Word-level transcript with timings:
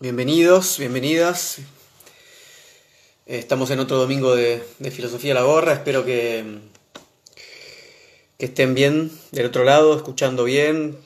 Bienvenidos, 0.00 0.78
bienvenidas. 0.78 1.58
Estamos 3.26 3.72
en 3.72 3.80
otro 3.80 3.96
domingo 3.96 4.36
de, 4.36 4.62
Filosofía 4.92 5.32
a 5.32 5.34
la 5.34 5.42
Gorra. 5.42 5.72
Espero 5.72 6.04
que, 6.04 6.60
que 8.38 8.44
estén 8.46 8.76
bien 8.76 9.10
del 9.32 9.46
otro 9.46 9.64
lado, 9.64 9.96
escuchando 9.96 10.44
bien. 10.44 10.96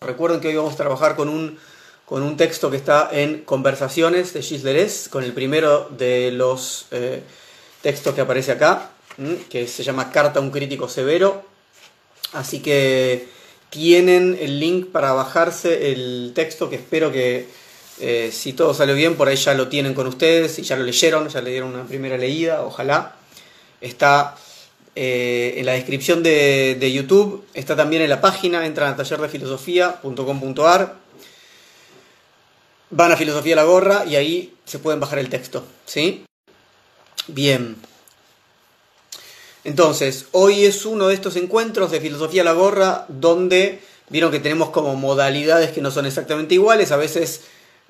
Recuerden 0.00 0.38
que 0.38 0.46
hoy 0.46 0.54
vamos 0.54 0.74
a 0.74 0.76
trabajar 0.76 1.16
con 1.16 1.28
un, 1.28 1.58
con 2.04 2.22
un 2.22 2.36
texto 2.36 2.70
que 2.70 2.76
está 2.76 3.08
en 3.10 3.42
Conversaciones 3.42 4.32
de 4.32 4.42
Gilles 4.42 5.08
con 5.10 5.24
el 5.24 5.32
primero 5.32 5.88
de 5.90 6.30
los 6.30 6.86
eh, 6.92 7.24
textos 7.82 8.14
que 8.14 8.20
aparece 8.20 8.52
acá, 8.52 8.92
que 9.48 9.66
se 9.66 9.82
llama 9.82 10.12
Carta 10.12 10.38
a 10.38 10.42
un 10.42 10.52
crítico 10.52 10.88
severo. 10.88 11.42
Así 12.32 12.60
que 12.60 13.26
tienen 13.70 14.38
el 14.40 14.60
link 14.60 14.92
para 14.92 15.14
bajarse 15.14 15.90
el 15.90 16.30
texto 16.32 16.70
que 16.70 16.76
espero 16.76 17.10
que 17.10 17.58
eh, 18.00 18.30
si 18.32 18.54
todo 18.54 18.72
salió 18.72 18.94
bien, 18.94 19.16
por 19.16 19.28
ahí 19.28 19.36
ya 19.36 19.52
lo 19.52 19.68
tienen 19.68 19.92
con 19.92 20.06
ustedes 20.06 20.58
y 20.58 20.62
ya 20.62 20.76
lo 20.76 20.84
leyeron, 20.84 21.28
ya 21.28 21.42
le 21.42 21.50
dieron 21.50 21.74
una 21.74 21.84
primera 21.84 22.16
leída, 22.16 22.62
ojalá. 22.62 23.16
Está 23.80 24.36
eh, 24.94 25.54
en 25.58 25.66
la 25.66 25.72
descripción 25.72 26.22
de, 26.22 26.92
YouTube, 26.92 27.44
está 27.54 27.76
también 27.76 28.02
en 28.02 28.10
la 28.10 28.20
página, 28.20 28.64
entran 28.64 28.94
a 28.94 28.96
tallerdefilosofía.com.ar, 28.96 30.96
van 32.90 33.12
a 33.12 33.16
Filosofía 33.16 33.54
la 33.54 33.64
Gorra 33.64 34.04
y 34.06 34.16
ahí 34.16 34.54
se 34.64 34.78
pueden 34.78 34.98
bajar 34.98 35.18
el 35.18 35.28
texto, 35.28 35.64
¿sí? 35.84 36.24
Bien. 37.26 37.76
Entonces, 39.62 40.26
hoy 40.32 40.64
es 40.64 40.86
uno 40.86 41.08
de 41.08 41.14
estos 41.14 41.36
encuentros 41.36 41.90
de 41.90 42.00
Filosofía 42.00 42.44
la 42.44 42.52
Gorra 42.52 43.04
donde 43.08 43.80
vieron 44.08 44.32
que 44.32 44.40
tenemos 44.40 44.70
como 44.70 44.96
modalidades 44.96 45.70
que 45.70 45.82
no 45.82 45.90
son 45.90 46.06
exactamente 46.06 46.54
iguales, 46.54 46.92
a 46.92 46.96
veces 46.96 47.42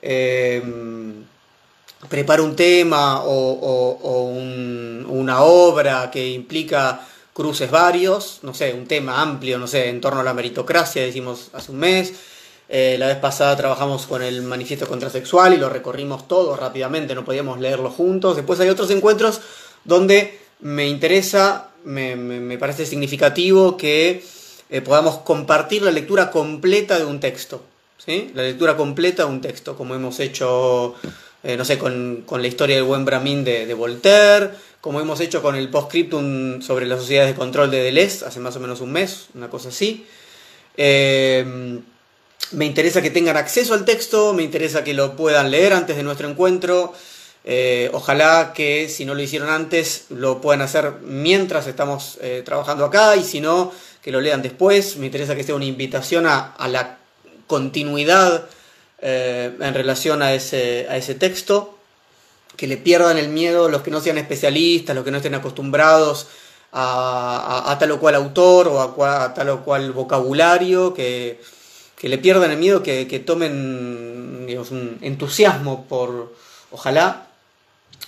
eh, 0.03 0.63
prepara 2.09 2.43
un 2.43 2.57
tema 2.57 3.23
o, 3.25 4.33
una 5.09 5.43
obra 5.43 6.11
que 6.11 6.31
implica 6.31 7.07
cruces 7.33 7.71
varios, 7.71 8.41
no 8.43 8.55
sé, 8.55 8.73
un 8.75 8.87
tema 8.87 9.21
amplio, 9.21 9.59
no 9.59 9.67
sé, 9.67 9.89
en 9.89 10.01
torno 10.01 10.21
a 10.21 10.25
la 10.25 10.35
meritocracia, 10.35 11.03
decimos 11.03 11.51
hace 11.53 11.73
un 11.73 11.79
mes. 11.79 12.13
Eh, 12.73 12.97
la 12.99 13.09
vez 13.09 13.17
pasada 13.17 13.57
trabajamos 13.57 14.07
con 14.07 14.23
el 14.23 14.43
manifiesto 14.43 14.87
contrasexual 14.87 15.55
y 15.55 15.57
lo 15.57 15.69
recorrimos 15.69 16.29
todo 16.29 16.55
rápidamente, 16.55 17.15
no 17.17 17.25
podíamos 17.25 17.59
leerlo 17.59 17.91
juntos. 17.91 18.37
Después 18.37 18.61
hay 18.61 18.69
otros 18.69 18.91
encuentros 18.91 19.41
donde 19.85 20.39
me 20.61 20.87
interesa, 20.87 21.71
me, 21.85 22.57
parece 22.59 22.87
significativo 22.87 23.77
que 23.77 24.25
eh, 24.69 24.81
podamos 24.83 25.19
compartir 25.19 25.83
la 25.83 25.91
lectura 25.91 26.31
completa 26.31 26.99
de 26.99 27.05
un 27.07 27.19
texto. 27.19 27.63
La 28.07 28.43
lectura 28.43 28.77
completa 28.77 29.25
de 29.25 29.29
un 29.29 29.43
texto, 29.43 29.77
como 29.77 29.95
hemos 29.95 30.21
hecho, 30.21 30.95
eh, 31.43 31.57
no 31.57 31.67
sé, 31.67 31.77
con, 31.77 32.25
la 32.31 32.47
historia 32.47 32.77
del 32.77 32.85
buen 32.85 33.05
Brahmin 33.05 33.45
de, 33.45 33.75
Voltaire, 33.75 34.51
como 34.81 35.01
hemos 35.01 35.21
hecho 35.21 35.43
con 35.43 35.55
el 35.55 35.69
postscriptum 35.69 36.63
sobre 36.63 36.87
las 36.87 37.01
sociedades 37.01 37.35
de 37.35 37.39
control 37.39 37.71
de 37.71 37.83
Deleuze 37.83 38.25
hace 38.25 38.41
más 38.41 38.57
o 38.57 38.61
menos 38.61 38.81
un 38.81 38.93
mes, 38.93 39.27
una 39.35 39.51
cosa 39.51 39.69
así. 39.69 40.07
Eh, 40.79 41.45
me 42.53 42.65
interesa 42.65 43.03
que 43.03 43.11
tengan 43.11 43.37
acceso 43.37 43.75
al 43.75 43.85
texto, 43.85 44.33
me 44.33 44.43
interesa 44.43 44.83
que 44.83 44.95
lo 44.95 45.15
puedan 45.15 45.51
leer 45.51 45.75
antes 45.75 45.97
de 45.97 46.03
nuestro 46.03 46.27
encuentro. 46.27 46.95
Eh, 47.45 47.91
ojalá 47.93 48.53
que 48.55 48.89
si 48.89 49.05
no 49.05 49.15
lo 49.15 49.23
hicieron 49.23 49.51
antes 49.51 50.07
lo 50.09 50.41
puedan 50.41 50.63
hacer 50.63 50.95
mientras 51.03 51.67
estamos 51.67 52.19
trabajando 52.45 52.87
acá 52.87 53.17
y 53.17 53.25
si 53.25 53.41
no, 53.41 53.73
que 54.03 54.11
lo 54.11 54.23
lean 54.23 54.41
después. 54.41 54.97
Me 54.97 55.07
interesa 55.07 55.37
que 55.37 55.45
sea 55.45 55.55
una 55.55 55.67
invitación 55.67 56.27
a, 56.27 56.55
a 56.55 56.67
la 56.67 57.00
continuidad 57.51 58.45
eh, 59.03 59.51
en 59.59 59.75
relación 59.75 60.23
a 60.23 60.33
ese, 60.33 60.87
a 60.89 60.97
ese 60.97 61.17
texto, 61.17 61.77
que 62.57 62.69
le 62.69 62.77
pierdan 62.77 63.19
el 63.19 63.29
miedo 63.29 63.69
los 63.69 63.83
que 63.83 63.91
no 63.91 64.01
sean 64.01 64.19
especialistas, 64.19 64.95
los 64.95 65.05
que 65.05 65.11
no 65.11 65.17
estén 65.17 65.35
acostumbrados 65.35 66.29
a, 66.73 67.77
tal 67.81 67.91
o 67.91 67.99
cual 67.99 68.15
autor 68.15 68.69
o 68.69 69.05
a, 69.05 69.35
tal 69.35 69.49
o 69.49 69.65
cual 69.65 69.91
vocabulario, 69.91 70.95
que, 70.95 71.41
le 72.03 72.19
pierdan 72.19 72.53
el 72.53 72.59
miedo, 72.59 72.85
que, 72.85 73.23
tomen 73.27 73.53
un 73.53 74.99
entusiasmo 75.01 75.87
por, 75.89 76.33
ojalá, 76.71 77.27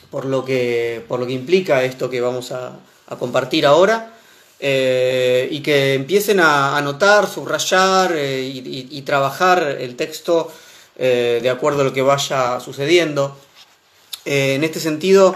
por 0.09 0.25
lo 0.25 0.45
que, 0.45 1.05
por 1.09 1.19
lo 1.19 1.27
que 1.27 1.33
implica 1.33 1.83
esto 1.83 2.09
que 2.09 2.21
vamos 2.21 2.53
a 2.53 2.78
compartir 3.19 3.66
ahora 3.66 4.12
eh, 4.65 5.49
y 5.50 5.59
que 5.61 5.95
empiecen 5.95 6.39
a 6.39 6.77
anotar, 6.77 7.27
subrayar 7.27 8.12
eh, 8.15 8.45
y, 8.45 9.03
trabajar 9.03 9.77
el 9.81 9.97
texto 9.97 10.53
eh, 10.97 11.41
de 11.43 11.50
acuerdo 11.50 11.81
a 11.81 11.84
lo 11.84 11.93
que 11.93 12.00
vaya 12.00 12.61
sucediendo. 12.61 13.37
en 14.25 14.62
este 14.62 14.78
sentido, 14.78 15.34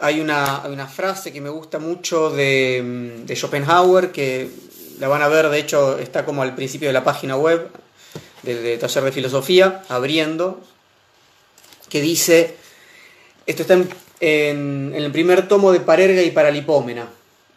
hay 0.00 0.20
una, 0.20 0.88
frase 0.92 1.32
que 1.32 1.40
me 1.40 1.50
gusta 1.50 1.78
mucho 1.78 2.30
de, 2.30 3.22
de, 3.24 3.36
Schopenhauer, 3.36 4.10
que 4.10 4.50
la 4.98 5.06
van 5.06 5.22
a 5.22 5.28
ver, 5.28 5.50
de 5.50 5.60
hecho 5.60 5.96
está 5.96 6.24
como 6.24 6.42
al 6.42 6.56
principio 6.56 6.88
de 6.88 6.94
la 6.94 7.04
página 7.04 7.36
web 7.36 7.70
del 8.42 8.76
taller 8.80 9.04
de 9.04 9.12
filosofía, 9.12 9.84
abriendo, 9.88 10.60
que 11.88 12.00
dice, 12.00 12.56
esto 13.46 13.62
está 13.62 13.74
en, 13.74 13.88
en 14.18 14.94
el 14.96 15.12
primer 15.12 15.46
tomo 15.46 15.70
de 15.70 15.78
Parerga 15.78 16.22
y 16.22 16.32
Paralipómena, 16.32 17.08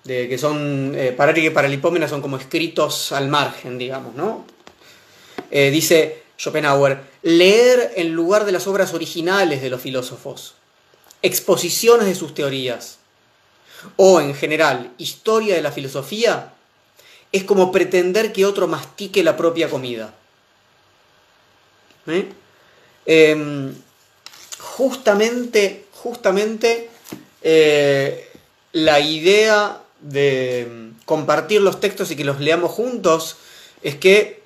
que 0.07 0.37
son, 0.37 0.93
eh, 0.95 1.11
para 1.11 1.37
y 1.37 1.49
Paralipómena 1.49 2.07
son 2.07 2.21
como 2.21 2.37
escritos 2.37 3.11
al 3.11 3.27
margen, 3.27 3.77
digamos, 3.77 4.15
¿no? 4.15 4.45
Eh, 5.51 5.69
dice 5.69 6.23
Schopenhauer, 6.37 7.01
leer 7.23 7.93
en 7.95 8.13
lugar 8.13 8.45
de 8.45 8.51
las 8.51 8.67
obras 8.67 8.93
originales 8.93 9.61
de 9.61 9.69
los 9.69 9.81
filósofos, 9.81 10.55
exposiciones 11.21 12.07
de 12.07 12.15
sus 12.15 12.33
teorías, 12.33 12.99
o 13.97 14.21
en 14.21 14.33
general, 14.33 14.93
historia 14.97 15.55
de 15.55 15.61
la 15.61 15.71
filosofía, 15.71 16.53
es 17.31 17.43
como 17.43 17.71
pretender 17.71 18.31
que 18.31 18.45
otro 18.45 18.67
mastique 18.67 19.23
la 19.23 19.35
propia 19.35 19.69
comida. 19.69 20.13
¿Eh? 22.07 22.29
Em, 23.05 23.75
justamente, 24.57 25.85
justamente 25.91 26.89
la 28.73 28.99
idea 28.99 29.81
de 30.01 30.91
compartir 31.05 31.61
los 31.61 31.79
textos 31.79 32.11
y 32.11 32.15
que 32.15 32.23
los 32.23 32.39
leamos 32.39 32.71
juntos 32.71 33.37
es 33.81 33.95
que 33.95 34.43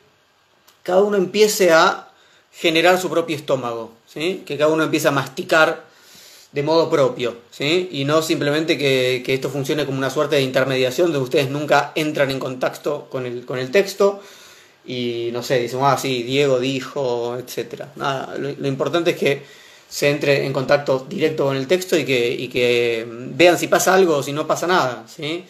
cada 0.84 1.02
uno 1.02 1.18
empiece 1.18 1.72
a 1.72 2.10
generar 2.52 3.00
su 3.00 3.10
propio 3.10 3.36
estómago, 3.36 3.92
¿sí? 4.08 4.44
que 4.46 4.58
cada 4.58 4.72
uno 4.72 4.84
empiece 4.84 5.08
a 5.08 5.12
masticar 5.12 5.86
de 6.52 6.64
modo 6.64 6.90
propio, 6.90 7.38
¿sí? 7.50 7.90
y 7.92 8.04
no 8.04 8.22
simplemente 8.22 8.78
que, 8.78 9.24
esto 9.26 9.50
funcione 9.50 9.86
como 9.86 9.98
una 9.98 10.10
suerte 10.10 10.36
de 10.36 10.42
intermediación 10.42 11.08
donde 11.08 11.24
ustedes 11.24 11.50
nunca 11.50 11.94
entran 11.96 12.30
en 12.30 12.40
contacto 12.40 13.08
con 13.10 13.26
el, 13.26 13.46
con 13.46 13.58
el 13.58 13.72
texto 13.72 14.22
y 14.86 15.30
no 15.32 15.44
sé, 15.44 15.60
dicen, 15.60 15.80
ah, 15.84 15.98
sí, 15.98 16.24
Diego 16.24 16.60
dijo, 16.60 17.38
etc. 17.38 17.84
Nada, 17.96 18.36
lo 18.38 18.68
importante 18.68 19.12
es 19.12 19.18
que 19.18 19.61
se 19.92 20.10
entre 20.10 20.46
en 20.46 20.54
contacto 20.54 21.06
directo 21.10 21.44
con 21.44 21.58
el 21.58 21.68
texto 21.68 21.98
y 21.98 22.06
que, 22.06 22.50
que 22.50 23.06
vean 23.06 23.60
si 23.60 23.68
pasa 23.68 23.94
algo 23.94 24.16
o 24.16 24.24
si 24.24 24.32
no 24.32 24.48
pasa 24.48 24.66
nada. 24.66 25.06
¿sí? 25.06 25.44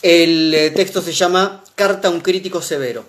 El 0.00 0.54
eh, 0.54 0.70
texto 0.70 1.02
se 1.02 1.12
llama 1.12 1.64
Carta 1.74 2.06
a 2.06 2.12
un 2.12 2.20
crítico 2.20 2.62
severo. 2.62 3.04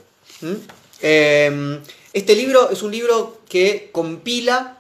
Em, 1.00 1.80
este 2.14 2.36
libro 2.36 2.72
es 2.72 2.82
un 2.82 2.92
libro 2.92 3.42
que 3.48 3.90
compila 3.92 4.80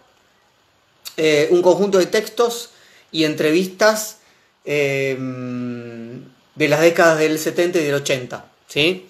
eh, 1.18 1.50
un 1.52 1.62
conjunto 1.62 2.00
de 2.00 2.08
textos 2.08 2.72
y 3.12 3.26
entrevistas 3.26 4.18
em, 4.66 6.24
de 6.56 6.68
las 6.68 6.82
décadas 6.82 7.20
del 7.20 7.38
70 7.38 7.78
y 7.78 7.84
del 7.84 7.94
80. 7.94 8.44
¿sí? 8.68 9.06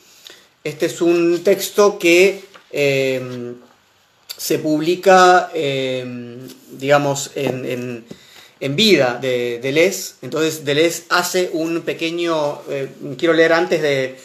Este 0.66 0.88
es 0.88 1.00
un 1.00 1.42
texto 1.42 1.98
que 1.98 2.44
em, 2.70 3.56
se 4.38 4.60
publica, 4.60 5.50
em, 5.54 6.48
digamos, 6.72 7.32
en, 7.36 8.06
vida 8.60 9.18
de 9.20 9.60
Deleuze. 9.62 10.16
Entonces 10.22 10.64
Deleuze 10.66 11.04
hace 11.10 11.50
un 11.54 11.82
pequeño, 11.82 12.62
eh, 12.70 12.90
quiero 13.18 13.34
leer 13.34 13.54
antes 13.54 13.82
de, 13.82 14.18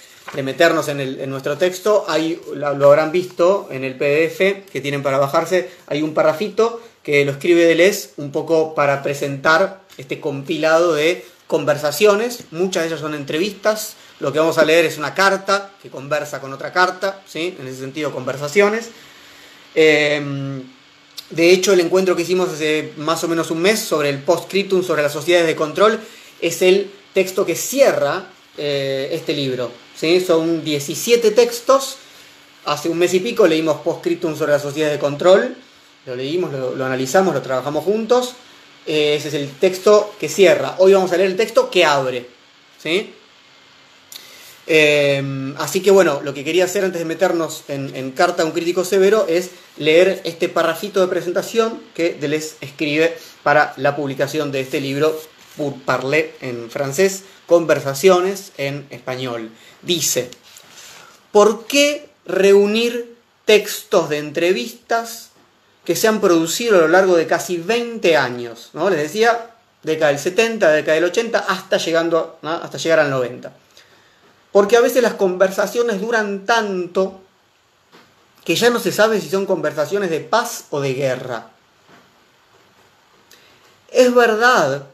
meternos 0.43 0.89
en, 0.89 1.29
nuestro 1.29 1.59
texto, 1.59 2.05
hay, 2.09 2.41
lo, 2.55 2.67
habrán 2.67 3.13
visto 3.13 3.69
en 3.71 3.85
el 3.85 3.97
PDF 3.97 4.71
que 4.71 4.81
tienen 4.81 5.03
para 5.03 5.19
bajarse, 5.19 5.69
hay 5.87 6.01
un 6.01 6.15
parrafito 6.15 6.81
que 7.03 7.25
lo 7.25 7.33
escribe 7.33 7.67
Deleuze 7.67 8.11
un 8.17 8.33
poco 8.33 8.75
para 8.75 9.03
presentar 9.03 9.83
este 9.99 10.21
compilado 10.21 10.95
de 10.95 11.25
conversaciones, 11.47 12.45
muchas 12.51 12.85
de 12.85 12.89
ellas 12.89 13.01
son 13.01 13.15
entrevistas, 13.15 13.97
lo 14.21 14.33
que 14.33 14.39
vamos 14.39 14.57
a 14.57 14.65
leer 14.65 14.87
es 14.87 14.97
una 14.97 15.15
carta 15.15 15.73
que 15.83 15.91
conversa 15.91 16.41
con 16.41 16.53
otra 16.53 16.73
carta, 16.73 17.21
¿sí? 17.27 17.57
en 17.61 17.67
ese 17.67 17.81
sentido 17.81 18.13
conversaciones. 18.13 18.91
Em, 19.75 20.63
de 21.31 21.51
hecho, 21.51 21.73
el 21.73 21.81
encuentro 21.81 22.15
que 22.15 22.23
hicimos 22.23 22.51
hace 22.51 22.93
más 22.99 23.23
o 23.25 23.29
menos 23.29 23.51
un 23.51 23.61
mes 23.61 23.81
sobre 23.81 24.11
el 24.11 24.19
postscriptum 24.19 24.83
sobre 24.83 25.03
las 25.03 25.13
sociedades 25.13 25.47
de 25.47 25.57
control 25.57 25.99
es 26.41 26.61
el 26.63 26.91
texto 27.15 27.47
que 27.47 27.55
cierra 27.55 28.27
eh, 28.59 29.09
este 29.13 29.33
libro. 29.33 29.71
¿sí? 29.97 30.21
Son 30.21 30.63
17 30.63 31.31
textos 31.31 31.97
hace 32.65 32.89
un 32.89 32.99
mes 32.99 33.15
y 33.15 33.21
pico 33.21 33.47
leímos 33.47 33.81
Postscriptum 33.81 34.37
sobre 34.37 34.53
la 34.53 34.59
sociedad 34.59 34.91
de 34.91 34.99
control, 34.99 35.57
lo 36.07 36.17
leímos, 36.17 36.53
lo, 36.53 36.85
analizamos, 36.85 37.35
lo 37.35 37.43
trabajamos 37.43 37.85
juntos. 37.85 38.35
Eh, 38.87 39.17
ese 39.17 39.29
es 39.29 39.35
el 39.35 39.51
texto 39.51 40.15
que 40.19 40.29
cierra. 40.29 40.77
Hoy 40.79 40.93
vamos 40.93 41.13
a 41.13 41.17
leer 41.17 41.31
el 41.31 41.37
texto 41.37 41.71
que 41.71 41.85
abre. 41.85 42.27
¿sí? 42.83 43.15
Eh, 44.75 45.53
así 45.59 45.83
que 45.83 45.91
bueno, 45.91 46.23
lo 46.25 46.33
que 46.33 46.45
quería 46.45 46.65
hacer 46.65 46.83
antes 46.83 46.99
de 46.99 47.05
meternos 47.05 47.65
en, 47.69 48.11
Carta 48.13 48.43
a 48.43 48.47
un 48.47 48.53
crítico 48.53 48.87
severo 48.87 49.27
es 49.29 49.51
leer 49.77 50.23
este 50.25 50.49
parrafito 50.49 51.03
de 51.03 51.09
presentación 51.09 51.79
que 51.95 52.15
Deleuze 52.15 52.57
escribe 52.63 53.15
para 53.43 53.75
la 53.77 53.95
publicación 53.95 54.51
de 54.51 54.61
este 54.61 54.81
libro, 54.81 55.15
Pour 55.59 55.75
parler 55.83 56.35
en 56.41 56.71
francés, 56.71 57.25
Conversaciones 57.45 58.53
en 58.57 58.87
español. 58.89 59.51
Dice, 59.83 60.31
¿por 61.33 61.67
qué 61.67 62.09
reunir 62.25 63.15
textos 63.45 64.09
de 64.09 64.17
entrevistas 64.21 65.33
que 65.85 65.97
se 65.97 66.09
han 66.09 66.23
producido 66.23 66.77
a 66.77 66.81
lo 66.81 66.89
largo 66.89 67.15
de 67.15 67.27
casi 67.27 67.59
20 67.59 68.17
años? 68.17 68.71
¿no? 68.73 68.89
Les 68.89 69.01
decía, 69.01 69.51
década 69.83 70.13
del 70.13 70.19
70, 70.19 70.71
década 70.73 70.95
del 70.95 71.05
80, 71.05 71.41
hasta, 71.41 71.77
llegando, 71.77 72.39
hasta 72.41 72.79
llegar 72.79 73.01
al 73.01 73.11
90. 73.11 73.53
Porque 74.53 74.77
a 74.77 74.81
veces 74.81 75.03
las 75.03 75.15
conversaciones 75.15 76.01
duran 76.01 76.45
tanto 76.45 77.21
que 78.45 78.55
ya 78.55 78.71
no 78.71 78.79
se 78.79 78.93
sabe 78.93 79.21
si 79.21 79.29
son 79.29 79.47
conversaciones 79.47 80.11
de 80.11 80.21
paz 80.21 80.67
o 80.71 80.81
de 80.81 80.95
guerra. 80.95 81.49
Es 83.91 84.15
verdad 84.15 84.87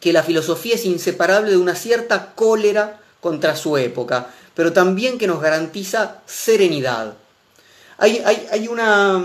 que 0.00 0.12
la 0.12 0.22
filosofía 0.22 0.74
es 0.74 0.84
inseparable 0.84 1.50
de 1.50 1.56
una 1.56 1.74
cierta 1.74 2.34
cólera 2.34 3.00
contra 3.20 3.56
su 3.56 3.76
época, 3.76 4.30
pero 4.54 4.72
también 4.72 5.18
que 5.18 5.26
nos 5.26 5.40
garantiza 5.40 6.18
serenidad. 6.26 7.14
Hay, 7.96 8.22
hay, 8.24 8.68
una, 8.68 9.16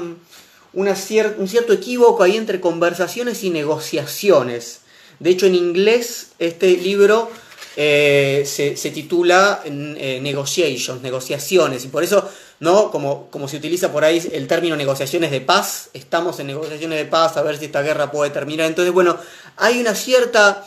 un 0.74 0.98
cierto 0.98 1.74
equívoco 1.74 2.24
ahí 2.24 2.38
entre 2.38 2.60
conversaciones 2.60 3.44
y 3.44 3.52
negociaciones. 3.52 4.80
De 5.20 5.30
hecho, 5.30 5.46
en 5.46 5.54
inglés 5.54 6.32
este 6.40 6.76
libro 6.78 7.30
eh, 7.76 8.44
se, 8.46 8.92
titula 8.92 9.62
eh, 9.66 10.20
Negotiations, 10.22 11.02
negociaciones, 11.02 11.86
y 11.86 11.88
por 11.88 12.04
eso, 12.04 12.30
¿no? 12.60 12.92
Como, 12.92 13.30
como 13.32 13.48
se 13.48 13.58
utiliza 13.58 13.92
por 13.92 14.04
ahí 14.04 14.22
el 14.32 14.48
término 14.48 14.76
negociaciones 14.76 15.32
de 15.32 15.42
paz, 15.42 15.90
estamos 15.94 16.40
en 16.40 16.48
negociaciones 16.48 17.00
de 17.00 17.06
paz, 17.06 17.38
a 17.38 17.42
ver 17.42 17.58
si 17.58 17.66
esta 17.66 17.82
guerra 17.82 18.12
puede 18.12 18.32
terminar. 18.32 18.68
Entonces, 18.68 18.94
bueno, 18.94 19.18
hay 19.58 19.80
una 19.80 19.96
cierta 19.96 20.66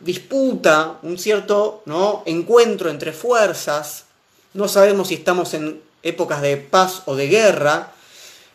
disputa, 0.00 0.98
un 1.02 1.18
cierto 1.18 1.82
¿no? 1.86 2.22
encuentro 2.26 2.90
entre 2.90 3.12
fuerzas, 3.12 4.04
no 4.54 4.68
sabemos 4.68 5.08
si 5.08 5.14
estamos 5.14 5.54
en 5.54 5.80
épocas 6.02 6.40
de 6.40 6.56
paz 6.56 7.02
o 7.06 7.16
de 7.16 7.28
guerra. 7.28 7.92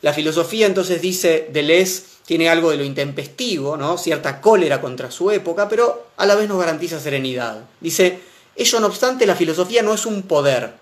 La 0.02 0.14
filosofía 0.14 0.66
entonces 0.66 1.02
dice 1.02 1.50
Deleuze 1.52 2.13
tiene 2.26 2.50
algo 2.50 2.72
de 2.72 2.78
lo 2.78 2.84
intempestivo, 2.84 3.78
¿no? 3.78 3.98
cierta 3.98 4.40
cólera 4.40 4.80
contra 4.80 5.12
su 5.12 5.32
época, 5.32 5.68
pero 5.68 6.08
a 6.18 6.26
la 6.26 6.36
vez 6.36 6.48
nos 6.48 6.60
garantiza 6.60 7.00
serenidad. 7.00 7.64
Dice, 7.82 8.20
ello 8.56 8.80
no 8.80 8.88
obstante, 8.88 9.26
la 9.26 9.36
filosofía 9.36 9.82
no 9.82 9.94
es 9.94 10.06
un 10.06 10.24
poder, 10.24 10.74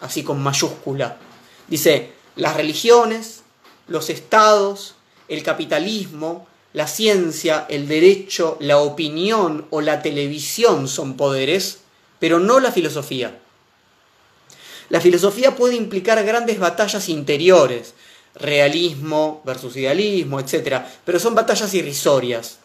así 0.00 0.22
con 0.22 0.42
mayúscula. 0.42 1.18
Dice, 1.68 2.12
las 2.34 2.56
religiones, 2.56 3.42
los 3.86 4.10
estados, 4.10 4.94
el 5.28 5.42
capitalismo, 5.42 6.46
la 6.72 6.86
ciencia, 6.86 7.66
el 7.68 7.88
derecho, 7.88 8.56
la 8.60 8.78
opinión 8.78 9.66
o 9.70 9.80
la 9.80 10.02
televisión 10.02 10.88
son 10.88 11.16
poderes, 11.16 11.78
pero 12.18 12.38
no 12.38 12.60
la 12.60 12.72
filosofía. 12.72 13.38
La 14.88 15.00
filosofía 15.00 15.56
puede 15.56 15.74
implicar 15.74 16.22
grandes 16.24 16.58
batallas 16.58 17.08
interiores, 17.08 17.94
realismo 18.38 19.42
versus 19.44 19.76
idealismo, 19.76 20.40
etc. 20.40 20.82
Pero 21.04 21.18
son 21.18 21.34
batallas 21.34 21.72
irrisorias. 21.74 22.58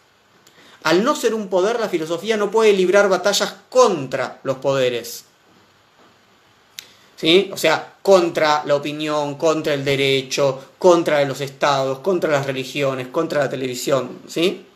Al 0.84 1.04
no 1.04 1.14
ser 1.14 1.34
un 1.34 1.48
poder, 1.48 1.78
la 1.78 1.88
filosofía 1.88 2.36
no 2.36 2.50
puede 2.50 2.72
librar 2.72 3.08
batallas 3.08 3.54
contra 3.68 4.40
los 4.42 4.56
poderes. 4.58 5.24
¿Sí? 7.16 7.50
O 7.52 7.56
sea, 7.56 7.94
contra 8.02 8.64
la 8.64 8.74
opinión, 8.74 9.36
contra 9.36 9.74
el 9.74 9.84
derecho, 9.84 10.72
contra 10.78 11.24
los 11.24 11.40
estados, 11.40 12.00
contra 12.00 12.32
las 12.32 12.46
religiones, 12.46 13.08
contra 13.08 13.44
la 13.44 13.50
televisión. 13.50 14.22
¿sí? 14.26 14.66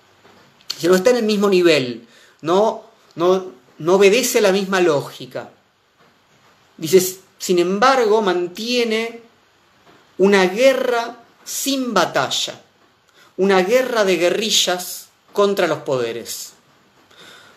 Si 0.78 0.86
no 0.86 0.94
está 0.94 1.10
en 1.10 1.16
el 1.16 1.24
mismo 1.24 1.48
nivel, 1.48 2.06
no, 2.42 2.84
no, 3.16 3.46
no 3.78 3.94
obedece 3.94 4.40
la 4.40 4.52
misma 4.52 4.80
lógica. 4.80 5.50
Dices, 6.76 7.20
sin 7.36 7.58
embargo, 7.58 8.22
mantiene 8.22 9.25
una 10.18 10.46
guerra 10.46 11.16
sin 11.44 11.94
batalla, 11.94 12.60
una 13.36 13.62
guerra 13.62 14.04
de 14.04 14.16
guerrillas 14.16 15.08
contra 15.32 15.66
los 15.66 15.78
poderes. 15.78 16.52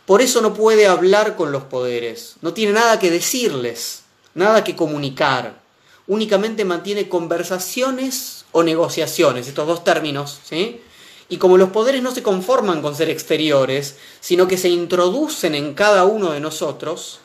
Por 0.06 0.22
eso 0.22 0.42
no 0.42 0.54
puede 0.54 0.88
hablar 0.88 1.36
con 1.36 1.52
los 1.52 1.64
poderes, 1.64 2.36
no 2.42 2.54
tiene 2.54 2.74
nada 2.74 3.00
que 3.00 3.12
decirles, 3.12 4.04
nada 4.34 4.64
que 4.64 4.76
comunicar, 4.76 5.60
únicamente 6.08 6.66
mantiene 6.66 7.08
conversaciones 7.08 8.46
o 8.52 8.64
negociaciones, 8.64 9.48
estos 9.48 9.68
dos 9.68 9.84
términos, 9.84 10.40
¿sí? 10.44 10.82
Y 11.30 11.38
como 11.38 11.58
los 11.58 11.70
poderes 11.70 12.02
no 12.02 12.12
se 12.12 12.24
conforman 12.24 12.82
con 12.82 12.96
ser 12.96 13.10
exteriores, 13.10 13.98
sino 14.20 14.48
que 14.48 14.58
se 14.58 14.70
introducen 14.70 15.54
en 15.54 15.76
cada 15.76 16.06
uno 16.06 16.32
de 16.32 16.40
nosotros, 16.40 17.20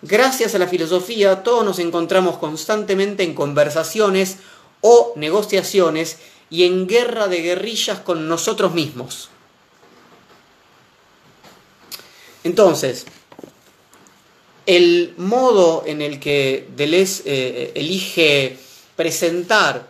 gracias 0.00 0.54
a 0.54 0.58
la 0.58 0.66
filosofía 0.66 1.42
todos 1.42 1.62
nos 1.62 1.78
encontramos 1.78 2.38
constantemente 2.38 3.22
en 3.22 3.34
conversaciones 3.34 4.38
o 4.80 5.12
negociaciones 5.16 6.18
y 6.50 6.64
en 6.64 6.86
guerra 6.86 7.28
de 7.28 7.42
guerrillas 7.42 8.00
con 8.00 8.28
nosotros 8.28 8.74
mismos. 8.74 9.30
Entonces, 12.42 13.06
el 14.66 15.14
modo 15.16 15.84
en 15.86 16.02
el 16.02 16.18
que 16.18 16.68
Deleuze 16.76 17.22
eh, 17.26 17.72
elige 17.74 18.56
presentar 18.96 19.88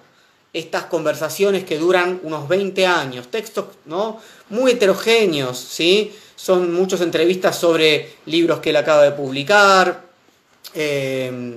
estas 0.52 0.84
conversaciones 0.84 1.64
que 1.64 1.78
duran 1.78 2.20
unos 2.24 2.48
20 2.48 2.86
años, 2.86 3.28
textos 3.28 3.66
¿no? 3.84 4.20
muy 4.48 4.72
heterogéneos, 4.72 5.58
¿sí? 5.58 6.12
son 6.34 6.74
muchas 6.74 7.00
entrevistas 7.02 7.56
sobre 7.56 8.14
libros 8.26 8.58
que 8.58 8.70
él 8.70 8.76
acaba 8.76 9.04
de 9.04 9.12
publicar, 9.12 10.02
eh, 10.74 11.54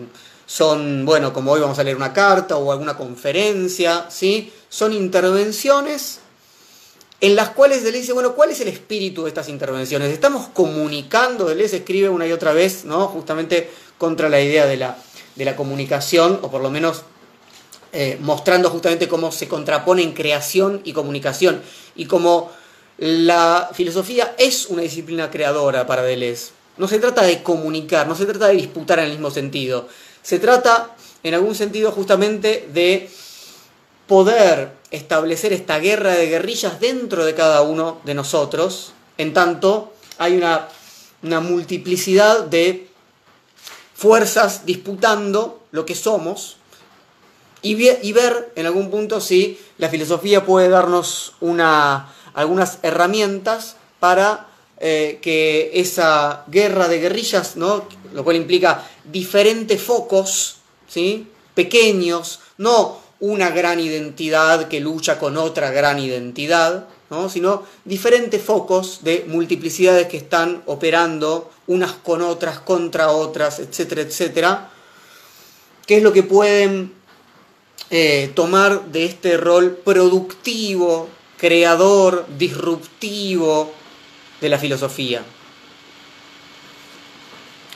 son, 0.53 1.03
bueno, 1.03 1.33
como 1.33 1.51
hoy 1.51 1.61
vamos 1.61 1.79
a 1.79 1.83
leer 1.83 1.95
una 1.95 2.13
carta 2.13 2.57
o 2.57 2.71
alguna 2.71 2.95
conferencia, 2.95 4.05
¿sí? 4.11 4.53
Son 4.69 4.93
intervenciones 4.93 6.19
en 7.21 7.35
las 7.35 7.49
cuales 7.49 7.79
Deleuze 7.79 8.01
dice, 8.01 8.13
bueno, 8.13 8.35
¿cuál 8.35 8.51
es 8.51 8.61
el 8.61 8.67
espíritu 8.67 9.23
de 9.23 9.29
estas 9.29 9.49
intervenciones? 9.49 10.13
Estamos 10.13 10.49
comunicando, 10.53 11.45
Deleuze 11.45 11.77
escribe 11.77 12.07
una 12.07 12.27
y 12.27 12.31
otra 12.31 12.53
vez, 12.53 12.85
¿no? 12.85 13.07
Justamente 13.07 13.67
contra 13.97 14.29
la 14.29 14.41
idea 14.41 14.67
de 14.67 14.77
la, 14.77 14.95
de 15.35 15.43
la 15.43 15.55
comunicación, 15.55 16.37
o 16.43 16.51
por 16.51 16.61
lo 16.61 16.69
menos 16.69 17.01
eh, 17.91 18.19
mostrando 18.21 18.69
justamente 18.69 19.07
cómo 19.07 19.31
se 19.31 19.47
contraponen 19.47 20.13
creación 20.13 20.81
y 20.83 20.93
comunicación, 20.93 21.63
y 21.95 22.05
cómo 22.05 22.51
la 22.99 23.71
filosofía 23.73 24.35
es 24.37 24.67
una 24.67 24.83
disciplina 24.83 25.31
creadora 25.31 25.87
para 25.87 26.03
Deleuze. 26.03 26.51
No 26.77 26.87
se 26.87 26.99
trata 26.99 27.23
de 27.23 27.41
comunicar, 27.41 28.07
no 28.07 28.13
se 28.15 28.27
trata 28.27 28.49
de 28.49 28.55
disputar 28.55 28.99
en 28.99 29.05
el 29.05 29.11
mismo 29.13 29.31
sentido, 29.31 29.87
se 30.23 30.39
trata, 30.39 30.95
en 31.21 31.33
algún 31.33 31.53
sentido, 31.53 31.91
justamente 31.91 32.67
de 32.73 33.09
poder 34.07 34.71
establecer 34.89 35.53
esta 35.53 35.79
guerra 35.79 36.13
de 36.13 36.27
guerrillas 36.27 36.79
dentro 36.79 37.25
de 37.25 37.35
cada 37.35 37.61
uno 37.61 37.99
de 38.05 38.13
nosotros, 38.13 38.93
en 39.17 39.33
tanto 39.33 39.93
hay 40.17 40.37
una, 40.37 40.69
multiplicidad 41.41 42.45
de 42.45 42.89
fuerzas 43.95 44.65
disputando 44.65 45.63
lo 45.71 45.85
que 45.85 45.95
somos 45.95 46.57
y, 47.61 47.75
ver 47.75 48.51
en 48.55 48.65
algún 48.65 48.91
punto 48.91 49.21
si 49.21 49.57
la 49.77 49.87
filosofía 49.87 50.45
puede 50.45 50.67
darnos 50.67 51.35
una, 51.39 52.13
algunas 52.33 52.79
herramientas 52.83 53.77
para 54.01 54.47
eh, 54.79 55.19
que 55.21 55.71
esa 55.75 56.43
guerra 56.47 56.89
de 56.89 56.99
guerrillas, 56.99 57.55
¿no? 57.55 57.87
lo 58.13 58.23
cual 58.23 58.35
implica 58.35 58.85
diferentes 59.11 59.81
focos, 59.81 60.57
¿sí? 60.87 61.27
pequeños, 61.53 62.39
no 62.57 63.01
una 63.19 63.49
gran 63.51 63.79
identidad 63.79 64.67
que 64.67 64.79
lucha 64.79 65.19
con 65.19 65.37
otra 65.37 65.71
gran 65.71 65.99
identidad, 65.99 66.87
¿no? 67.09 67.29
sino 67.29 67.63
diferentes 67.85 68.41
focos 68.41 68.99
de 69.03 69.25
multiplicidades 69.27 70.07
que 70.07 70.17
están 70.17 70.63
operando 70.65 71.51
unas 71.67 71.93
con 71.93 72.21
otras, 72.21 72.59
contra 72.59 73.11
otras, 73.11 73.59
etcétera, 73.59 74.01
etcétera, 74.01 74.69
¿Qué 75.85 75.97
es 75.97 76.03
lo 76.03 76.13
que 76.13 76.23
pueden 76.23 76.93
eh, 77.89 78.31
tomar 78.35 78.85
de 78.85 79.03
este 79.03 79.35
rol 79.35 79.75
productivo, 79.83 81.09
creador, 81.37 82.25
disruptivo 82.37 83.73
de 84.39 84.47
la 84.47 84.57
filosofía 84.57 85.23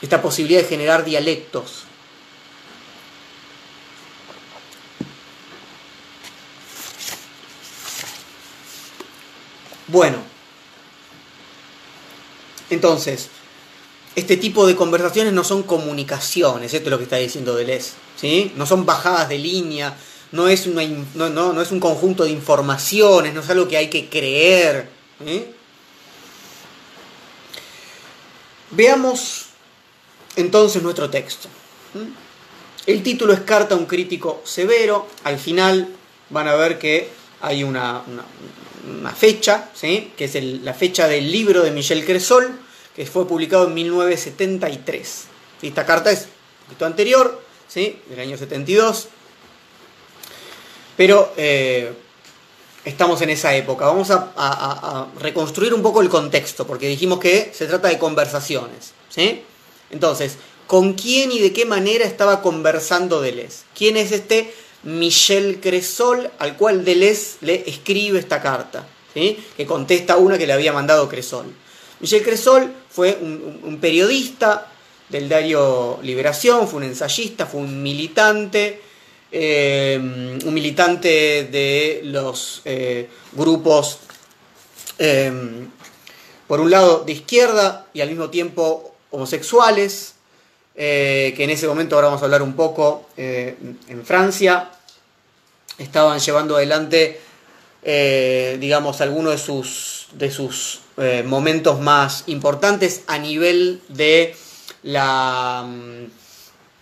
esta 0.02 0.22
posibilidad 0.22 0.60
de 0.62 0.68
generar 0.68 1.04
dialectos. 1.04 1.84
Bueno, 9.88 10.18
entonces, 12.70 13.30
este 14.14 14.36
tipo 14.36 14.66
de 14.66 14.76
conversaciones 14.76 15.32
no 15.32 15.44
son 15.44 15.62
comunicaciones, 15.62 16.74
esto 16.74 16.88
es 16.88 16.90
lo 16.90 16.98
que 16.98 17.04
está 17.04 17.16
diciendo 17.16 17.54
Deleuze, 17.54 17.92
¿sí? 18.16 18.52
No 18.56 18.66
son 18.66 18.84
bajadas 18.84 19.30
de 19.30 19.38
línea, 19.38 19.96
no 20.32 20.48
es, 20.48 20.66
una, 20.66 20.82
no, 21.14 21.30
no, 21.30 21.52
no 21.54 21.62
es 21.62 21.70
un 21.70 21.80
conjunto 21.80 22.24
de 22.24 22.30
informaciones, 22.30 23.32
no 23.32 23.40
es 23.40 23.48
algo 23.48 23.66
que 23.66 23.78
hay 23.78 23.88
que 23.88 24.10
creer. 24.10 24.90
¿eh? 25.24 25.54
Veamos 28.70 29.47
entonces 30.38 30.82
nuestro 30.82 31.10
texto. 31.10 31.48
El 32.86 33.02
título 33.02 33.32
es 33.32 33.40
Carta 33.40 33.74
a 33.74 33.78
un 33.78 33.86
crítico 33.86 34.40
severo. 34.44 35.06
Al 35.24 35.38
final 35.38 35.88
van 36.30 36.48
a 36.48 36.54
ver 36.54 36.78
que 36.78 37.08
hay 37.40 37.64
una, 37.64 38.02
fecha, 39.16 39.68
¿sí? 39.74 40.12
que 40.16 40.24
es 40.24 40.34
la 40.42 40.74
fecha 40.74 41.06
del 41.08 41.30
libro 41.30 41.62
de 41.62 41.70
Michel 41.70 42.04
Cresol, 42.04 42.58
que 42.94 43.04
fue 43.04 43.26
publicado 43.26 43.66
en 43.66 43.74
1973. 43.74 45.24
Esta 45.62 45.84
carta 45.84 46.10
es 46.10 46.28
un 46.78 46.86
anterior, 46.86 47.42
¿sí? 47.66 47.98
del 48.08 48.20
año 48.20 48.36
72. 48.36 49.08
Pero 50.96 51.32
eh, 51.36 51.92
estamos 52.84 53.20
en 53.22 53.30
esa 53.30 53.54
época. 53.54 53.86
Vamos 53.86 54.10
a, 54.10 55.08
reconstruir 55.20 55.74
un 55.74 55.82
poco 55.82 56.00
el 56.00 56.08
contexto, 56.08 56.66
porque 56.66 56.88
dijimos 56.88 57.18
que 57.18 57.52
se 57.54 57.66
trata 57.66 57.88
de 57.88 57.98
conversaciones. 57.98 58.92
¿sí? 59.08 59.42
Entonces, 59.90 60.36
¿con 60.66 60.94
quién 60.94 61.32
y 61.32 61.38
de 61.38 61.52
qué 61.52 61.64
manera 61.64 62.04
estaba 62.04 62.42
conversando 62.42 63.20
Deleuze? 63.20 63.64
¿Quién 63.74 63.96
es 63.96 64.12
este 64.12 64.52
Michel 64.82 65.60
Cresol 65.60 66.30
al 66.38 66.56
cual 66.56 66.84
Deleuze 66.84 67.36
le 67.40 67.68
escribe 67.68 68.18
esta 68.18 68.42
carta? 68.42 68.86
Que 69.14 69.66
contesta 69.66 70.16
una 70.16 70.38
que 70.38 70.46
le 70.46 70.52
había 70.52 70.72
mandado 70.72 71.08
Cresol. 71.08 71.46
Michel 71.98 72.22
Cresol 72.22 72.72
fue 72.88 73.18
un 73.20 73.78
periodista 73.80 74.70
del 75.08 75.28
diario 75.28 75.98
Liberación, 76.02 76.68
fue 76.68 76.78
un 76.78 76.84
ensayista, 76.84 77.46
fue 77.46 77.62
un 77.62 77.82
militante 77.82 78.80
eh, 79.30 79.98
un 80.00 80.54
militante 80.54 81.44
de 81.44 82.00
los 82.04 82.62
eh, 82.64 83.10
grupos, 83.32 83.98
eh, 84.98 85.30
por 86.46 86.60
un 86.60 86.70
lado, 86.70 87.04
de 87.04 87.12
izquierda 87.12 87.86
y 87.92 88.00
al 88.00 88.08
mismo 88.08 88.30
tiempo 88.30 88.94
homosexuales, 89.10 90.14
que 90.74 91.34
en 91.36 91.50
ese 91.50 91.66
momento, 91.66 91.96
ahora 91.96 92.08
vamos 92.08 92.22
a 92.22 92.26
hablar 92.26 92.42
un 92.42 92.54
poco, 92.54 93.08
en 93.16 94.04
Francia, 94.04 94.70
estaban 95.76 96.20
llevando 96.20 96.56
adelante, 96.56 97.20
digamos, 97.82 99.00
algunos 99.00 99.32
de 99.32 99.38
sus, 99.38 100.06
de 100.12 100.30
sus 100.30 100.80
momentos 101.24 101.80
más 101.80 102.24
importantes 102.26 103.02
a 103.08 103.18
nivel 103.18 103.82
de 103.88 104.36
la 104.84 105.66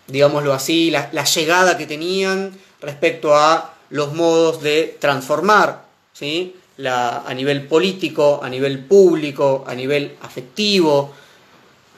digámoslo 0.07 0.53
así, 0.53 0.91
la, 0.91 1.25
llegada 1.25 1.77
que 1.77 1.87
tenían 1.87 2.53
respecto 2.81 3.35
a 3.35 3.75
los 3.91 4.15
modos 4.15 4.63
de 4.63 4.97
transformar, 5.01 5.85
¿sí? 6.13 6.57
A 6.85 7.33
nivel 7.35 7.67
político, 7.67 8.41
a 8.43 8.49
nivel 8.49 8.85
público, 8.85 9.65
a 9.67 9.75
nivel 9.75 10.17
afectivo, 10.23 11.15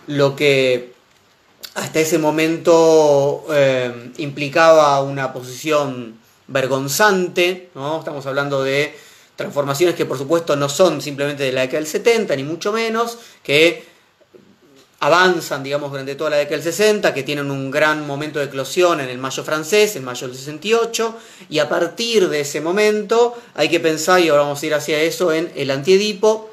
lo 0.09 0.35
que 0.35 0.93
hasta 1.75 2.01
ese 2.01 2.19
momento 2.19 3.47
eh, 3.53 4.11
implicaba 4.19 5.01
una 5.03 5.33
posición 5.33 6.19
vergonzante, 6.49 7.69
¿no? 7.75 8.01
estamos 8.01 8.27
hablando 8.27 8.63
de 8.63 8.99
transformaciones 9.37 9.95
que 9.95 10.07
por 10.07 10.19
supuesto 10.19 10.57
no 10.57 10.69
son 10.69 11.01
simplemente 11.01 11.45
de 11.45 11.53
la 11.53 11.61
década 11.61 11.79
del 11.79 11.87
70, 11.87 12.35
ni 12.37 12.43
mucho 12.43 12.73
menos, 12.73 13.19
que 13.43 13.87
avanzan, 15.01 15.63
digamos, 15.63 15.93
durante 15.93 16.17
toda 16.17 16.31
la 16.31 16.37
década 16.39 16.57
del 16.57 16.65
60, 16.65 17.15
que 17.15 17.23
tienen 17.23 17.51
un 17.51 17.71
gran 17.71 18.05
momento 18.05 18.41
de 18.41 18.47
eclosión 18.47 19.01
en 19.01 19.09
el 19.09 19.19
mayo 19.19 19.45
francés, 19.45 19.95
en 19.95 20.05
mayo 20.05 20.27
del 20.27 20.37
68, 20.37 21.17
y 21.51 21.61
a 21.61 21.69
partir 21.69 22.29
de 22.29 22.41
ese 22.41 22.61
momento 22.61 23.37
hay 23.55 23.69
que 23.69 23.79
pensar, 23.79 24.21
y 24.21 24.29
ahora 24.29 24.43
vamos 24.43 24.61
a 24.63 24.67
ir 24.67 24.75
hacia 24.75 25.01
eso, 25.01 25.33
en 25.33 25.53
el 25.55 25.71
antiedipo, 25.71 26.48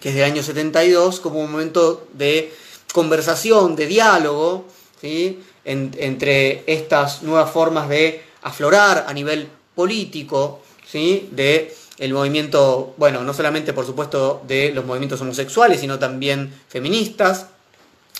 que 0.00 0.10
es 0.10 0.14
del 0.14 0.24
año 0.24 0.42
72, 0.42 1.20
como 1.20 1.40
un 1.40 1.52
momento 1.52 2.06
de 2.12 2.52
conversación, 2.92 3.76
de 3.76 3.86
diálogo, 3.86 4.66
¿sí? 5.00 5.40
entre 5.64 6.62
estas 6.66 7.22
nuevas 7.22 7.50
formas 7.50 7.88
de 7.88 8.22
aflorar 8.42 9.06
a 9.08 9.12
nivel 9.12 9.48
político, 9.74 10.62
¿sí? 10.86 11.28
de 11.32 11.74
el 11.98 12.12
movimiento, 12.12 12.94
bueno, 12.98 13.22
no 13.22 13.32
solamente 13.32 13.72
por 13.72 13.86
supuesto 13.86 14.42
de 14.46 14.70
los 14.72 14.84
movimientos 14.84 15.20
homosexuales, 15.20 15.80
sino 15.80 15.98
también 15.98 16.52
feministas. 16.68 17.46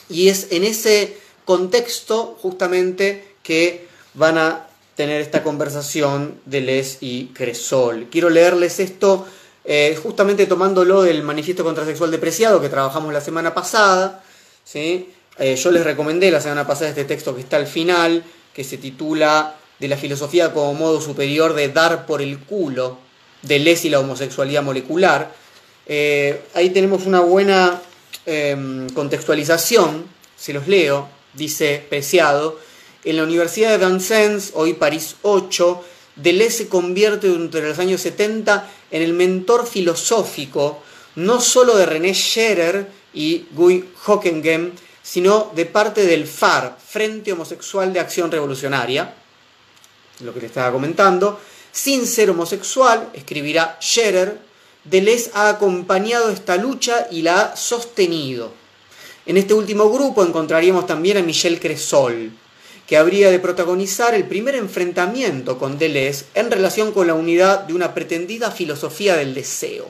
Y 0.08 0.28
es 0.28 0.48
en 0.50 0.64
ese 0.64 1.18
contexto 1.44 2.36
justamente 2.40 3.36
que 3.42 3.86
van 4.14 4.38
a 4.38 4.66
tener 4.94 5.20
esta 5.20 5.42
conversación 5.42 6.40
de 6.46 6.62
Les 6.62 6.98
y 7.00 7.26
Cresol. 7.26 8.08
Quiero 8.10 8.30
leerles 8.30 8.80
esto 8.80 9.26
eh, 9.68 9.98
justamente 10.00 10.46
tomándolo 10.46 11.02
del 11.02 11.24
manifiesto 11.24 11.64
contrasexual 11.64 12.12
depreciado 12.12 12.60
que 12.60 12.68
trabajamos 12.68 13.12
la 13.12 13.20
semana 13.20 13.52
pasada. 13.52 14.22
¿sí? 14.64 15.12
Eh, 15.38 15.56
yo 15.56 15.72
les 15.72 15.82
recomendé 15.82 16.30
la 16.30 16.40
semana 16.40 16.64
pasada 16.66 16.90
este 16.90 17.04
texto 17.04 17.34
que 17.34 17.40
está 17.40 17.56
al 17.56 17.66
final, 17.66 18.22
que 18.54 18.62
se 18.62 18.78
titula 18.78 19.56
De 19.80 19.88
la 19.88 19.96
filosofía 19.96 20.52
como 20.52 20.72
modo 20.74 21.00
superior 21.00 21.52
de 21.54 21.68
dar 21.68 22.06
por 22.06 22.22
el 22.22 22.38
culo 22.38 22.98
de 23.42 23.58
Les 23.58 23.84
y 23.84 23.90
la 23.90 23.98
homosexualidad 23.98 24.62
molecular. 24.62 25.32
Eh, 25.86 26.42
ahí 26.54 26.70
tenemos 26.70 27.04
una 27.04 27.20
buena 27.20 27.82
em, 28.24 28.88
contextualización, 28.90 30.06
se 30.36 30.52
los 30.52 30.68
leo, 30.68 31.08
dice 31.34 31.84
Preciado, 31.88 32.58
en 33.04 33.16
la 33.16 33.24
Universidad 33.24 33.76
de 33.76 33.84
Vincennes, 33.84 34.52
hoy 34.54 34.74
París 34.74 35.16
8, 35.22 35.84
Deleuze 36.16 36.56
se 36.56 36.68
convierte 36.68 37.28
entre 37.28 37.68
los 37.68 37.78
años 37.78 38.00
70 38.00 38.70
en 38.90 39.02
el 39.02 39.12
mentor 39.12 39.66
filosófico 39.66 40.82
no 41.16 41.40
solo 41.40 41.76
de 41.76 41.86
René 41.86 42.14
Scherer 42.14 42.86
y 43.14 43.46
Guy 43.52 43.84
Hockengem, 44.04 44.72
sino 45.02 45.50
de 45.54 45.66
parte 45.66 46.04
del 46.06 46.26
FAR, 46.26 46.78
Frente 46.84 47.32
Homosexual 47.32 47.92
de 47.92 48.00
Acción 48.00 48.30
Revolucionaria, 48.30 49.14
lo 50.20 50.32
que 50.32 50.40
le 50.40 50.46
estaba 50.46 50.72
comentando, 50.72 51.40
sin 51.72 52.06
ser 52.06 52.30
homosexual, 52.30 53.10
escribirá 53.12 53.78
Scherer, 53.80 54.38
Deleuze 54.84 55.30
ha 55.34 55.48
acompañado 55.48 56.30
esta 56.30 56.56
lucha 56.56 57.08
y 57.10 57.22
la 57.22 57.40
ha 57.40 57.56
sostenido. 57.56 58.52
En 59.26 59.36
este 59.36 59.54
último 59.54 59.90
grupo 59.90 60.24
encontraríamos 60.24 60.86
también 60.86 61.16
a 61.16 61.22
Michel 61.22 61.58
Cresol, 61.58 62.30
que 62.86 62.96
habría 62.96 63.30
de 63.30 63.40
protagonizar 63.40 64.14
el 64.14 64.24
primer 64.24 64.54
enfrentamiento 64.54 65.58
con 65.58 65.78
Deleuze 65.78 66.26
en 66.34 66.50
relación 66.50 66.92
con 66.92 67.06
la 67.06 67.14
unidad 67.14 67.60
de 67.60 67.74
una 67.74 67.94
pretendida 67.94 68.50
filosofía 68.50 69.16
del 69.16 69.34
deseo. 69.34 69.88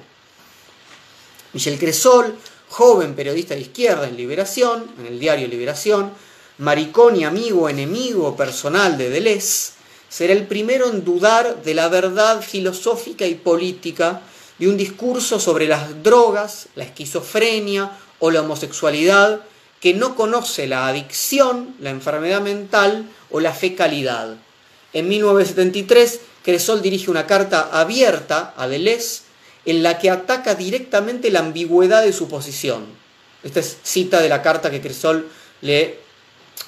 Michel 1.53 1.79
Cresol, 1.79 2.35
joven 2.69 3.15
periodista 3.15 3.55
de 3.55 3.61
izquierda 3.61 4.09
en 4.09 4.17
Liberación, 4.17 4.91
en 4.99 5.07
el 5.07 5.21
diario 5.21 5.47
Liberación, 5.47 6.11
maricón 6.59 7.17
y 7.17 7.25
amigo 7.25 7.69
enemigo 7.69 8.35
personal 8.35 8.97
de 8.97 9.11
Deleuze, 9.11 9.73
será 10.09 10.33
el 10.33 10.47
primero 10.47 10.89
en 10.89 11.05
dudar 11.05 11.63
de 11.63 11.75
la 11.75 11.89
verdad 11.89 12.41
filosófica 12.41 13.27
y 13.27 13.35
política 13.35 14.23
de 14.59 14.69
un 14.69 14.77
discurso 14.79 15.39
sobre 15.39 15.69
las 15.69 16.03
drogas, 16.03 16.69
la 16.77 16.85
esquizofrenia 16.85 17.91
o 18.21 18.31
la 18.31 18.41
homosexualidad 18.41 19.43
que 19.81 19.95
no 19.95 20.17
conoce 20.17 20.67
la 20.67 20.89
adicción, 20.89 21.75
la 21.81 21.91
enfermedad 21.91 22.41
mental 22.41 23.09
o 23.31 23.41
la 23.41 23.53
fecalidad. 23.53 24.37
En 24.93 25.09
1973, 25.09 26.21
Cresol 26.43 26.81
dirige 26.81 27.11
una 27.11 27.27
carta 27.27 27.69
abierta 27.73 28.55
a 28.57 28.69
Deleuze 28.69 29.23
en 29.65 29.83
la 29.83 29.99
que 29.99 30.11
ataca 30.11 30.55
directamente 30.55 31.31
la 31.31 31.41
ambigüedad 31.41 32.03
de 32.03 32.13
su 32.13 32.29
posición. 32.29 32.87
Esta 33.43 33.61
es 33.61 33.77
cita 33.83 34.21
de 34.21 34.29
la 34.29 34.43
carta 34.43 34.71
que 34.71 34.81
Cresol 34.81 35.29
le 35.61 35.99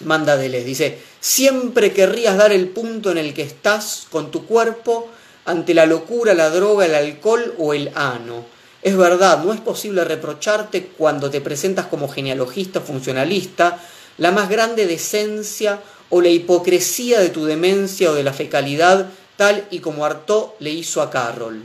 manda 0.01 0.37
Deleuze. 0.37 0.65
Dice, 0.65 0.99
siempre 1.21 1.93
querrías 1.93 2.37
dar 2.37 2.53
el 2.53 2.69
punto 2.69 3.11
en 3.11 3.19
el 3.19 3.35
que 3.35 3.43
estás 3.43 4.07
con 4.11 4.31
tu 4.31 4.47
cuerpo 4.47 5.09
ante 5.45 5.75
la 5.75 5.87
locura, 5.87 6.35
la 6.35 6.51
droga, 6.51 6.85
el 6.85 6.95
alcohol 6.95 7.55
o 7.59 7.73
el 7.73 7.91
ano. 7.95 8.58
Es 8.83 8.97
verdad, 8.97 9.43
no 9.45 9.53
es 9.53 9.61
posible 9.61 10.05
reprocharte 10.05 10.87
cuando 10.97 11.31
te 11.31 11.41
presentas 11.41 11.87
como 11.87 12.09
genealogista 12.09 12.81
funcionalista 12.81 13.81
la 14.19 14.33
más 14.33 14.49
grande 14.49 14.87
decencia 14.87 15.81
o 16.11 16.21
la 16.21 16.29
hipocresía 16.29 17.21
de 17.21 17.29
tu 17.29 17.45
demencia 17.45 18.11
o 18.11 18.15
de 18.15 18.25
la 18.25 18.33
fecalidad, 18.33 19.11
tal 19.37 19.67
y 19.71 19.81
como 19.81 20.05
Artaud 20.05 20.51
le 20.59 20.71
hizo 20.71 21.03
a 21.03 21.11
Carroll. 21.11 21.65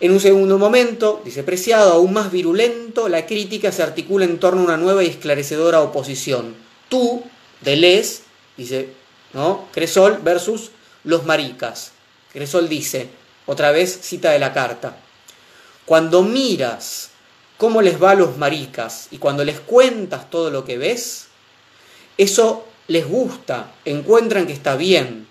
En 0.00 0.12
un 0.12 0.20
segundo 0.20 0.58
momento, 0.58 1.20
dice 1.24 1.42
Preciado, 1.42 1.92
aún 1.92 2.12
más 2.12 2.30
virulento, 2.30 3.08
la 3.08 3.26
crítica 3.26 3.72
se 3.72 3.82
articula 3.82 4.24
en 4.24 4.38
torno 4.38 4.62
a 4.62 4.64
una 4.64 4.76
nueva 4.76 5.02
y 5.02 5.08
esclarecedora 5.08 5.80
oposición 5.80 6.68
tú, 6.88 7.22
Deleuze, 7.60 8.22
dice, 8.56 8.88
¿no? 9.32 9.68
Cresol 9.72 10.18
versus 10.22 10.70
los 11.04 11.24
maricas. 11.24 11.92
Cresol 12.32 12.68
dice, 12.68 13.08
otra 13.46 13.70
vez 13.70 13.98
cita 14.02 14.30
de 14.30 14.38
la 14.38 14.52
carta, 14.52 14.96
Cuando 15.88 16.22
miras 16.22 17.08
cómo 17.56 17.80
les 17.80 18.00
va 18.00 18.10
a 18.10 18.14
los 18.14 18.36
maricas 18.36 19.08
y 19.10 19.16
cuando 19.16 19.42
les 19.42 19.58
cuentas 19.58 20.28
todo 20.28 20.50
lo 20.50 20.62
que 20.62 20.76
ves, 20.76 21.28
eso 22.18 22.66
les 22.88 23.08
gusta, 23.08 23.72
encuentran 23.86 24.46
que 24.46 24.52
está 24.52 24.76
bien. 24.76 25.26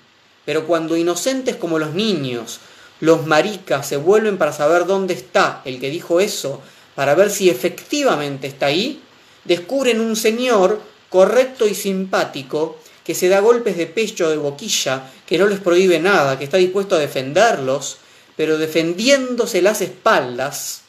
Pero 0.45 0.65
cuando 0.65 0.97
inocentes 0.97 1.57
como 1.57 1.77
los 1.77 1.93
niños, 1.93 2.59
los 3.01 3.27
maricas 3.27 3.87
se 3.87 3.97
vuelven 3.97 4.39
para 4.39 4.51
saber 4.51 4.87
dónde 4.87 5.13
está 5.13 5.61
el 5.63 5.79
que 5.79 5.91
dijo 5.91 6.19
eso, 6.19 6.59
para 6.95 7.13
ver 7.13 7.29
si 7.29 7.51
efectivamente 7.51 8.47
está 8.47 8.65
ahí, 8.65 8.99
descubren 9.43 10.01
un 10.01 10.15
señor 10.15 10.81
correcto 11.09 11.67
y 11.67 11.75
simpático 11.75 12.79
que 13.03 13.13
se 13.13 13.29
da 13.29 13.41
golpes 13.41 13.77
de 13.77 13.85
pecho 13.85 14.27
de 14.27 14.37
boquilla, 14.37 15.11
que 15.27 15.37
no 15.37 15.45
les 15.45 15.59
prohíbe 15.59 15.99
nada, 15.99 16.39
que 16.39 16.45
está 16.45 16.57
dispuesto 16.57 16.95
a 16.95 16.99
defenderlos, 16.99 17.99
pero 18.37 18.57
defendiéndose 18.57 19.61
las 19.61 19.81
espaldas, 19.81 20.83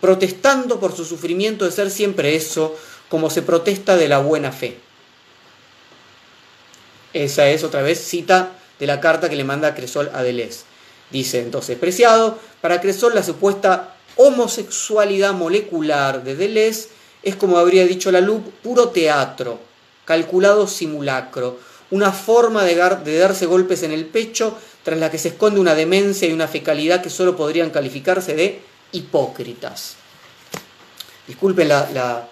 protestando 0.00 0.80
por 0.80 0.96
su 0.96 1.04
sufrimiento 1.04 1.64
de 1.64 1.70
ser 1.70 1.90
siempre 1.90 2.34
eso, 2.34 2.76
como 3.08 3.30
se 3.30 3.42
protesta 3.42 3.96
de 3.96 4.08
la 4.08 4.18
buena 4.18 4.50
fe. 4.50 4.78
Esa 7.12 7.48
es 7.50 7.62
otra 7.62 7.82
vez 7.82 8.00
cita 8.00 8.52
de 8.80 8.86
la 8.86 9.00
carta 9.00 9.28
que 9.28 9.36
le 9.36 9.44
manda 9.44 9.74
Cresol 9.74 10.10
a 10.14 10.22
Deleuze. 10.22 10.62
Dice 11.10 11.40
entonces, 11.40 11.78
preciado, 11.78 12.38
para 12.62 12.80
Cresol 12.80 13.14
la 13.14 13.22
supuesta 13.22 13.94
homosexualidad 14.16 15.34
molecular 15.34 16.24
de 16.24 16.34
Deleuze 16.34 16.88
es 17.22 17.36
como 17.36 17.58
habría 17.58 17.86
dicho 17.86 18.10
la 18.10 18.26
puro 18.62 18.88
teatro, 18.88 19.60
calculado 20.04 20.66
simulacro, 20.66 21.58
una 21.90 22.10
forma 22.12 22.64
de, 22.64 22.74
de, 23.04 23.18
darse 23.18 23.44
golpes 23.44 23.82
en 23.82 23.92
el 23.92 24.06
pecho 24.06 24.56
tras 24.82 24.98
la 24.98 25.10
que 25.10 25.18
se 25.18 25.28
esconde 25.28 25.60
una 25.60 25.74
demencia 25.74 26.28
y 26.28 26.32
una 26.32 26.48
fecalidad 26.48 27.02
que 27.02 27.10
solo 27.10 27.36
podrían 27.36 27.70
calificarse 27.70 28.34
de 28.34 28.60
hipócritas. 28.92 29.96
Disculpen 31.26 31.68
la, 31.68 32.28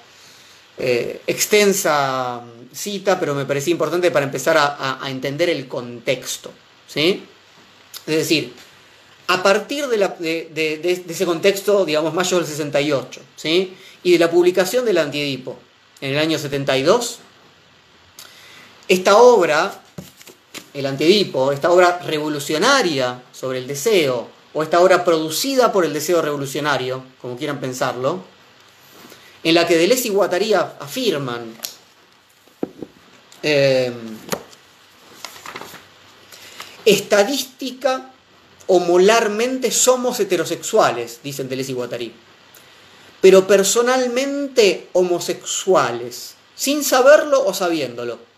eh, 0.79 1.21
extensa 1.27 2.43
cita, 2.73 3.21
pero 3.21 3.35
me 3.35 3.45
parecía 3.45 3.73
importante 3.73 4.11
para 4.11 4.25
empezar 4.25 4.57
a, 4.59 4.99
entender 5.09 5.51
el 5.51 5.69
contexto. 5.69 6.51
¿sí? 6.87 7.23
Es 8.07 8.17
decir, 8.17 8.53
a 9.29 9.43
partir 9.43 9.87
de, 9.87 9.99
de, 10.51 11.05
ese 11.09 11.27
contexto, 11.27 11.85
digamos, 11.85 12.13
mayo 12.15 12.39
del 12.39 12.47
68, 12.47 13.21
¿sí? 13.37 13.75
y 14.03 14.13
de 14.13 14.19
la 14.19 14.31
publicación 14.31 14.85
del 14.85 14.99
Antiedipo 14.99 15.59
en 16.01 16.13
el 16.13 16.19
año 16.19 16.39
72, 16.39 17.19
esta 18.89 19.19
obra, 19.19 19.81
el 20.75 20.87
Antiedipo, 20.87 21.53
esta 21.53 21.71
obra 21.71 21.99
revolucionaria 21.99 23.23
sobre 23.33 23.59
el 23.59 23.67
deseo, 23.67 24.29
o 24.53 24.63
esta 24.63 24.81
obra 24.81 25.05
producida 25.05 25.73
por 25.73 25.85
el 25.85 25.93
deseo 25.93 26.23
revolucionario, 26.23 27.05
como 27.21 27.37
quieran 27.37 27.61
pensarlo, 27.61 28.21
en 29.43 29.55
la 29.55 29.67
que 29.67 29.77
Deleuze 29.77 30.09
y 30.09 30.11
Guattari 30.11 30.55
afirman 30.55 31.55
eh, 33.43 33.93
estadística 36.85 38.13
o 38.67 38.81
molarmente 38.81 39.71
somos 39.71 40.21
heterosexuales, 40.21 41.21
dicen 41.23 41.49
Deleuze 41.49 41.73
y 41.73 41.75
Guattari, 41.75 42.15
pero 43.21 43.47
personalmente 43.47 44.89
homosexuales, 44.93 46.35
sin 46.55 46.85
saberlo 46.85 47.45
o 47.45 47.55
sabiéndolo. 47.55 48.30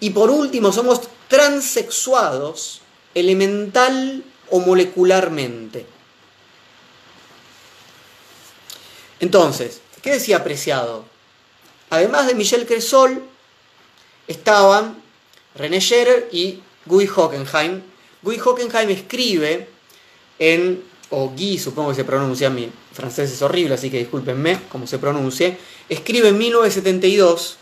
Y 0.00 0.10
por 0.10 0.30
último, 0.30 0.72
somos 0.72 1.02
transexuados 1.28 2.80
elemental 3.14 4.24
o 4.50 4.60
molecularmente. 4.60 5.86
Entonces, 9.20 9.80
¿qué 10.02 10.10
decía 10.10 10.38
Apreciado? 10.38 11.04
Además 11.90 12.26
de 12.26 12.34
Michel 12.34 12.66
Cresol, 12.66 13.22
estaban 14.26 15.02
René 15.54 15.80
Scherer 15.80 16.28
y 16.32 16.60
Guy 16.86 17.06
Hockenheim. 17.06 17.82
Guy 18.22 18.38
Hockenheim 18.38 18.90
escribe 18.90 19.68
en, 20.38 20.82
o 21.10 21.28
Guy 21.28 21.58
supongo 21.58 21.90
que 21.90 21.96
se 21.96 22.04
pronuncia, 22.04 22.50
mi 22.50 22.70
francés 22.92 23.30
es 23.32 23.42
horrible, 23.42 23.74
así 23.74 23.90
que 23.90 23.98
discúlpenme 23.98 24.60
cómo 24.68 24.86
se 24.86 24.98
pronuncie, 24.98 25.56
escribe 25.88 26.28
en 26.28 26.38
1972 26.38 27.58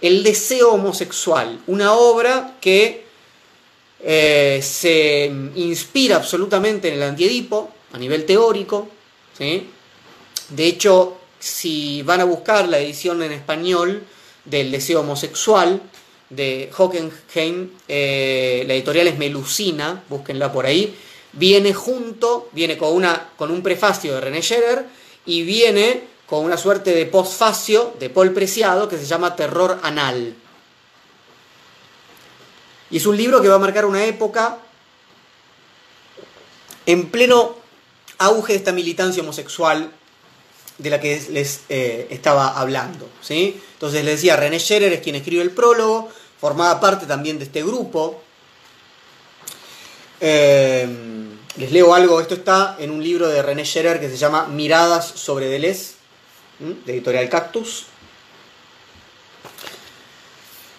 El 0.00 0.22
deseo 0.22 0.72
homosexual, 0.72 1.60
una 1.66 1.94
obra 1.94 2.56
que 2.60 3.04
eh, 4.00 4.60
se 4.62 5.26
inspira 5.56 6.16
absolutamente 6.16 6.88
en 6.88 6.94
el 6.94 7.02
antiedipo 7.02 7.70
a 7.92 7.98
nivel 7.98 8.24
teórico. 8.24 8.88
¿sí? 9.36 9.66
De 10.50 10.66
hecho, 10.66 11.18
si 11.38 12.02
van 12.02 12.20
a 12.20 12.24
buscar 12.24 12.68
la 12.68 12.78
edición 12.78 13.22
en 13.22 13.32
español 13.32 14.02
del 14.44 14.70
deseo 14.70 15.00
homosexual 15.00 15.82
de 16.30 16.70
Hockenheim, 16.76 17.70
eh, 17.88 18.64
la 18.66 18.74
editorial 18.74 19.08
es 19.08 19.18
Melusina, 19.18 20.04
búsquenla 20.08 20.52
por 20.52 20.66
ahí, 20.66 20.94
viene 21.32 21.74
junto, 21.74 22.48
viene 22.52 22.76
con, 22.76 22.94
una, 22.94 23.30
con 23.36 23.50
un 23.50 23.62
prefacio 23.62 24.14
de 24.14 24.20
René 24.20 24.42
Scherer 24.42 24.84
y 25.26 25.42
viene 25.42 26.02
con 26.28 26.44
una 26.44 26.58
suerte 26.58 26.94
de 26.94 27.06
postfacio 27.06 27.94
de 27.98 28.10
Paul 28.10 28.32
Preciado 28.32 28.88
que 28.88 28.98
se 28.98 29.06
llama 29.06 29.34
Terror 29.34 29.78
Anal. 29.82 30.34
Y 32.90 32.98
es 32.98 33.06
un 33.06 33.16
libro 33.16 33.40
que 33.40 33.48
va 33.48 33.54
a 33.54 33.58
marcar 33.58 33.86
una 33.86 34.04
época 34.04 34.58
en 36.84 37.10
pleno 37.10 37.56
auge 38.18 38.52
de 38.52 38.58
esta 38.58 38.72
militancia 38.72 39.22
homosexual 39.22 39.90
de 40.76 40.90
la 40.90 41.00
que 41.00 41.20
les 41.30 41.62
eh, 41.70 42.08
estaba 42.10 42.58
hablando. 42.58 43.08
¿sí? 43.22 43.60
Entonces 43.74 44.04
les 44.04 44.16
decía, 44.16 44.36
René 44.36 44.60
Scherer 44.60 44.92
es 44.92 45.00
quien 45.00 45.16
escribe 45.16 45.42
el 45.42 45.50
prólogo, 45.50 46.10
formaba 46.40 46.78
parte 46.78 47.06
también 47.06 47.38
de 47.38 47.44
este 47.44 47.62
grupo. 47.62 48.22
Eh, 50.20 50.86
les 51.56 51.72
leo 51.72 51.94
algo, 51.94 52.20
esto 52.20 52.34
está 52.34 52.76
en 52.78 52.90
un 52.90 53.02
libro 53.02 53.28
de 53.28 53.42
René 53.42 53.64
Scherer 53.64 53.98
que 53.98 54.10
se 54.10 54.16
llama 54.16 54.46
Miradas 54.46 55.06
sobre 55.06 55.46
Deleuze, 55.46 55.97
de 56.58 56.92
editorial 56.92 57.28
Cactus. 57.28 57.86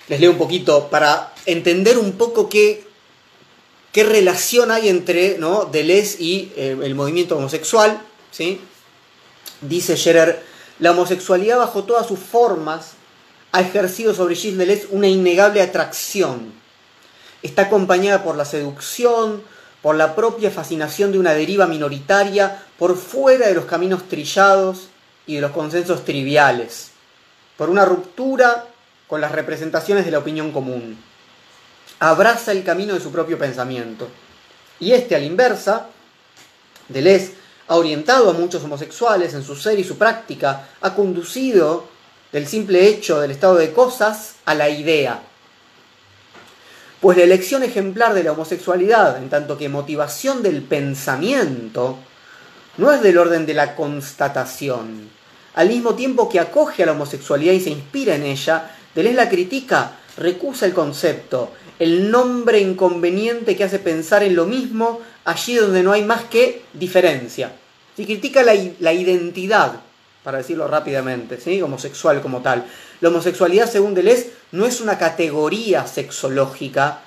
Les 0.08 0.20
leo 0.20 0.32
un 0.32 0.38
poquito 0.38 0.90
para 0.90 1.34
entender 1.46 1.98
un 1.98 2.14
poco 2.14 2.50
qué, 2.50 2.86
qué 3.92 4.04
relación 4.04 4.72
hay 4.72 4.90
entre 4.90 5.38
¿no? 5.38 5.66
Deleuze 5.66 6.22
y 6.22 6.52
eh, 6.56 6.78
el 6.82 6.96
movimiento 6.96 7.38
homosexual. 7.38 8.02
¿sí? 8.32 8.60
Dice 9.62 9.96
Scherer, 9.96 10.44
la 10.80 10.92
homosexualidad 10.92 11.60
bajo 11.60 11.84
todas 11.84 12.08
sus 12.08 12.20
formas 12.20 12.94
ha 13.52 13.62
ejercido 13.62 14.14
sobre 14.14 14.36
Gilles 14.36 14.58
Deleuze 14.58 14.88
una 14.92 15.08
innegable 15.08 15.62
atracción. 15.62 16.54
Está 17.42 17.64
acompañada 17.64 18.24
por 18.24 18.36
la 18.36 18.46
seducción, 18.46 19.44
por 19.82 19.96
la 19.96 20.16
propia 20.16 20.52
fascinación 20.52 21.12
de 21.12 21.20
una 21.20 21.34
deriva 21.34 21.68
minoritaria 21.68 22.64
por 22.78 22.98
fuera 22.98 23.48
de 23.48 23.54
los 23.54 23.66
caminos 23.66 24.10
trillados 24.10 24.90
y 25.30 25.36
de 25.36 25.42
los 25.42 25.52
consensos 25.52 26.06
triviales, 26.06 26.90
por 27.56 27.70
una 27.70 27.86
ruptura 27.86 28.66
con 29.08 29.22
las 29.22 29.32
representaciones 29.32 30.04
de 30.04 30.10
la 30.10 30.18
opinión 30.18 30.52
común. 30.52 30.98
Abraza 32.00 32.52
el 32.52 32.64
camino 32.64 32.96
de 32.96 33.00
su 33.00 33.12
propio 33.12 33.38
pensamiento. 33.38 34.08
Y 34.80 34.92
este, 34.92 35.16
a 35.16 35.20
la 35.20 35.26
inversa, 35.26 35.86
Deleuze 36.88 37.34
ha 37.68 37.76
orientado 37.76 38.32
a 38.32 38.34
muchos 38.34 38.64
homosexuales 38.64 39.36
en 39.36 39.44
su 39.44 39.56
ser 39.56 39.78
y 39.78 39.84
su 39.84 40.00
práctica, 40.00 40.68
ha 40.82 40.96
conducido 40.96 41.88
del 42.32 42.48
simple 42.48 42.88
hecho 42.88 43.22
del 43.22 43.30
estado 43.30 43.54
de 43.58 43.72
cosas 43.72 44.38
a 44.46 44.56
la 44.56 44.68
idea. 44.68 45.22
Pues 47.02 47.18
la 47.18 47.24
elección 47.24 47.62
ejemplar 47.62 48.16
de 48.16 48.24
la 48.24 48.32
homosexualidad, 48.32 49.18
en 49.18 49.30
tanto 49.30 49.60
que 49.60 49.70
motivación 49.70 50.42
del 50.42 50.64
pensamiento, 50.64 52.00
no 52.78 52.92
es 52.92 53.04
del 53.04 53.20
orden 53.20 53.46
de 53.46 53.54
la 53.54 53.76
constatación. 53.76 55.19
Al 55.60 55.68
mismo 55.68 55.94
tiempo 55.94 56.30
que 56.30 56.40
acoge 56.40 56.84
a 56.84 56.86
la 56.86 56.94
homosexualidad 56.94 57.52
y 57.52 57.60
se 57.60 57.70
inspira 57.70 58.16
en 58.16 58.24
ella, 58.24 58.72
Deleuze 58.96 59.18
la 59.18 59.28
critica, 59.28 59.92
recusa 60.16 60.66
el 60.66 60.74
concepto, 60.74 61.52
el 61.80 62.10
nombre 62.10 62.62
inconveniente 62.62 63.58
que 63.58 63.66
hace 63.66 63.80
pensar 63.80 64.24
en 64.24 64.38
lo 64.38 64.46
mismo 64.46 65.02
allí 65.26 65.56
donde 65.56 65.84
no 65.84 65.92
hay 65.92 66.06
más 66.06 66.24
que 66.24 66.62
diferencia. 66.72 67.52
Y 67.98 68.06
critica 68.06 68.42
la, 68.42 68.94
identidad, 68.94 69.82
para 70.24 70.38
decirlo 70.38 70.66
rápidamente, 70.66 71.42
¿sí? 71.42 71.62
homosexual 71.62 72.22
como 72.22 72.40
tal. 72.40 72.64
La 73.02 73.10
homosexualidad, 73.10 73.70
según 73.70 73.94
Deleuze, 73.94 74.32
no 74.54 74.66
es 74.66 74.80
una 74.80 74.98
categoría 74.98 75.86
sexológica, 75.86 77.02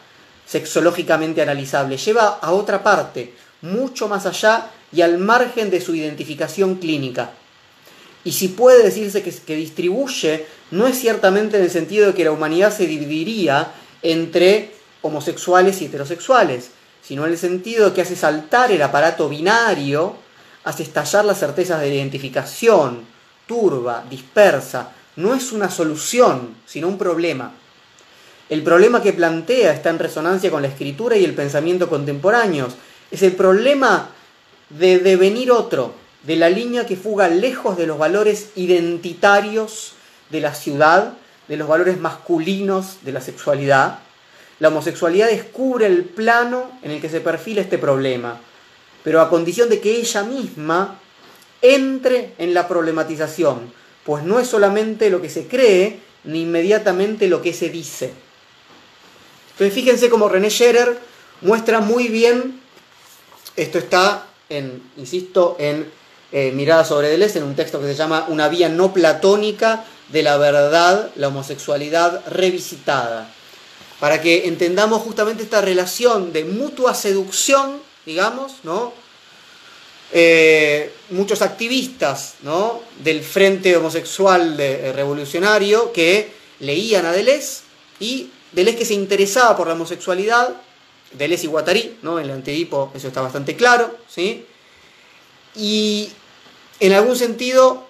sexológicamente 0.44 1.40
analizable, 1.40 1.96
lleva 1.96 2.38
a 2.42 2.52
otra 2.52 2.82
parte, 2.82 3.32
mucho 3.62 4.08
más 4.08 4.26
allá 4.26 4.66
y 4.92 5.00
al 5.00 5.16
margen 5.16 5.70
de 5.70 5.80
su 5.80 5.94
identificación 5.94 6.74
clínica. 6.74 7.32
Y 8.24 8.32
si 8.32 8.48
puede 8.48 8.84
decirse 8.84 9.22
que, 9.22 9.56
distribuye, 9.56 10.46
no 10.70 10.86
es 10.86 10.98
ciertamente 10.98 11.56
en 11.56 11.64
el 11.64 11.70
sentido 11.70 12.06
de 12.06 12.14
que 12.14 12.24
la 12.24 12.32
humanidad 12.32 12.74
se 12.74 12.86
dividiría 12.86 13.72
entre 14.02 14.72
homosexuales 15.02 15.82
y 15.82 15.86
heterosexuales, 15.86 16.70
sino 17.02 17.24
en 17.24 17.32
el 17.32 17.38
sentido 17.38 17.88
de 17.88 17.94
que 17.94 18.02
hace 18.02 18.14
saltar 18.14 18.70
el 18.70 18.82
aparato 18.82 19.28
binario 19.28 20.16
hace 20.64 20.84
estallar 20.84 21.24
las 21.24 21.40
certezas 21.40 21.80
de 21.80 21.94
identificación, 21.94 23.04
turba, 23.46 24.04
dispersa, 24.08 24.92
no 25.16 25.34
es 25.34 25.52
una 25.52 25.70
solución, 25.70 26.56
sino 26.66 26.88
un 26.88 26.98
problema. 26.98 27.52
El 28.48 28.62
problema 28.62 29.02
que 29.02 29.12
plantea 29.12 29.72
está 29.72 29.90
en 29.90 29.98
resonancia 29.98 30.50
con 30.50 30.62
la 30.62 30.68
escritura 30.68 31.16
y 31.16 31.24
el 31.24 31.34
pensamiento 31.34 31.88
contemporáneos. 31.88 32.74
Es 33.10 33.22
el 33.22 33.32
problema 33.32 34.10
de 34.68 34.98
devenir 34.98 35.50
otro, 35.50 35.94
de 36.22 36.36
la 36.36 36.48
línea 36.48 36.86
que 36.86 36.96
fuga 36.96 37.28
lejos 37.28 37.76
de 37.76 37.86
los 37.86 37.98
valores 37.98 38.50
identitarios 38.54 39.94
de 40.30 40.40
la 40.40 40.54
ciudad, 40.54 41.14
de 41.48 41.56
los 41.56 41.68
valores 41.68 41.98
masculinos 41.98 42.98
de 43.02 43.12
la 43.12 43.20
sexualidad. 43.20 43.98
La 44.60 44.68
homosexualidad 44.68 45.28
descubre 45.28 45.86
el 45.86 46.04
plano 46.04 46.70
en 46.82 46.92
el 46.92 47.00
que 47.00 47.08
se 47.08 47.20
perfila 47.20 47.60
este 47.60 47.78
problema, 47.78 48.40
pero 49.02 49.20
a 49.20 49.28
condición 49.28 49.68
de 49.68 49.80
que 49.80 49.96
ella 49.96 50.22
misma 50.22 51.00
entre 51.60 52.34
en 52.38 52.54
la 52.54 52.68
problematización, 52.68 53.72
pues 54.04 54.24
no 54.24 54.38
es 54.40 54.48
solamente 54.48 55.10
lo 55.10 55.20
que 55.20 55.28
se 55.28 55.46
cree, 55.46 56.00
ni 56.24 56.42
inmediatamente 56.42 57.28
lo 57.28 57.42
que 57.42 57.52
se 57.52 57.68
dice. 57.68 58.12
Entonces 59.52 59.74
fíjense 59.74 60.08
cómo 60.08 60.28
René 60.28 60.50
Scherer 60.50 60.98
muestra 61.40 61.80
muy 61.80 62.08
bien, 62.08 62.60
esto 63.56 63.78
está 63.78 64.26
en, 64.48 64.82
insisto, 64.96 65.56
en 65.58 65.86
eh, 66.32 66.50
Mirada 66.52 66.84
sobre 66.84 67.08
Deleuze, 67.08 67.38
en 67.38 67.44
un 67.44 67.54
texto 67.54 67.78
que 67.78 67.86
se 67.86 67.94
llama 67.94 68.26
Una 68.28 68.48
vía 68.48 68.68
no 68.70 68.92
platónica 68.94 69.84
de 70.08 70.22
la 70.22 70.38
verdad, 70.38 71.10
la 71.16 71.28
homosexualidad 71.28 72.22
revisitada, 72.26 73.30
para 74.00 74.20
que 74.20 74.48
entendamos 74.48 75.02
justamente 75.02 75.42
esta 75.42 75.60
relación 75.60 76.32
de 76.32 76.44
mutua 76.44 76.94
seducción, 76.94 77.80
digamos, 78.06 78.52
¿no? 78.62 78.92
Eh, 80.14 80.92
muchos 81.10 81.40
activistas 81.40 82.34
¿no? 82.42 82.82
del 83.02 83.22
Frente 83.22 83.74
Homosexual 83.74 84.60
eh, 84.60 84.92
Revolucionario 84.94 85.90
que 85.90 86.30
leían 86.60 87.06
a 87.06 87.12
Deleuze 87.12 87.62
y 87.98 88.28
Deleuze 88.52 88.78
que 88.78 88.84
se 88.84 88.92
interesaba 88.92 89.56
por 89.56 89.68
la 89.68 89.72
homosexualidad, 89.72 90.54
Deleuze 91.12 91.46
y 91.46 91.48
Guattari, 91.48 91.98
¿no? 92.02 92.18
en 92.18 92.26
el 92.26 92.30
antedipo 92.32 92.92
eso 92.94 93.08
está 93.08 93.22
bastante 93.22 93.56
claro, 93.56 93.96
¿sí? 94.06 94.44
y 95.56 96.10
en 96.82 96.92
algún 96.92 97.14
sentido 97.14 97.86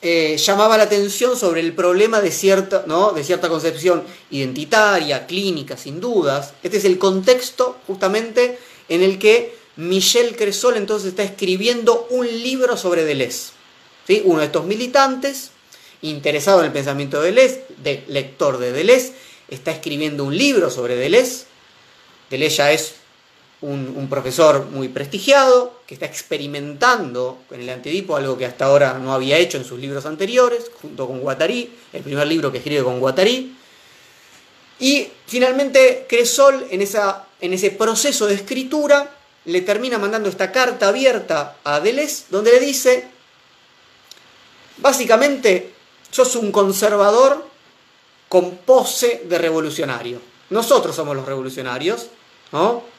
eh, 0.00 0.38
llamaba 0.38 0.78
la 0.78 0.84
atención 0.84 1.36
sobre 1.36 1.60
el 1.60 1.74
problema 1.74 2.22
de 2.22 2.30
cierta, 2.30 2.84
¿no? 2.86 3.12
de 3.12 3.22
cierta 3.22 3.50
concepción 3.50 4.04
identitaria, 4.30 5.26
clínica, 5.26 5.76
sin 5.76 6.00
dudas. 6.00 6.54
Este 6.62 6.78
es 6.78 6.86
el 6.86 6.96
contexto 6.96 7.76
justamente 7.86 8.58
en 8.88 9.02
el 9.02 9.18
que 9.18 9.54
Michel 9.76 10.34
Cresol 10.34 10.78
entonces 10.78 11.10
está 11.10 11.24
escribiendo 11.24 12.06
un 12.08 12.26
libro 12.26 12.78
sobre 12.78 13.04
Deleuze. 13.04 13.50
Uno 14.24 14.40
de 14.40 14.46
estos 14.46 14.64
militantes, 14.64 15.50
interesado 16.00 16.60
en 16.60 16.66
el 16.66 16.72
pensamiento 16.72 17.20
de 17.20 17.32
Deleuze, 17.32 17.66
de, 17.82 18.02
lector 18.08 18.56
de 18.56 18.72
Deleuze, 18.72 19.12
está 19.48 19.72
escribiendo 19.72 20.24
un 20.24 20.38
libro 20.38 20.70
sobre 20.70 20.96
Deleuze. 20.96 21.44
Deleuze 22.30 22.56
ya 22.56 22.72
es 22.72 22.94
un, 23.62 24.06
profesor 24.08 24.66
muy 24.66 24.88
prestigiado, 24.88 25.80
que 25.86 25.94
está 25.94 26.06
experimentando 26.06 27.38
con 27.48 27.60
el 27.60 27.68
antedipo, 27.68 28.16
algo 28.16 28.36
que 28.36 28.46
hasta 28.46 28.66
ahora 28.66 28.98
no 28.98 29.14
había 29.14 29.38
hecho 29.38 29.56
en 29.56 29.64
sus 29.64 29.78
libros 29.78 30.04
anteriores, 30.06 30.70
junto 30.80 31.06
con 31.06 31.20
Guattari, 31.20 31.72
el 31.92 32.02
primer 32.02 32.26
libro 32.26 32.52
que 32.52 32.58
escribe 32.58 32.84
con 32.84 33.00
Guattari. 33.00 33.56
Y 34.78 35.08
finalmente 35.26 36.06
Cresol, 36.08 36.66
en, 36.70 36.82
esa, 36.82 37.26
en 37.40 37.54
ese 37.54 37.70
proceso 37.70 38.26
de 38.26 38.34
escritura, 38.34 39.10
le 39.46 39.62
termina 39.62 39.98
mandando 39.98 40.28
esta 40.28 40.52
carta 40.52 40.88
abierta 40.88 41.56
a 41.64 41.80
Deleuze, 41.80 42.24
donde 42.28 42.52
le 42.52 42.60
dice, 42.60 43.08
básicamente, 44.78 45.72
sos 46.10 46.36
un 46.36 46.52
conservador 46.52 47.46
con 48.28 48.56
pose 48.58 49.22
de 49.26 49.38
revolucionario. 49.38 50.20
Nosotros 50.50 50.94
somos 50.94 51.16
los 51.16 51.24
revolucionarios, 51.24 52.08
¿no? 52.52 52.95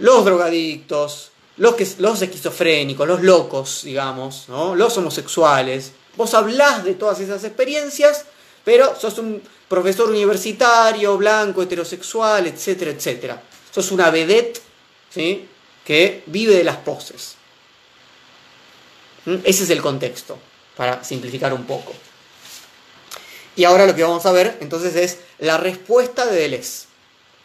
Los 0.00 0.24
drogadictos, 0.24 1.30
los, 1.56 1.74
que, 1.74 1.86
los 1.98 2.20
esquizofrénicos, 2.22 3.06
los 3.06 3.22
locos, 3.22 3.82
digamos, 3.84 4.48
¿no? 4.48 4.74
Los 4.74 4.96
homosexuales. 4.96 5.92
Vos 6.16 6.34
hablás 6.34 6.84
de 6.84 6.94
todas 6.94 7.20
esas 7.20 7.44
experiencias, 7.44 8.24
pero 8.64 8.98
sos 8.98 9.18
un 9.18 9.42
profesor 9.68 10.10
universitario, 10.10 11.16
blanco, 11.16 11.62
heterosexual, 11.62 12.46
etcétera, 12.46 12.90
etcétera. 12.90 13.42
Sos 13.70 13.92
una 13.92 14.10
vedette 14.10 14.60
¿sí? 15.10 15.48
que 15.84 16.24
vive 16.26 16.54
de 16.54 16.64
las 16.64 16.78
poses. 16.78 17.36
¿Mm? 19.26 19.36
Ese 19.44 19.64
es 19.64 19.70
el 19.70 19.80
contexto, 19.80 20.38
para 20.76 21.04
simplificar 21.04 21.52
un 21.52 21.64
poco. 21.64 21.92
Y 23.54 23.64
ahora 23.64 23.86
lo 23.86 23.94
que 23.94 24.02
vamos 24.02 24.24
a 24.26 24.32
ver 24.32 24.58
entonces 24.60 24.96
es 24.96 25.18
la 25.38 25.58
respuesta 25.58 26.26
de 26.26 26.36
Deleuze. 26.36 26.86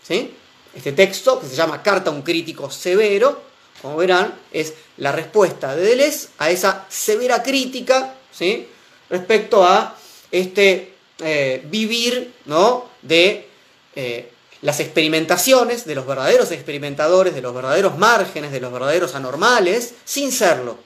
¿sí? 0.08 0.34
Este 0.76 0.92
texto, 0.92 1.40
que 1.40 1.48
se 1.48 1.56
llama 1.56 1.82
Carta 1.82 2.10
a 2.10 2.14
un 2.14 2.22
crítico 2.22 2.70
severo, 2.70 3.42
como 3.82 3.98
verán, 3.98 4.34
es 4.52 4.74
la 4.98 5.12
respuesta 5.12 5.76
de 5.76 5.84
Deleuze 5.84 6.30
a 6.38 6.50
esa 6.50 6.86
severa 6.90 7.42
crítica 7.42 8.16
¿sí? 8.32 8.68
respecto 9.10 9.64
a 9.64 9.96
este 10.32 10.94
eh, 11.20 11.64
vivir 11.66 12.34
¿no? 12.46 12.90
de 13.02 13.48
eh, 13.96 14.32
las 14.62 14.80
experimentaciones 14.80 15.86
de 15.86 15.96
los 15.96 16.06
verdaderos 16.06 16.52
experimentadores, 16.52 17.36
de 17.36 17.42
los 17.42 17.54
verdaderos 17.54 17.98
márgenes, 17.98 18.52
de 18.52 18.60
los 18.60 18.72
verdaderos 18.72 19.16
anormales, 19.16 19.94
sin 20.04 20.32
serlo. 20.32 20.78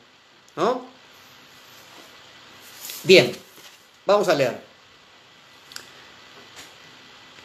¿no? 0.55 0.85
Bien, 3.03 3.31
vamos 4.05 4.27
a 4.27 4.35
leer. 4.35 4.61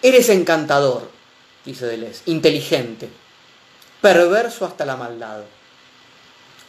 Eres 0.03 0.29
encantador, 0.29 1.11
dice 1.65 1.87
Deleuze, 1.87 2.23
inteligente, 2.27 3.09
perverso 4.01 4.65
hasta 4.65 4.85
la 4.85 4.97
maldad. 4.97 5.43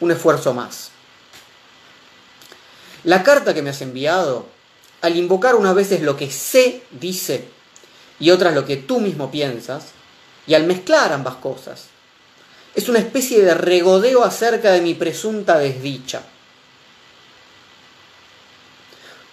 Un 0.00 0.10
esfuerzo 0.10 0.54
más. 0.54 0.90
La 3.04 3.22
carta 3.22 3.54
que 3.54 3.62
me 3.62 3.70
has 3.70 3.80
enviado, 3.82 4.46
al 5.00 5.16
invocar 5.16 5.54
unas 5.54 5.74
veces 5.74 6.02
lo 6.02 6.16
que 6.16 6.30
sé, 6.30 6.82
dice, 6.90 7.48
y 8.18 8.30
otras 8.30 8.54
lo 8.54 8.64
que 8.64 8.76
tú 8.76 9.00
mismo 9.00 9.30
piensas, 9.30 9.88
y 10.46 10.54
al 10.54 10.64
mezclar 10.64 11.12
ambas 11.12 11.36
cosas, 11.36 11.86
es 12.74 12.88
una 12.88 12.98
especie 12.98 13.42
de 13.42 13.54
regodeo 13.54 14.24
acerca 14.24 14.70
de 14.72 14.80
mi 14.80 14.94
presunta 14.94 15.58
desdicha. 15.58 16.22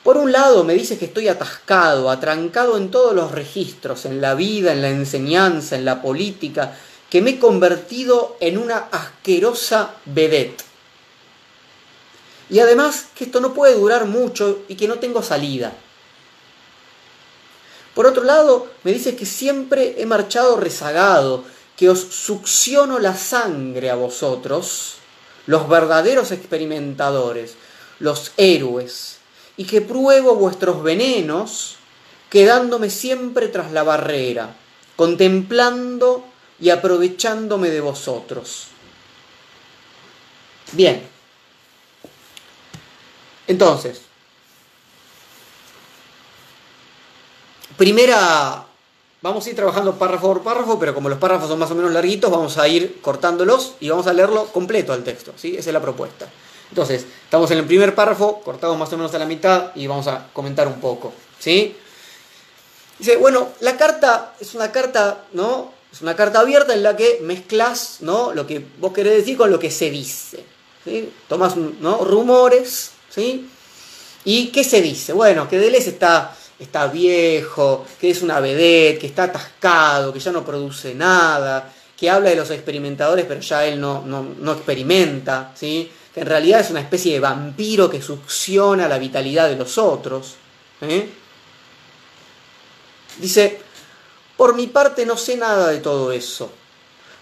Por 0.03 0.17
un 0.17 0.33
lado 0.33 0.65
me 0.65 0.73
dices 0.73 0.99
que 0.99 1.05
estoy 1.05 1.29
atascado, 1.29 2.09
atrancado 2.09 2.75
en 2.77 2.91
todos 2.91 3.15
los 3.15 3.31
registros, 3.31 4.05
en 4.05 4.19
la 4.19 4.35
vida, 4.35 4.73
en 4.73 4.81
la 4.81 4.89
enseñanza, 4.89 5.77
en 5.77 5.85
la 5.85 6.01
política, 6.01 6.75
que 7.09 7.21
me 7.21 7.31
he 7.31 7.39
convertido 7.39 8.35
en 8.41 8.57
una 8.57 8.89
asquerosa 8.91 9.95
vedette. 10.05 10.65
Y 12.49 12.59
además 12.59 13.07
que 13.15 13.23
esto 13.23 13.39
no 13.39 13.53
puede 13.53 13.75
durar 13.75 14.05
mucho 14.05 14.63
y 14.67 14.75
que 14.75 14.89
no 14.89 14.99
tengo 14.99 15.23
salida. 15.23 15.73
Por 17.95 18.05
otro 18.05 18.23
lado, 18.23 18.67
me 18.83 18.91
dice 18.91 19.15
que 19.15 19.25
siempre 19.25 20.01
he 20.01 20.05
marchado 20.05 20.57
rezagado, 20.57 21.45
que 21.77 21.89
os 21.89 21.99
succiono 21.99 22.99
la 22.99 23.15
sangre 23.15 23.89
a 23.89 23.95
vosotros, 23.95 24.95
los 25.45 25.69
verdaderos 25.69 26.31
experimentadores, 26.31 27.53
los 27.99 28.31
héroes, 28.37 29.17
y 29.57 29.65
que 29.65 29.81
pruebo 29.81 30.35
vuestros 30.35 30.81
venenos, 30.83 31.77
quedándome 32.29 32.89
siempre 32.89 33.47
tras 33.47 33.71
la 33.71 33.83
barrera, 33.83 34.55
contemplando 34.95 36.25
y 36.59 36.69
aprovechándome 36.69 37.69
de 37.69 37.81
vosotros. 37.81 38.67
Bien. 40.71 41.07
Entonces, 43.45 44.01
Primera, 47.77 48.65
vamos 49.21 49.45
a 49.45 49.49
ir 49.49 49.55
trabajando 49.55 49.95
párrafo 49.95 50.27
por 50.27 50.43
párrafo, 50.43 50.77
pero 50.79 50.93
como 50.93 51.09
los 51.09 51.17
párrafos 51.17 51.49
son 51.49 51.57
más 51.57 51.71
o 51.71 51.75
menos 51.75 51.91
larguitos, 51.91 52.29
vamos 52.29 52.57
a 52.57 52.67
ir 52.67 53.01
cortándolos 53.01 53.73
y 53.79 53.89
vamos 53.89 54.05
a 54.05 54.13
leerlo 54.13 54.45
completo 54.47 54.93
al 54.93 55.03
texto. 55.03 55.33
¿sí? 55.35 55.55
Esa 55.57 55.71
es 55.71 55.73
la 55.73 55.81
propuesta. 55.81 56.29
Entonces, 56.73 57.05
estamos 57.25 57.51
en 57.51 57.59
el 57.59 57.65
primer 57.65 57.93
párrafo, 57.93 58.41
cortamos 58.41 58.79
más 58.79 58.91
o 58.91 58.97
menos 58.97 59.13
a 59.13 59.19
la 59.19 59.27
mitad 59.27 59.71
y 59.75 59.85
vamos 59.85 60.07
a 60.07 60.25
comentar 60.33 60.67
un 60.67 60.79
poco. 60.79 61.13
¿sí? 61.37 61.75
Dice, 62.97 63.17
bueno, 63.17 63.49
la 63.59 63.77
carta 63.77 64.33
es 64.39 64.55
una 64.55 64.71
carta, 64.71 65.25
¿no? 65.33 65.71
Es 65.91 66.01
una 66.01 66.15
carta 66.15 66.39
abierta 66.39 66.73
en 66.73 66.81
la 66.81 66.95
que 66.95 67.19
mezclas, 67.21 67.97
¿no? 67.99 68.33
Lo 68.33 68.47
que 68.47 68.65
vos 68.79 68.91
querés 68.91 69.17
decir 69.17 69.37
con 69.37 69.51
lo 69.51 69.59
que 69.59 69.69
se 69.69 69.91
dice. 69.91 70.43
¿sí? 70.83 71.13
Tomás, 71.27 71.55
¿no? 71.55 72.03
Rumores, 72.03 72.89
¿sí? 73.07 73.47
¿Y 74.25 74.47
qué 74.47 74.63
se 74.63 74.81
dice? 74.81 75.13
Bueno, 75.13 75.47
que 75.47 75.59
Deleuze 75.59 75.91
está 75.91 76.35
está 76.57 76.87
viejo, 76.87 77.85
que 77.99 78.09
es 78.09 78.23
una 78.23 78.39
vedette, 78.39 78.99
que 78.99 79.07
está 79.07 79.25
atascado, 79.25 80.11
que 80.11 80.19
ya 80.19 80.31
no 80.31 80.43
produce 80.43 80.95
nada, 80.95 81.71
que 81.95 82.09
habla 82.09 82.29
de 82.31 82.35
los 82.35 82.49
experimentadores, 82.49 83.25
pero 83.25 83.41
ya 83.41 83.65
él 83.65 83.79
no, 83.79 84.01
no, 84.01 84.51
experimenta, 84.53 85.51
¿sí? 85.55 85.91
Que 86.13 86.21
en 86.21 86.27
realidad 86.27 86.59
es 86.59 86.69
una 86.69 86.81
especie 86.81 87.13
de 87.13 87.19
vampiro 87.19 87.89
que 87.89 88.01
succiona 88.01 88.87
la 88.87 88.99
vitalidad 88.99 89.49
de 89.49 89.55
los 89.55 89.77
otros. 89.77 90.35
¿eh? 90.81 91.09
Dice, 93.17 93.59
por 94.37 94.55
mi 94.55 94.67
parte 94.67 95.05
no 95.05 95.17
sé 95.17 95.37
nada 95.37 95.69
de 95.69 95.79
todo 95.79 96.11
eso. 96.11 96.51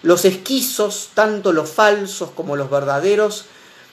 Los 0.04 0.26
esquizos, 0.26 1.10
tanto 1.14 1.54
los 1.54 1.70
falsos 1.70 2.32
como 2.32 2.56
los 2.56 2.70
verdaderos, 2.70 3.46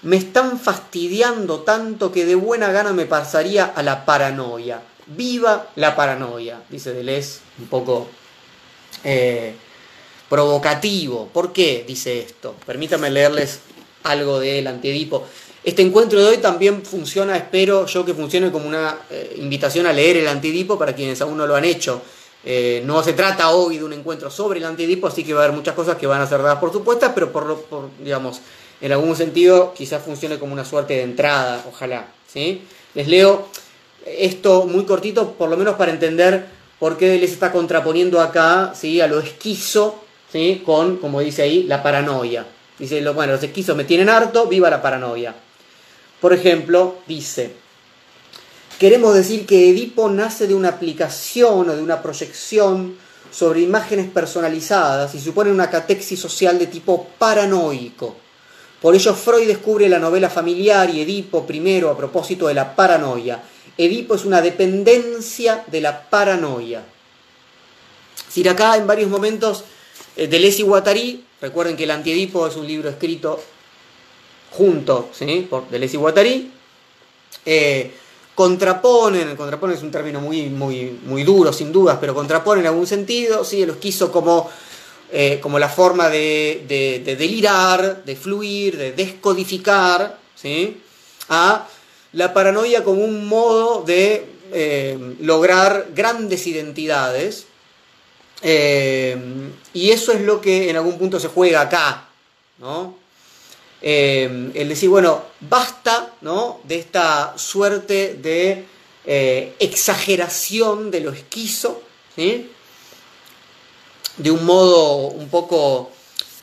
me 0.02 0.16
están 0.16 0.58
fastidiando 0.58 1.60
tanto 1.60 2.10
que 2.10 2.24
de 2.24 2.34
buena 2.34 2.72
gana 2.72 2.92
me 2.92 3.06
pasaría 3.06 3.66
a 3.66 3.82
la 3.82 4.04
paranoia. 4.04 4.82
Viva 5.06 5.68
la 5.76 5.94
paranoia, 5.96 6.62
dice 6.68 6.92
Deleuze, 6.92 7.40
un 7.58 7.66
poco 7.68 8.08
eh, 9.04 9.54
provocativo. 10.28 11.28
¿Por 11.32 11.52
qué 11.52 11.84
dice 11.86 12.20
esto? 12.20 12.54
Permítanme 12.66 13.10
leerles 13.10 13.60
algo 14.08 14.40
del 14.40 14.66
Antiedipo. 14.66 15.26
Este 15.64 15.82
encuentro 15.82 16.18
de 16.18 16.26
hoy 16.26 16.36
también 16.38 16.82
funciona, 16.84 17.36
espero 17.36 17.86
yo 17.86 18.04
que 18.04 18.14
funcione 18.14 18.50
como 18.50 18.66
una 18.66 18.96
eh, 19.10 19.36
invitación 19.38 19.86
a 19.86 19.92
leer 19.92 20.16
el 20.16 20.28
Antiedipo 20.28 20.78
para 20.78 20.94
quienes 20.94 21.20
aún 21.20 21.36
no 21.36 21.46
lo 21.46 21.56
han 21.56 21.64
hecho. 21.64 22.00
Eh, 22.44 22.82
no 22.86 23.02
se 23.02 23.12
trata 23.12 23.50
hoy 23.50 23.78
de 23.78 23.84
un 23.84 23.92
encuentro 23.92 24.30
sobre 24.30 24.60
el 24.60 24.64
Antiedipo, 24.64 25.08
así 25.08 25.24
que 25.24 25.34
va 25.34 25.42
a 25.42 25.44
haber 25.44 25.56
muchas 25.56 25.74
cosas 25.74 25.96
que 25.96 26.06
van 26.06 26.20
a 26.20 26.26
ser 26.26 26.40
dadas 26.42 26.58
por 26.58 26.72
supuestas, 26.72 27.12
pero 27.14 27.30
por, 27.32 27.62
por 27.62 27.90
digamos, 28.02 28.40
en 28.80 28.92
algún 28.92 29.16
sentido 29.16 29.74
quizás 29.76 30.02
funcione 30.02 30.38
como 30.38 30.52
una 30.52 30.64
suerte 30.64 30.94
de 30.94 31.02
entrada, 31.02 31.64
ojalá. 31.68 32.08
¿sí? 32.32 32.62
Les 32.94 33.08
leo 33.08 33.48
esto 34.06 34.64
muy 34.64 34.84
cortito, 34.84 35.32
por 35.32 35.50
lo 35.50 35.56
menos 35.56 35.74
para 35.74 35.90
entender 35.90 36.46
por 36.78 36.96
qué 36.96 37.18
les 37.18 37.32
está 37.32 37.50
contraponiendo 37.52 38.20
acá 38.20 38.72
¿sí? 38.74 39.00
a 39.00 39.06
lo 39.06 39.20
esquizo 39.20 40.00
¿sí? 40.32 40.62
con, 40.64 40.98
como 40.98 41.20
dice 41.20 41.42
ahí, 41.42 41.64
la 41.64 41.82
paranoia. 41.82 42.46
Dice, 42.78 43.00
bueno, 43.10 43.32
los 43.32 43.42
esquizos 43.42 43.76
me 43.76 43.84
tienen 43.84 44.08
harto, 44.08 44.46
viva 44.46 44.70
la 44.70 44.82
paranoia. 44.82 45.34
Por 46.20 46.32
ejemplo, 46.32 46.98
dice, 47.06 47.52
queremos 48.78 49.14
decir 49.14 49.46
que 49.46 49.70
Edipo 49.70 50.08
nace 50.08 50.46
de 50.46 50.54
una 50.54 50.70
aplicación 50.70 51.68
o 51.68 51.76
de 51.76 51.82
una 51.82 52.02
proyección 52.02 52.96
sobre 53.30 53.60
imágenes 53.60 54.10
personalizadas 54.10 55.14
y 55.14 55.20
supone 55.20 55.50
una 55.50 55.70
catexis 55.70 56.20
social 56.20 56.58
de 56.58 56.66
tipo 56.66 57.08
paranoico 57.18 58.16
por 58.80 58.94
ello 58.94 59.14
Freud 59.14 59.48
descubre 59.48 59.88
la 59.88 59.98
novela 59.98 60.30
familiar 60.30 60.88
y 60.90 61.00
Edipo 61.00 61.44
primero 61.44 61.90
a 61.90 61.96
propósito 61.96 62.46
de 62.46 62.54
la 62.54 62.76
paranoia. 62.76 63.42
Edipo 63.76 64.14
es 64.14 64.24
una 64.24 64.40
dependencia 64.40 65.64
de 65.66 65.80
la 65.80 66.08
paranoia. 66.08 66.84
Si 68.28 68.46
acá 68.46 68.76
en 68.76 68.86
varios 68.86 69.10
momentos 69.10 69.64
eh, 70.16 70.28
Deleuze 70.28 70.62
y 70.62 70.64
Guattari, 70.64 71.24
recuerden 71.40 71.76
que 71.76 71.84
el 71.84 71.90
Antiedipo 71.90 72.46
es 72.46 72.56
un 72.56 72.66
libro 72.66 72.88
escrito 72.88 73.42
junto 74.50 75.10
¿sí? 75.12 75.46
por 75.48 75.68
Deleuze 75.68 75.96
y 75.96 75.98
Guattari, 75.98 76.52
eh, 77.44 77.90
contraponen, 78.34 79.36
contraponen 79.36 79.76
es 79.76 79.82
un 79.82 79.90
término 79.90 80.20
muy, 80.20 80.48
muy, 80.48 80.98
muy 81.04 81.22
duro 81.24 81.52
sin 81.52 81.72
dudas, 81.72 81.98
pero 82.00 82.14
contraponen 82.14 82.64
en 82.64 82.68
algún 82.68 82.86
sentido, 82.86 83.44
¿sí? 83.44 83.66
los 83.66 83.76
quiso 83.76 84.10
como 84.12 84.48
eh, 85.10 85.38
como 85.40 85.58
la 85.58 85.70
forma 85.70 86.10
de, 86.10 86.66
delirar, 87.18 88.04
de 88.04 88.14
fluir, 88.14 88.76
de 88.76 88.92
descodificar, 88.92 90.18
¿sí? 90.34 90.82
a 91.30 91.66
la 92.12 92.34
paranoia 92.34 92.84
como 92.84 93.02
un 93.02 93.26
modo 93.26 93.82
de 93.84 94.26
eh, 94.52 95.16
lograr 95.20 95.88
grandes 95.94 96.46
identidades. 96.46 97.46
Eh, 98.42 99.16
y 99.72 99.90
eso 99.90 100.12
es 100.12 100.20
lo 100.20 100.40
que 100.40 100.70
en 100.70 100.76
algún 100.76 100.98
punto 100.98 101.18
se 101.18 101.28
juega 101.28 101.62
acá. 101.62 102.04
¿no? 102.58 102.96
el 103.80 104.68
decir, 104.68 104.88
bueno, 104.88 105.22
basta 105.38 106.14
¿no? 106.22 106.60
de 106.64 106.80
esta 106.80 107.38
suerte 107.38 108.14
de 108.14 108.66
exageración 109.60 110.90
de 110.90 111.00
lo 111.00 111.12
esquizo, 111.12 111.80
de 112.16 112.50
un 114.32 114.44
modo 114.44 115.06
un 115.06 115.28
poco 115.28 115.92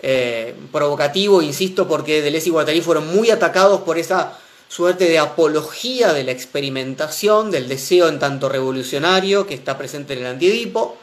eh, 0.08 0.54
provocativo, 0.72 1.42
insisto, 1.42 1.88
porque 1.88 2.22
Deleuze 2.22 2.50
y 2.50 2.52
Guattari 2.52 2.82
fueron 2.82 3.08
muy 3.08 3.32
atacados 3.32 3.82
por 3.82 3.98
esa 3.98 4.38
suerte 4.68 5.10
de 5.10 5.18
apología 5.18 6.14
de 6.14 6.24
la 6.24 6.32
experimentación, 6.32 7.50
del 7.50 7.68
deseo 7.68 8.08
en 8.08 8.20
tanto 8.20 8.48
revolucionario 8.48 9.48
que 9.48 9.56
está 9.56 9.80
presente 9.80 10.14
en 10.14 10.20
el 10.20 10.26
antiedipo, 10.28 10.96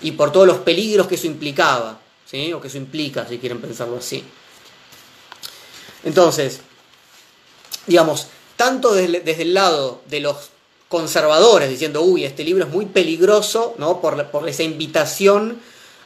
y 0.00 0.12
por 0.12 0.32
todos 0.32 0.46
los 0.46 0.58
peligros 0.58 1.06
que 1.06 1.16
eso 1.16 1.26
implicaba, 1.26 2.00
¿sí? 2.26 2.52
o 2.52 2.60
que 2.60 2.68
eso 2.68 2.78
implica, 2.78 3.26
si 3.26 3.38
quieren 3.38 3.60
pensarlo 3.60 3.96
así. 3.96 4.22
Entonces, 6.04 6.60
digamos, 7.86 8.28
tanto 8.56 8.94
desde, 8.94 9.42
el 9.42 9.54
lado 9.54 10.02
de 10.06 10.20
los 10.20 10.50
conservadores, 10.88 11.68
diciendo, 11.68 12.02
uy, 12.02 12.24
este 12.24 12.44
libro 12.44 12.64
es 12.64 12.70
muy 12.70 12.86
peligroso, 12.86 13.74
¿no? 13.78 14.00
por, 14.00 14.30
por 14.30 14.48
esa 14.48 14.62
invitación 14.62 15.60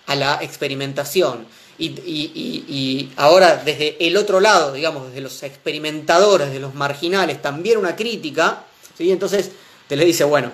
a 0.07 0.15
la 0.15 0.43
experimentación. 0.43 1.47
Y, 1.79 3.11
ahora 3.17 3.57
desde 3.57 3.97
el 4.07 4.17
otro 4.17 4.41
lado, 4.41 4.73
digamos, 4.73 5.09
desde 5.09 5.21
los 5.21 5.43
experimentadores, 5.43 6.53
de 6.53 6.61
los 6.61 6.75
marginales, 6.75 7.43
también 7.43 7.79
una 7.79 7.97
crítica, 7.97 8.65
¿sí? 8.97 9.11
entonces 9.11 9.51
te 9.89 9.97
le 9.97 10.05
dice, 10.05 10.25
bueno, 10.25 10.53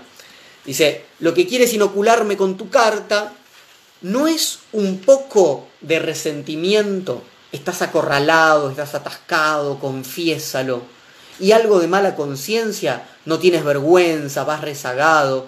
dice, 0.68 1.04
lo 1.18 1.34
que 1.34 1.46
quieres 1.46 1.74
inocularme 1.74 2.36
con 2.36 2.56
tu 2.56 2.70
carta 2.70 3.32
no 4.02 4.28
es 4.28 4.60
un 4.72 5.00
poco 5.00 5.66
de 5.80 5.98
resentimiento, 5.98 7.22
estás 7.50 7.82
acorralado, 7.82 8.70
estás 8.70 8.94
atascado, 8.94 9.80
confiésalo, 9.80 10.82
y 11.40 11.52
algo 11.52 11.80
de 11.80 11.88
mala 11.88 12.14
conciencia, 12.14 13.08
no 13.24 13.38
tienes 13.38 13.64
vergüenza, 13.64 14.44
vas 14.44 14.60
rezagado. 14.60 15.46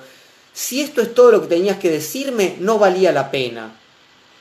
Si 0.52 0.80
esto 0.80 1.00
es 1.02 1.14
todo 1.14 1.32
lo 1.32 1.42
que 1.42 1.48
tenías 1.48 1.78
que 1.78 1.90
decirme, 1.90 2.56
no 2.58 2.78
valía 2.78 3.12
la 3.12 3.30
pena 3.30 3.74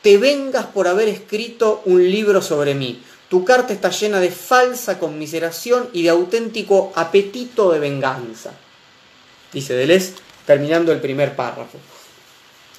te 0.01 0.17
vengas 0.17 0.65
por 0.67 0.87
haber 0.87 1.09
escrito 1.09 1.81
un 1.85 2.09
libro 2.09 2.41
sobre 2.41 2.73
mí. 2.73 3.01
Tu 3.29 3.43
carta 3.43 3.73
está 3.73 3.89
llena 3.89 4.19
de 4.19 4.31
falsa 4.31 4.97
conmiseración 4.97 5.89
y 5.93 6.03
de 6.03 6.09
auténtico 6.09 6.91
apetito 6.95 7.71
de 7.71 7.79
venganza. 7.79 8.51
Dice 9.51 9.73
Deleuze, 9.73 10.13
terminando 10.49 10.91
el 10.91 10.99
primer 10.99 11.35
párrafo. 11.35 11.77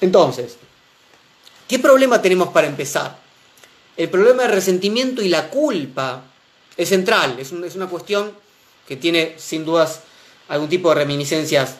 Entonces, 0.01 0.57
¿qué 1.69 1.79
problema 1.79 2.21
tenemos 2.21 2.49
para 2.49 2.67
empezar? 2.67 3.17
El 3.95 4.09
problema 4.09 4.43
del 4.43 4.51
resentimiento 4.51 5.21
y 5.21 5.29
la 5.29 5.47
culpa 5.47 6.21
es 6.75 6.89
central, 6.89 7.39
es, 7.39 7.53
es 7.53 7.75
una 7.75 7.87
cuestión 7.87 8.33
que 8.85 8.97
tiene 8.97 9.35
sin 9.37 9.63
dudas 9.63 10.01
algún 10.49 10.67
tipo 10.67 10.89
de 10.89 10.95
reminiscencias 10.95 11.75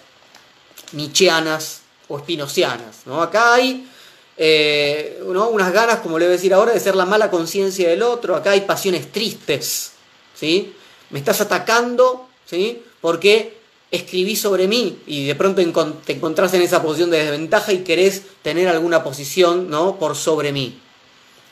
nietzscheanas 0.94 1.82
o 2.08 2.20
spinocianas. 2.20 3.02
¿no? 3.06 3.22
Acá 3.22 3.56
hay 3.56 3.86
eh, 4.38 5.22
unas 5.26 5.74
ganas, 5.74 6.00
como 6.00 6.18
le 6.18 6.24
voy 6.24 6.36
a 6.36 6.38
decir 6.38 6.54
ahora, 6.54 6.72
de 6.72 6.80
ser 6.80 6.96
la 6.96 7.06
mala 7.06 7.30
conciencia 7.30 7.90
del 7.90 8.02
otro. 8.04 8.38
Acá 8.38 8.52
hay 8.52 8.62
pasiones 8.62 9.12
tristes. 9.12 9.92
¿sí? 10.36 10.74
Me 11.10 11.20
estás 11.20 11.42
atacando 11.42 12.30
¿sí? 12.46 12.82
porque 13.02 13.61
escribí 13.92 14.38
sobre 14.38 14.68
mí 14.68 15.00
y 15.06 15.28
de 15.28 15.36
pronto 15.36 15.62
te 16.06 16.14
encontrás 16.14 16.54
en 16.54 16.62
esa 16.62 16.82
posición 16.82 17.12
de 17.12 17.20
desventaja 17.20 17.74
y 17.74 17.84
querés 17.84 18.24
tener 18.42 18.70
alguna 18.70 19.04
posición 19.04 19.70
¿no? 19.70 20.00
por 20.00 20.16
sobre 20.16 20.54
mí. 20.54 20.80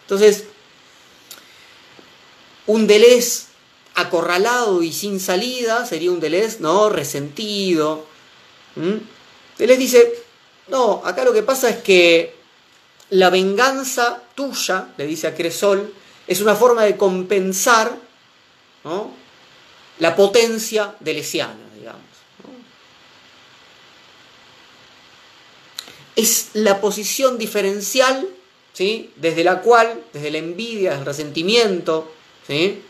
Entonces, 0.04 0.46
un 2.66 2.88
Deleuze 2.88 3.44
acorralado 3.96 4.82
y 4.82 4.94
sin 4.94 5.20
salida 5.20 5.86
sería 5.86 6.12
un 6.12 6.22
Deleuze 6.22 6.60
¿no? 6.62 6.90
resentido. 6.90 8.06
¿Mm? 8.76 8.96
Deleuze 9.58 9.80
dice, 9.80 10.14
no, 10.70 11.02
acá 11.04 11.26
lo 11.26 11.34
que 11.34 11.44
pasa 11.44 11.70
es 11.70 11.78
que 11.78 12.40
la 13.10 13.30
venganza 13.30 14.22
tuya, 14.36 14.94
le 14.98 15.06
dice 15.06 15.28
a 15.28 15.36
Cresol, 15.36 15.94
es 16.28 16.42
una 16.42 16.56
forma 16.56 16.84
de 16.84 16.96
compensar 16.96 17.98
la 20.00 20.16
potencia 20.16 20.96
de 21.00 21.14
Lesiana, 21.14 21.70
digamos. 21.76 22.02
Es 26.20 26.50
la 26.54 26.82
posición 26.82 27.38
diferencial, 27.38 28.28
¿sí? 28.74 29.12
desde 29.16 29.44
la 29.44 29.62
cual, 29.62 30.04
desde 30.12 30.32
la 30.32 30.40
envidia, 30.40 30.96
el 30.96 31.06
resentimiento, 31.06 32.12
¿sí? 32.46 32.82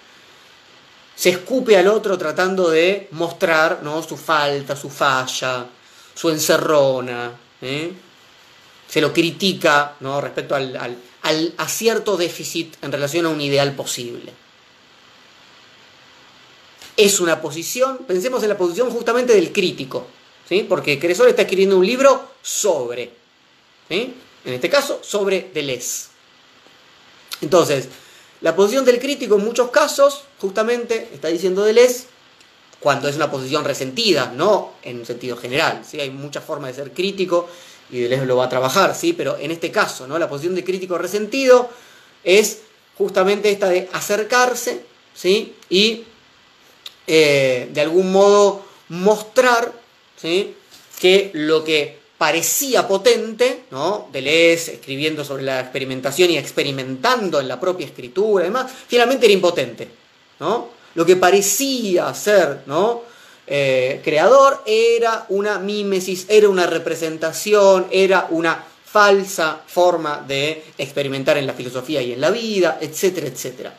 se 1.16 1.30
escupe 1.30 1.78
al 1.78 1.88
otro 1.90 2.18
tratando 2.18 2.72
de 2.72 3.08
mostrar 3.12 3.82
¿no? 3.84 4.02
su 4.02 4.18
falta, 4.18 4.76
su 4.76 4.90
falla, 4.90 5.68
su 6.16 6.30
encerrona. 6.30 7.32
¿eh? 7.62 7.92
se 8.90 9.02
lo 9.02 9.14
critica 9.14 9.96
¿no? 10.00 10.20
respecto 10.20 10.56
al, 10.56 10.76
al, 11.22 11.54
acierto 11.58 12.18
déficit 12.18 12.76
en 12.82 12.92
relación 12.92 13.28
a 13.28 13.30
un 13.30 13.40
ideal 13.40 13.76
posible. 13.76 14.34
Es 16.98 17.20
una 17.20 17.40
posición, 17.40 18.00
pensemos 18.08 18.42
en 18.42 18.50
la 18.50 18.58
posición 18.58 18.90
justamente 18.90 19.34
del 19.34 19.52
crítico, 19.52 20.08
¿sí? 20.48 20.66
porque 20.68 21.00
Cresol 21.00 21.28
está 21.28 21.44
escribiendo 21.44 21.78
un 21.78 21.86
libro 21.86 22.32
sobre, 22.42 23.19
en 23.90 24.54
este 24.54 24.70
caso, 24.70 25.00
sobre 25.04 25.50
Deleuze. 25.54 26.08
Entonces, 27.42 27.88
la 28.42 28.56
posición 28.56 28.86
del 28.86 29.00
crítico 29.00 29.36
en 29.36 29.46
muchos 29.46 29.70
casos, 29.70 30.24
justamente, 30.40 31.10
está 31.14 31.28
diciendo 31.28 31.64
Deleuze, 31.64 32.06
cuando 32.80 33.10
es 33.10 33.16
una 33.16 33.30
posición 33.30 33.66
resentida, 33.66 34.32
no 34.34 34.74
en 34.84 35.00
un 35.00 35.06
sentido 35.06 35.36
general. 35.36 35.84
¿sí? 35.86 36.00
Hay 36.00 36.10
muchas 36.10 36.44
formas 36.44 36.76
de 36.76 36.84
ser 36.84 36.94
crítico 36.94 37.50
y 37.92 38.00
Deleuze 38.00 38.26
lo 38.26 38.38
va 38.38 38.46
a 38.46 38.50
trabajar, 38.50 38.96
¿sí? 38.96 39.14
pero 39.14 39.38
en 39.38 39.52
este 39.52 39.72
caso, 39.72 40.08
¿no? 40.08 40.18
la 40.18 40.30
posición 40.30 40.56
de 40.56 40.64
crítico 40.64 40.98
resentido 40.98 41.70
es 42.24 42.62
justamente 42.98 43.52
esta 43.52 43.68
de 43.70 43.90
acercarse 43.92 44.84
¿sí? 45.14 45.56
y 45.70 46.04
eh, 47.08 47.70
de 47.74 47.82
algún 47.82 48.12
modo 48.12 48.64
mostrar 48.90 49.74
¿sí? 50.16 50.56
que 51.00 51.32
lo 51.34 51.64
que 51.64 51.99
parecía 52.20 52.86
potente, 52.86 53.64
¿no? 53.72 54.10
Deleuze 54.12 54.74
escribiendo 54.74 55.24
sobre 55.24 55.44
la 55.44 55.62
experimentación 55.62 56.30
y 56.30 56.38
experimentando 56.38 57.40
en 57.40 57.48
la 57.48 57.58
propia 57.58 57.86
escritura 57.86 58.44
y 58.44 58.48
demás, 58.48 58.70
finalmente 58.90 59.26
era 59.26 59.34
impotente, 59.34 59.88
¿no? 60.42 60.68
Lo 60.96 61.06
que 61.06 61.16
parecía 61.16 62.14
ser, 62.14 62.64
¿no? 62.66 63.04
Eh, 63.48 64.02
creador 64.04 64.64
era 64.66 65.28
una 65.30 65.60
mímesis, 65.60 66.26
era 66.28 66.50
una 66.50 66.68
representación, 66.68 67.88
era 67.90 68.28
una 68.32 68.66
falsa 68.84 69.62
forma 69.66 70.22
de 70.28 70.66
experimentar 70.78 71.38
en 71.38 71.48
la 71.48 71.54
filosofía 71.54 72.02
y 72.02 72.12
en 72.12 72.20
la 72.20 72.32
vida, 72.32 72.80
etcétera, 72.82 73.28
etcétera. 73.28 73.74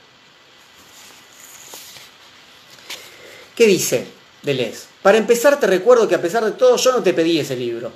¿Qué 3.55 3.67
dice 3.67 4.07
Deleuze? 4.43 4.87
Para 5.03 5.19
empezar 5.19 5.61
te 5.61 5.67
recuerdo 5.67 6.09
que 6.09 6.15
a 6.15 6.23
pesar 6.23 6.43
de 6.43 6.53
todo 6.53 6.77
yo 6.77 6.93
no 6.93 7.03
te 7.03 7.13
pedí 7.13 7.39
ese 7.39 7.55
libro. 7.55 7.93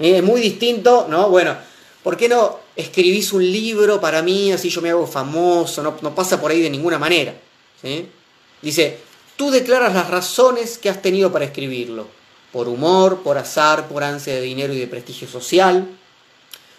¿Eh? 0.00 0.16
Es 0.16 0.22
muy 0.22 0.40
distinto, 0.40 1.06
¿no? 1.08 1.28
Bueno, 1.28 1.56
¿por 2.02 2.16
qué 2.16 2.28
no 2.28 2.58
escribís 2.74 3.32
un 3.32 3.44
libro 3.44 4.00
para 4.00 4.22
mí, 4.22 4.50
así 4.50 4.70
yo 4.70 4.80
me 4.80 4.90
hago 4.90 5.06
famoso? 5.06 5.82
No, 5.82 6.14
pasa 6.14 6.40
por 6.40 6.50
ahí 6.50 6.62
de 6.62 6.70
ninguna 6.70 6.98
manera. 6.98 7.34
Dice, 8.62 8.98
tú 9.36 9.50
declaras 9.50 9.94
las 9.94 10.08
razones 10.10 10.78
que 10.78 10.88
has 10.88 11.02
tenido 11.02 11.30
para 11.30 11.44
escribirlo. 11.44 12.06
Por 12.50 12.66
humor, 12.66 13.22
por 13.22 13.38
azar, 13.38 13.86
por 13.86 14.02
ansia 14.02 14.34
de 14.34 14.40
dinero 14.40 14.72
y 14.72 14.78
de 14.78 14.88
prestigio 14.88 15.28
social. 15.28 15.86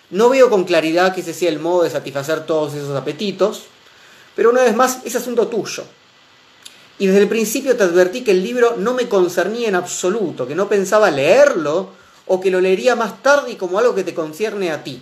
No 0.09 0.29
veo 0.29 0.49
con 0.49 0.65
claridad 0.65 1.13
que 1.15 1.21
ese 1.21 1.33
sea 1.33 1.49
el 1.49 1.59
modo 1.59 1.83
de 1.83 1.89
satisfacer 1.89 2.45
todos 2.45 2.73
esos 2.73 2.97
apetitos, 2.97 3.63
pero 4.35 4.49
una 4.49 4.63
vez 4.63 4.75
más 4.75 4.99
es 5.05 5.15
asunto 5.15 5.47
tuyo. 5.47 5.85
Y 6.99 7.07
desde 7.07 7.21
el 7.21 7.29
principio 7.29 7.77
te 7.77 7.83
advertí 7.83 8.21
que 8.21 8.31
el 8.31 8.43
libro 8.43 8.75
no 8.77 8.93
me 8.93 9.07
concernía 9.07 9.69
en 9.69 9.75
absoluto, 9.75 10.45
que 10.45 10.55
no 10.55 10.67
pensaba 10.67 11.09
leerlo 11.09 12.00
o 12.33 12.39
que 12.39 12.49
lo 12.49 12.61
leería 12.61 12.95
más 12.95 13.21
tarde 13.21 13.51
y 13.51 13.55
como 13.55 13.77
algo 13.77 13.93
que 13.93 14.05
te 14.05 14.13
concierne 14.13 14.71
a 14.71 14.81
ti. 14.85 15.01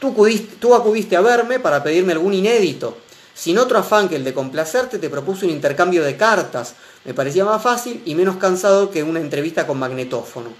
Tú, 0.00 0.12
tú 0.58 0.74
acudiste 0.74 1.14
a 1.14 1.20
verme 1.20 1.60
para 1.60 1.84
pedirme 1.84 2.14
algún 2.14 2.34
inédito. 2.34 2.98
Sin 3.32 3.56
otro 3.56 3.78
afán 3.78 4.08
que 4.08 4.16
el 4.16 4.24
de 4.24 4.34
complacerte, 4.34 4.98
te 4.98 5.08
propuse 5.08 5.46
un 5.46 5.52
intercambio 5.52 6.02
de 6.02 6.16
cartas. 6.16 6.74
Me 7.04 7.14
parecía 7.14 7.44
más 7.44 7.62
fácil 7.62 8.02
y 8.04 8.16
menos 8.16 8.38
cansado 8.38 8.90
que 8.90 9.04
una 9.04 9.20
entrevista 9.20 9.68
con 9.68 9.78
magnetófono. 9.78 10.50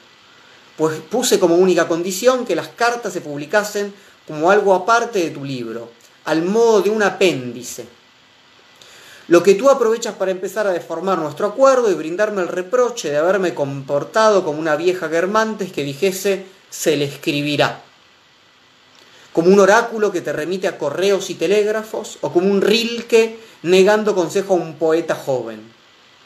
Pues 0.77 1.01
puse 1.01 1.41
como 1.41 1.57
única 1.57 1.89
condición 1.89 2.47
que 2.47 2.55
las 2.55 2.69
cartas 2.69 3.13
se 3.13 3.23
publicasen 3.23 3.93
como 4.25 4.53
algo 4.53 4.73
aparte 4.73 5.19
de 5.19 5.31
tu 5.31 5.45
libro, 5.45 5.91
al 6.27 6.43
modo 6.43 6.81
de 6.83 6.91
un 6.91 7.03
apéndice 7.03 7.89
lo 9.31 9.45
que 9.45 9.55
tú 9.55 9.71
aprovechas 9.71 10.17
para 10.17 10.33
empezar 10.33 10.67
a 10.67 10.73
deformar 10.73 11.17
nuestro 11.19 11.47
acuerdo 11.47 11.89
y 11.89 11.95
brindarme 11.95 12.43
el 12.43 12.49
reproche 12.49 13.13
de 13.13 13.17
haberme 13.17 13.55
comportado 13.55 14.45
como 14.45 14.59
una 14.59 14.75
vieja 14.75 15.09
germantes 15.09 15.71
que 15.71 15.85
dijese 15.85 16.47
se 16.69 16.97
le 16.97 17.05
escribirá. 17.05 17.81
Como 19.33 19.51
un 19.51 19.61
oráculo 19.61 20.11
que 20.11 20.21
te 20.21 20.33
remite 20.33 20.67
a 20.67 20.77
correos 20.77 21.31
y 21.31 21.37
telégrafos, 21.37 22.19
o 22.23 22.33
como 22.33 22.51
un 22.51 22.61
rilke 22.61 23.39
negando 23.63 24.17
consejo 24.17 24.55
a 24.55 24.57
un 24.57 24.75
poeta 24.75 25.15
joven. 25.15 25.63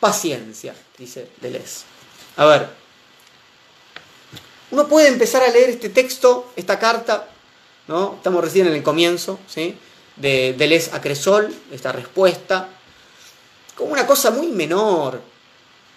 Paciencia, 0.00 0.74
dice 0.96 1.28
Deleuze. 1.42 1.84
A 2.38 2.46
ver, 2.46 2.68
uno 4.70 4.88
puede 4.88 5.08
empezar 5.08 5.42
a 5.42 5.50
leer 5.50 5.68
este 5.68 5.90
texto, 5.90 6.52
esta 6.56 6.78
carta, 6.78 7.28
¿no? 7.86 8.14
Estamos 8.16 8.42
recién 8.42 8.66
en 8.66 8.72
el 8.72 8.82
comienzo, 8.82 9.38
¿sí? 9.46 9.76
De 10.16 10.54
Deleuze 10.56 10.90
a 10.94 11.02
Cresol, 11.02 11.54
esta 11.70 11.92
respuesta, 11.92 12.70
como 13.74 13.92
una 13.92 14.06
cosa 14.06 14.30
muy 14.30 14.48
menor, 14.48 15.20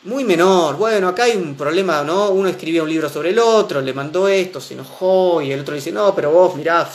muy 0.03 0.23
menor. 0.23 0.77
Bueno, 0.77 1.09
acá 1.09 1.25
hay 1.25 1.35
un 1.35 1.55
problema, 1.55 2.03
¿no? 2.03 2.29
Uno 2.29 2.49
escribía 2.49 2.83
un 2.83 2.89
libro 2.89 3.09
sobre 3.09 3.29
el 3.29 3.39
otro, 3.39 3.81
le 3.81 3.93
mandó 3.93 4.27
esto, 4.27 4.59
se 4.61 4.73
enojó 4.73 5.41
y 5.41 5.51
el 5.51 5.61
otro 5.61 5.75
dice, 5.75 5.91
no, 5.91 6.15
pero 6.15 6.31
vos 6.31 6.55
mirá, 6.55 6.89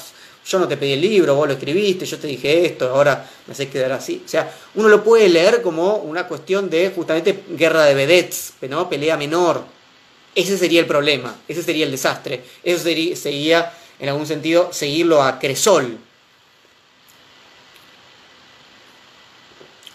yo 0.45 0.59
no 0.59 0.67
te 0.67 0.77
pedí 0.77 0.93
el 0.93 1.01
libro, 1.01 1.35
vos 1.35 1.47
lo 1.47 1.55
escribiste, 1.55 2.05
yo 2.05 2.19
te 2.19 2.27
dije 2.27 2.67
esto, 2.67 2.91
ahora 2.91 3.29
me 3.47 3.53
haces 3.53 3.69
quedar 3.69 3.93
así. 3.93 4.23
O 4.25 4.29
sea, 4.29 4.53
uno 4.75 4.89
lo 4.89 5.05
puede 5.05 5.29
leer 5.29 5.63
como 5.63 5.97
una 5.97 6.27
cuestión 6.27 6.69
de 6.69 6.91
justamente 6.91 7.45
guerra 7.51 7.85
de 7.85 7.95
vedettes, 7.95 8.55
¿no? 8.63 8.89
Pelea 8.89 9.17
menor. 9.17 9.63
Ese 10.35 10.57
sería 10.57 10.81
el 10.81 10.87
problema, 10.87 11.37
ese 11.47 11.63
sería 11.63 11.85
el 11.85 11.91
desastre. 11.93 12.43
Eso 12.65 12.83
sería, 12.83 13.73
en 13.99 14.09
algún 14.09 14.27
sentido, 14.27 14.71
seguirlo 14.73 15.23
a 15.23 15.39
Cresol, 15.39 15.99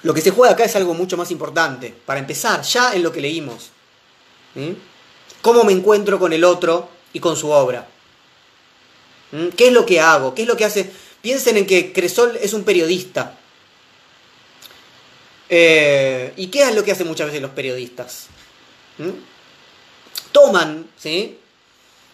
Lo 0.07 0.13
que 0.13 0.21
se 0.21 0.31
juega 0.31 0.53
acá 0.53 0.63
es 0.63 0.73
algo 0.77 0.93
mucho 0.93 1.17
más 1.17 1.31
importante. 1.31 1.93
Para 2.05 2.21
empezar, 2.21 2.61
ya 2.61 2.93
en 2.93 3.03
lo 3.03 3.11
que 3.11 3.19
leímos. 3.19 3.71
¿Cómo 5.41 5.65
me 5.65 5.73
encuentro 5.73 6.17
con 6.17 6.31
el 6.31 6.45
otro 6.45 6.87
y 7.11 7.19
con 7.19 7.35
su 7.35 7.49
obra? 7.49 7.85
¿Qué 9.57 9.67
es 9.67 9.73
lo 9.73 9.85
que 9.85 9.99
hago? 9.99 10.33
¿Qué 10.33 10.43
es 10.43 10.47
lo 10.47 10.55
que 10.55 10.63
hace? 10.63 10.89
Piensen 11.21 11.57
en 11.57 11.67
que 11.67 11.91
Cresol 11.91 12.37
es 12.37 12.53
un 12.53 12.63
periodista. 12.63 13.37
Eh, 15.49 16.31
¿Y 16.37 16.47
qué 16.47 16.61
es 16.61 16.73
lo 16.73 16.85
que 16.85 16.93
hacen 16.93 17.07
muchas 17.07 17.27
veces 17.27 17.41
los 17.41 17.51
periodistas? 17.51 18.27
Toman 20.31 20.87
¿sí? 20.95 21.37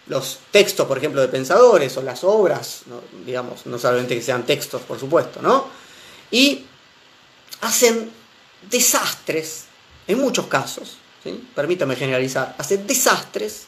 los 0.08 0.39
textos, 0.49 0.88
por 0.88 0.97
ejemplo, 0.97 1.21
de 1.21 1.27
pensadores 1.27 1.95
o 1.97 2.01
las 2.01 2.23
obras, 2.23 2.86
digamos, 3.23 3.67
no 3.67 3.77
solamente 3.77 4.15
que 4.15 4.23
sean 4.23 4.47
textos, 4.47 4.82
por 4.82 4.99
supuesto, 4.99 5.43
¿no? 5.43 5.67
Y 6.32 6.65
hacen 7.63 8.12
desastres, 8.69 9.65
en 10.08 10.19
muchos 10.19 10.47
casos, 10.47 10.97
permítame 11.56 11.95
generalizar, 11.95 12.56
hacen 12.58 12.86
desastres 12.86 13.67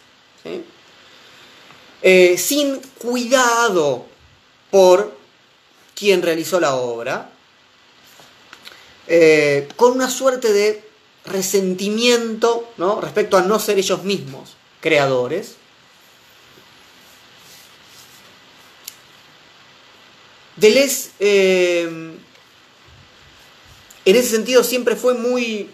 eh, 2.01 2.37
sin 2.37 2.79
cuidado 2.99 4.05
por 4.69 5.17
quien 5.95 6.21
realizó 6.21 6.59
la 6.59 6.75
obra, 6.75 7.31
eh, 9.07 9.69
con 9.77 9.93
una 9.93 10.09
suerte 10.09 10.51
de 10.51 10.83
resentimiento 11.25 12.73
respecto 13.01 13.37
a 13.37 13.41
no 13.41 13.59
ser 13.59 13.77
ellos 13.79 14.03
mismos 14.03 14.57
creadores. 14.81 15.55
Deleuze 20.57 21.11
eh, 21.19 22.17
en 24.05 24.15
ese 24.15 24.29
sentido 24.29 24.63
siempre 24.63 24.95
fue 24.95 25.15
muy, 25.15 25.69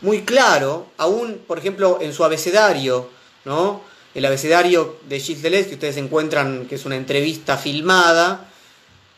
muy 0.00 0.22
claro, 0.22 0.88
aún, 0.98 1.40
por 1.46 1.58
ejemplo, 1.58 1.98
en 2.00 2.12
su 2.12 2.24
abecedario, 2.24 3.08
¿no? 3.44 3.82
El 4.14 4.24
abecedario 4.24 4.98
de 5.08 5.20
Gilles 5.20 5.42
Deleuze, 5.42 5.68
que 5.68 5.74
ustedes 5.74 5.96
encuentran 5.96 6.66
que 6.66 6.74
es 6.74 6.84
una 6.84 6.96
entrevista 6.96 7.56
filmada, 7.56 8.50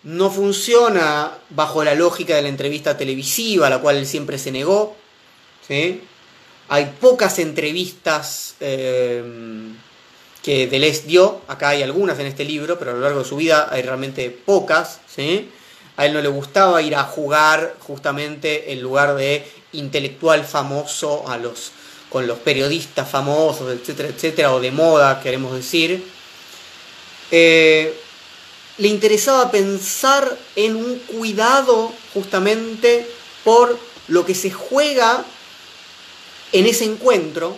no 0.03 0.31
funciona 0.31 1.33
bajo 1.51 1.83
la 1.85 1.95
lógica 1.95 2.35
de 2.37 2.43
la 2.43 2.49
entrevista 2.49 2.97
televisiva, 2.97 3.67
a 3.67 3.71
la 3.71 3.81
cual 3.81 3.97
él 3.97 4.07
siempre 4.07 4.39
se 4.39 4.53
negó. 4.53 4.97
Hay 6.69 6.95
pocas 7.01 7.39
entrevistas 7.39 8.55
eh, 8.61 9.23
que 10.43 10.67
Deleuze 10.67 11.07
dio, 11.07 11.43
acá 11.49 11.71
hay 11.71 11.83
algunas 11.83 12.19
en 12.19 12.27
este 12.27 12.45
libro, 12.45 12.79
pero 12.79 12.93
a 12.93 12.95
lo 12.95 13.01
largo 13.01 13.21
de 13.21 13.25
su 13.29 13.37
vida 13.37 13.69
hay 13.71 13.83
realmente 13.83 14.31
pocas. 14.31 15.01
¿sí? 15.07 15.51
A 15.99 16.07
él 16.07 16.13
no 16.13 16.21
le 16.21 16.29
gustaba 16.29 16.81
ir 16.81 16.95
a 16.95 17.03
jugar 17.03 17.75
justamente 17.81 18.73
en 18.73 18.81
lugar 18.81 19.17
de 19.17 19.45
intelectual 19.73 20.45
famoso 20.45 21.29
a 21.29 21.37
los, 21.39 21.73
con 22.09 22.29
los 22.29 22.39
periodistas 22.39 23.11
famosos, 23.11 23.73
etcétera, 23.73 24.09
etcétera, 24.09 24.55
o 24.55 24.61
de 24.61 24.71
moda, 24.71 25.21
queremos 25.21 25.53
decir. 25.53 26.05
Eh, 27.33 28.01
le 28.79 28.87
interesaba 28.87 29.51
pensar 29.51 30.39
en 30.55 30.77
un 30.77 31.01
cuidado 31.01 31.93
justamente 32.15 33.05
por 33.43 33.77
lo 34.07 34.25
que 34.25 34.37
se 34.37 34.53
juega 34.53 35.25
en 36.53 36.67
ese 36.67 36.85
encuentro. 36.85 37.57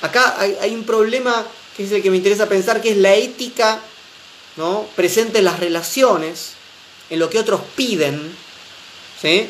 Acá 0.00 0.40
hay, 0.40 0.74
un 0.74 0.82
problema 0.82 1.46
que 1.76 1.84
es 1.84 1.92
el 1.92 2.02
que 2.02 2.10
me 2.10 2.16
interesa 2.16 2.48
pensar, 2.48 2.82
que 2.82 2.90
es 2.90 2.96
la 2.96 3.14
ética 3.14 3.78
¿no? 4.56 4.88
presente 4.96 5.38
en 5.38 5.44
las 5.44 5.60
relaciones 5.60 6.60
en 7.12 7.18
lo 7.18 7.28
que 7.28 7.38
otros 7.38 7.60
piden, 7.76 8.34
¿sí? 9.20 9.46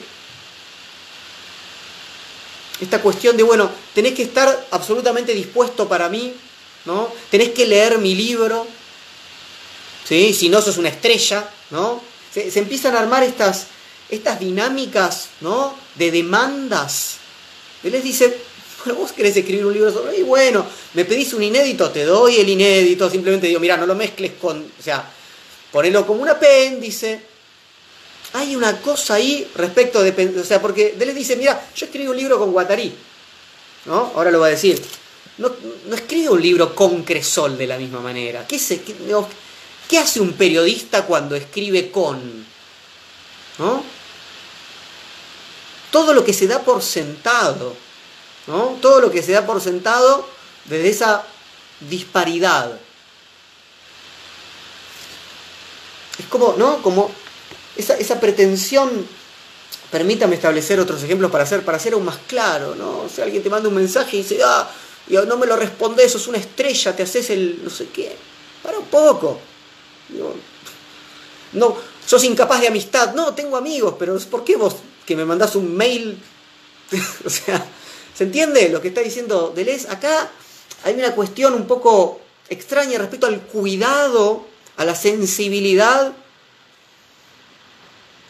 Esta 2.80 3.00
cuestión 3.00 3.36
de, 3.36 3.44
bueno, 3.44 3.70
tenés 3.94 4.14
que 4.14 4.24
estar 4.24 4.66
absolutamente 4.72 5.32
dispuesto 5.32 5.88
para 5.88 6.08
mí, 6.08 6.34
¿no? 6.86 7.08
Tenés 7.30 7.50
que 7.50 7.64
leer 7.64 7.98
mi 7.98 8.16
libro, 8.16 8.66
¿sí? 10.04 10.34
si 10.34 10.48
no 10.48 10.60
sos 10.60 10.76
una 10.76 10.88
estrella, 10.88 11.48
¿no? 11.70 12.02
Se, 12.34 12.58
empiezan 12.58 12.96
a 12.96 12.98
armar 12.98 13.22
estas, 13.22 13.68
estas 14.10 14.40
dinámicas 14.40 15.28
¿no? 15.40 15.78
de 15.94 16.10
demandas. 16.10 17.18
Él 17.84 17.92
les 17.92 18.02
dice, 18.02 18.38
bueno, 18.84 18.98
vos 18.98 19.12
querés 19.12 19.36
escribir 19.36 19.66
un 19.66 19.72
libro 19.72 19.92
sobre... 19.92 20.18
Y 20.18 20.24
bueno, 20.24 20.66
me 20.94 21.04
pedís 21.04 21.32
un 21.32 21.44
inédito, 21.44 21.90
te 21.90 22.04
doy 22.04 22.40
el 22.40 22.48
inédito, 22.48 23.08
simplemente 23.08 23.46
digo, 23.46 23.60
mira, 23.60 23.76
no 23.76 23.86
lo 23.86 23.94
mezcles 23.94 24.32
con... 24.40 24.58
O 24.60 24.82
sea, 24.82 25.08
ponelo 25.70 26.04
como 26.04 26.22
un 26.22 26.28
apéndice. 26.28 27.31
Hay 28.34 28.56
una 28.56 28.80
cosa 28.80 29.14
ahí 29.14 29.50
respecto 29.54 30.02
de... 30.02 30.40
O 30.40 30.44
sea, 30.44 30.60
porque 30.60 30.94
les 30.98 31.14
dice, 31.14 31.36
mira, 31.36 31.68
yo 31.74 31.86
escribí 31.86 32.06
un 32.06 32.16
libro 32.16 32.38
con 32.38 32.52
Guattari, 32.52 32.94
¿no? 33.86 34.12
Ahora 34.14 34.30
lo 34.30 34.40
va 34.40 34.46
a 34.46 34.50
decir. 34.50 34.82
No, 35.38 35.50
no 35.86 35.94
escribe 35.94 36.30
un 36.30 36.40
libro 36.40 36.74
con 36.74 37.02
Cresol 37.02 37.58
de 37.58 37.66
la 37.66 37.78
misma 37.78 38.00
manera. 38.00 38.46
¿Qué, 38.46 38.58
se, 38.58 38.82
qué, 38.82 38.94
¿Qué 39.88 39.98
hace 39.98 40.20
un 40.20 40.32
periodista 40.32 41.04
cuando 41.04 41.36
escribe 41.36 41.90
con? 41.90 42.46
¿No? 43.58 43.84
Todo 45.90 46.14
lo 46.14 46.24
que 46.24 46.32
se 46.32 46.46
da 46.46 46.60
por 46.62 46.82
sentado, 46.82 47.76
¿no? 48.46 48.78
Todo 48.80 49.00
lo 49.00 49.10
que 49.10 49.22
se 49.22 49.32
da 49.32 49.44
por 49.44 49.60
sentado 49.60 50.26
desde 50.64 50.88
esa 50.88 51.26
disparidad. 51.80 52.78
Es 56.18 56.26
como, 56.26 56.54
¿no? 56.56 56.80
Como 56.82 57.10
esa, 57.76 57.94
esa 57.96 58.20
pretensión 58.20 59.06
permítame 59.92 60.36
establecer 60.36 60.80
otros 60.80 61.02
ejemplos 61.02 61.30
para 61.30 61.44
hacer, 61.44 61.62
para 61.66 61.76
hacer 61.76 61.92
aún 61.92 62.06
más 62.06 62.16
claro, 62.26 62.74
¿no? 62.74 63.00
O 63.00 63.08
sea, 63.10 63.24
alguien 63.24 63.42
te 63.42 63.50
manda 63.50 63.68
un 63.68 63.74
mensaje 63.74 64.16
y 64.16 64.22
dice, 64.22 64.38
ah, 64.42 64.68
no 65.28 65.36
me 65.36 65.46
lo 65.46 65.54
respondes, 65.54 66.10
sos 66.10 66.28
una 66.28 66.38
estrella, 66.38 66.96
te 66.96 67.02
haces 67.02 67.28
el 67.28 67.62
no 67.62 67.68
sé 67.68 67.88
qué. 67.92 68.16
Para 68.62 68.78
un 68.78 68.86
poco. 68.86 69.38
No, 71.52 71.76
sos 72.06 72.24
incapaz 72.24 72.62
de 72.62 72.68
amistad. 72.68 73.14
No, 73.14 73.34
tengo 73.34 73.54
amigos, 73.58 73.96
pero 73.98 74.18
¿por 74.30 74.44
qué 74.44 74.56
vos 74.56 74.76
que 75.04 75.14
me 75.14 75.26
mandás 75.26 75.56
un 75.56 75.76
mail? 75.76 76.18
o 77.26 77.30
sea, 77.30 77.62
¿se 78.14 78.24
entiende 78.24 78.70
lo 78.70 78.80
que 78.80 78.88
está 78.88 79.02
diciendo 79.02 79.52
Deleuze? 79.54 79.90
Acá 79.90 80.30
hay 80.84 80.94
una 80.94 81.14
cuestión 81.14 81.52
un 81.52 81.66
poco 81.66 82.18
extraña 82.48 82.98
respecto 82.98 83.26
al 83.26 83.42
cuidado, 83.42 84.46
a 84.78 84.86
la 84.86 84.94
sensibilidad 84.94 86.14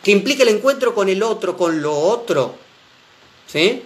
que 0.02 0.10
implica 0.10 0.42
el 0.42 0.50
encuentro 0.50 0.94
con 0.94 1.08
el 1.08 1.22
otro, 1.22 1.56
con 1.56 1.80
lo 1.80 1.96
otro. 1.96 2.56
¿Sí? 3.46 3.82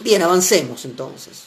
Bien, 0.00 0.22
avancemos 0.22 0.84
entonces. 0.86 1.44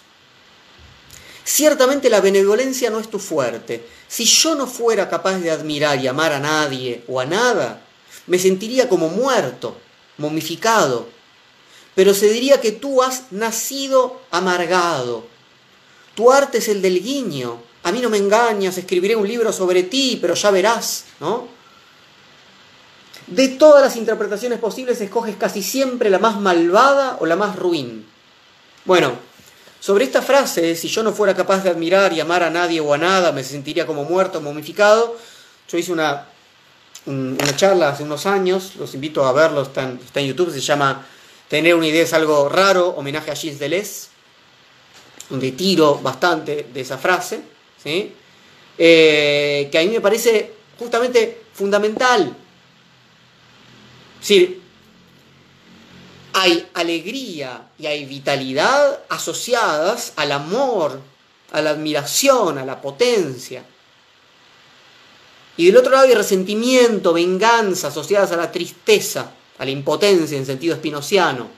Ciertamente 1.43 2.09
la 2.09 2.21
benevolencia 2.21 2.89
no 2.89 2.99
es 2.99 3.09
tu 3.09 3.19
fuerte. 3.19 3.85
Si 4.07 4.25
yo 4.25 4.55
no 4.55 4.67
fuera 4.67 5.09
capaz 5.09 5.39
de 5.39 5.51
admirar 5.51 5.99
y 5.99 6.07
amar 6.07 6.31
a 6.31 6.39
nadie 6.39 7.03
o 7.07 7.19
a 7.19 7.25
nada, 7.25 7.81
me 8.27 8.39
sentiría 8.39 8.87
como 8.87 9.09
muerto, 9.09 9.77
momificado. 10.17 11.07
Pero 11.95 12.13
se 12.13 12.29
diría 12.29 12.61
que 12.61 12.71
tú 12.71 13.01
has 13.01 13.31
nacido 13.31 14.21
amargado. 14.31 15.25
Tu 16.15 16.31
arte 16.31 16.59
es 16.59 16.67
el 16.67 16.81
del 16.81 17.03
guiño. 17.03 17.59
A 17.83 17.91
mí 17.91 17.99
no 17.99 18.09
me 18.09 18.17
engañas, 18.17 18.77
escribiré 18.77 19.15
un 19.15 19.27
libro 19.27 19.51
sobre 19.51 19.83
ti, 19.83 20.17
pero 20.21 20.33
ya 20.33 20.51
verás, 20.51 21.05
¿no? 21.19 21.47
De 23.27 23.49
todas 23.49 23.81
las 23.81 23.95
interpretaciones 23.95 24.59
posibles 24.59 24.99
escoges 25.01 25.35
casi 25.37 25.61
siempre 25.61 26.09
la 26.09 26.19
más 26.19 26.39
malvada 26.39 27.17
o 27.19 27.25
la 27.25 27.35
más 27.35 27.55
ruin. 27.55 28.05
Bueno, 28.85 29.13
sobre 29.79 30.05
esta 30.05 30.21
frase, 30.21 30.75
si 30.75 30.87
yo 30.87 31.03
no 31.03 31.13
fuera 31.13 31.35
capaz 31.35 31.63
de 31.63 31.69
admirar 31.69 32.13
y 32.13 32.19
amar 32.19 32.43
a 32.43 32.49
nadie 32.49 32.79
o 32.79 32.93
a 32.93 32.97
nada, 32.97 33.31
me 33.31 33.43
sentiría 33.43 33.85
como 33.85 34.05
muerto, 34.05 34.39
momificado. 34.39 35.17
Yo 35.69 35.77
hice 35.77 35.91
una, 35.91 36.27
una 37.05 37.55
charla 37.55 37.89
hace 37.89 38.03
unos 38.03 38.25
años, 38.25 38.75
los 38.77 38.93
invito 38.93 39.25
a 39.25 39.33
verlo, 39.33 39.61
está 39.63 39.83
en, 39.83 39.99
está 40.05 40.21
en 40.21 40.27
YouTube, 40.27 40.53
se 40.53 40.61
llama 40.61 41.05
Tener 41.47 41.75
una 41.75 41.87
idea 41.87 42.03
es 42.03 42.13
algo 42.13 42.49
raro, 42.49 42.89
homenaje 42.89 43.29
a 43.29 43.35
Gilles 43.35 43.59
Deleuze, 43.59 44.07
donde 45.29 45.51
tiro 45.51 45.99
bastante 45.99 46.67
de 46.73 46.81
esa 46.81 46.97
frase, 46.97 47.41
Eh, 47.85 49.69
que 49.71 49.77
a 49.77 49.81
mí 49.81 49.89
me 49.89 50.01
parece 50.01 50.53
justamente 50.77 51.43
fundamental. 51.53 52.35
Es 54.21 54.29
hay 56.35 56.67
alegría 56.73 57.69
y 57.77 57.85
hay 57.85 58.05
vitalidad 58.05 59.01
asociadas 59.07 60.13
al 60.15 60.31
amor, 60.31 60.99
a 61.51 61.61
la 61.61 61.69
admiración, 61.69 62.57
a 62.57 62.65
la 62.65 62.81
potencia. 62.81 63.63
Y 65.55 65.67
del 65.67 65.77
otro 65.77 65.91
lado 65.91 66.07
hay 66.07 66.15
resentimiento, 66.15 67.13
venganza 67.13 67.89
asociadas 67.89 68.31
a 68.31 68.37
la 68.37 68.51
tristeza, 68.51 69.31
a 69.59 69.65
la 69.65 69.71
impotencia 69.71 70.35
en 70.35 70.45
sentido 70.45 70.73
espinociano. 70.73 71.49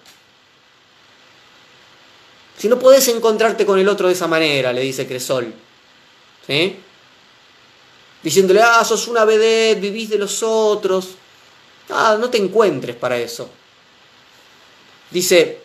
Si 2.57 2.67
no 2.67 2.77
puedes 2.77 3.07
encontrarte 3.07 3.65
con 3.65 3.79
el 3.79 3.87
otro 3.87 4.07
de 4.07 4.13
esa 4.13 4.27
manera, 4.27 4.73
le 4.73 4.81
dice 4.81 5.07
Cresol, 5.07 5.53
¿sí? 6.47 6.77
Diciéndole, 8.23 8.61
ah, 8.61 8.83
sos 8.83 9.07
una 9.07 9.25
vedette, 9.25 9.79
vivís 9.79 10.09
de 10.09 10.17
los 10.17 10.41
otros. 10.41 11.09
Ah, 11.89 12.17
no 12.19 12.29
te 12.29 12.37
encuentres 12.37 12.95
para 12.95 13.17
eso. 13.17 13.49
Dice, 15.11 15.59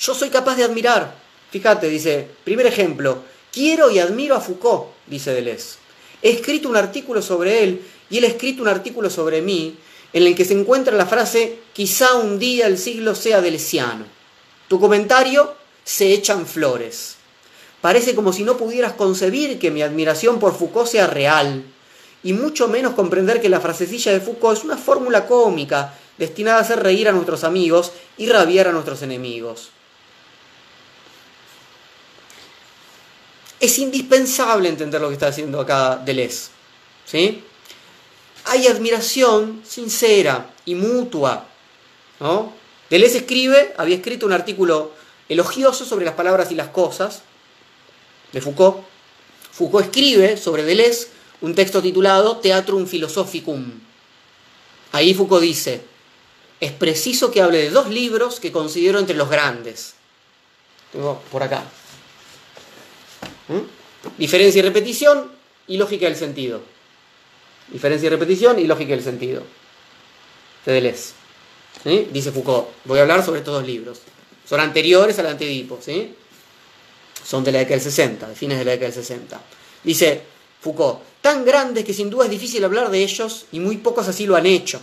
yo 0.00 0.14
soy 0.14 0.28
capaz 0.28 0.56
de 0.56 0.64
admirar. 0.64 1.14
Fíjate, 1.50 1.88
dice, 1.88 2.28
primer 2.44 2.66
ejemplo, 2.66 3.22
quiero 3.52 3.90
y 3.90 3.98
admiro 3.98 4.34
a 4.34 4.40
Foucault, 4.40 4.88
dice 5.06 5.32
Deleuze. 5.32 5.76
He 6.20 6.30
escrito 6.30 6.68
un 6.68 6.76
artículo 6.76 7.22
sobre 7.22 7.62
él 7.62 7.82
y 8.10 8.18
él 8.18 8.24
ha 8.24 8.28
escrito 8.28 8.62
un 8.62 8.68
artículo 8.68 9.08
sobre 9.08 9.40
mí 9.40 9.76
en 10.12 10.22
el 10.22 10.34
que 10.34 10.44
se 10.44 10.54
encuentra 10.54 10.96
la 10.96 11.06
frase, 11.06 11.58
quizá 11.72 12.14
un 12.14 12.38
día 12.38 12.66
el 12.66 12.78
siglo 12.78 13.14
sea 13.14 13.40
delesiano. 13.40 14.06
Tu 14.66 14.80
comentario, 14.80 15.54
se 15.84 16.12
echan 16.12 16.46
flores. 16.46 17.17
Parece 17.80 18.14
como 18.14 18.32
si 18.32 18.42
no 18.42 18.56
pudieras 18.56 18.94
concebir 18.94 19.58
que 19.58 19.70
mi 19.70 19.82
admiración 19.82 20.40
por 20.40 20.56
Foucault 20.56 20.88
sea 20.88 21.06
real, 21.06 21.64
y 22.22 22.32
mucho 22.32 22.66
menos 22.66 22.94
comprender 22.94 23.40
que 23.40 23.48
la 23.48 23.60
frasecilla 23.60 24.12
de 24.12 24.20
Foucault 24.20 24.58
es 24.58 24.64
una 24.64 24.76
fórmula 24.76 25.26
cómica 25.26 25.94
destinada 26.18 26.58
a 26.58 26.62
hacer 26.62 26.82
reír 26.82 27.08
a 27.08 27.12
nuestros 27.12 27.44
amigos 27.44 27.92
y 28.16 28.28
rabiar 28.28 28.66
a 28.66 28.72
nuestros 28.72 29.02
enemigos. 29.02 29.70
Es 33.60 33.78
indispensable 33.78 34.68
entender 34.68 35.00
lo 35.00 35.08
que 35.08 35.14
está 35.14 35.28
haciendo 35.28 35.60
acá 35.60 35.96
Deleuze. 36.04 36.50
¿sí? 37.04 37.44
Hay 38.46 38.66
admiración 38.66 39.62
sincera 39.64 40.50
y 40.64 40.74
mutua. 40.74 41.46
¿no? 42.20 42.52
Deleuze 42.90 43.18
escribe, 43.18 43.74
había 43.76 43.96
escrito 43.96 44.26
un 44.26 44.32
artículo 44.32 44.92
elogioso 45.28 45.84
sobre 45.84 46.04
las 46.04 46.14
palabras 46.14 46.50
y 46.50 46.54
las 46.56 46.68
cosas 46.68 47.22
de 48.32 48.40
Foucault. 48.40 48.84
Foucault 49.52 49.84
escribe 49.86 50.36
sobre 50.36 50.64
Deleuze 50.64 51.08
un 51.40 51.54
texto 51.54 51.80
titulado 51.80 52.38
Teatrum 52.38 52.86
Philosophicum. 52.86 53.80
Ahí 54.92 55.14
Foucault 55.14 55.42
dice, 55.42 55.82
es 56.60 56.72
preciso 56.72 57.30
que 57.30 57.42
hable 57.42 57.58
de 57.58 57.70
dos 57.70 57.88
libros 57.88 58.40
que 58.40 58.52
considero 58.52 58.98
entre 58.98 59.16
los 59.16 59.28
grandes. 59.28 59.94
Tengo 60.92 61.22
por 61.30 61.42
acá. 61.42 61.64
¿Mm? 63.48 64.18
Diferencia 64.18 64.58
y 64.58 64.62
repetición 64.62 65.30
y 65.66 65.76
lógica 65.76 66.06
del 66.06 66.16
sentido. 66.16 66.62
Diferencia 67.68 68.06
y 68.06 68.10
repetición 68.10 68.58
y 68.58 68.66
lógica 68.66 68.90
del 68.90 69.04
sentido. 69.04 69.42
De 70.64 70.72
Deleuze. 70.72 71.12
Dice 71.84 72.32
Foucault. 72.32 72.68
Voy 72.84 72.98
a 72.98 73.02
hablar 73.02 73.24
sobre 73.24 73.40
estos 73.40 73.54
dos 73.54 73.66
libros. 73.66 74.00
Son 74.48 74.60
anteriores 74.60 75.18
al 75.18 75.26
antedipo. 75.26 75.78
¿sí? 75.80 76.14
Son 77.28 77.44
de 77.44 77.52
la 77.52 77.58
década 77.58 77.74
del 77.74 77.84
60, 77.84 78.26
de 78.26 78.34
fines 78.34 78.58
de 78.58 78.64
la 78.64 78.70
década 78.70 78.90
del 78.90 79.04
60. 79.04 79.38
Dice 79.84 80.22
Foucault, 80.62 81.00
tan 81.20 81.44
grandes 81.44 81.84
que 81.84 81.92
sin 81.92 82.08
duda 82.08 82.24
es 82.24 82.30
difícil 82.30 82.64
hablar 82.64 82.90
de 82.90 83.02
ellos 83.02 83.44
y 83.52 83.60
muy 83.60 83.76
pocos 83.76 84.08
así 84.08 84.24
lo 84.24 84.34
han 84.34 84.46
hecho. 84.46 84.80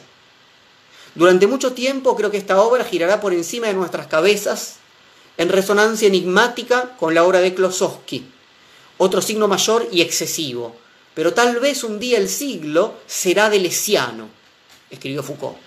Durante 1.15 1.47
mucho 1.47 1.73
tiempo 1.73 2.15
creo 2.15 2.29
que 2.29 2.37
esta 2.37 2.61
obra 2.61 2.83
girará 2.83 3.19
por 3.19 3.33
encima 3.33 3.65
de 3.65 3.73
nuestras 3.73 4.05
cabezas 4.05 4.75
en 5.37 5.49
resonancia 5.49 6.07
enigmática 6.07 6.95
con 6.99 7.15
la 7.15 7.23
obra 7.23 7.39
de 7.39 7.55
Klosowski, 7.55 8.29
otro 8.99 9.23
signo 9.23 9.47
mayor 9.47 9.87
y 9.91 10.01
excesivo. 10.01 10.75
Pero 11.15 11.33
tal 11.33 11.59
vez 11.59 11.83
un 11.83 11.97
día 11.99 12.19
el 12.19 12.29
siglo 12.29 12.99
será 13.07 13.49
de 13.49 13.57
Lesiano, 13.57 14.29
escribió 14.91 15.23
Foucault. 15.23 15.57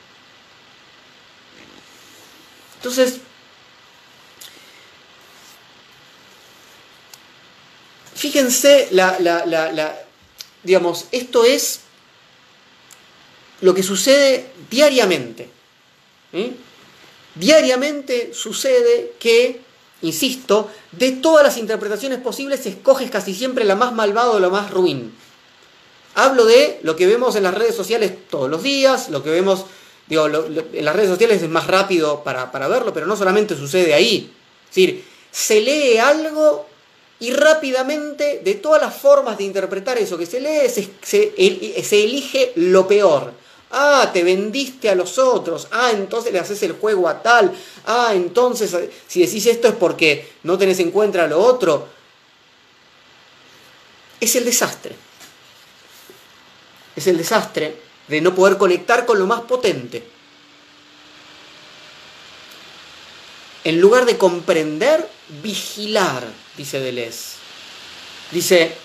Entonces, 2.77 3.19
fíjense, 8.19 8.89
la, 8.91 9.19
la, 9.21 9.99
digamos, 10.63 11.07
esto 11.13 11.45
es 11.45 11.81
lo 13.61 13.75
que 13.75 13.83
sucede 13.83 14.51
diariamente. 14.71 15.49
Diariamente 17.35 18.35
sucede 18.35 19.15
que 19.19 19.69
insisto, 20.03 20.71
de 20.93 21.13
todas 21.13 21.45
las 21.45 21.57
interpretaciones 21.57 22.21
posibles 22.21 22.65
escoges 22.67 23.11
casi 23.11 23.35
siempre 23.35 23.65
la 23.65 23.75
más 23.75 23.93
malvada 23.93 24.31
o 24.31 24.41
la 24.41 24.49
más 24.49 24.71
ruin. 24.71 25.13
Hablo 26.15 26.45
de 26.47 26.81
lo 26.83 26.97
que 26.97 27.07
vemos 27.07 27.37
en 27.37 27.45
las 27.45 27.55
redes 27.55 27.75
sociales 27.75 28.13
todos 28.31 28.51
los 28.51 28.63
días, 28.63 29.09
lo 29.09 29.23
que 29.23 29.31
vemos, 29.31 29.65
digo, 30.07 30.27
en 30.27 30.85
las 30.85 30.95
redes 30.95 31.11
sociales 31.11 31.43
es 31.43 31.49
más 31.49 31.67
rápido 31.67 32.23
para, 32.23 32.51
para 32.51 32.69
verlo, 32.69 32.93
pero 32.93 33.07
no 33.07 33.17
solamente 33.17 33.57
sucede 33.57 33.95
ahí. 33.95 34.33
Es 34.69 34.75
decir, 34.75 35.05
se 35.31 35.61
lee 35.61 35.99
algo 35.99 36.67
y 37.21 37.33
rápidamente, 37.33 38.41
de 38.45 38.55
todas 38.55 38.81
las 38.81 38.95
formas 38.95 39.39
de 39.39 39.45
interpretar 39.45 39.99
eso 39.99 40.17
que 40.17 40.27
se 40.27 40.41
lee, 40.41 40.69
se, 40.69 40.89
se, 41.03 42.05
elige 42.05 42.53
lo 42.57 42.87
peor. 42.87 43.33
Ah, 43.73 44.11
te 44.13 44.23
vendiste 44.23 44.89
a 44.89 44.95
los 44.95 45.19
otros. 45.19 45.67
Ah, 45.73 45.91
entonces 45.93 46.33
le 46.33 46.39
haces 46.39 46.63
el 46.63 46.73
juego 46.73 47.09
a 47.09 47.21
tal. 47.21 47.53
Ah, 47.87 48.13
entonces 48.15 48.75
si 49.09 49.21
decís 49.21 49.47
esto 49.47 49.69
es 49.69 49.75
porque 49.75 50.33
no 50.45 50.57
tenés 50.57 50.79
en 50.79 50.93
cuenta 50.93 51.27
lo 51.27 51.41
otro. 51.41 51.89
Es 54.21 54.37
el 54.37 54.45
desastre. 54.45 54.95
Es 56.95 57.07
el 57.09 57.19
desastre 57.19 57.77
de 58.07 58.21
no 58.21 58.35
poder 58.35 58.57
conectar 58.57 59.05
con 59.05 59.19
lo 59.19 59.27
más 59.27 59.41
potente. 59.43 60.09
En 63.65 63.81
lugar 63.81 64.07
de 64.07 64.17
comprender, 64.17 65.07
vigilar 65.43 66.25
dice 66.59 66.81
Deleuze. 66.81 67.39
Dice, 68.31 68.77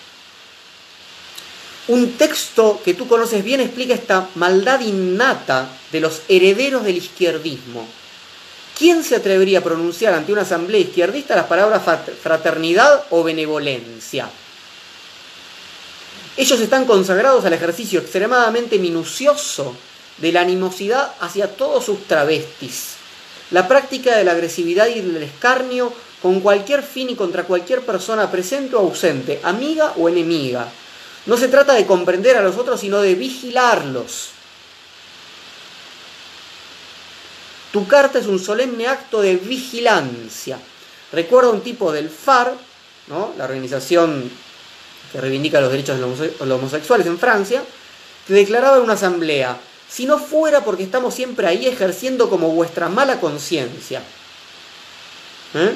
un 1.88 2.12
texto 2.12 2.80
que 2.82 2.94
tú 2.94 3.06
conoces 3.06 3.44
bien 3.44 3.60
explica 3.60 3.92
esta 3.92 4.28
maldad 4.36 4.80
innata 4.80 5.68
de 5.92 6.00
los 6.00 6.22
herederos 6.28 6.84
del 6.84 6.96
izquierdismo. 6.96 7.86
¿Quién 8.78 9.04
se 9.04 9.16
atrevería 9.16 9.58
a 9.58 9.62
pronunciar 9.62 10.14
ante 10.14 10.32
una 10.32 10.42
asamblea 10.42 10.80
izquierdista 10.80 11.36
las 11.36 11.46
palabras 11.46 11.82
fraternidad 12.22 13.04
o 13.10 13.22
benevolencia? 13.22 14.30
Ellos 16.36 16.58
están 16.58 16.84
consagrados 16.86 17.44
al 17.44 17.52
ejercicio 17.52 18.00
extremadamente 18.00 18.78
minucioso 18.78 19.76
de 20.18 20.32
la 20.32 20.40
animosidad 20.40 21.12
hacia 21.20 21.54
todos 21.54 21.84
sus 21.84 22.04
travestis, 22.08 22.94
la 23.50 23.68
práctica 23.68 24.16
de 24.16 24.24
la 24.24 24.32
agresividad 24.32 24.88
y 24.88 25.00
del 25.00 25.22
escarnio 25.22 25.92
con 26.24 26.40
cualquier 26.40 26.82
fin 26.82 27.10
y 27.10 27.16
contra 27.16 27.44
cualquier 27.44 27.82
persona 27.82 28.30
presente 28.30 28.74
o 28.76 28.78
ausente, 28.78 29.40
amiga 29.42 29.92
o 29.98 30.08
enemiga. 30.08 30.66
No 31.26 31.36
se 31.36 31.48
trata 31.48 31.74
de 31.74 31.84
comprender 31.84 32.34
a 32.38 32.40
los 32.40 32.56
otros, 32.56 32.80
sino 32.80 33.02
de 33.02 33.14
vigilarlos. 33.14 34.30
Tu 37.72 37.86
carta 37.86 38.18
es 38.18 38.26
un 38.26 38.38
solemne 38.38 38.86
acto 38.86 39.20
de 39.20 39.36
vigilancia. 39.36 40.58
Recuerda 41.12 41.50
un 41.50 41.60
tipo 41.60 41.92
del 41.92 42.08
FAR, 42.08 42.54
¿no? 43.08 43.34
la 43.36 43.44
organización 43.44 44.30
que 45.12 45.20
reivindica 45.20 45.60
los 45.60 45.72
derechos 45.72 46.00
de 46.00 46.46
los 46.46 46.58
homosexuales 46.58 47.06
en 47.06 47.18
Francia, 47.18 47.62
que 48.26 48.32
declaraba 48.32 48.78
en 48.78 48.84
una 48.84 48.94
asamblea, 48.94 49.58
si 49.90 50.06
no 50.06 50.18
fuera 50.18 50.64
porque 50.64 50.84
estamos 50.84 51.12
siempre 51.12 51.46
ahí 51.46 51.66
ejerciendo 51.66 52.30
como 52.30 52.48
vuestra 52.48 52.88
mala 52.88 53.20
conciencia. 53.20 54.02
¿eh? 55.52 55.74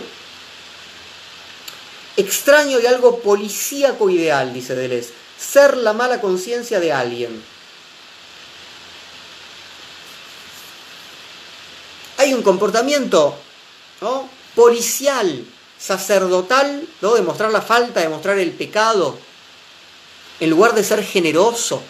Extraño 2.19 2.81
y 2.81 2.87
algo 2.87 3.21
policíaco 3.21 4.11
ideal, 4.11 4.53
dice 4.53 4.75
Deleuze, 4.75 5.12
ser 5.39 5.77
la 5.77 5.93
mala 5.93 6.21
conciencia 6.21 6.81
de 6.81 6.93
alguien. 6.93 7.41
Hay 12.16 12.35
un 12.35 12.43
comportamiento 12.43 13.37
policial, 14.57 15.45
sacerdotal, 15.79 16.89
¿no? 17.01 17.14
de 17.14 17.23
mostrar 17.23 17.53
la 17.53 17.62
falta, 17.62 18.01
de 18.01 18.09
mostrar 18.09 18.37
el 18.41 18.51
pecado, 18.51 19.16
en 20.41 20.51
lugar 20.51 20.75
de 20.75 20.83
ser 20.83 21.05
generoso, 21.05 21.81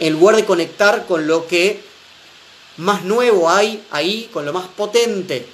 en 0.00 0.14
lugar 0.14 0.36
de 0.36 0.46
conectar 0.46 1.04
con 1.04 1.26
lo 1.26 1.46
que 1.46 1.84
más 2.78 3.04
nuevo 3.04 3.50
hay 3.50 3.84
ahí, 3.90 4.30
con 4.32 4.46
lo 4.46 4.54
más 4.54 4.68
potente 4.68 5.46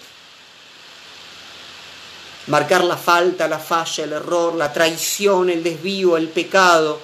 marcar 2.47 2.84
la 2.84 2.97
falta, 2.97 3.49
la 3.49 3.59
falla, 3.59 4.05
el 4.05 4.12
error, 4.12 4.55
la 4.55 4.72
traición, 4.72 5.51
el 5.51 5.62
desvío, 5.62 6.16
el 6.16 6.28
pecado. 6.28 7.01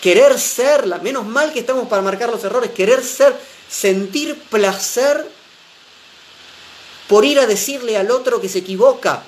Querer 0.00 0.38
ser, 0.38 0.86
menos 1.02 1.26
mal 1.26 1.52
que 1.52 1.60
estamos 1.60 1.86
para 1.88 2.02
marcar 2.02 2.30
los 2.30 2.42
errores, 2.42 2.70
querer 2.70 3.04
ser, 3.04 3.36
sentir 3.68 4.38
placer 4.44 5.28
por 7.06 7.24
ir 7.24 7.38
a 7.38 7.46
decirle 7.46 7.96
al 7.96 8.10
otro 8.10 8.40
que 8.40 8.48
se 8.48 8.60
equivoca. 8.60 9.22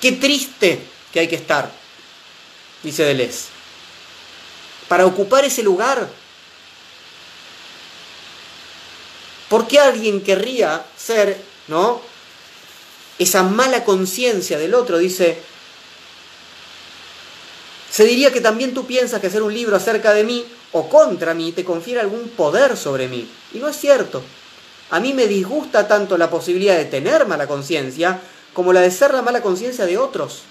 Qué 0.00 0.12
triste 0.12 0.80
que 1.12 1.20
hay 1.20 1.28
que 1.28 1.36
estar, 1.36 1.70
dice 2.82 3.04
Deleuze. 3.04 3.46
Para 4.86 5.06
ocupar 5.06 5.44
ese 5.44 5.62
lugar 5.62 6.08
¿Por 9.48 9.66
qué 9.68 9.78
alguien 9.78 10.22
querría 10.22 10.84
ser, 10.96 11.36
¿no? 11.68 12.00
Esa 13.18 13.42
mala 13.42 13.84
conciencia 13.84 14.58
del 14.58 14.74
otro, 14.74 14.98
dice, 14.98 15.38
se 17.90 18.04
diría 18.04 18.32
que 18.32 18.40
también 18.40 18.74
tú 18.74 18.86
piensas 18.86 19.20
que 19.20 19.28
hacer 19.28 19.42
un 19.42 19.54
libro 19.54 19.76
acerca 19.76 20.12
de 20.12 20.24
mí 20.24 20.44
o 20.72 20.88
contra 20.88 21.32
mí 21.32 21.52
te 21.52 21.64
confiere 21.64 22.00
algún 22.00 22.28
poder 22.30 22.76
sobre 22.76 23.08
mí. 23.08 23.28
Y 23.54 23.58
no 23.58 23.68
es 23.68 23.76
cierto. 23.76 24.22
A 24.90 25.00
mí 25.00 25.14
me 25.14 25.26
disgusta 25.26 25.88
tanto 25.88 26.18
la 26.18 26.28
posibilidad 26.28 26.76
de 26.76 26.84
tener 26.84 27.26
mala 27.26 27.46
conciencia 27.46 28.20
como 28.52 28.72
la 28.72 28.80
de 28.80 28.90
ser 28.90 29.14
la 29.14 29.22
mala 29.22 29.40
conciencia 29.40 29.86
de 29.86 29.96
otros. 29.96 30.42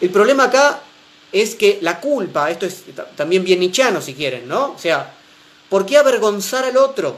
El 0.00 0.10
problema 0.10 0.44
acá 0.44 0.80
es 1.32 1.54
que 1.54 1.78
la 1.82 2.00
culpa, 2.00 2.50
esto 2.50 2.66
es 2.66 2.82
también 3.16 3.44
bien 3.44 3.60
nichano 3.60 4.00
si 4.00 4.14
quieren, 4.14 4.48
¿no? 4.48 4.72
O 4.72 4.78
sea, 4.78 5.14
¿Por 5.70 5.86
qué 5.86 5.96
avergonzar 5.96 6.64
al 6.64 6.76
otro? 6.76 7.16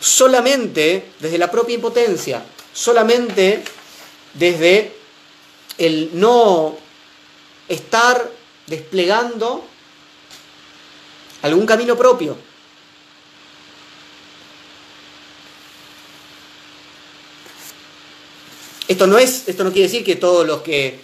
Solamente 0.00 1.12
desde 1.18 1.38
la 1.38 1.50
propia 1.50 1.74
impotencia, 1.74 2.44
solamente 2.74 3.64
desde 4.34 4.94
el 5.78 6.10
no 6.12 6.76
estar 7.68 8.30
desplegando 8.66 9.64
algún 11.40 11.64
camino 11.64 11.96
propio. 11.96 12.36
Esto 18.88 19.06
no 19.06 19.16
es, 19.16 19.48
esto 19.48 19.64
no 19.64 19.72
quiere 19.72 19.88
decir 19.88 20.04
que 20.04 20.16
todos 20.16 20.46
los 20.46 20.60
que, 20.60 21.00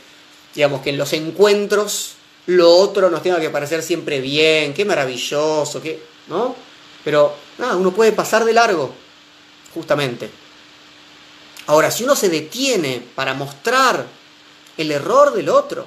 digamos, 0.54 0.82
que 0.82 0.90
en 0.90 0.98
los 0.98 1.14
encuentros 1.14 2.17
lo 2.48 2.74
otro 2.74 3.10
nos 3.10 3.22
tenga 3.22 3.40
que 3.40 3.50
parecer 3.50 3.82
siempre 3.82 4.20
bien, 4.20 4.72
qué 4.72 4.86
maravilloso, 4.86 5.82
qué, 5.82 6.02
¿no? 6.28 6.56
Pero 7.04 7.36
nada, 7.58 7.76
uno 7.76 7.92
puede 7.92 8.12
pasar 8.12 8.42
de 8.44 8.54
largo, 8.54 8.94
justamente. 9.74 10.30
Ahora, 11.66 11.90
si 11.90 12.04
uno 12.04 12.16
se 12.16 12.30
detiene 12.30 13.06
para 13.14 13.34
mostrar 13.34 14.06
el 14.78 14.90
error 14.90 15.34
del 15.34 15.50
otro, 15.50 15.84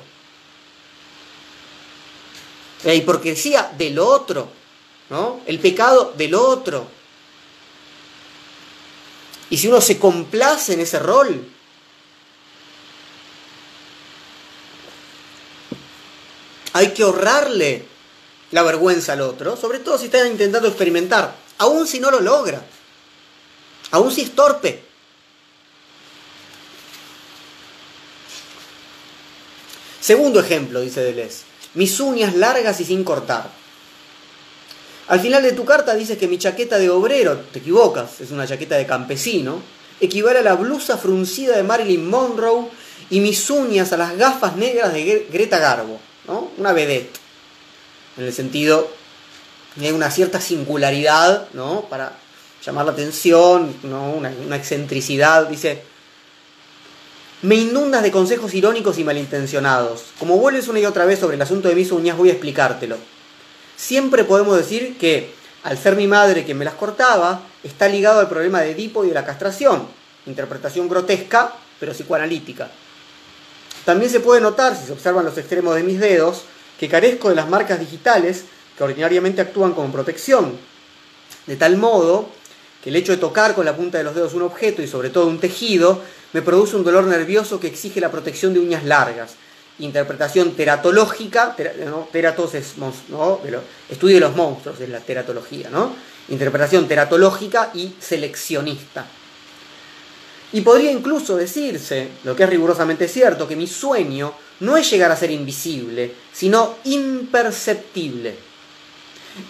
la 2.83 2.93
hipocresía 2.93 3.73
del 3.75 3.97
otro, 3.97 4.47
¿no? 5.09 5.41
El 5.47 5.57
pecado 5.57 6.13
del 6.15 6.35
otro. 6.35 6.85
Y 9.49 9.57
si 9.57 9.67
uno 9.67 9.81
se 9.81 9.97
complace 9.97 10.73
en 10.73 10.81
ese 10.81 10.99
rol, 10.99 11.43
hay 16.73 16.89
que 16.89 17.03
ahorrarle 17.03 17.85
la 18.51 18.63
vergüenza 18.63 19.13
al 19.13 19.21
otro, 19.21 19.55
sobre 19.55 19.79
todo 19.79 19.97
si 19.97 20.05
está 20.05 20.27
intentando 20.27 20.67
experimentar, 20.67 21.35
aun 21.57 21.87
si 21.87 21.99
no 21.99 22.11
lo 22.11 22.19
logra, 22.19 22.61
aun 23.91 24.11
si 24.11 24.21
es 24.21 24.31
torpe. 24.31 24.83
Segundo 29.99 30.39
ejemplo, 30.39 30.81
dice 30.81 31.01
Deleuze, 31.01 31.43
mis 31.75 31.99
uñas 31.99 32.35
largas 32.35 32.79
y 32.81 32.85
sin 32.85 33.03
cortar. 33.03 33.49
Al 35.07 35.19
final 35.19 35.43
de 35.43 35.51
tu 35.51 35.65
carta 35.65 35.93
dices 35.93 36.17
que 36.17 36.27
mi 36.27 36.37
chaqueta 36.37 36.79
de 36.79 36.89
obrero, 36.89 37.37
te 37.51 37.59
equivocas, 37.59 38.21
es 38.21 38.31
una 38.31 38.47
chaqueta 38.47 38.77
de 38.77 38.85
campesino, 38.85 39.61
equivale 39.99 40.39
a 40.39 40.43
la 40.43 40.55
blusa 40.55 40.97
fruncida 40.97 41.55
de 41.55 41.63
Marilyn 41.63 42.09
Monroe 42.09 42.67
y 43.09 43.19
mis 43.19 43.49
uñas 43.49 43.93
a 43.93 43.97
las 43.97 44.17
gafas 44.17 44.55
negras 44.55 44.93
de 44.93 45.27
Greta 45.31 45.59
Garbo. 45.59 45.99
Una 46.27 46.71
vedette, 46.71 47.19
en 48.17 48.25
el 48.25 48.33
sentido 48.33 48.89
de 49.75 49.93
una 49.93 50.11
cierta 50.11 50.39
singularidad, 50.39 51.47
¿no? 51.53 51.81
Para 51.89 52.13
llamar 52.63 52.85
la 52.85 52.91
atención, 52.91 53.75
¿no? 53.83 54.11
Una, 54.11 54.55
excentricidad, 54.55 55.47
dice. 55.47 55.83
me 57.41 57.55
inundas 57.55 58.03
de 58.03 58.11
consejos 58.11 58.53
irónicos 58.53 58.97
y 58.97 59.03
malintencionados. 59.03 60.05
Como 60.19 60.37
vuelves 60.37 60.67
una 60.67 60.79
y 60.79 60.85
otra 60.85 61.05
vez 61.05 61.19
sobre 61.19 61.35
el 61.35 61.41
asunto 61.41 61.69
de 61.69 61.75
mis 61.75 61.91
uñas, 61.91 62.17
voy 62.17 62.29
a 62.29 62.33
explicártelo. 62.33 62.97
Siempre 63.75 64.23
podemos 64.23 64.57
decir 64.57 64.97
que, 64.97 65.33
al 65.63 65.77
ser 65.77 65.95
mi 65.95 66.07
madre 66.07 66.43
quien 66.43 66.57
me 66.57 66.65
las 66.65 66.75
cortaba, 66.75 67.41
está 67.63 67.87
ligado 67.87 68.19
al 68.19 68.29
problema 68.29 68.61
de 68.61 68.71
Edipo 68.71 69.03
y 69.03 69.09
de 69.09 69.15
la 69.15 69.25
castración. 69.25 69.87
Interpretación 70.27 70.87
grotesca, 70.87 71.53
pero 71.79 71.93
psicoanalítica. 71.93 72.69
También 73.85 74.11
se 74.11 74.19
puede 74.19 74.41
notar, 74.41 74.75
si 74.75 74.85
se 74.85 74.91
observan 74.91 75.25
los 75.25 75.37
extremos 75.37 75.75
de 75.75 75.83
mis 75.83 75.99
dedos, 75.99 76.43
que 76.79 76.87
carezco 76.87 77.29
de 77.29 77.35
las 77.35 77.49
marcas 77.49 77.79
digitales 77.79 78.45
que 78.77 78.83
ordinariamente 78.83 79.41
actúan 79.41 79.73
como 79.73 79.91
protección. 79.91 80.57
De 81.47 81.55
tal 81.55 81.77
modo 81.77 82.29
que 82.83 82.89
el 82.89 82.95
hecho 82.95 83.11
de 83.11 83.17
tocar 83.17 83.53
con 83.53 83.65
la 83.65 83.75
punta 83.75 83.97
de 83.97 84.03
los 84.03 84.15
dedos 84.15 84.33
un 84.33 84.41
objeto 84.43 84.81
y 84.81 84.87
sobre 84.87 85.09
todo 85.09 85.27
un 85.27 85.39
tejido 85.39 86.01
me 86.33 86.41
produce 86.41 86.75
un 86.75 86.83
dolor 86.83 87.05
nervioso 87.05 87.59
que 87.59 87.67
exige 87.67 87.99
la 88.01 88.11
protección 88.11 88.53
de 88.53 88.59
uñas 88.59 88.83
largas. 88.83 89.35
Interpretación 89.79 90.55
teratológica, 90.55 91.55
teratos 92.11 92.53
es 92.55 92.77
¿no? 92.77 93.39
estudio 93.89 94.15
de 94.15 94.21
los 94.21 94.35
monstruos, 94.35 94.79
es 94.79 94.89
la 94.89 94.99
teratología, 94.99 95.69
¿no? 95.69 95.95
Interpretación 96.29 96.87
teratológica 96.87 97.71
y 97.73 97.95
seleccionista. 97.99 99.05
Y 100.53 100.61
podría 100.61 100.91
incluso 100.91 101.37
decirse, 101.37 102.09
lo 102.23 102.35
que 102.35 102.43
es 102.43 102.49
rigurosamente 102.49 103.07
cierto, 103.07 103.47
que 103.47 103.55
mi 103.55 103.67
sueño 103.67 104.33
no 104.59 104.77
es 104.77 104.89
llegar 104.91 105.11
a 105.11 105.15
ser 105.15 105.31
invisible, 105.31 106.13
sino 106.33 106.75
imperceptible. 106.83 108.35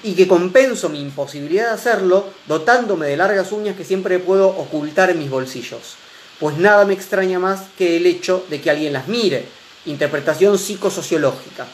Y 0.04 0.14
que 0.14 0.28
compenso 0.28 0.90
mi 0.90 1.02
imposibilidad 1.02 1.68
de 1.68 1.74
hacerlo 1.74 2.26
dotándome 2.48 3.08
de 3.08 3.18
largas 3.18 3.52
uñas 3.52 3.76
que 3.76 3.84
siempre 3.84 4.20
puedo 4.20 4.48
ocultar 4.48 5.10
en 5.10 5.20
mis 5.20 5.30
bolsillos 5.30 5.96
pues 6.42 6.58
nada 6.58 6.86
me 6.86 6.96
extraña 6.96 7.38
más 7.38 7.68
que 7.78 7.98
el 7.98 8.08
hecho 8.08 8.44
de 8.50 8.60
que 8.60 8.72
alguien 8.72 8.94
las 8.94 9.08
mire. 9.08 9.46
Interpretación 9.86 10.58
psicosociológica. 10.58 11.68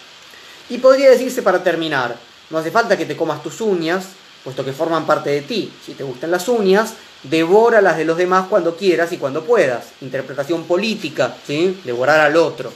Y 0.70 0.80
podría 0.80 1.10
decirse 1.10 1.42
para 1.42 1.64
terminar, 1.64 2.18
no 2.50 2.58
hace 2.58 2.70
falta 2.70 2.98
que 2.98 3.06
te 3.06 3.16
comas 3.16 3.42
tus 3.42 3.62
uñas, 3.62 4.08
puesto 4.44 4.66
que 4.66 4.74
forman 4.74 5.08
parte 5.08 5.30
de 5.30 5.42
ti. 5.42 5.72
Si 5.86 5.94
te 5.94 6.04
gustan 6.04 6.32
las 6.32 6.50
uñas, 6.50 6.96
devora 7.30 7.82
las 7.82 7.98
de 7.98 8.06
los 8.06 8.18
demás 8.18 8.48
cuando 8.48 8.76
quieras 8.76 9.12
y 9.12 9.18
cuando 9.18 9.44
puedas. 9.44 9.88
Interpretación 10.02 10.64
política, 10.66 11.36
¿sí? 11.46 11.80
Devorar 11.84 12.20
al 12.20 12.36
otro. 12.36 12.72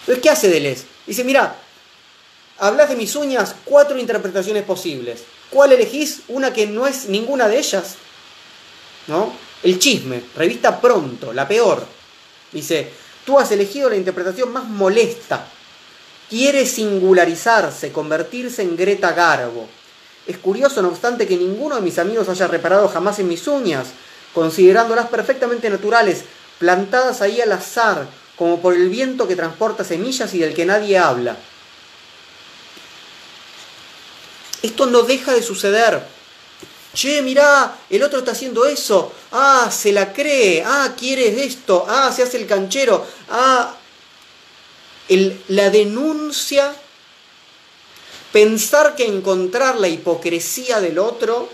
Entonces, 0.00 0.22
¿qué 0.22 0.30
hace 0.30 0.48
Deleuze? 0.48 0.84
Dice, 1.06 1.24
mira, 1.24 1.56
hablas 2.58 2.88
de 2.88 2.96
mis 2.96 3.14
uñas, 3.16 3.54
cuatro 3.64 3.98
interpretaciones 3.98 4.64
posibles. 4.64 5.24
¿Cuál 5.50 5.72
elegís? 5.72 6.22
Una 6.28 6.52
que 6.52 6.66
no 6.66 6.86
es 6.86 7.08
ninguna 7.08 7.48
de 7.48 7.58
ellas. 7.58 7.96
¿No? 9.06 9.32
El 9.62 9.78
chisme, 9.78 10.22
revista 10.36 10.80
Pronto, 10.80 11.32
la 11.32 11.46
peor. 11.48 11.86
Dice, 12.52 12.90
tú 13.24 13.38
has 13.38 13.50
elegido 13.52 13.90
la 13.90 13.96
interpretación 13.96 14.52
más 14.52 14.64
molesta. 14.64 15.46
Quiere 16.28 16.66
singularizarse, 16.66 17.92
convertirse 17.92 18.62
en 18.62 18.76
Greta 18.76 19.12
Garbo. 19.12 19.68
Es 20.26 20.38
curioso, 20.38 20.82
no 20.82 20.88
obstante, 20.88 21.26
que 21.26 21.36
ninguno 21.36 21.76
de 21.76 21.82
mis 21.82 21.98
amigos 21.98 22.28
haya 22.28 22.48
reparado 22.48 22.88
jamás 22.88 23.18
en 23.18 23.28
mis 23.28 23.46
uñas, 23.46 23.88
considerándolas 24.34 25.06
perfectamente 25.06 25.70
naturales, 25.70 26.24
plantadas 26.58 27.22
ahí 27.22 27.40
al 27.40 27.52
azar, 27.52 28.06
como 28.36 28.60
por 28.60 28.74
el 28.74 28.88
viento 28.88 29.28
que 29.28 29.36
transporta 29.36 29.84
semillas 29.84 30.34
y 30.34 30.38
del 30.38 30.54
que 30.54 30.66
nadie 30.66 30.98
habla. 30.98 31.36
Esto 34.62 34.86
no 34.86 35.02
deja 35.02 35.32
de 35.32 35.42
suceder. 35.42 36.02
Che, 36.92 37.22
mirá, 37.22 37.76
el 37.90 38.02
otro 38.02 38.20
está 38.20 38.32
haciendo 38.32 38.64
eso, 38.64 39.12
ah, 39.32 39.70
se 39.70 39.92
la 39.92 40.14
cree, 40.14 40.62
ah, 40.64 40.94
quiere 40.98 41.44
esto, 41.44 41.84
ah, 41.86 42.10
se 42.10 42.22
hace 42.22 42.38
el 42.38 42.46
canchero, 42.46 43.06
ah, 43.28 43.74
la 45.48 45.70
denuncia, 45.70 46.74
pensar 48.36 48.96
que 48.96 49.06
encontrar 49.06 49.80
la 49.80 49.88
hipocresía 49.88 50.78
del 50.82 50.98
otro, 50.98 51.48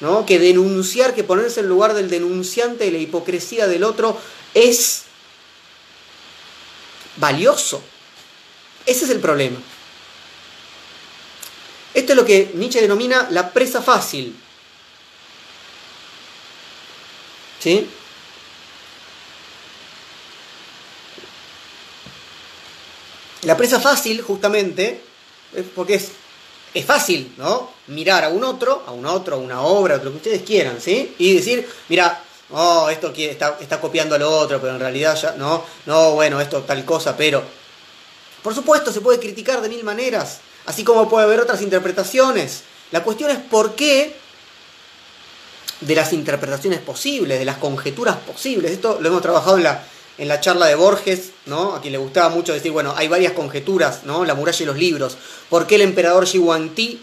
¿no? 0.00 0.24
que 0.24 0.38
denunciar, 0.38 1.14
que 1.14 1.24
ponerse 1.24 1.60
en 1.60 1.68
lugar 1.68 1.92
del 1.92 2.08
denunciante 2.08 2.84
de 2.84 2.90
la 2.90 2.96
hipocresía 2.96 3.66
del 3.66 3.84
otro 3.84 4.18
es 4.54 5.02
valioso. 7.16 7.82
Ese 8.86 9.04
es 9.04 9.10
el 9.10 9.20
problema. 9.20 9.60
Esto 11.92 12.12
es 12.12 12.16
lo 12.16 12.24
que 12.24 12.52
Nietzsche 12.54 12.80
denomina 12.80 13.28
la 13.30 13.52
presa 13.52 13.82
fácil. 13.82 14.34
¿Sí? 17.60 17.90
La 23.42 23.54
presa 23.58 23.78
fácil, 23.78 24.22
justamente, 24.22 25.02
porque 25.74 25.96
es, 25.96 26.12
es 26.74 26.84
fácil, 26.84 27.34
¿no? 27.36 27.70
Mirar 27.88 28.24
a 28.24 28.28
un 28.28 28.44
otro, 28.44 28.82
a 28.86 28.92
un 28.92 29.06
otro, 29.06 29.36
a 29.36 29.38
una 29.38 29.60
obra, 29.62 29.96
lo 29.96 30.10
que 30.10 30.16
ustedes 30.16 30.42
quieran, 30.42 30.80
¿sí? 30.80 31.14
Y 31.18 31.34
decir, 31.34 31.68
mira, 31.88 32.22
oh, 32.50 32.88
esto 32.90 33.12
está, 33.16 33.58
está 33.60 33.80
copiando 33.80 34.14
a 34.14 34.18
lo 34.18 34.30
otro, 34.30 34.60
pero 34.60 34.74
en 34.74 34.80
realidad 34.80 35.16
ya, 35.20 35.32
no, 35.32 35.64
no, 35.86 36.12
bueno, 36.12 36.40
esto 36.40 36.62
tal 36.62 36.84
cosa, 36.84 37.16
pero... 37.16 37.42
Por 38.42 38.54
supuesto, 38.54 38.92
se 38.92 39.00
puede 39.00 39.20
criticar 39.20 39.60
de 39.60 39.68
mil 39.68 39.84
maneras, 39.84 40.40
así 40.66 40.82
como 40.82 41.08
puede 41.08 41.26
haber 41.26 41.38
otras 41.38 41.62
interpretaciones. 41.62 42.62
La 42.90 43.04
cuestión 43.04 43.30
es 43.30 43.38
por 43.38 43.76
qué 43.76 44.16
de 45.80 45.94
las 45.94 46.12
interpretaciones 46.12 46.80
posibles, 46.80 47.38
de 47.38 47.44
las 47.44 47.58
conjeturas 47.58 48.16
posibles. 48.16 48.72
Esto 48.72 48.98
lo 49.00 49.08
hemos 49.08 49.22
trabajado 49.22 49.58
en 49.58 49.64
la, 49.64 49.84
en 50.18 50.28
la 50.28 50.40
charla 50.40 50.66
de 50.66 50.74
Borges, 50.74 51.30
¿no? 51.46 51.74
A 51.74 51.80
quien 51.80 51.92
le 51.92 51.98
gustaba 51.98 52.28
mucho 52.28 52.52
decir, 52.52 52.72
bueno, 52.72 52.94
hay 52.96 53.08
varias 53.08 53.32
conjeturas, 53.32 54.04
¿no? 54.04 54.24
La 54.24 54.34
muralla 54.34 54.62
y 54.62 54.66
los 54.66 54.76
libros. 54.76 55.16
¿Por 55.48 55.66
qué 55.66 55.76
el 55.76 55.82
emperador 55.82 56.26
Xiwanti, 56.26 57.00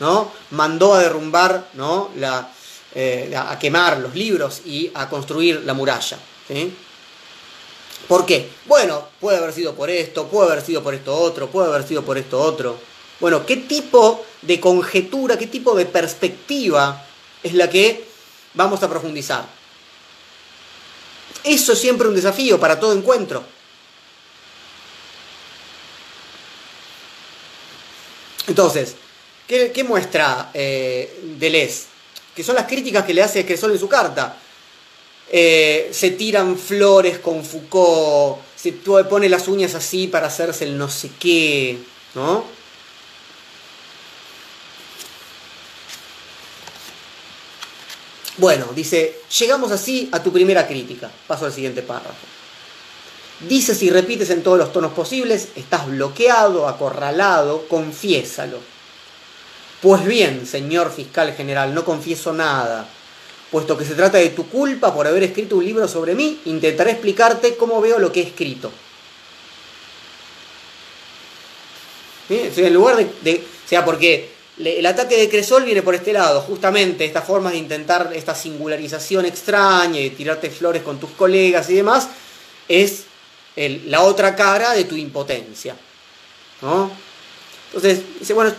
¿no? 0.00 0.30
Mandó 0.50 0.94
a 0.94 1.00
derrumbar, 1.00 1.68
¿no? 1.74 2.10
Eh, 2.94 3.34
a 3.36 3.58
quemar 3.58 3.98
los 3.98 4.14
libros 4.14 4.62
y 4.64 4.90
a 4.94 5.08
construir 5.08 5.62
la 5.64 5.74
muralla. 5.74 6.18
¿Por 8.08 8.26
qué? 8.26 8.48
Bueno, 8.66 9.08
puede 9.20 9.38
haber 9.38 9.52
sido 9.52 9.74
por 9.74 9.90
esto, 9.90 10.26
puede 10.26 10.50
haber 10.52 10.64
sido 10.64 10.82
por 10.82 10.94
esto 10.94 11.14
otro, 11.14 11.48
puede 11.48 11.68
haber 11.68 11.86
sido 11.86 12.02
por 12.02 12.18
esto 12.18 12.40
otro. 12.40 12.76
Bueno, 13.20 13.44
¿qué 13.44 13.56
tipo 13.56 14.24
de 14.42 14.60
conjetura, 14.60 15.36
qué 15.36 15.46
tipo 15.46 15.74
de 15.74 15.86
perspectiva 15.86 17.04
es 17.42 17.54
la 17.54 17.68
que 17.68 18.04
vamos 18.54 18.82
a 18.82 18.88
profundizar. 18.88 19.57
Eso 21.44 21.72
es 21.72 21.78
siempre 21.78 22.08
un 22.08 22.14
desafío 22.14 22.58
para 22.58 22.78
todo 22.78 22.92
encuentro. 22.92 23.44
Entonces, 28.46 28.96
¿qué, 29.46 29.84
muestra 29.86 30.50
eh, 30.54 31.20
Deleuze? 31.38 31.84
Que 32.34 32.42
son 32.42 32.54
las 32.54 32.66
críticas 32.66 33.04
que 33.04 33.14
le 33.14 33.22
hace 33.22 33.44
Cresol 33.44 33.72
en 33.72 33.78
su 33.78 33.88
carta. 33.88 34.36
Eh, 35.30 35.90
se 35.92 36.12
tiran 36.12 36.56
flores 36.56 37.18
con 37.18 37.44
Foucault, 37.44 38.38
se 38.56 38.72
pone 38.72 39.28
las 39.28 39.46
uñas 39.46 39.74
así 39.74 40.06
para 40.06 40.28
hacerse 40.28 40.64
el 40.64 40.78
no 40.78 40.88
sé 40.88 41.10
qué, 41.20 41.78
¿no? 42.14 42.57
Bueno, 48.38 48.68
dice, 48.74 49.20
llegamos 49.38 49.72
así 49.72 50.08
a 50.12 50.22
tu 50.22 50.32
primera 50.32 50.66
crítica. 50.66 51.10
Paso 51.26 51.46
al 51.46 51.52
siguiente 51.52 51.82
párrafo. 51.82 52.26
Dices 53.48 53.82
y 53.82 53.90
repites 53.90 54.30
en 54.30 54.42
todos 54.42 54.58
los 54.58 54.72
tonos 54.72 54.92
posibles, 54.92 55.48
estás 55.54 55.86
bloqueado, 55.86 56.66
acorralado, 56.66 57.66
confiésalo. 57.68 58.58
Pues 59.80 60.04
bien, 60.04 60.46
señor 60.46 60.92
fiscal 60.92 61.32
general, 61.34 61.74
no 61.74 61.84
confieso 61.84 62.32
nada. 62.32 62.88
Puesto 63.50 63.78
que 63.78 63.84
se 63.84 63.94
trata 63.94 64.18
de 64.18 64.30
tu 64.30 64.48
culpa 64.48 64.92
por 64.92 65.06
haber 65.06 65.22
escrito 65.22 65.56
un 65.56 65.64
libro 65.64 65.86
sobre 65.86 66.14
mí, 66.14 66.40
intentaré 66.46 66.92
explicarte 66.92 67.56
cómo 67.56 67.80
veo 67.80 67.98
lo 67.98 68.10
que 68.10 68.20
he 68.20 68.24
escrito. 68.24 68.72
En 72.28 72.74
lugar 72.74 72.96
de, 72.96 73.10
de, 73.22 73.36
O 73.64 73.68
sea, 73.68 73.84
porque 73.84 74.37
el 74.58 74.86
ataque 74.86 75.16
de 75.16 75.28
Cresol 75.28 75.64
viene 75.64 75.82
por 75.82 75.94
este 75.94 76.12
lado, 76.12 76.40
justamente 76.40 77.04
esta 77.04 77.22
forma 77.22 77.50
de 77.50 77.58
intentar 77.58 78.10
esta 78.14 78.34
singularización 78.34 79.24
extraña 79.24 80.00
y 80.00 80.10
tirarte 80.10 80.50
flores 80.50 80.82
con 80.82 80.98
tus 80.98 81.10
colegas 81.10 81.70
y 81.70 81.74
demás, 81.74 82.08
es 82.66 83.04
la 83.56 84.02
otra 84.02 84.34
cara 84.34 84.72
de 84.72 84.84
tu 84.84 84.96
impotencia. 84.96 85.76
Entonces, 87.68 88.00
dice, 88.18 88.32
bueno, 88.32 88.52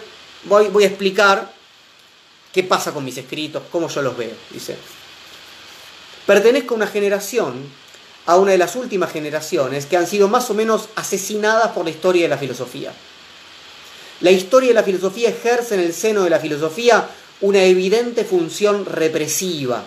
voy, 0.45 0.67
voy 0.67 0.83
a 0.83 0.87
explicar 0.87 1.51
qué 2.53 2.63
pasa 2.63 2.93
con 2.93 3.03
mis 3.03 3.17
escritos, 3.17 3.63
cómo 3.71 3.89
yo 3.89 4.01
los 4.01 4.15
veo. 4.15 4.33
Dice, 4.51 4.77
pertenezco 6.25 6.73
a 6.73 6.77
una 6.77 6.87
generación, 6.87 7.69
a 8.25 8.37
una 8.37 8.51
de 8.51 8.57
las 8.57 8.75
últimas 8.75 9.11
generaciones, 9.11 9.85
que 9.85 9.97
han 9.97 10.07
sido 10.07 10.27
más 10.29 10.49
o 10.49 10.53
menos 10.53 10.89
asesinadas 10.95 11.71
por 11.71 11.83
la 11.83 11.91
historia 11.91 12.23
de 12.23 12.29
la 12.29 12.37
filosofía. 12.37 12.93
La 14.21 14.31
historia 14.31 14.69
de 14.69 14.73
la 14.73 14.83
filosofía 14.83 15.29
ejerce 15.29 15.75
en 15.75 15.81
el 15.81 15.93
seno 15.93 16.23
de 16.23 16.29
la 16.29 16.39
filosofía 16.39 17.07
una 17.41 17.63
evidente 17.63 18.25
función 18.25 18.85
represiva. 18.85 19.83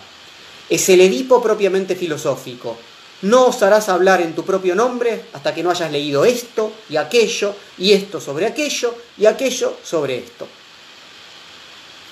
Es 0.70 0.88
el 0.88 1.02
Edipo 1.02 1.42
propiamente 1.42 1.94
filosófico. 1.96 2.78
no 3.22 3.46
osarás 3.46 3.88
hablar 3.88 4.20
en 4.20 4.34
tu 4.34 4.44
propio 4.44 4.74
nombre 4.74 5.26
hasta 5.32 5.54
que 5.54 5.62
no 5.62 5.70
hayas 5.70 5.92
leído 5.92 6.24
esto 6.24 6.72
y 6.88 6.96
aquello, 6.96 7.54
y 7.78 7.92
esto 7.92 8.20
sobre 8.20 8.46
aquello, 8.46 8.94
y 9.16 9.26
aquello 9.26 9.76
sobre 9.84 10.18
esto. 10.18 10.48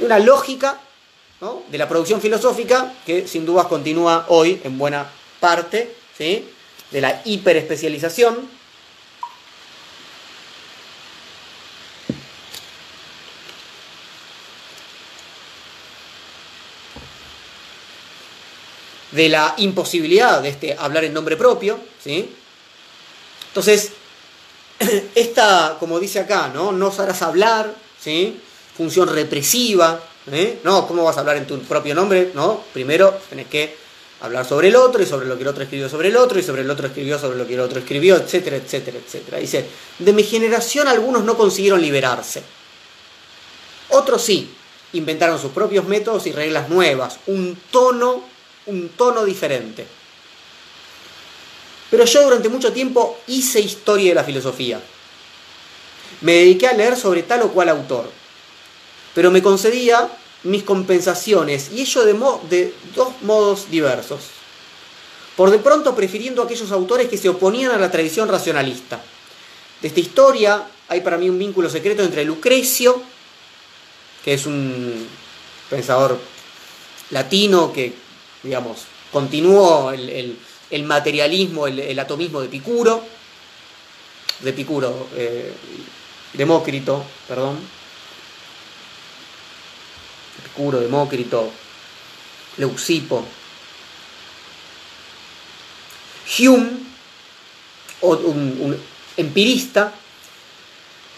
Una 0.00 0.18
lógica 0.18 0.80
de 1.68 1.78
la 1.78 1.88
producción 1.88 2.20
filosófica 2.20 2.94
que 3.04 3.26
sin 3.26 3.44
dudas 3.46 3.66
continúa 3.66 4.26
hoy 4.28 4.60
en 4.62 4.78
buena 4.78 5.10
parte 5.40 5.96
de 6.18 7.00
la 7.00 7.22
hiperespecialización 7.24 8.59
de 19.12 19.28
la 19.28 19.54
imposibilidad 19.58 20.42
de 20.42 20.50
este 20.50 20.76
hablar 20.78 21.04
en 21.04 21.14
nombre 21.14 21.36
propio, 21.36 21.78
¿sí? 22.02 22.30
Entonces, 23.48 23.92
esta, 25.14 25.76
como 25.80 25.98
dice 25.98 26.20
acá, 26.20 26.50
¿no? 26.54 26.72
No 26.72 26.92
sabrás 26.92 27.22
hablar, 27.22 27.74
¿sí? 28.00 28.40
Función 28.76 29.08
represiva, 29.08 30.00
¿eh? 30.30 30.60
No, 30.64 30.86
¿cómo 30.86 31.04
vas 31.04 31.16
a 31.16 31.20
hablar 31.20 31.36
en 31.36 31.46
tu 31.46 31.58
propio 31.60 31.94
nombre? 31.94 32.30
No, 32.34 32.62
primero 32.72 33.18
tenés 33.28 33.48
que 33.48 33.76
hablar 34.20 34.44
sobre 34.44 34.68
el 34.68 34.76
otro 34.76 35.02
y 35.02 35.06
sobre 35.06 35.26
lo 35.26 35.36
que 35.36 35.42
el 35.42 35.48
otro 35.48 35.62
escribió 35.62 35.88
sobre 35.88 36.08
el 36.08 36.16
otro 36.16 36.38
y 36.38 36.42
sobre 36.42 36.62
el 36.62 36.70
otro 36.70 36.86
escribió 36.86 37.18
sobre 37.18 37.38
lo 37.38 37.46
que 37.46 37.54
el 37.54 37.60
otro 37.60 37.80
escribió, 37.80 38.16
etcétera, 38.16 38.56
etcétera, 38.56 38.98
etcétera. 39.04 39.38
Dice, 39.38 39.66
de 39.98 40.12
mi 40.12 40.22
generación 40.22 40.88
algunos 40.88 41.24
no 41.24 41.36
consiguieron 41.36 41.80
liberarse. 41.80 42.42
Otros 43.88 44.22
sí, 44.22 44.54
inventaron 44.92 45.40
sus 45.40 45.50
propios 45.52 45.86
métodos 45.86 46.26
y 46.26 46.32
reglas 46.32 46.68
nuevas, 46.68 47.18
un 47.26 47.58
tono 47.70 48.22
un 48.70 48.90
tono 48.90 49.24
diferente. 49.24 49.86
Pero 51.90 52.04
yo 52.04 52.22
durante 52.22 52.48
mucho 52.48 52.72
tiempo 52.72 53.18
hice 53.26 53.60
historia 53.60 54.10
de 54.10 54.14
la 54.14 54.24
filosofía. 54.24 54.80
Me 56.20 56.32
dediqué 56.34 56.68
a 56.68 56.72
leer 56.72 56.96
sobre 56.96 57.24
tal 57.24 57.42
o 57.42 57.52
cual 57.52 57.68
autor. 57.68 58.10
Pero 59.14 59.30
me 59.30 59.42
concedía 59.42 60.08
mis 60.44 60.62
compensaciones, 60.62 61.70
y 61.72 61.82
ello 61.82 62.04
de, 62.04 62.14
de 62.48 62.74
dos 62.94 63.08
modos 63.22 63.70
diversos. 63.70 64.20
Por 65.36 65.50
de 65.50 65.58
pronto 65.58 65.94
prefiriendo 65.94 66.42
aquellos 66.42 66.70
autores 66.70 67.08
que 67.08 67.18
se 67.18 67.28
oponían 67.28 67.72
a 67.72 67.78
la 67.78 67.90
tradición 67.90 68.28
racionalista. 68.28 69.02
De 69.82 69.88
esta 69.88 70.00
historia 70.00 70.66
hay 70.88 71.00
para 71.00 71.18
mí 71.18 71.28
un 71.28 71.38
vínculo 71.38 71.68
secreto 71.68 72.02
entre 72.02 72.24
Lucrecio, 72.24 73.02
que 74.24 74.34
es 74.34 74.46
un 74.46 75.06
pensador 75.68 76.18
latino 77.10 77.72
que 77.72 77.94
digamos, 78.42 78.86
continuó 79.12 79.90
el, 79.92 80.84
materialismo, 80.84 81.66
el, 81.66 81.98
atomismo 81.98 82.40
de 82.40 82.48
Picuro, 82.48 83.02
de 84.40 84.52
Picuro, 84.52 85.08
eh, 85.16 85.52
Demócrito, 86.32 87.04
perdón, 87.28 87.58
Picuro, 90.44 90.80
Demócrito, 90.80 91.50
Leucipo, 92.56 93.24
Hume, 96.38 96.70
un, 98.02 98.80
empirista, 99.16 99.92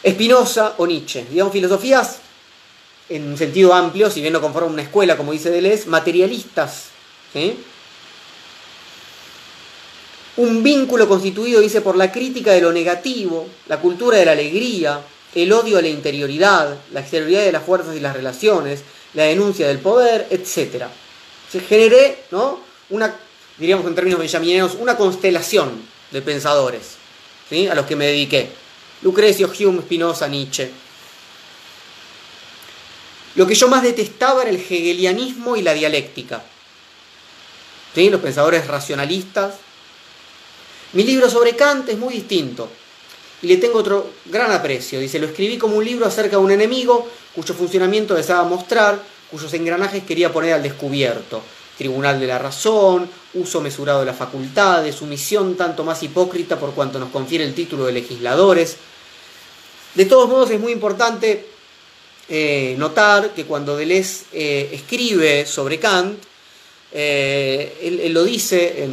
Spinoza 0.05 0.75
o 0.79 0.87
Nietzsche, 0.87 1.25
digamos 1.31 1.53
filosofías 1.53 2.19
en 3.09 3.29
un 3.29 3.37
sentido 3.37 3.75
amplio, 3.75 4.11
si 4.11 4.21
bien 4.21 4.33
no 4.33 4.41
conforman 4.41 4.73
una 4.73 4.83
escuela, 4.83 5.17
como 5.17 5.33
dice 5.33 5.51
Deleuze, 5.51 5.87
materialistas 5.87 6.92
un 10.37 10.63
vínculo 10.63 11.09
constituido, 11.09 11.61
dice, 11.61 11.81
por 11.81 11.97
la 11.97 12.11
crítica 12.11 12.53
de 12.53 12.61
lo 12.61 12.73
negativo, 12.73 13.49
la 13.69 13.81
cultura 13.81 14.19
de 14.19 14.25
la 14.25 14.33
alegría, 14.33 15.01
el 15.35 15.53
odio 15.53 15.79
a 15.79 15.83
la 15.83 15.89
interioridad, 15.89 16.77
la 16.93 17.01
exterioridad 17.01 17.43
de 17.43 17.53
las 17.53 17.65
fuerzas 17.65 17.97
y 17.97 18.01
las 18.01 18.15
relaciones, 18.15 18.83
la 19.15 19.25
denuncia 19.25 19.69
del 19.69 19.79
poder, 19.79 20.27
etc. 20.31 20.87
Se 21.51 21.61
generé, 21.61 22.25
¿no? 22.31 22.61
Una, 22.91 23.15
diríamos 23.59 23.87
en 23.87 23.95
términos 23.95 24.21
benjaminianos, 24.21 24.75
una 24.79 24.97
constelación 24.97 25.71
de 26.11 26.23
pensadores, 26.23 26.97
¿sí? 27.49 27.67
A 27.69 27.75
los 27.75 27.87
que 27.87 27.97
me 27.97 28.07
dediqué. 28.07 28.51
Lucrecio, 29.03 29.51
Hume, 29.59 29.83
Spinoza, 29.83 30.29
Nietzsche. 30.29 30.71
Lo 33.35 33.47
que 33.47 33.55
yo 33.55 33.69
más 33.69 33.83
detestaba 33.83 34.43
era 34.43 34.51
el 34.51 34.57
hegelianismo 34.57 35.57
y 35.57 35.63
la 35.63 35.73
dialéctica 35.73 36.43
los 37.95 38.21
pensadores 38.21 38.67
racionalistas. 38.67 39.55
Mi 40.95 41.05
libro 41.05 41.29
sobre 41.29 41.55
Kant 41.55 41.89
es 41.89 41.99
muy 41.99 42.15
distinto 42.15 42.69
y 43.43 43.49
le 43.49 43.57
tengo 43.57 43.79
otro 43.79 44.11
gran 44.27 44.51
aprecio. 44.53 45.01
Dice, 45.01 45.19
lo 45.19 45.27
escribí 45.27 45.59
como 45.59 45.77
un 45.77 45.85
libro 45.85 46.07
acerca 46.07 46.37
de 46.37 46.43
un 46.43 46.51
enemigo 46.51 47.09
cuyo 47.35 47.55
funcionamiento 47.55 48.15
deseaba 48.15 48.45
mostrar, 48.45 49.03
cuyos 49.31 49.53
engranajes 49.55 50.05
quería 50.05 50.33
poner 50.33 50.55
al 50.55 50.63
descubierto. 50.63 51.43
Tribunal 51.77 52.21
de 52.21 52.27
la 52.27 52.39
razón, 52.39 53.09
uso 53.35 53.61
mesurado 53.61 54.01
de 54.01 54.07
las 54.07 54.17
facultades, 54.17 54.95
sumisión 54.95 55.57
tanto 55.57 55.85
más 55.85 56.03
hipócrita 56.03 56.59
por 56.59 56.73
cuanto 56.73 56.99
nos 56.99 57.11
confiere 57.11 57.45
el 57.45 57.55
título 57.55 57.87
de 57.87 57.93
legisladores. 57.93 58.77
De 59.95 60.05
todos 60.05 60.29
modos 60.29 60.51
es 60.51 60.61
muy 60.61 60.73
importante 60.73 61.47
eh, 62.29 62.75
notar 62.79 63.31
que 63.31 63.45
cuando 63.45 63.77
Deleuze 63.77 64.25
eh, 64.33 64.71
escribe 64.73 65.45
sobre 65.47 65.79
Kant, 65.79 66.23
eh, 66.95 67.79
él, 67.83 68.13
lo 68.13 68.25
dice 68.25 68.85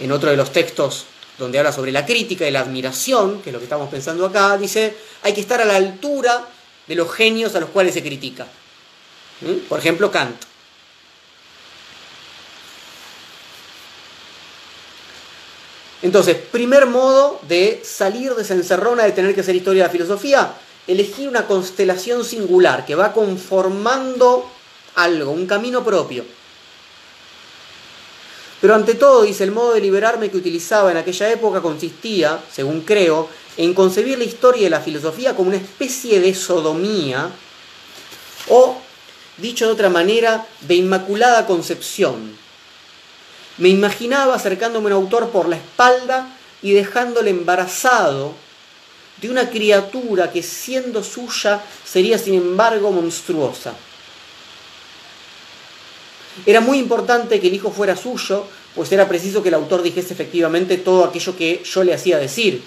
en, 0.00 0.12
otro 0.12 0.30
de 0.30 0.36
los 0.36 0.52
textos 0.52 1.04
donde 1.38 1.58
habla 1.58 1.72
sobre 1.72 1.92
la 1.92 2.04
crítica 2.04 2.48
y 2.48 2.50
la 2.50 2.60
admiración, 2.60 3.42
que 3.42 3.50
es 3.50 3.52
lo 3.52 3.60
que 3.60 3.66
estamos 3.66 3.88
pensando 3.88 4.26
acá, 4.26 4.56
dice, 4.56 4.96
hay 5.22 5.32
que 5.32 5.40
estar 5.40 5.60
a 5.60 5.64
la 5.64 5.76
altura 5.76 6.48
de 6.86 6.94
los 6.94 7.12
genios 7.12 7.54
a 7.54 7.60
los 7.60 7.70
cuales 7.70 7.94
se 7.94 8.02
critica. 8.02 8.46
¿Mm? 9.42 9.68
Por 9.68 9.78
ejemplo, 9.78 10.10
Kant. 10.10 10.36
Entonces, 16.02 16.36
primer 16.36 16.86
modo 16.86 17.40
de 17.48 17.82
salir 17.84 18.34
de 18.34 18.42
esa 18.42 18.54
encerrona 18.54 19.04
de 19.04 19.12
tener 19.12 19.34
que 19.34 19.40
hacer 19.42 19.54
historia 19.54 19.82
de 19.82 19.88
la 19.88 19.92
filosofía, 19.92 20.54
elegir 20.86 21.28
una 21.28 21.46
constelación 21.46 22.24
singular 22.24 22.86
que 22.86 22.94
va 22.94 23.12
conformando 23.12 24.48
algo, 24.94 25.32
un 25.32 25.46
camino 25.46 25.84
propio. 25.84 26.24
Pero 28.60 28.74
ante 28.74 28.94
todo, 28.94 29.22
dice, 29.22 29.44
el 29.44 29.52
modo 29.52 29.74
de 29.74 29.80
liberarme 29.80 30.30
que 30.30 30.36
utilizaba 30.36 30.90
en 30.90 30.96
aquella 30.96 31.30
época 31.30 31.60
consistía, 31.60 32.40
según 32.50 32.80
creo, 32.80 33.28
en 33.56 33.74
concebir 33.74 34.18
la 34.18 34.24
historia 34.24 34.64
de 34.64 34.70
la 34.70 34.80
filosofía 34.80 35.34
como 35.34 35.48
una 35.48 35.58
especie 35.58 36.20
de 36.20 36.34
sodomía 36.34 37.30
o, 38.48 38.76
dicho 39.36 39.66
de 39.66 39.72
otra 39.72 39.90
manera, 39.90 40.46
de 40.60 40.74
inmaculada 40.74 41.46
concepción. 41.46 42.36
Me 43.58 43.68
imaginaba 43.68 44.34
acercándome 44.34 44.90
a 44.90 44.96
un 44.96 45.04
autor 45.04 45.30
por 45.30 45.48
la 45.48 45.56
espalda 45.56 46.28
y 46.62 46.72
dejándole 46.72 47.30
embarazado 47.30 48.34
de 49.20 49.30
una 49.30 49.50
criatura 49.50 50.30
que 50.30 50.42
siendo 50.42 51.02
suya 51.02 51.62
sería 51.84 52.18
sin 52.18 52.34
embargo 52.34 52.90
monstruosa. 52.92 53.74
Era 56.46 56.60
muy 56.60 56.78
importante 56.78 57.40
que 57.40 57.48
el 57.48 57.54
hijo 57.54 57.70
fuera 57.70 57.96
suyo, 57.96 58.46
pues 58.74 58.90
era 58.92 59.08
preciso 59.08 59.42
que 59.42 59.48
el 59.48 59.54
autor 59.54 59.82
dijese 59.82 60.14
efectivamente 60.14 60.78
todo 60.78 61.04
aquello 61.04 61.36
que 61.36 61.62
yo 61.64 61.84
le 61.84 61.94
hacía 61.94 62.18
decir. 62.18 62.62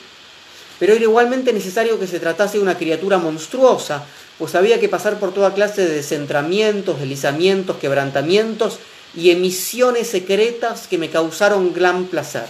Pero 0.80 0.94
era 0.94 1.04
igualmente 1.04 1.54
necesario 1.54 2.00
que 2.00 2.08
se 2.08 2.20
tratase 2.20 2.58
de 2.58 2.64
una 2.64 2.78
criatura 2.78 3.18
monstruosa, 3.18 4.04
pues 4.38 4.56
había 4.56 4.80
que 4.80 4.90
pasar 4.90 5.20
por 5.20 5.34
toda 5.34 5.54
clase 5.54 5.86
de 5.88 5.96
descentramientos, 5.96 7.00
deslizamientos, 7.00 7.78
quebrantamientos 7.78 8.80
y 9.16 9.30
emisiones 9.30 10.08
secretas 10.08 10.88
que 10.88 10.98
me 10.98 11.10
causaron 11.10 11.74
gran 11.74 12.06
placer. 12.06 12.48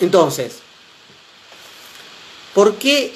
Entonces, 0.00 0.58
¿por 2.54 2.74
qué 2.74 3.12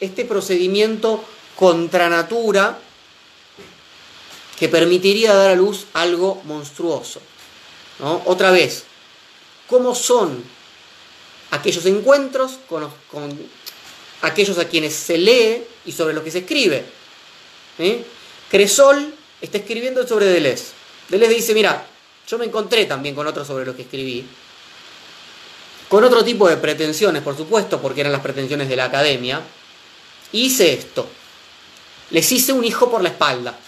este 0.00 0.24
procedimiento 0.24 1.24
contra 1.56 2.10
natura 2.10 2.78
que 4.62 4.68
permitiría 4.68 5.34
dar 5.34 5.50
a 5.50 5.54
luz 5.56 5.86
algo 5.92 6.40
monstruoso. 6.44 7.20
¿no? 7.98 8.22
Otra 8.26 8.52
vez, 8.52 8.84
¿cómo 9.66 9.92
son 9.92 10.40
aquellos 11.50 11.84
encuentros 11.86 12.60
con, 12.68 12.88
aquellos 14.20 14.58
a 14.58 14.68
quienes 14.68 14.94
se 14.94 15.18
lee 15.18 15.64
y 15.84 15.90
sobre 15.90 16.14
los 16.14 16.22
que 16.22 16.30
se 16.30 16.38
escribe? 16.38 16.84
¿Eh? 17.80 18.04
Cresol 18.48 19.12
está 19.40 19.58
escribiendo 19.58 20.06
sobre 20.06 20.26
Deleuze. 20.26 20.66
Deleuze 21.08 21.34
dice, 21.34 21.54
mira, 21.54 21.84
yo 22.28 22.38
me 22.38 22.44
encontré 22.44 22.84
también 22.84 23.16
con 23.16 23.26
otros 23.26 23.44
sobre 23.44 23.66
los 23.66 23.74
que 23.74 23.82
escribí, 23.82 24.24
con 25.88 26.04
otro 26.04 26.22
tipo 26.22 26.48
de 26.48 26.56
pretensiones, 26.56 27.20
por 27.24 27.36
supuesto, 27.36 27.82
porque 27.82 28.02
eran 28.02 28.12
las 28.12 28.20
pretensiones 28.20 28.68
de 28.68 28.76
la 28.76 28.84
academia, 28.84 29.40
hice 30.30 30.72
esto. 30.72 31.08
Les 32.10 32.30
hice 32.30 32.52
un 32.52 32.64
hijo 32.64 32.88
por 32.88 33.02
la 33.02 33.08
espalda. 33.08 33.58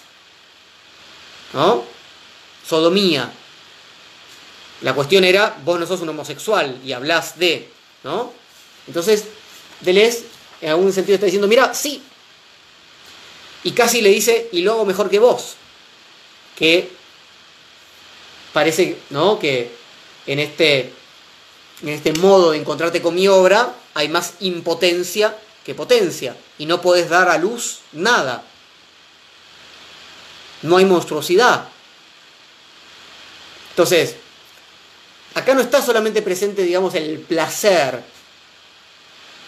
¿No? 1.55 1.95
sodomía. 2.67 3.33
La 4.83 4.95
cuestión 4.95 5.25
era, 5.25 5.57
vos 5.65 5.79
no 5.79 5.87
sos 5.87 6.01
un 6.01 6.09
homosexual 6.09 6.81
y 6.85 6.93
hablas 6.93 7.39
de, 7.39 7.69
¿no? 8.03 8.33
Entonces, 8.87 9.25
Deleuze 9.81 10.25
en 10.61 10.71
algún 10.71 10.93
sentido 10.93 11.15
está 11.15 11.27
diciendo, 11.27 11.49
mira, 11.49 11.75
sí. 11.75 12.03
Y 13.63 13.73
casi 13.73 14.03
le 14.03 14.11
dice, 14.11 14.49
y 14.53 14.63
lo 14.63 14.73
hago 14.73 14.85
mejor 14.85 15.09
que 15.09 15.19
vos. 15.19 15.55
Que 16.57 16.91
parece, 18.53 18.99
¿no? 19.11 19.39
Que 19.39 19.73
en 20.27 20.39
este, 20.39 20.93
en 21.83 21.89
este 21.89 22.13
modo 22.15 22.51
de 22.51 22.59
encontrarte 22.59 23.01
con 23.01 23.15
mi 23.15 23.27
obra 23.27 23.75
hay 23.95 24.09
más 24.09 24.35
impotencia 24.41 25.37
que 25.65 25.75
potencia. 25.75 26.37
Y 26.59 26.67
no 26.67 26.83
puedes 26.83 27.09
dar 27.09 27.29
a 27.29 27.39
luz 27.39 27.81
nada. 27.93 28.45
No 30.65 30.79
hay 30.79 30.85
monstruosidad. 30.87 31.69
Entonces, 33.71 34.17
acá 35.35 35.55
no 35.55 35.61
está 35.61 35.83
solamente 35.83 36.23
presente, 36.23 36.63
digamos, 36.63 36.95
el 36.95 37.19
placer 37.21 38.03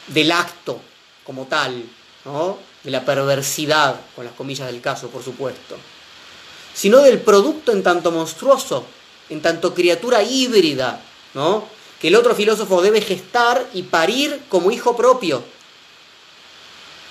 del 0.09 0.31
acto 0.31 0.81
como 1.25 1.47
tal, 1.47 1.85
¿no? 2.25 2.59
de 2.85 2.91
la 2.91 3.05
perversidad, 3.05 3.99
con 4.15 4.25
las 4.25 4.35
comillas 4.35 4.67
del 4.67 4.81
caso, 4.81 5.09
por 5.09 5.23
supuesto, 5.23 5.77
sino 6.75 6.99
del 6.99 7.19
producto 7.21 7.73
en 7.73 7.83
tanto 7.83 8.13
monstruoso, 8.13 8.85
en 9.31 9.41
tanto 9.41 9.75
criatura 9.75 10.23
híbrida, 10.23 11.01
¿no? 11.35 11.67
que 11.99 12.09
el 12.09 12.17
otro 12.17 12.35
filósofo 12.35 12.83
debe 12.83 13.01
gestar 13.01 13.67
y 13.73 13.85
parir 13.85 14.43
como 14.49 14.71
hijo 14.71 14.97
propio. 14.97 15.43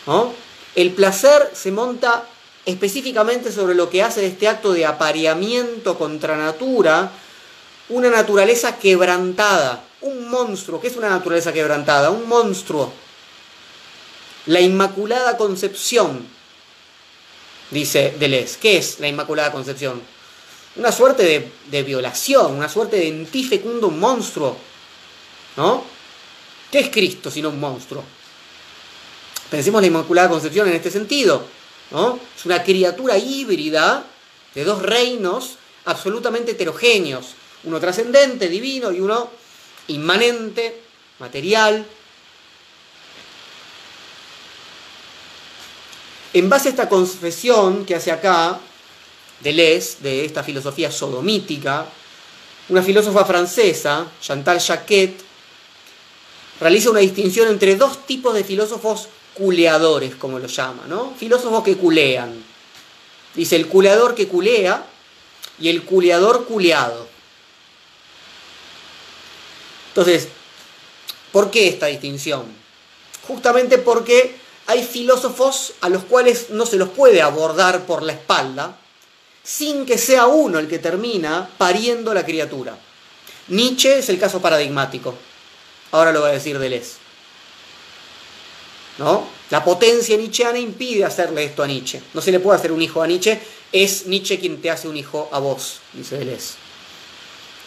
¿no? 0.05 0.31
El 0.75 0.91
placer 0.91 1.51
se 1.53 1.71
monta 1.71 2.25
específicamente 2.65 3.51
sobre 3.51 3.75
lo 3.75 3.89
que 3.89 4.03
hace 4.03 4.21
de 4.21 4.27
este 4.27 4.47
acto 4.47 4.73
de 4.73 4.85
apareamiento 4.85 5.97
contra 5.97 6.35
natura 6.35 7.11
una 7.89 8.09
naturaleza 8.09 8.77
quebrantada, 8.77 9.83
un 10.01 10.29
monstruo. 10.29 10.81
¿Qué 10.81 10.87
es 10.87 10.95
una 10.95 11.09
naturaleza 11.09 11.53
quebrantada? 11.53 12.09
Un 12.09 12.27
monstruo. 12.27 12.91
La 14.47 14.61
Inmaculada 14.61 15.37
Concepción, 15.37 16.25
dice 17.71 18.15
Deleuze. 18.19 18.57
¿Qué 18.59 18.77
es 18.77 18.99
la 18.99 19.07
Inmaculada 19.07 19.51
Concepción? 19.51 20.01
Una 20.75 20.91
suerte 20.91 21.51
de, 21.69 21.83
violación, 21.83 22.53
una 22.53 22.69
suerte 22.69 22.97
de 22.97 23.07
entifecundo 23.07 23.87
un 23.87 23.99
monstruo. 23.99 24.57
¿No? 25.57 25.83
¿Qué 26.71 26.79
es 26.79 26.89
Cristo 26.89 27.31
sino 27.31 27.49
un 27.49 27.59
monstruo? 27.59 28.03
Pensemos 29.49 29.81
la 29.81 29.87
Inmaculada 29.87 30.29
Concepción 30.29 30.67
en 30.67 30.75
este 30.75 30.91
sentido. 30.91 31.45
Es 31.91 32.45
una 32.45 32.63
criatura 32.63 33.17
híbrida 33.17 34.05
de 34.53 34.63
dos 34.63 34.81
reinos 34.81 35.57
absolutamente 35.85 36.51
heterogéneos. 36.51 37.35
Uno 37.63 37.79
trascendente, 37.79 38.47
divino, 38.47 38.91
y 38.91 38.99
uno 38.99 39.29
inmanente, 39.87 40.81
material. 41.19 41.85
En 46.33 46.49
base 46.49 46.69
a 46.69 46.71
esta 46.71 46.89
confesión 46.89 47.85
que 47.85 47.95
hace 47.95 48.11
acá 48.11 48.59
Deleuze, 49.41 49.97
de 50.01 50.25
esta 50.25 50.43
filosofía 50.43 50.91
sodomítica, 50.91 51.85
una 52.69 52.81
filósofa 52.81 53.25
francesa, 53.25 54.07
Chantal 54.19 54.59
Jacquet, 54.59 55.21
realiza 56.59 56.89
una 56.89 56.99
distinción 56.99 57.49
entre 57.49 57.75
dos 57.75 58.05
tipos 58.05 58.33
de 58.33 58.43
filósofos 58.43 59.07
culeadores, 59.35 60.15
como 60.15 60.39
lo 60.39 60.47
llama, 60.47 60.85
¿no? 60.87 61.13
Filósofos 61.17 61.63
que 61.63 61.77
culean. 61.77 62.33
Dice 63.35 63.55
el 63.55 63.67
culeador 63.67 64.15
que 64.15 64.27
culea 64.27 64.85
y 65.59 65.69
el 65.69 65.83
culeador 65.83 66.45
culeado. 66.45 67.07
Entonces, 69.89 70.29
¿por 71.31 71.51
qué 71.51 71.67
esta 71.67 71.87
distinción? 71.87 72.45
Justamente 73.27 73.77
porque 73.77 74.35
hay 74.67 74.83
filósofos 74.83 75.73
a 75.81 75.89
los 75.89 76.03
cuales 76.05 76.49
no 76.49 76.65
se 76.65 76.77
los 76.77 76.89
puede 76.89 77.21
abordar 77.21 77.85
por 77.85 78.03
la 78.03 78.13
espalda 78.13 78.77
sin 79.43 79.85
que 79.85 79.97
sea 79.97 80.25
uno 80.25 80.57
el 80.59 80.67
que 80.67 80.79
termina 80.79 81.47
pariendo 81.57 82.13
la 82.13 82.25
criatura. 82.25 82.77
Nietzsche 83.49 83.99
es 83.99 84.09
el 84.09 84.19
caso 84.19 84.41
paradigmático. 84.41 85.13
Ahora 85.91 86.11
lo 86.11 86.21
va 86.21 86.29
a 86.29 86.31
decir 86.31 86.57
Deleuze. 86.57 87.04
¿No? 88.97 89.27
La 89.49 89.63
potencia 89.63 90.15
nietzscheana 90.15 90.57
impide 90.57 91.03
hacerle 91.03 91.43
esto 91.43 91.63
a 91.63 91.67
Nietzsche. 91.67 92.01
No 92.13 92.21
se 92.21 92.31
le 92.31 92.39
puede 92.39 92.57
hacer 92.57 92.71
un 92.71 92.81
hijo 92.81 93.01
a 93.01 93.07
Nietzsche, 93.07 93.39
es 93.71 94.07
Nietzsche 94.07 94.39
quien 94.39 94.61
te 94.61 94.71
hace 94.71 94.87
un 94.87 94.95
hijo 94.95 95.29
a 95.31 95.39
vos, 95.39 95.79
dice 95.93 96.17
Deleuze. 96.17 96.53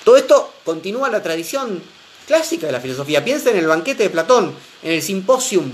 Todo 0.04 0.16
esto 0.16 0.54
continúa 0.64 1.10
la 1.10 1.22
tradición 1.22 1.82
clásica 2.26 2.66
de 2.66 2.72
la 2.72 2.80
filosofía. 2.80 3.24
Piensa 3.24 3.50
en 3.50 3.58
el 3.58 3.66
banquete 3.66 4.04
de 4.04 4.10
Platón, 4.10 4.54
en 4.82 4.92
el 4.92 5.02
simposium. 5.02 5.70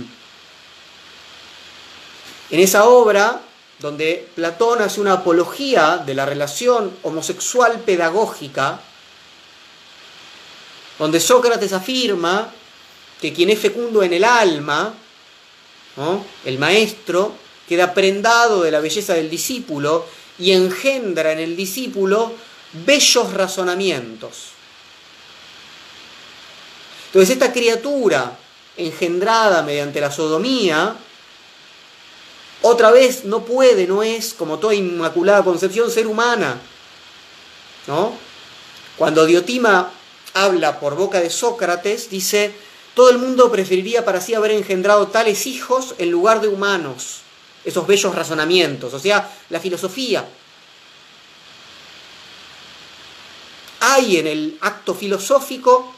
En 2.50 2.60
esa 2.60 2.84
obra, 2.84 3.40
donde 3.78 4.28
Platón 4.34 4.82
hace 4.82 5.00
una 5.00 5.14
apología 5.14 5.98
de 5.98 6.14
la 6.14 6.26
relación 6.26 6.96
homosexual 7.02 7.80
pedagógica, 7.80 8.80
donde 10.98 11.20
Sócrates 11.20 11.72
afirma 11.72 12.52
que 13.20 13.32
quien 13.32 13.50
es 13.50 13.58
fecundo 13.58 14.02
en 14.02 14.12
el 14.12 14.24
alma, 14.24 14.94
el 16.44 16.58
maestro, 16.58 17.34
queda 17.68 17.94
prendado 17.94 18.62
de 18.62 18.70
la 18.70 18.80
belleza 18.80 19.14
del 19.14 19.30
discípulo 19.30 20.06
y 20.38 20.52
engendra 20.52 21.32
en 21.32 21.38
el 21.38 21.56
discípulo 21.56 22.32
bellos 22.84 23.32
razonamientos. 23.32 24.48
Entonces 27.06 27.30
esta 27.30 27.52
criatura 27.52 28.36
engendrada 28.76 29.62
mediante 29.62 30.00
la 30.00 30.10
sodomía, 30.10 30.96
otra 32.62 32.90
vez 32.90 33.24
no 33.24 33.44
puede, 33.44 33.86
no 33.86 34.02
es, 34.02 34.34
como 34.34 34.58
toda 34.58 34.74
inmaculada 34.74 35.44
concepción, 35.44 35.90
ser 35.90 36.06
humana. 36.06 36.58
¿No? 37.86 38.14
Cuando 38.96 39.26
Diotima 39.26 39.92
habla 40.32 40.80
por 40.80 40.96
boca 40.96 41.20
de 41.20 41.30
Sócrates, 41.30 42.10
dice, 42.10 42.52
todo 42.94 43.10
el 43.10 43.18
mundo 43.18 43.50
preferiría 43.50 44.04
para 44.04 44.20
sí 44.20 44.34
haber 44.34 44.52
engendrado 44.52 45.08
tales 45.08 45.46
hijos 45.46 45.94
en 45.98 46.10
lugar 46.10 46.40
de 46.40 46.48
humanos. 46.48 47.20
Esos 47.64 47.86
bellos 47.86 48.14
razonamientos, 48.14 48.92
o 48.94 48.98
sea, 48.98 49.30
la 49.50 49.58
filosofía. 49.58 50.28
Hay 53.80 54.18
en 54.18 54.26
el 54.26 54.58
acto 54.60 54.94
filosófico 54.94 55.92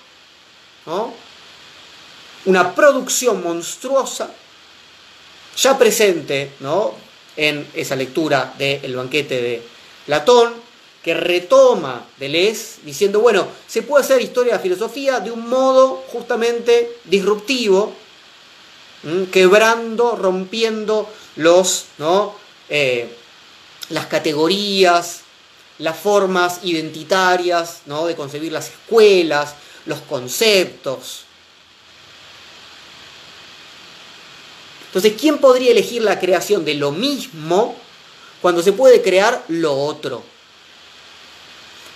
una 2.44 2.74
producción 2.74 3.42
monstruosa 3.42 4.30
ya 5.56 5.78
presente 5.78 6.52
¿no? 6.60 6.94
en 7.36 7.66
esa 7.74 7.96
lectura 7.96 8.54
del 8.56 8.94
banquete 8.94 9.42
de 9.42 9.62
Platón, 10.06 10.65
que 11.06 11.14
retoma 11.14 12.04
Deleuze 12.18 12.80
diciendo, 12.82 13.20
bueno, 13.20 13.46
se 13.68 13.82
puede 13.82 14.02
hacer 14.02 14.20
historia 14.20 14.54
de 14.54 14.58
filosofía 14.58 15.20
de 15.20 15.30
un 15.30 15.48
modo 15.48 16.02
justamente 16.08 16.98
disruptivo, 17.04 17.92
quebrando, 19.30 20.16
rompiendo 20.16 21.08
los, 21.36 21.84
¿no? 21.98 22.34
Eh, 22.68 23.08
las 23.90 24.06
categorías, 24.06 25.20
las 25.78 25.96
formas 25.96 26.58
identitarias 26.64 27.82
¿no? 27.86 28.04
de 28.06 28.16
concebir 28.16 28.50
las 28.50 28.70
escuelas, 28.70 29.54
los 29.84 30.00
conceptos. 30.00 31.22
Entonces, 34.88 35.12
¿quién 35.16 35.38
podría 35.38 35.70
elegir 35.70 36.02
la 36.02 36.18
creación 36.18 36.64
de 36.64 36.74
lo 36.74 36.90
mismo 36.90 37.76
cuando 38.42 38.60
se 38.60 38.72
puede 38.72 39.02
crear 39.02 39.44
lo 39.46 39.72
otro? 39.72 40.34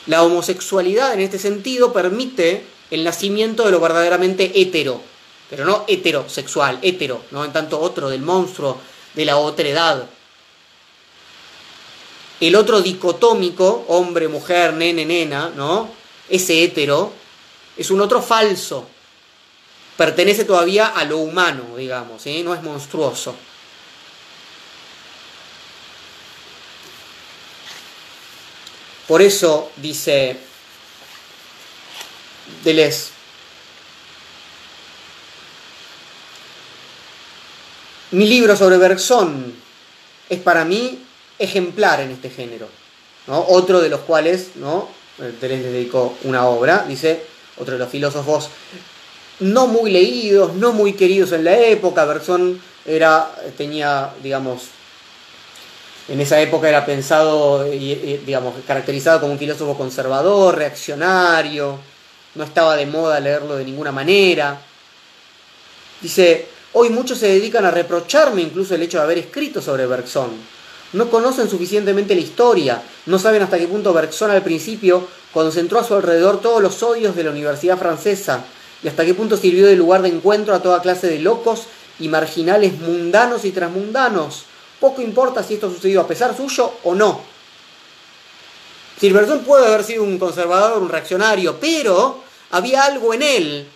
La 0.06 0.22
homosexualidad 0.22 1.14
en 1.14 1.20
este 1.20 1.38
sentido 1.38 1.92
permite 1.92 2.64
el 2.90 3.04
nacimiento 3.04 3.64
de 3.64 3.70
lo 3.70 3.80
verdaderamente 3.80 4.60
hetero, 4.60 5.00
pero 5.48 5.64
no 5.64 5.84
heterosexual, 5.86 6.78
hetero, 6.82 7.22
no 7.30 7.44
en 7.44 7.52
tanto 7.52 7.80
otro 7.80 8.08
del 8.08 8.22
monstruo 8.22 8.78
de 9.14 9.24
la 9.24 9.36
otredad. 9.36 10.06
El 12.40 12.56
otro 12.56 12.80
dicotómico, 12.80 13.84
hombre, 13.88 14.28
mujer, 14.28 14.72
nene, 14.72 15.04
nena, 15.04 15.50
¿no? 15.54 15.90
Ese 16.28 16.64
hetero 16.64 17.12
es 17.76 17.90
un 17.90 18.00
otro 18.00 18.22
falso. 18.22 18.86
Pertenece 19.96 20.44
todavía 20.44 20.86
a 20.86 21.04
lo 21.04 21.18
humano, 21.18 21.76
digamos, 21.76 22.22
¿sí? 22.22 22.42
no 22.42 22.54
es 22.54 22.62
monstruoso. 22.62 23.34
Por 29.10 29.22
eso 29.22 29.72
dice 29.78 30.36
Deleuze, 32.62 33.10
mi 38.12 38.28
libro 38.28 38.54
sobre 38.54 38.76
Bergson 38.78 39.52
es 40.28 40.38
para 40.38 40.64
mí 40.64 41.00
ejemplar 41.40 42.02
en 42.02 42.12
este 42.12 42.30
género. 42.30 42.68
¿no? 43.26 43.44
otro 43.48 43.80
de 43.80 43.88
los 43.88 43.98
cuales 44.02 44.50
¿no? 44.54 44.88
Deleuze 45.18 45.64
le 45.64 45.72
dedicó 45.72 46.16
una 46.22 46.46
obra, 46.46 46.84
dice, 46.86 47.24
otro 47.58 47.72
de 47.72 47.80
los 47.80 47.90
filósofos 47.90 48.48
no 49.40 49.66
muy 49.66 49.90
leídos, 49.90 50.54
no 50.54 50.72
muy 50.72 50.92
queridos 50.92 51.32
en 51.32 51.42
la 51.42 51.58
época, 51.58 52.04
Bergson 52.04 52.62
era, 52.86 53.28
tenía, 53.56 54.10
digamos, 54.22 54.68
en 56.10 56.20
esa 56.20 56.40
época 56.40 56.68
era 56.68 56.84
pensado, 56.84 57.62
digamos, 57.62 58.54
caracterizado 58.66 59.20
como 59.20 59.32
un 59.32 59.38
filósofo 59.38 59.78
conservador, 59.78 60.56
reaccionario, 60.56 61.78
no 62.34 62.42
estaba 62.42 62.76
de 62.76 62.84
moda 62.86 63.20
leerlo 63.20 63.54
de 63.54 63.64
ninguna 63.64 63.92
manera. 63.92 64.60
Dice, 66.00 66.48
hoy 66.72 66.90
muchos 66.90 67.18
se 67.18 67.28
dedican 67.28 67.64
a 67.64 67.70
reprocharme 67.70 68.42
incluso 68.42 68.74
el 68.74 68.82
hecho 68.82 68.98
de 68.98 69.04
haber 69.04 69.18
escrito 69.18 69.62
sobre 69.62 69.86
Bergson. 69.86 70.30
No 70.94 71.08
conocen 71.08 71.48
suficientemente 71.48 72.16
la 72.16 72.22
historia, 72.22 72.82
no 73.06 73.16
saben 73.20 73.42
hasta 73.42 73.56
qué 73.56 73.68
punto 73.68 73.92
Bergson 73.92 74.32
al 74.32 74.42
principio 74.42 75.06
concentró 75.32 75.78
a 75.78 75.84
su 75.84 75.94
alrededor 75.94 76.40
todos 76.40 76.60
los 76.60 76.82
odios 76.82 77.14
de 77.14 77.22
la 77.22 77.30
Universidad 77.30 77.78
Francesa 77.78 78.42
y 78.82 78.88
hasta 78.88 79.04
qué 79.04 79.14
punto 79.14 79.36
sirvió 79.36 79.64
de 79.68 79.76
lugar 79.76 80.02
de 80.02 80.08
encuentro 80.08 80.56
a 80.56 80.60
toda 80.60 80.82
clase 80.82 81.06
de 81.06 81.20
locos 81.20 81.66
y 82.00 82.08
marginales 82.08 82.80
mundanos 82.80 83.44
y 83.44 83.52
transmundanos. 83.52 84.49
Poco 84.80 85.02
importa 85.02 85.42
si 85.42 85.54
esto 85.54 85.70
sucedió 85.70 86.00
a 86.00 86.06
pesar 86.06 86.36
suyo 86.36 86.72
o 86.84 86.94
no. 86.94 87.20
Silverson 88.98 89.40
puede 89.40 89.66
haber 89.66 89.84
sido 89.84 90.02
un 90.02 90.18
conservador, 90.18 90.82
un 90.82 90.88
reaccionario, 90.88 91.58
pero 91.60 92.22
había 92.50 92.84
algo 92.84 93.14
en 93.14 93.22
él 93.22 93.68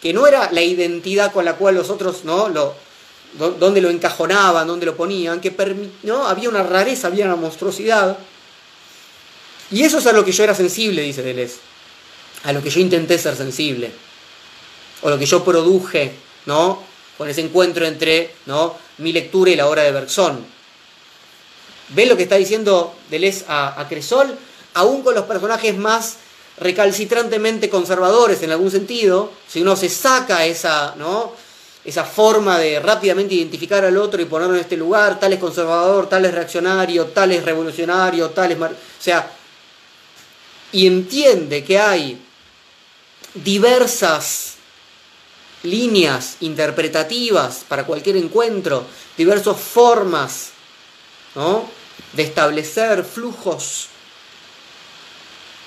que 0.00 0.12
no 0.12 0.26
era 0.26 0.50
la 0.52 0.62
identidad 0.62 1.32
con 1.32 1.44
la 1.44 1.54
cual 1.54 1.76
los 1.76 1.90
otros 1.90 2.24
no 2.24 2.48
lo 2.48 2.74
donde 3.34 3.80
lo 3.80 3.90
encajonaban, 3.90 4.66
donde 4.66 4.86
lo 4.86 4.96
ponían, 4.96 5.40
que 5.40 5.52
¿no? 6.04 6.26
había 6.26 6.48
una 6.48 6.62
rareza, 6.62 7.08
había 7.08 7.24
una 7.24 7.36
monstruosidad. 7.36 8.16
Y 9.70 9.82
eso 9.82 9.98
es 9.98 10.06
a 10.06 10.12
lo 10.12 10.24
que 10.24 10.32
yo 10.32 10.44
era 10.44 10.54
sensible, 10.54 11.02
dice 11.02 11.22
Deleuze, 11.22 11.56
a 12.44 12.52
lo 12.52 12.62
que 12.62 12.70
yo 12.70 12.80
intenté 12.80 13.18
ser 13.18 13.34
sensible, 13.34 13.90
o 15.02 15.10
lo 15.10 15.18
que 15.18 15.26
yo 15.26 15.44
produje, 15.44 16.14
¿no? 16.46 16.82
Con 17.18 17.28
ese 17.28 17.40
encuentro 17.40 17.86
entre, 17.86 18.34
¿no? 18.46 18.76
Mi 18.98 19.12
lectura 19.12 19.50
y 19.50 19.56
la 19.56 19.68
obra 19.68 19.82
de 19.82 19.92
Bergson. 19.92 20.44
¿Ve 21.90 22.06
lo 22.06 22.16
que 22.16 22.24
está 22.24 22.36
diciendo 22.36 22.94
Deleuze 23.10 23.44
a, 23.48 23.84
Cresol? 23.88 24.36
Aún 24.74 25.02
con 25.02 25.14
los 25.14 25.24
personajes 25.24 25.76
más 25.76 26.16
recalcitrantemente 26.58 27.68
conservadores 27.68 28.42
en 28.42 28.52
algún 28.52 28.70
sentido, 28.70 29.32
si 29.48 29.62
uno 29.62 29.76
se 29.76 29.88
saca 29.88 30.44
esa, 30.46 30.94
¿no? 30.96 31.32
esa 31.84 32.04
forma 32.04 32.58
de 32.58 32.80
rápidamente 32.80 33.34
identificar 33.34 33.84
al 33.84 33.96
otro 33.98 34.20
y 34.22 34.24
ponerlo 34.24 34.54
en 34.54 34.60
este 34.60 34.76
lugar, 34.76 35.20
tal 35.20 35.32
es 35.34 35.38
conservador, 35.38 36.08
tal 36.08 36.24
es 36.24 36.32
reaccionario, 36.32 37.06
tal 37.06 37.32
es 37.32 37.44
revolucionario, 37.44 38.30
tal 38.30 38.52
es... 38.52 38.58
O 38.58 38.70
sea, 38.98 39.30
y 40.72 40.86
entiende 40.86 41.62
que 41.62 41.78
hay 41.78 42.20
diversas 43.34 44.53
líneas 45.64 46.36
interpretativas 46.40 47.64
para 47.68 47.84
cualquier 47.84 48.16
encuentro, 48.16 48.86
diversas 49.16 49.58
formas 49.58 50.50
¿no? 51.34 51.68
de 52.12 52.22
establecer 52.22 53.04
flujos, 53.04 53.88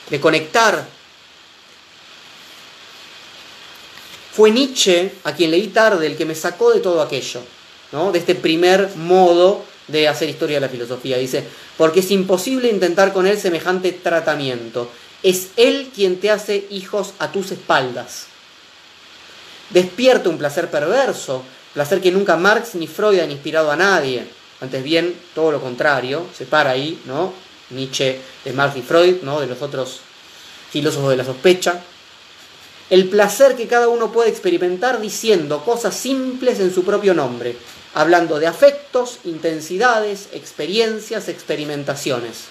de 0.09 0.19
conectar 0.19 0.97
Fue 4.37 4.51
Nietzsche, 4.51 5.13
a 5.23 5.33
quien 5.33 5.49
leí 5.49 5.69
tarde, 5.69 6.05
el 6.05 6.15
que 6.15 6.23
me 6.23 6.35
sacó 6.35 6.71
de 6.71 6.79
todo 6.79 7.01
aquello, 7.01 7.41
¿no? 7.91 8.11
de 8.11 8.19
este 8.19 8.35
primer 8.35 8.95
modo 8.95 9.65
de 9.87 10.07
hacer 10.07 10.29
historia 10.29 10.57
de 10.57 10.61
la 10.61 10.69
filosofía. 10.69 11.17
Dice, 11.17 11.43
porque 11.75 12.01
es 12.01 12.11
imposible 12.11 12.69
intentar 12.69 13.13
con 13.13 13.25
él 13.25 13.39
semejante 13.39 13.93
tratamiento. 13.93 14.91
Es 15.23 15.47
él 15.55 15.89
quien 15.91 16.19
te 16.19 16.29
hace 16.29 16.67
hijos 16.69 17.13
a 17.17 17.31
tus 17.31 17.51
espaldas. 17.51 18.27
Despierta 19.69 20.29
un 20.29 20.37
placer 20.37 20.69
perverso, 20.69 21.43
placer 21.73 22.01
que 22.01 22.11
nunca 22.11 22.37
Marx 22.37 22.75
ni 22.75 22.87
Freud 22.87 23.19
han 23.19 23.31
inspirado 23.31 23.71
a 23.71 23.75
nadie. 23.75 24.27
Antes 24.61 24.83
bien, 24.83 25.15
todo 25.35 25.51
lo 25.51 25.61
contrario, 25.61 26.25
se 26.35 26.45
para 26.45 26.71
ahí, 26.71 27.01
¿no? 27.05 27.33
Nietzsche 27.69 28.19
de 28.43 28.53
Marx 28.53 28.77
y 28.77 28.81
Freud, 28.81 29.17
¿no? 29.23 29.39
De 29.39 29.47
los 29.47 29.61
otros 29.61 29.99
filósofos 30.71 31.09
de 31.09 31.17
la 31.17 31.25
sospecha 31.25 31.81
el 32.89 33.09
placer 33.09 33.55
que 33.55 33.67
cada 33.67 33.89
uno 33.89 34.11
puede 34.11 34.29
experimentar 34.29 35.01
diciendo 35.01 35.63
cosas 35.65 35.95
simples 35.95 36.59
en 36.59 36.73
su 36.73 36.85
propio 36.85 37.13
nombre, 37.13 37.57
hablando 37.93 38.39
de 38.39 38.47
afectos, 38.47 39.19
intensidades, 39.25 40.29
experiencias, 40.31 41.27
experimentaciones. 41.27 42.45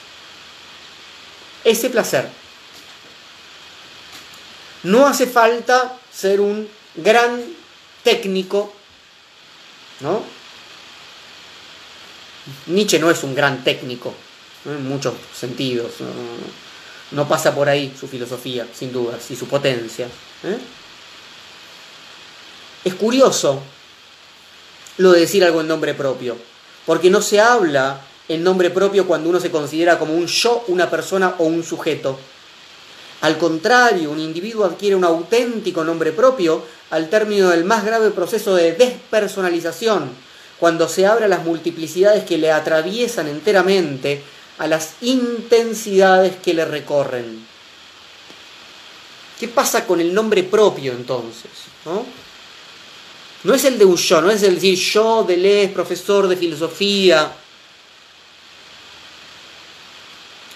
Ese 1.65 1.89
placer. 1.89 2.29
No 4.83 5.07
hace 5.07 5.27
falta 5.27 5.99
ser 6.13 6.41
un 6.41 6.69
gran 6.97 7.43
técnico, 8.03 8.73
¿no? 10.01 10.23
Nietzsche 12.67 12.99
no 12.99 13.11
es 13.11 13.23
un 13.23 13.35
gran 13.35 13.65
técnico, 13.65 14.15
en 14.65 14.89
muchos 14.89 15.15
sentidos. 15.35 15.93
No 17.11 17.29
pasa 17.29 17.55
por 17.55 17.69
ahí 17.69 17.95
su 17.99 18.09
filosofía, 18.09 18.67
sin 18.73 18.93
dudas, 18.93 19.31
y 19.31 19.37
su 19.37 19.47
potencia. 19.47 20.07
¿eh? 20.45 20.59
Es 22.85 22.95
curioso 22.95 23.63
lo 24.99 25.13
de 25.13 25.21
decir 25.21 25.45
algo 25.45 25.61
en 25.61 25.69
nombre 25.69 25.95
propio, 25.95 26.37
porque 26.85 27.11
no 27.11 27.21
se 27.21 27.41
habla 27.41 28.01
en 28.29 28.43
nombre 28.43 28.71
propio 28.71 29.07
cuando 29.07 29.29
uno 29.29 29.41
se 29.41 29.51
considera 29.51 29.99
como 29.99 30.15
un 30.15 30.27
yo, 30.27 30.65
una 30.69 30.91
persona 30.91 31.35
o 31.39 31.45
un 31.45 31.63
sujeto. 31.63 32.19
Al 33.23 33.39
contrario, 33.39 34.11
un 34.11 34.21
individuo 34.21 34.65
adquiere 34.65 34.95
un 34.95 35.05
auténtico 35.05 35.85
nombre 35.85 36.13
propio 36.13 36.65
al 36.91 37.09
término 37.09 37.49
del 37.49 37.65
más 37.65 37.85
grave 37.85 38.11
proceso 38.11 38.55
de 38.55 38.73
despersonalización, 38.73 40.11
cuando 40.59 40.89
se 40.89 41.07
abren 41.07 41.31
las 41.31 41.45
multiplicidades 41.45 42.25
que 42.25 42.39
le 42.39 42.51
atraviesan 42.51 43.29
enteramente 43.29 44.23
a 44.59 44.67
las 44.67 44.95
intensidades 45.01 46.37
que 46.37 46.55
le 46.55 46.65
recorren. 46.65 47.47
¿Qué 49.39 49.49
pasa 49.49 49.87
con 49.87 50.01
el 50.01 50.15
nombre 50.15 50.43
propio 50.45 50.93
entonces? 50.93 51.51
¿No? 51.85 52.05
es 53.55 53.65
el 53.65 53.79
de 53.79 53.85
un 53.85 53.99
no 54.11 54.31
es 54.31 54.43
el 54.43 54.55
decir 54.57 54.77
yo, 54.77 55.25
Deleuze, 55.25 55.69
profesor 55.69 56.27
de 56.27 56.37
filosofía. 56.37 57.31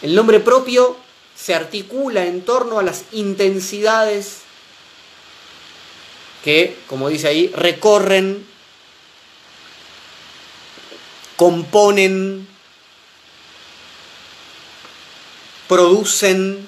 El 0.02 0.14
nombre 0.14 0.40
propio 0.40 0.96
se 1.40 1.54
articula 1.54 2.26
en 2.26 2.42
torno 2.42 2.78
a 2.78 2.82
las 2.82 3.04
intensidades 3.12 4.40
que, 6.44 6.76
como 6.86 7.08
dice 7.08 7.28
ahí, 7.28 7.48
recorren, 7.54 8.46
componen 11.36 12.46
producen 15.70 16.66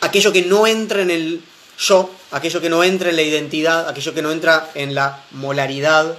aquello 0.00 0.32
que 0.32 0.42
no 0.42 0.66
entra 0.66 1.02
en 1.02 1.10
el 1.12 1.40
yo, 1.78 2.10
aquello 2.32 2.60
que 2.60 2.68
no 2.68 2.82
entra 2.82 3.10
en 3.10 3.16
la 3.16 3.22
identidad, 3.22 3.88
aquello 3.88 4.12
que 4.12 4.22
no 4.22 4.32
entra 4.32 4.72
en 4.74 4.92
la 4.92 5.22
molaridad, 5.30 6.18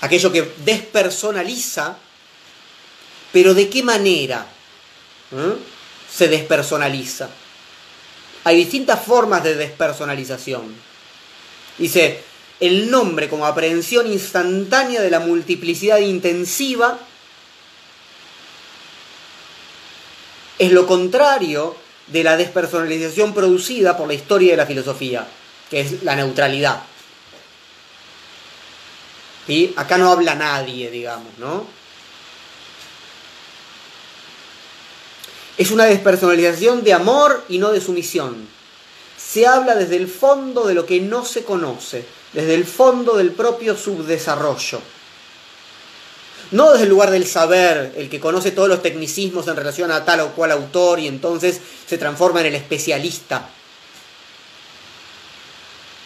aquello 0.00 0.30
que 0.30 0.54
despersonaliza, 0.58 1.98
pero 3.32 3.54
¿de 3.54 3.68
qué 3.68 3.82
manera 3.82 4.46
se 6.12 6.28
despersonaliza? 6.28 7.28
Hay 8.44 8.56
distintas 8.56 9.04
formas 9.04 9.44
de 9.44 9.54
despersonalización. 9.54 10.74
Dice, 11.78 12.22
el 12.58 12.90
nombre 12.90 13.28
como 13.28 13.46
aprehensión 13.46 14.06
instantánea 14.06 15.00
de 15.00 15.10
la 15.10 15.20
multiplicidad 15.20 15.98
intensiva 15.98 16.98
es 20.58 20.72
lo 20.72 20.86
contrario 20.86 21.76
de 22.06 22.24
la 22.24 22.36
despersonalización 22.36 23.32
producida 23.32 23.96
por 23.96 24.08
la 24.08 24.14
historia 24.14 24.50
de 24.52 24.56
la 24.56 24.66
filosofía, 24.66 25.26
que 25.70 25.80
es 25.80 26.02
la 26.02 26.16
neutralidad. 26.16 26.82
y 29.48 29.72
Acá 29.76 29.96
no 29.96 30.10
habla 30.10 30.34
nadie, 30.34 30.90
digamos, 30.90 31.38
¿no? 31.38 31.79
Es 35.60 35.70
una 35.70 35.84
despersonalización 35.84 36.82
de 36.84 36.94
amor 36.94 37.44
y 37.50 37.58
no 37.58 37.70
de 37.70 37.82
sumisión. 37.82 38.48
Se 39.18 39.46
habla 39.46 39.74
desde 39.74 39.96
el 39.96 40.08
fondo 40.08 40.66
de 40.66 40.72
lo 40.72 40.86
que 40.86 41.02
no 41.02 41.26
se 41.26 41.44
conoce, 41.44 42.02
desde 42.32 42.54
el 42.54 42.64
fondo 42.64 43.18
del 43.18 43.32
propio 43.32 43.76
subdesarrollo. 43.76 44.80
No 46.52 46.70
desde 46.70 46.84
el 46.84 46.88
lugar 46.88 47.10
del 47.10 47.26
saber, 47.26 47.92
el 47.94 48.08
que 48.08 48.18
conoce 48.18 48.52
todos 48.52 48.70
los 48.70 48.80
tecnicismos 48.80 49.48
en 49.48 49.56
relación 49.56 49.92
a 49.92 50.02
tal 50.02 50.20
o 50.20 50.28
cual 50.30 50.52
autor 50.52 50.98
y 50.98 51.08
entonces 51.08 51.60
se 51.86 51.98
transforma 51.98 52.40
en 52.40 52.46
el 52.46 52.54
especialista. 52.54 53.46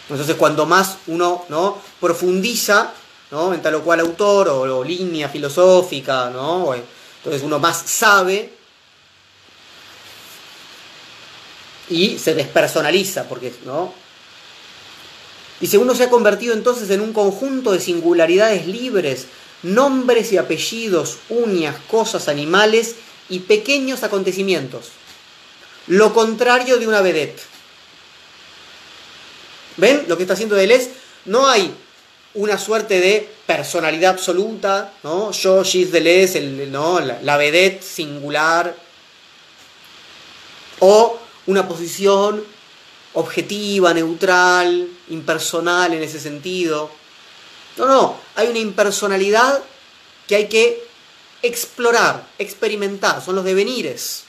Entonces 0.09 0.35
cuando 0.35 0.65
más 0.65 0.97
uno 1.07 1.45
¿no? 1.47 1.81
profundiza, 2.01 2.91
¿no? 3.31 3.53
en 3.53 3.61
tal 3.61 3.75
o 3.75 3.83
cual 3.83 4.01
autor 4.01 4.49
o, 4.49 4.83
línea 4.83 5.29
filosófica, 5.29 6.29
¿no? 6.29 6.73
entonces 6.73 7.41
uno 7.41 7.57
más 7.57 7.83
sabe 7.85 8.54
y 11.89 12.17
se 12.17 12.33
despersonaliza, 12.33 13.27
porque, 13.27 13.53
¿no? 13.65 13.93
Dice, 15.59 15.77
uno 15.77 15.95
se 15.95 16.03
ha 16.03 16.09
convertido 16.09 16.53
entonces 16.53 16.89
en 16.89 17.01
un 17.01 17.13
conjunto 17.13 17.71
de 17.71 17.79
singularidades 17.79 18.67
libres, 18.67 19.27
nombres 19.63 20.31
y 20.33 20.37
apellidos, 20.37 21.17
uñas, 21.29 21.75
cosas, 21.89 22.27
animales 22.27 22.95
y 23.29 23.39
pequeños 23.39 24.03
acontecimientos. 24.03 24.89
Lo 25.87 26.13
contrario 26.13 26.77
de 26.77 26.87
una 26.87 27.01
vedette. 27.01 27.41
¿Ven 29.77 30.05
lo 30.07 30.17
que 30.17 30.23
está 30.23 30.33
haciendo 30.33 30.55
Deleuze? 30.55 30.91
No 31.25 31.47
hay 31.47 31.73
una 32.33 32.57
suerte 32.57 32.99
de 32.99 33.29
personalidad 33.45 34.11
absoluta, 34.11 34.93
¿no? 35.03 35.31
Yo, 35.31 35.63
Gilles 35.63 35.91
Deleuze, 35.91 36.39
el, 36.39 36.71
¿no? 36.71 36.99
la, 36.99 37.21
la 37.21 37.37
vedette 37.37 37.81
singular, 37.83 38.75
o 40.79 41.19
una 41.47 41.67
posición 41.67 42.43
objetiva, 43.13 43.93
neutral, 43.93 44.89
impersonal 45.09 45.93
en 45.93 46.03
ese 46.03 46.19
sentido. 46.19 46.91
No, 47.77 47.87
no, 47.87 48.19
hay 48.35 48.47
una 48.47 48.59
impersonalidad 48.59 49.63
que 50.27 50.35
hay 50.35 50.47
que 50.47 50.87
explorar, 51.41 52.27
experimentar, 52.37 53.23
son 53.23 53.35
los 53.35 53.45
devenires. 53.45 54.23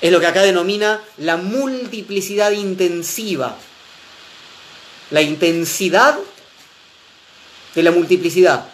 Es 0.00 0.12
lo 0.12 0.20
que 0.20 0.26
acá 0.26 0.42
denomina 0.42 1.00
la 1.18 1.36
multiplicidad 1.36 2.50
intensiva. 2.50 3.56
La 5.10 5.22
intensidad 5.22 6.18
de 7.74 7.82
la 7.82 7.90
multiplicidad. 7.90 8.68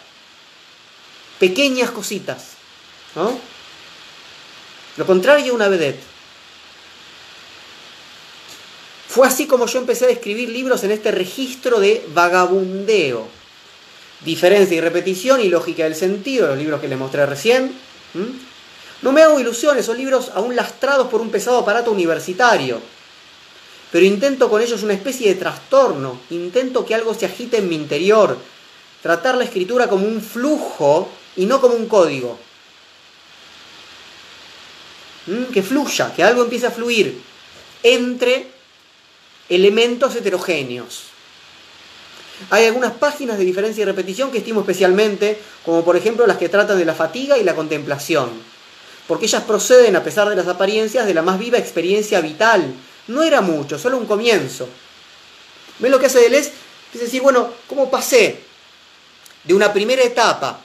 Pequeñas 1.39 1.91
cositas. 1.91 2.51
¿no? 3.15 3.52
Lo 4.97 5.05
contrario 5.05 5.51
a 5.51 5.55
una 5.55 5.67
vedette. 5.67 6.03
Fue 9.07 9.27
así 9.27 9.45
como 9.45 9.67
yo 9.67 9.79
empecé 9.79 10.05
a 10.05 10.09
escribir 10.09 10.49
libros 10.49 10.83
en 10.83 10.91
este 10.91 11.11
registro 11.11 11.79
de 11.79 12.03
vagabundeo. 12.13 13.27
Diferencia 14.25 14.75
y 14.75 14.81
repetición 14.81 15.41
y 15.41 15.49
lógica 15.49 15.83
del 15.83 15.95
sentido, 15.95 16.47
los 16.47 16.57
libros 16.57 16.81
que 16.81 16.87
les 16.87 16.97
mostré 16.97 17.25
recién. 17.25 17.73
No 19.01 19.11
me 19.11 19.21
hago 19.21 19.39
ilusiones, 19.39 19.85
son 19.85 19.97
libros 19.97 20.31
aún 20.33 20.55
lastrados 20.55 21.09
por 21.09 21.21
un 21.21 21.29
pesado 21.29 21.59
aparato 21.59 21.91
universitario. 21.91 22.81
Pero 23.91 24.05
intento 24.05 24.49
con 24.49 24.61
ellos 24.61 24.81
una 24.81 24.93
especie 24.93 25.27
de 25.27 25.39
trastorno, 25.39 26.19
intento 26.31 26.83
que 26.83 26.95
algo 26.95 27.13
se 27.13 27.27
agite 27.27 27.57
en 27.57 27.69
mi 27.69 27.75
interior, 27.75 28.37
tratar 29.03 29.35
la 29.35 29.43
escritura 29.43 29.87
como 29.87 30.07
un 30.07 30.21
flujo 30.21 31.09
y 31.35 31.45
no 31.45 31.61
como 31.61 31.75
un 31.75 31.87
código. 31.87 32.39
¿Mm? 35.27 35.45
Que 35.53 35.63
fluya, 35.63 36.13
que 36.13 36.23
algo 36.23 36.43
empiece 36.43 36.67
a 36.67 36.71
fluir 36.71 37.21
entre 37.83 38.47
elementos 39.49 40.15
heterogéneos. 40.15 41.03
Hay 42.49 42.65
algunas 42.65 42.93
páginas 42.93 43.37
de 43.37 43.45
diferencia 43.45 43.81
y 43.81 43.85
repetición 43.85 44.31
que 44.31 44.39
estimo 44.39 44.61
especialmente, 44.61 45.39
como 45.63 45.83
por 45.83 45.95
ejemplo 45.95 46.25
las 46.27 46.37
que 46.37 46.49
tratan 46.49 46.77
de 46.77 46.85
la 46.85 46.93
fatiga 46.93 47.37
y 47.37 47.43
la 47.43 47.55
contemplación 47.55 48.53
porque 49.07 49.25
ellas 49.25 49.43
proceden, 49.43 49.95
a 49.95 50.03
pesar 50.03 50.29
de 50.29 50.35
las 50.35 50.47
apariencias, 50.47 51.05
de 51.05 51.13
la 51.13 51.21
más 51.21 51.37
viva 51.37 51.57
experiencia 51.57 52.21
vital. 52.21 52.73
No 53.07 53.21
era 53.21 53.41
mucho, 53.41 53.77
solo 53.77 53.97
un 53.97 54.05
comienzo. 54.05 54.67
¿Ven 55.79 55.91
lo 55.91 55.99
que 55.99 56.05
hace 56.05 56.19
Deleuze? 56.19 56.51
Es 56.93 57.01
decir, 57.01 57.21
bueno, 57.21 57.51
¿cómo 57.67 57.89
pasé 57.89 58.39
de 59.43 59.53
una 59.53 59.73
primera 59.73 60.01
etapa, 60.03 60.59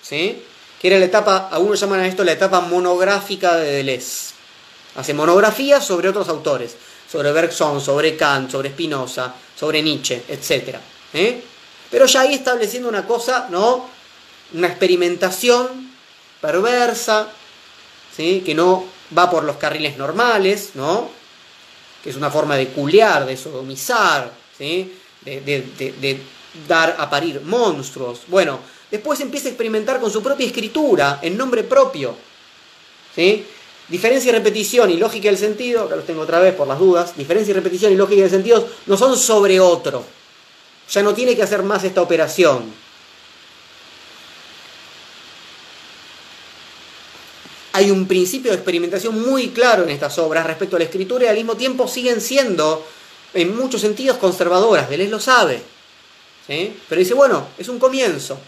¿sí? 0.00 0.42
Que 0.82 0.88
era 0.88 0.98
la 0.98 1.04
etapa, 1.04 1.48
algunos 1.50 1.78
llaman 1.78 2.00
a 2.00 2.06
esto 2.08 2.24
la 2.24 2.32
etapa 2.32 2.60
monográfica 2.60 3.56
de 3.56 3.70
Deleuze. 3.70 4.34
Hace 4.96 5.14
monografías 5.14 5.86
sobre 5.86 6.08
otros 6.08 6.28
autores, 6.28 6.76
sobre 7.10 7.32
Bergson, 7.32 7.80
sobre 7.80 8.16
Kant, 8.16 8.50
sobre 8.50 8.70
Spinoza, 8.70 9.32
sobre 9.56 9.80
Nietzsche, 9.80 10.24
etc. 10.28 10.76
¿eh? 11.14 11.42
Pero 11.90 12.06
ya 12.06 12.22
ahí 12.22 12.34
estableciendo 12.34 12.88
una 12.88 13.06
cosa, 13.06 13.46
¿no? 13.48 13.88
Una 14.52 14.66
experimentación 14.66 15.92
perversa, 16.40 17.28
que 18.16 18.54
no 18.54 18.84
va 19.16 19.30
por 19.30 19.44
los 19.44 19.56
carriles 19.56 19.96
normales, 19.96 20.70
¿no? 20.74 21.08
que 22.02 22.10
es 22.10 22.16
una 22.16 22.30
forma 22.30 22.56
de 22.56 22.68
culear, 22.68 23.24
de 23.24 23.36
sodomizar, 23.36 24.30
¿sí? 24.58 24.92
de, 25.22 26.20
dar 26.68 26.96
a 26.98 27.08
parir 27.08 27.40
monstruos. 27.42 28.22
Bueno, 28.26 28.58
después 28.92 29.18
empieza 29.18 29.48
a 29.48 29.50
experimentar 29.50 29.98
con 29.98 30.12
su 30.12 30.22
propia 30.22 30.46
escritura, 30.46 31.18
en 31.22 31.36
nombre 31.36 31.64
propio. 31.64 32.14
¿sí? 33.16 33.44
Diferencia 33.88 34.28
y 34.28 34.32
repetición 34.32 34.90
y 34.90 34.98
lógica 34.98 35.28
del 35.28 35.38
sentido, 35.38 35.82
acá 35.82 35.96
los 35.96 36.06
tengo 36.06 36.20
otra 36.20 36.38
vez 36.38 36.54
por 36.54 36.68
las 36.68 36.78
dudas, 36.78 37.16
diferencia 37.16 37.50
y 37.50 37.54
repetición 37.54 37.92
y 37.92 37.96
lógica 37.96 38.20
del 38.20 38.30
sentido 38.30 38.68
no 38.86 38.96
son 38.96 39.18
sobre 39.18 39.58
otro. 39.58 40.04
Ya 40.90 41.02
no 41.02 41.14
tiene 41.14 41.34
que 41.34 41.42
hacer 41.42 41.64
más 41.64 41.82
esta 41.82 42.02
operación. 42.02 42.82
hay 47.74 47.90
un 47.90 48.06
principio 48.06 48.50
de 48.50 48.58
experimentación 48.58 49.20
muy 49.22 49.48
claro 49.48 49.84
en 49.84 49.88
estas 49.88 50.18
obras 50.18 50.46
respecto 50.46 50.76
a 50.76 50.78
la 50.78 50.84
escritura 50.84 51.24
y 51.24 51.28
al 51.28 51.36
mismo 51.36 51.56
tiempo 51.56 51.88
siguen 51.88 52.20
siendo 52.20 52.86
en 53.32 53.56
muchos 53.56 53.80
sentidos 53.80 54.18
conservadoras. 54.18 54.90
Deleuze 54.90 55.10
lo 55.10 55.20
sabe. 55.20 55.62
Pero 56.46 56.98
dice, 56.98 57.14
bueno, 57.14 57.48
es 57.56 57.68
un 57.68 57.78
comienzo. 57.78 58.38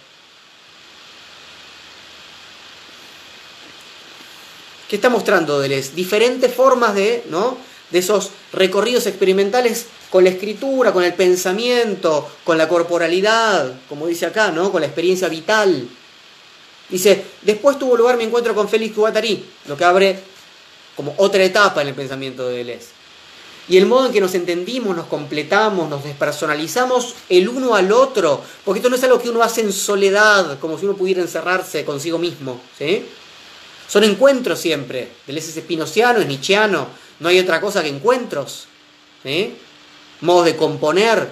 ¿Qué 4.89 4.97
está 4.97 5.09
mostrando 5.09 5.61
Deleuze? 5.61 5.93
Diferentes 5.95 6.53
formas 6.53 6.95
de, 6.95 7.25
¿no? 7.31 7.57
de 7.91 7.99
esos 7.99 8.31
recorridos 8.53 9.07
experimentales 9.07 9.87
con 10.11 10.25
la 10.25 10.31
escritura, 10.31 10.93
con 10.93 11.05
el 11.05 11.15
pensamiento, 11.15 12.29
con 12.45 12.59
la 12.59 12.69
corporalidad, 12.69 13.73
como 13.89 14.07
dice 14.07 14.27
acá, 14.27 14.51
¿no? 14.51 14.71
con 14.71 14.81
la 14.81 14.87
experiencia 14.87 15.29
vital. 15.29 15.89
Dice, 16.89 17.25
después 17.43 17.79
tuvo 17.79 17.97
lugar 17.97 18.17
mi 18.17 18.25
encuentro 18.25 18.55
con 18.55 18.69
Félix 18.69 18.97
Guattari, 18.97 19.45
lo 19.67 19.77
que 19.77 19.85
abre 19.85 20.19
como 20.95 21.15
otra 21.17 21.43
etapa 21.43 21.83
en 21.83 21.89
el 21.89 21.95
pensamiento 21.95 22.47
de 22.49 22.59
Deleuze. 22.59 22.89
Y 23.67 23.79
el 23.79 23.87
modo 23.87 24.07
en 24.07 24.13
que 24.13 24.21
nos 24.21 24.35
entendimos, 24.35 24.95
nos 24.95 25.07
completamos, 25.07 25.89
nos 25.89 26.05
despersonalizamos 26.05 27.15
el 27.31 27.49
uno 27.49 27.75
al 27.75 27.91
otro, 27.93 28.43
porque 28.63 28.81
esto 28.81 28.91
no 28.91 28.97
es 28.97 29.05
algo 29.05 29.19
que 29.19 29.31
uno 29.31 29.43
hace 29.43 29.63
en 29.63 29.73
soledad, 29.73 30.59
como 30.59 30.79
si 30.79 30.85
uno 30.85 30.95
pudiera 30.95 31.23
encerrarse 31.23 31.85
consigo 31.85 32.19
mismo. 32.19 32.61
¿sí? 32.77 33.07
Son 33.89 34.05
encuentros 34.05 34.61
siempre. 34.61 35.09
Deleuze 35.27 35.51
es 35.51 35.57
espinociano, 35.57 36.21
es 36.21 36.27
nietzscheano, 36.27 36.89
no 37.21 37.29
hay 37.29 37.39
otra 37.39 37.61
cosa 37.61 37.83
que 37.83 37.89
encuentros. 37.89 38.67
¿sí? 39.23 39.55
Modos 40.21 40.47
de 40.47 40.57
componer, 40.57 41.29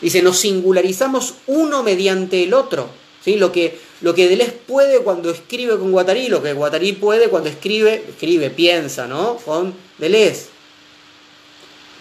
Dice, 0.00 0.22
nos 0.22 0.38
singularizamos 0.38 1.34
uno 1.46 1.82
mediante 1.82 2.44
el 2.44 2.54
otro. 2.54 2.88
¿sí? 3.24 3.36
Lo, 3.36 3.50
que, 3.50 3.80
lo 4.00 4.14
que 4.14 4.28
Deleuze 4.28 4.52
puede 4.52 5.00
cuando 5.00 5.30
escribe 5.30 5.76
con 5.78 5.90
Guattari, 5.90 6.28
lo 6.28 6.42
que 6.42 6.52
Guattari 6.52 6.92
puede 6.92 7.28
cuando 7.28 7.48
escribe, 7.48 8.04
escribe, 8.08 8.50
piensa, 8.50 9.06
¿no? 9.06 9.36
Con 9.36 9.74
Deleuze. 9.98 10.46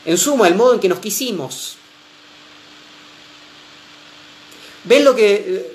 En 0.06 0.18
suma, 0.18 0.48
el 0.48 0.56
modo 0.56 0.76
en 0.76 0.80
que 0.80 0.90
nos 0.90 1.00
quisimos. 1.00 1.76
¿Ven 4.84 5.04
lo 5.04 5.16
que 5.16 5.74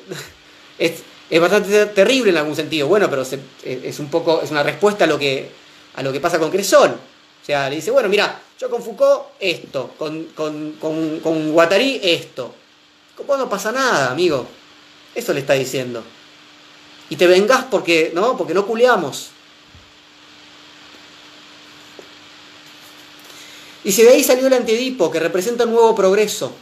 eh, 0.79 0.97
es, 1.33 1.41
bastante 1.41 1.87
terrible 1.87 2.31
en 2.31 2.37
algún 2.37 2.55
sentido? 2.55 2.89
Bueno, 2.89 3.09
pero 3.09 3.23
es 3.23 3.99
un 3.99 4.11
poco, 4.11 4.43
es 4.43 4.51
una 4.51 4.63
respuesta 4.63 5.05
a 5.05 5.07
lo 5.07 5.19
que, 5.19 5.51
a 5.95 6.03
lo 6.03 6.13
que 6.13 6.21
pasa 6.21 6.39
con 6.39 6.51
Cresol. 6.51 6.91
O 6.91 7.45
sea, 7.45 7.71
le 7.71 7.77
dice, 7.77 7.91
bueno, 7.91 8.09
mira, 8.11 8.39
yo 8.61 8.69
con 8.69 8.83
Foucault 8.83 9.31
esto, 9.41 9.95
con, 9.99 10.27
con, 10.35 10.73
con, 10.79 11.53
Guattari 11.53 12.01
esto. 12.03 12.55
Con 13.17 13.27
vos 13.27 13.39
no 13.39 13.49
pasa 13.49 13.73
nada, 13.73 14.11
amigo. 14.11 14.47
Eso 15.15 15.33
le 15.33 15.41
está 15.41 15.55
diciendo. 15.55 16.05
Y 17.09 17.17
te 17.17 17.27
vengás 17.27 17.65
porque 17.71 18.13
no, 18.15 18.37
porque 18.37 18.55
no 18.55 18.67
culeamos. 18.67 19.31
Dice, 23.83 24.05
de 24.05 24.11
ahí 24.11 24.23
salió 24.23 24.47
el 24.47 24.53
antedipo, 24.53 25.11
que 25.11 25.19
representa 25.19 25.65
un 25.65 25.73
nuevo 25.73 25.95
progreso. 25.95 26.53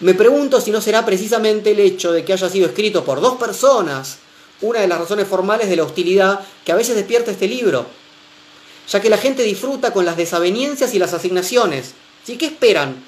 Me 0.00 0.14
pregunto 0.14 0.60
si 0.60 0.70
no 0.70 0.80
será 0.80 1.04
precisamente 1.04 1.70
el 1.70 1.80
hecho 1.80 2.12
de 2.12 2.24
que 2.24 2.32
haya 2.32 2.48
sido 2.48 2.66
escrito 2.66 3.04
por 3.04 3.20
dos 3.20 3.36
personas 3.36 4.18
una 4.60 4.80
de 4.80 4.88
las 4.88 4.98
razones 4.98 5.26
formales 5.26 5.68
de 5.68 5.76
la 5.76 5.84
hostilidad 5.84 6.40
que 6.64 6.72
a 6.72 6.76
veces 6.76 6.96
despierta 6.96 7.30
este 7.30 7.48
libro 7.48 7.86
ya 8.88 9.00
que 9.00 9.08
la 9.08 9.18
gente 9.18 9.42
disfruta 9.42 9.92
con 9.92 10.04
las 10.04 10.16
desavenencias 10.16 10.94
y 10.94 10.98
las 10.98 11.14
asignaciones. 11.14 11.92
¿Sí? 12.24 12.36
¿Qué 12.36 12.46
esperan? 12.46 13.02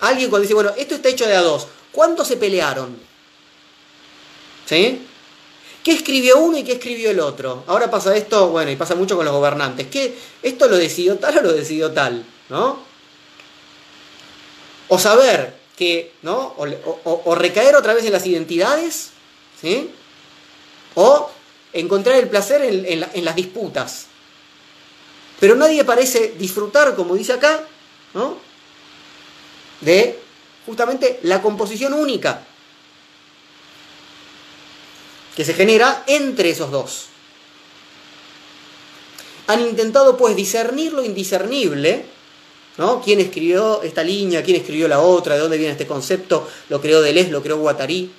Alguien 0.00 0.30
cuando 0.30 0.42
dice, 0.42 0.54
bueno, 0.54 0.70
esto 0.76 0.94
está 0.94 1.08
hecho 1.08 1.26
de 1.26 1.34
a 1.34 1.42
dos, 1.42 1.66
¿cuántos 1.90 2.28
se 2.28 2.36
pelearon? 2.36 2.96
¿Sí? 4.66 5.02
¿Qué 5.82 5.92
escribió 5.92 6.38
uno 6.38 6.58
y 6.58 6.64
qué 6.64 6.72
escribió 6.72 7.10
el 7.10 7.20
otro? 7.20 7.64
Ahora 7.66 7.90
pasa 7.90 8.14
esto, 8.16 8.48
bueno, 8.50 8.70
y 8.70 8.76
pasa 8.76 8.94
mucho 8.94 9.16
con 9.16 9.24
los 9.24 9.34
gobernantes. 9.34 9.86
¿Qué, 9.88 10.16
¿Esto 10.42 10.68
lo 10.68 10.76
decidió 10.76 11.16
tal 11.16 11.38
o 11.38 11.42
lo 11.42 11.52
decidió 11.52 11.90
tal? 11.90 12.24
¿No? 12.48 12.86
o 14.90 14.98
saber 14.98 15.57
que, 15.78 16.12
¿no? 16.22 16.56
O, 17.04 17.34
recaer 17.36 17.76
otra 17.76 17.94
vez 17.94 18.04
en 18.04 18.12
las 18.12 18.26
identidades, 18.26 19.10
¿sí? 19.60 19.90
O 20.96 21.30
encontrar 21.72 22.16
el 22.16 22.28
placer 22.28 22.62
en, 22.62 23.06
en 23.12 23.24
las 23.24 23.36
disputas. 23.36 24.06
Pero 25.38 25.54
nadie 25.54 25.84
parece 25.84 26.34
disfrutar, 26.36 26.96
como 26.96 27.14
dice 27.14 27.34
acá, 27.34 27.64
¿no? 28.12 28.38
De 29.80 30.18
justamente 30.66 31.20
la 31.22 31.40
composición 31.40 31.94
única 31.94 32.42
que 35.36 35.44
se 35.44 35.54
genera 35.54 36.02
entre 36.08 36.50
esos 36.50 36.72
dos. 36.72 37.06
Han 39.46 39.60
intentado 39.60 40.16
pues 40.16 40.34
discernir 40.34 40.92
lo 40.92 41.04
indiscernible, 41.04 42.17
¿no? 42.78 43.02
¿Quién 43.02 43.20
escribió 43.20 43.82
esta 43.82 44.02
línea? 44.02 44.42
¿Quién 44.42 44.56
escribió 44.56 44.88
la 44.88 45.00
otra? 45.00 45.34
¿De 45.34 45.40
dónde 45.40 45.58
viene 45.58 45.72
este 45.72 45.86
concepto? 45.86 46.48
¿Lo 46.68 46.80
creó 46.80 47.02
Deleuze? 47.02 47.30
¿Lo 47.30 47.42
creó 47.42 47.58
Guattari? 47.58 48.10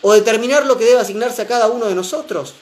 O 0.00 0.14
determinar 0.14 0.64
lo 0.64 0.78
que 0.78 0.84
debe 0.84 1.00
asignarse 1.00 1.42
a 1.42 1.46
cada 1.46 1.66
uno 1.66 1.86
de 1.86 1.94
nosotros. 1.94 2.54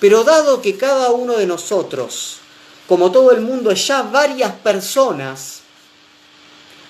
Pero 0.00 0.24
dado 0.24 0.60
que 0.60 0.76
cada 0.76 1.10
uno 1.10 1.36
de 1.36 1.46
nosotros, 1.46 2.38
como 2.86 3.10
todo 3.10 3.32
el 3.32 3.40
mundo, 3.40 3.70
es 3.70 3.86
ya 3.86 4.02
varias 4.02 4.52
personas, 4.52 5.60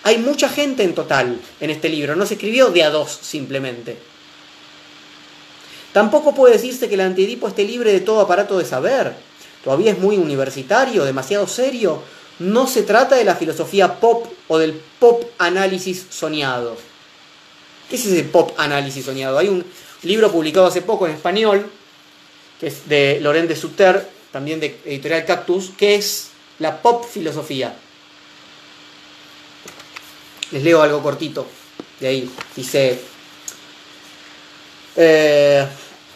hay 0.03 0.19
mucha 0.19 0.49
gente 0.49 0.83
en 0.83 0.95
total 0.95 1.39
en 1.61 1.71
este 1.71 1.89
libro, 1.89 2.17
no 2.17 2.25
se 2.27 2.35
escribió 2.35 2.69
de 2.69 2.83
a 2.83 2.91
dos 2.91 3.19
simplemente. 3.21 3.99
Tampoco 5.93 6.35
puede 6.35 6.55
decirse 6.55 6.89
que 6.89 6.95
el 6.95 7.01
Antiedipo 7.01 7.49
esté 7.49 7.65
libre 7.65 7.93
de 7.93 8.01
todo 8.01 8.21
aparato 8.21 8.59
de 8.59 8.65
saber 8.65 9.29
todavía 9.65 9.93
es 9.93 9.99
muy 9.99 10.17
universitario, 10.17 11.05
demasiado 11.05 11.47
serio. 11.47 12.03
No 12.39 12.67
se 12.67 12.83
trata 12.83 13.17
de 13.17 13.25
la 13.25 13.35
filosofía 13.35 13.99
pop 13.99 14.27
o 14.47 14.59
del 14.59 14.75
pop 14.99 15.25
análisis 15.39 16.07
soñado. 16.11 16.77
¿Qué 17.89 17.97
es 17.97 18.07
ese 18.07 18.25
pop 18.25 18.53
análisis 18.59 19.05
soñado? 19.05 19.39
Hay 19.39 19.49
un 19.49 19.65
libro 20.03 20.31
publicado 20.31 20.67
hace 20.67 20.83
poco 20.83 21.07
en 21.07 21.15
español, 21.15 21.69
que 22.61 22.69
es 22.69 22.89
de 22.89 23.19
Laurent 23.21 23.49
de 23.49 23.57
Sutter, 23.57 24.09
también 24.31 24.61
de 24.61 24.79
Editorial 24.85 25.25
Cactus, 25.25 25.71
que 25.77 25.97
es 25.97 26.29
la 26.59 26.81
pop 26.81 27.05
filosofía. 27.05 27.75
Les 30.51 30.63
leo 30.63 30.81
algo 30.81 31.03
cortito 31.03 31.47
de 32.01 32.09
ahí. 32.09 32.31
Dice, 32.55 32.99
eh, 34.97 35.67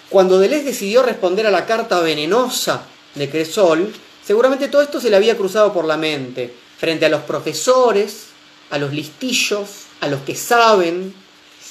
cuando 0.08 0.38
Deleuze 0.38 0.64
decidió 0.64 1.02
responder 1.02 1.46
a 1.46 1.50
la 1.50 1.66
carta 1.66 2.00
venenosa 2.00 2.84
de 3.14 3.28
Cresol, 3.28 3.92
seguramente 4.32 4.68
todo 4.68 4.80
esto 4.80 4.98
se 4.98 5.10
le 5.10 5.16
había 5.16 5.36
cruzado 5.36 5.74
por 5.74 5.84
la 5.84 5.98
mente, 5.98 6.50
frente 6.78 7.04
a 7.04 7.10
los 7.10 7.20
profesores, 7.20 8.28
a 8.70 8.78
los 8.78 8.90
listillos, 8.90 9.68
a 10.00 10.08
los 10.08 10.22
que 10.22 10.34
saben. 10.34 11.12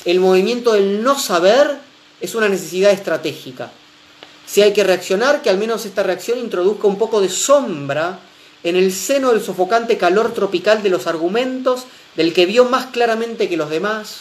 El 0.05 0.19
movimiento 0.19 0.73
del 0.73 1.01
no 1.01 1.17
saber 1.17 1.79
es 2.19 2.35
una 2.35 2.47
necesidad 2.47 2.91
estratégica. 2.91 3.71
Si 4.45 4.61
hay 4.61 4.73
que 4.73 4.83
reaccionar, 4.83 5.41
que 5.41 5.49
al 5.49 5.57
menos 5.57 5.87
esta 5.87 6.03
reacción 6.03 6.37
introduzca 6.37 6.85
un 6.85 6.99
poco 6.99 7.19
de 7.19 7.29
sombra 7.29 8.19
en 8.63 8.75
el 8.75 8.93
seno 8.93 9.31
del 9.31 9.41
sofocante 9.41 9.97
calor 9.97 10.31
tropical 10.31 10.83
de 10.83 10.91
los 10.91 11.07
argumentos 11.07 11.85
del 12.15 12.31
que 12.31 12.45
vio 12.45 12.65
más 12.65 12.91
claramente 12.91 13.49
que 13.49 13.57
los 13.57 13.71
demás. 13.71 14.17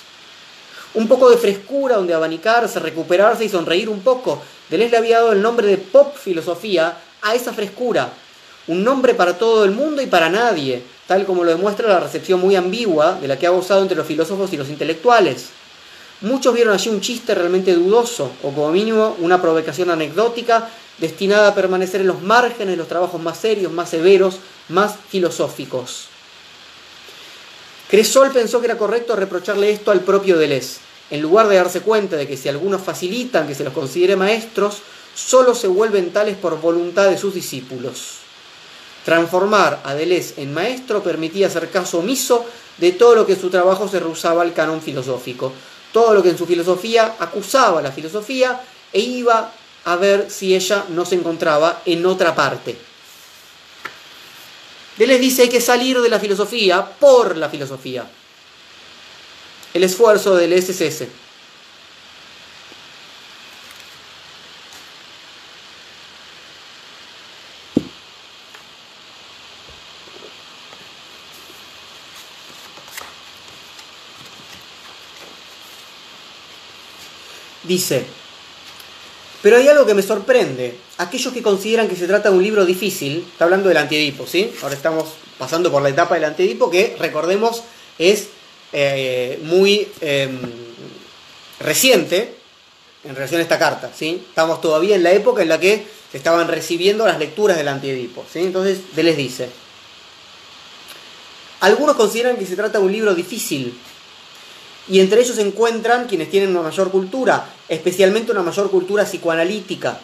Un 0.95 1.09
poco 1.09 1.29
de 1.29 1.37
frescura 1.37 1.97
donde 1.97 2.15
abanicarse, 2.15 2.81
recuperarse 2.81 3.45
y 3.45 3.51
sonreír 3.51 3.91
un 3.91 4.01
poco. 4.01 4.43
Deleuze 4.71 4.93
le 4.93 4.97
había 4.97 5.19
dado 5.19 5.33
el 5.33 5.43
nombre 5.43 5.67
de 5.67 5.77
pop 5.77 6.17
filosofía 6.17 6.97
a 7.21 7.35
esa 7.35 7.53
frescura. 7.53 8.11
Un 8.71 8.85
nombre 8.85 9.15
para 9.15 9.37
todo 9.37 9.65
el 9.65 9.73
mundo 9.73 10.01
y 10.01 10.07
para 10.07 10.31
nadie, 10.31 10.81
tal 11.09 11.27
como 11.27 11.43
lo 11.43 11.51
demuestra 11.51 11.89
la 11.89 11.99
recepción 11.99 12.39
muy 12.39 12.55
ambigua 12.55 13.19
de 13.21 13.27
la 13.27 13.37
que 13.37 13.49
ha 13.49 13.51
gozado 13.51 13.83
entre 13.83 13.97
los 13.97 14.07
filósofos 14.07 14.53
y 14.53 14.57
los 14.57 14.69
intelectuales. 14.69 15.47
Muchos 16.21 16.55
vieron 16.55 16.73
allí 16.73 16.89
un 16.89 17.01
chiste 17.01 17.35
realmente 17.35 17.75
dudoso, 17.75 18.31
o 18.45 18.53
como 18.53 18.71
mínimo 18.71 19.17
una 19.19 19.43
provocación 19.43 19.91
anecdótica 19.91 20.71
destinada 20.99 21.49
a 21.49 21.55
permanecer 21.57 22.03
en 22.03 22.07
los 22.07 22.23
márgenes 22.23 22.75
de 22.75 22.77
los 22.77 22.87
trabajos 22.87 23.21
más 23.21 23.39
serios, 23.39 23.73
más 23.73 23.91
severos, 23.91 24.37
más 24.69 24.95
filosóficos. 25.09 26.07
Cresol 27.91 28.31
pensó 28.31 28.61
que 28.61 28.67
era 28.67 28.79
correcto 28.79 29.17
reprocharle 29.17 29.73
esto 29.73 29.91
al 29.91 30.03
propio 30.03 30.39
Deleuze, 30.39 30.79
en 31.11 31.21
lugar 31.23 31.49
de 31.49 31.57
darse 31.57 31.81
cuenta 31.81 32.15
de 32.15 32.29
que 32.29 32.37
si 32.37 32.49
algunos 32.49 32.81
facilitan 32.81 33.49
que 33.49 33.57
se 33.57 33.65
los 33.65 33.73
considere 33.73 34.15
maestros, 34.15 34.77
solo 35.13 35.57
se 35.57 35.67
vuelven 35.67 36.13
tales 36.13 36.37
por 36.37 36.61
voluntad 36.61 37.11
de 37.11 37.19
sus 37.19 37.35
discípulos. 37.35 38.20
Transformar 39.05 39.81
a 39.85 39.95
Deleuze 39.95 40.35
en 40.43 40.53
maestro 40.53 41.03
permitía 41.03 41.47
hacer 41.47 41.71
caso 41.71 41.99
omiso 41.99 42.45
de 42.79 42.93
todo 42.93 43.15
lo 43.15 43.27
que 43.27 43.33
en 43.33 43.41
su 43.41 43.51
trabajo 43.51 43.89
se 43.89 44.01
rehusaba 44.01 44.43
al 44.43 44.53
canon 44.53 44.83
filosófico, 44.83 45.53
todo 45.93 46.15
lo 46.15 46.23
que 46.23 46.31
en 46.31 46.39
su 46.39 46.47
filosofía 46.47 47.17
acusaba 47.19 47.81
a 47.81 47.83
la 47.83 47.93
filosofía 47.93 48.61
e 48.93 49.01
iba 49.01 49.53
a 49.85 49.97
ver 49.97 50.31
si 50.31 50.55
ella 50.55 50.85
no 50.91 51.05
se 51.07 51.15
encontraba 51.15 51.83
en 51.87 52.05
otra 52.05 52.35
parte. 52.35 52.77
Deleuze 54.99 55.21
dice 55.21 55.43
hay 55.43 55.49
que 55.49 55.61
salir 55.61 55.99
de 56.01 56.09
la 56.11 56.21
filosofía 56.21 56.85
por 56.85 57.37
la 57.37 57.49
filosofía. 57.49 58.05
El 59.73 59.85
esfuerzo 59.85 60.35
del 60.35 60.51
Deleuze 60.51 60.73
es 60.73 60.81
ese. 60.81 61.30
Dice, 77.71 78.03
pero 79.43 79.57
hay 79.57 79.69
algo 79.69 79.87
que 79.87 79.95
me 79.95 80.03
sorprende. 80.03 80.77
Aquellos 80.99 81.33
que 81.33 81.41
consideran 81.41 81.87
que 81.87 81.95
se 81.95 82.09
trata 82.09 82.29
de 82.29 82.37
un 82.37 82.43
libro 82.43 82.67
difícil, 82.67 83.25
está 83.31 83.45
hablando 83.45 83.69
del 83.69 83.79
antiedipo, 83.79 84.27
¿sí? 84.27 84.53
Ahora 84.61 84.75
estamos 84.75 85.11
pasando 85.39 85.71
por 85.71 85.81
la 85.81 85.91
etapa 85.91 86.17
del 86.17 86.25
antiedipo 86.25 86.69
que, 86.69 86.97
recordemos, 86.99 87.63
es 87.97 88.27
eh, 88.73 89.39
muy 89.45 89.87
em, 90.01 90.37
reciente 91.61 92.35
en 93.05 93.15
relación 93.15 93.39
a 93.39 93.45
esta 93.45 93.61
carta, 93.61 93.93
¿sí? 93.97 94.21
Estamos 94.31 94.61
todavía 94.61 94.97
en 94.97 95.05
la 95.05 95.13
época 95.13 95.43
en 95.43 95.51
la 95.51 95.61
que 95.61 95.87
se 96.11 96.19
estaban 96.19 96.49
recibiendo 96.49 97.07
las 97.07 97.21
lecturas 97.21 97.57
del 97.57 97.69
antiedipo, 97.69 98.27
¿sí? 98.33 98.41
Entonces, 98.41 98.81
les 98.97 99.17
dice, 99.17 99.49
algunos 101.61 101.95
consideran 101.95 102.37
que 102.37 102.47
se 102.47 102.57
trata 102.57 102.81
de 102.81 102.85
un 102.85 102.91
libro 102.91 103.15
difícil, 103.15 103.79
y 104.91 104.99
entre 104.99 105.21
ellos 105.21 105.37
se 105.37 105.43
encuentran 105.43 106.09
quienes 106.09 106.31
tienen 106.31 106.51
una 106.51 106.63
mayor 106.63 106.91
cultura, 106.91 107.49
especialmente 107.69 108.33
una 108.33 108.43
mayor 108.43 108.71
cultura 108.73 109.05
psicoanalítica. 109.05 110.01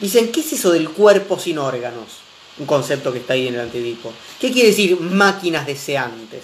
Dicen, 0.00 0.32
¿qué 0.32 0.40
es 0.40 0.52
eso 0.52 0.72
del 0.72 0.90
cuerpo 0.90 1.38
sin 1.38 1.56
órganos? 1.58 2.18
Un 2.58 2.66
concepto 2.66 3.12
que 3.12 3.20
está 3.20 3.34
ahí 3.34 3.46
en 3.46 3.54
el 3.54 3.60
antedipo. 3.60 4.12
¿Qué 4.40 4.50
quiere 4.50 4.70
decir 4.70 4.98
máquinas 5.00 5.66
deseantes? 5.66 6.42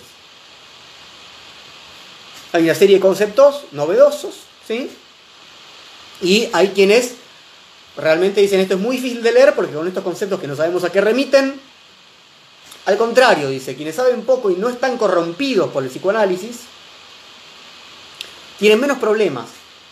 Hay 2.52 2.62
una 2.62 2.76
serie 2.76 2.96
de 2.96 3.02
conceptos 3.02 3.64
novedosos, 3.72 4.34
¿sí? 4.66 4.88
Y 6.22 6.48
hay 6.52 6.68
quienes 6.68 7.14
realmente 7.96 8.40
dicen 8.40 8.60
esto 8.60 8.74
es 8.74 8.80
muy 8.80 8.96
difícil 8.96 9.22
de 9.22 9.32
leer 9.32 9.54
porque 9.56 9.74
con 9.74 9.88
estos 9.88 10.04
conceptos 10.04 10.40
que 10.40 10.46
no 10.46 10.54
sabemos 10.54 10.84
a 10.84 10.92
qué 10.92 11.00
remiten, 11.00 11.60
al 12.84 12.96
contrario, 12.96 13.50
dice, 13.50 13.74
quienes 13.74 13.96
saben 13.96 14.22
poco 14.22 14.48
y 14.48 14.54
no 14.54 14.68
están 14.68 14.96
corrompidos 14.96 15.72
por 15.72 15.82
el 15.82 15.90
psicoanálisis, 15.90 16.75
tienen 18.58 18.80
menos 18.80 18.98
problemas 18.98 19.46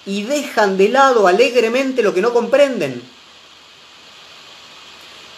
y 0.06 0.22
dejan 0.22 0.76
de 0.76 0.88
lado 0.88 1.26
alegremente 1.26 2.02
lo 2.02 2.14
que 2.14 2.20
no 2.20 2.32
comprenden. 2.32 3.02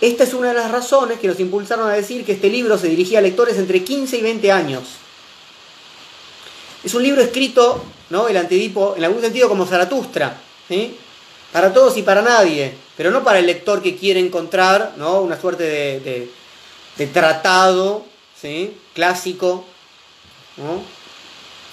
Esta 0.01 0.25
es 0.25 0.35
una 0.35 0.49
de 0.49 0.55
las 0.55 0.71
razones 0.71 1.19
que 1.19 1.29
nos 1.29 1.41
impulsaron 1.41 1.89
a 1.89 1.95
decir 1.95 2.25
que 2.25 2.33
este 2.33 2.51
libro 2.51 2.77
se 2.77 2.89
dirigía 2.89 3.19
a 3.19 3.23
lectores 3.23 3.57
entre 3.57 3.83
15 3.83 4.19
y 4.19 4.23
20 4.23 4.53
años. 4.53 4.85
Es 6.85 6.95
un 6.95 7.03
libro 7.03 7.23
escrito, 7.23 7.83
¿no? 8.11 8.29
El 8.29 8.37
antedipo, 8.37 8.95
en 8.97 9.05
algún 9.05 9.23
sentido, 9.23 9.49
como 9.49 9.67
Zaratustra, 9.67 10.37
para 11.53 11.73
todos 11.73 11.97
y 11.97 12.03
para 12.03 12.23
nadie, 12.23 12.75
pero 12.97 13.11
no 13.11 13.25
para 13.25 13.39
el 13.39 13.47
lector 13.47 13.83
que 13.83 13.97
quiere 13.97 14.21
encontrar 14.21 14.95
¿no? 14.97 15.21
una 15.21 15.41
suerte 15.41 15.65
de, 15.65 16.29
de, 16.97 17.07
tratado 17.07 18.05
¿sí? 18.41 18.77
clásico, 18.95 19.65
¿no? 20.57 20.96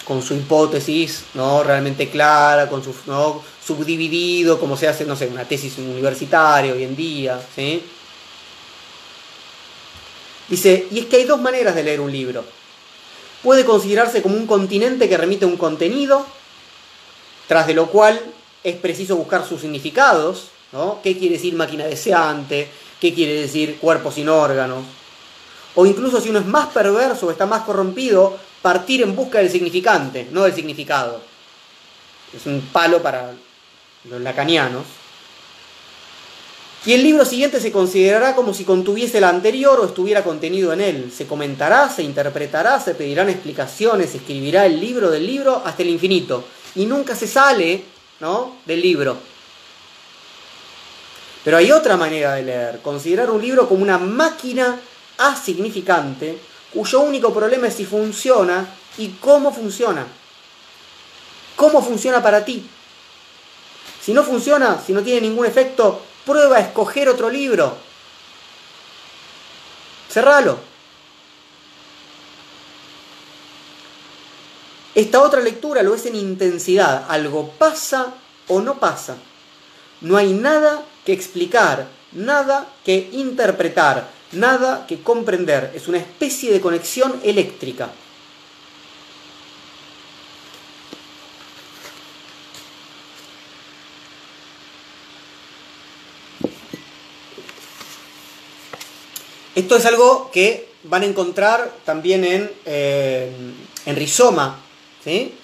Con 0.06 0.22
su 0.22 0.34
hipótesis 0.34 1.26
¿no? 1.34 1.64
realmente 1.64 2.10
clara, 2.10 2.70
con 2.70 2.84
su 2.84 2.94
¿no? 3.06 3.42
subdividido, 3.66 4.60
como 4.60 4.76
se 4.76 4.88
hace, 4.88 5.06
no 5.06 5.16
sé, 5.16 5.28
una 5.28 5.46
tesis 5.46 5.78
universitaria 5.78 6.74
hoy 6.74 6.84
en 6.84 6.96
día. 6.96 7.42
¿sí? 7.56 7.82
Dice, 10.50 10.88
y 10.92 11.00
es 11.00 11.06
que 11.06 11.18
hay 11.18 11.24
dos 11.24 11.42
maneras 11.42 11.76
de 11.76 11.84
leer 11.84 12.02
un 12.02 12.12
libro. 12.12 12.44
Puede 13.42 13.66
considerarse 13.66 14.22
como 14.22 14.36
un 14.36 14.48
continente 14.48 15.10
que 15.10 15.18
remite 15.18 15.46
un 15.46 15.58
contenido, 15.58 16.26
tras 17.48 17.68
de 17.68 17.74
lo 17.74 17.88
cual 17.88 18.22
es 18.64 18.76
preciso 18.78 19.16
buscar 19.16 19.46
sus 19.48 19.62
significados, 19.62 20.48
¿no? 20.72 21.00
¿Qué 21.04 21.18
quiere 21.18 21.36
decir 21.36 21.54
máquina 21.56 21.86
deseante? 21.86 22.70
¿Qué 23.00 23.14
quiere 23.14 23.42
decir 23.42 23.78
cuerpo 23.80 24.12
sin 24.12 24.30
órganos? 24.30 24.84
O 25.76 25.86
incluso 25.86 26.22
si 26.22 26.30
uno 26.30 26.40
es 26.40 26.46
más 26.46 26.68
perverso 26.68 27.32
está 27.32 27.46
más 27.46 27.64
corrompido, 27.64 28.38
partir 28.64 29.02
en 29.02 29.16
busca 29.16 29.40
del 29.40 29.52
significante, 29.52 30.28
no 30.32 30.44
del 30.44 30.56
significado. 30.56 31.22
Es 32.36 32.48
un 32.48 32.62
palo 32.72 33.04
para 33.04 33.34
los 34.10 34.22
lacanianos. 34.22 34.86
Y 36.86 36.94
el 36.94 37.04
libro 37.04 37.26
siguiente 37.26 37.60
se 37.60 37.72
considerará 37.72 38.36
como 38.36 38.54
si 38.54 38.64
contuviese 38.64 39.20
el 39.20 39.26
anterior 39.26 39.80
o 39.80 39.86
estuviera 39.86 40.24
contenido 40.24 40.74
en 40.74 40.82
él. 40.82 41.12
Se 41.16 41.28
comentará, 41.28 41.90
se 41.90 42.04
interpretará, 42.04 42.80
se 42.80 42.96
pedirán 42.96 43.30
explicaciones, 43.30 44.12
se 44.12 44.18
escribirá 44.18 44.66
el 44.66 44.80
libro 44.80 45.12
del 45.12 45.26
libro 45.28 45.62
hasta 45.64 45.84
el 45.84 45.90
infinito. 45.90 46.44
Y 46.76 46.86
nunca 46.86 47.16
se 47.16 47.28
sale 47.28 47.84
¿no? 48.22 48.58
del 48.66 48.82
libro. 48.82 49.18
Pero 51.44 51.58
hay 51.58 51.72
otra 51.72 51.98
manera 51.98 52.36
de 52.36 52.44
leer, 52.44 52.80
considerar 52.82 53.30
un 53.30 53.42
libro 53.42 53.68
como 53.68 53.84
una 53.84 53.98
máquina 53.98 54.80
asignificante 55.18 56.38
cuyo 56.74 57.02
único 57.02 57.34
problema 57.34 57.68
es 57.68 57.76
si 57.76 57.86
funciona 57.86 58.68
y 58.98 59.10
cómo 59.10 59.54
funciona. 59.54 60.06
¿Cómo 61.56 61.84
funciona 61.84 62.22
para 62.22 62.44
ti? 62.44 62.68
Si 64.02 64.14
no 64.14 64.24
funciona, 64.24 64.82
si 64.86 64.92
no 64.92 65.02
tiene 65.02 65.22
ningún 65.22 65.46
efecto, 65.46 66.02
prueba 66.26 66.58
a 66.58 66.62
escoger 66.62 67.08
otro 67.08 67.30
libro. 67.30 67.78
Cerralo. 70.10 70.58
Esta 74.96 75.22
otra 75.22 75.42
lectura 75.42 75.82
lo 75.82 75.96
es 75.96 76.06
en 76.06 76.16
intensidad. 76.16 77.06
Algo 77.08 77.50
pasa 77.58 78.14
o 78.48 78.62
no 78.62 78.80
pasa. 78.80 79.16
No 80.02 80.18
hay 80.18 80.34
nada 80.34 80.84
que 81.06 81.14
explicar, 81.14 81.88
nada 82.12 82.68
que 82.84 83.10
interpretar, 83.14 84.08
nada 84.34 84.86
que 84.88 85.02
comprender. 85.02 85.72
Es 85.76 85.88
una 85.88 85.98
especie 85.98 86.52
de 86.52 86.62
conexión 86.62 87.20
eléctrica. 87.24 87.92
Esto 99.56 99.76
es 99.76 99.86
algo 99.86 100.32
que 100.32 100.68
van 100.84 101.04
a 101.04 101.06
encontrar 101.06 101.72
también 101.86 102.26
en, 102.26 102.52
eh, 102.66 103.32
Rizoma, 103.86 104.60
¿sí? 105.04 105.36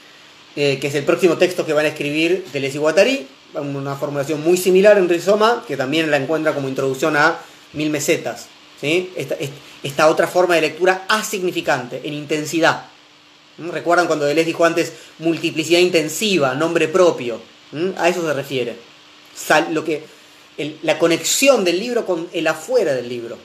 Eh, 0.55 0.79
que 0.79 0.87
es 0.87 0.95
el 0.95 1.03
próximo 1.03 1.37
texto 1.37 1.65
que 1.65 1.73
van 1.73 1.85
a 1.85 1.89
escribir 1.89 2.43
de 2.51 2.59
Les 2.59 2.73
Iguatari, 2.73 3.27
una 3.53 3.95
formulación 3.95 4.43
muy 4.43 4.57
similar 4.57 4.97
en 4.97 5.07
Rizoma, 5.07 5.63
que 5.67 5.77
también 5.77 6.09
la 6.09 6.17
encuentra 6.17 6.53
como 6.53 6.67
introducción 6.67 7.15
a 7.15 7.39
Mil 7.73 7.89
Mesetas. 7.91 8.47
Esta, 8.81 10.07
otra 10.07 10.27
forma 10.27 10.55
de 10.55 10.61
lectura 10.61 11.05
asignificante, 11.07 12.01
en 12.03 12.13
intensidad. 12.13 12.85
¿Mm? 13.57 13.69
¿Recuerdan 13.69 14.07
cuando 14.07 14.31
Les 14.33 14.45
dijo 14.45 14.63
antes 14.65 14.93
multiplicidad 15.19 15.79
intensiva, 15.79 16.55
nombre 16.55 16.87
propio? 16.87 17.41
¿Mm? 17.71 17.89
A 17.97 18.09
eso 18.09 18.21
se 18.21 18.33
refiere. 18.33 18.77
lo 19.71 19.83
que, 19.83 20.03
la 20.83 20.97
conexión 20.99 21.63
del 21.63 21.79
libro 21.79 22.05
con 22.05 22.29
el 22.33 22.47
afuera 22.47 22.93
del 22.93 23.09
libro. 23.09 23.37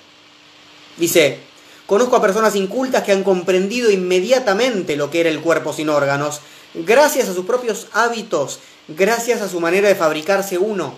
Dice, 0.96 1.38
conozco 1.86 2.16
a 2.16 2.22
personas 2.22 2.54
incultas 2.54 3.02
que 3.02 3.12
han 3.12 3.24
comprendido 3.24 3.90
inmediatamente 3.90 4.96
lo 4.96 5.10
que 5.10 5.20
era 5.20 5.30
el 5.30 5.40
cuerpo 5.40 5.72
sin 5.72 5.88
órganos, 5.88 6.40
gracias 6.74 7.28
a 7.28 7.34
sus 7.34 7.46
propios 7.46 7.88
hábitos, 7.92 8.60
gracias 8.88 9.40
a 9.40 9.48
su 9.48 9.60
manera 9.60 9.88
de 9.88 9.94
fabricarse 9.94 10.58
uno. 10.58 10.94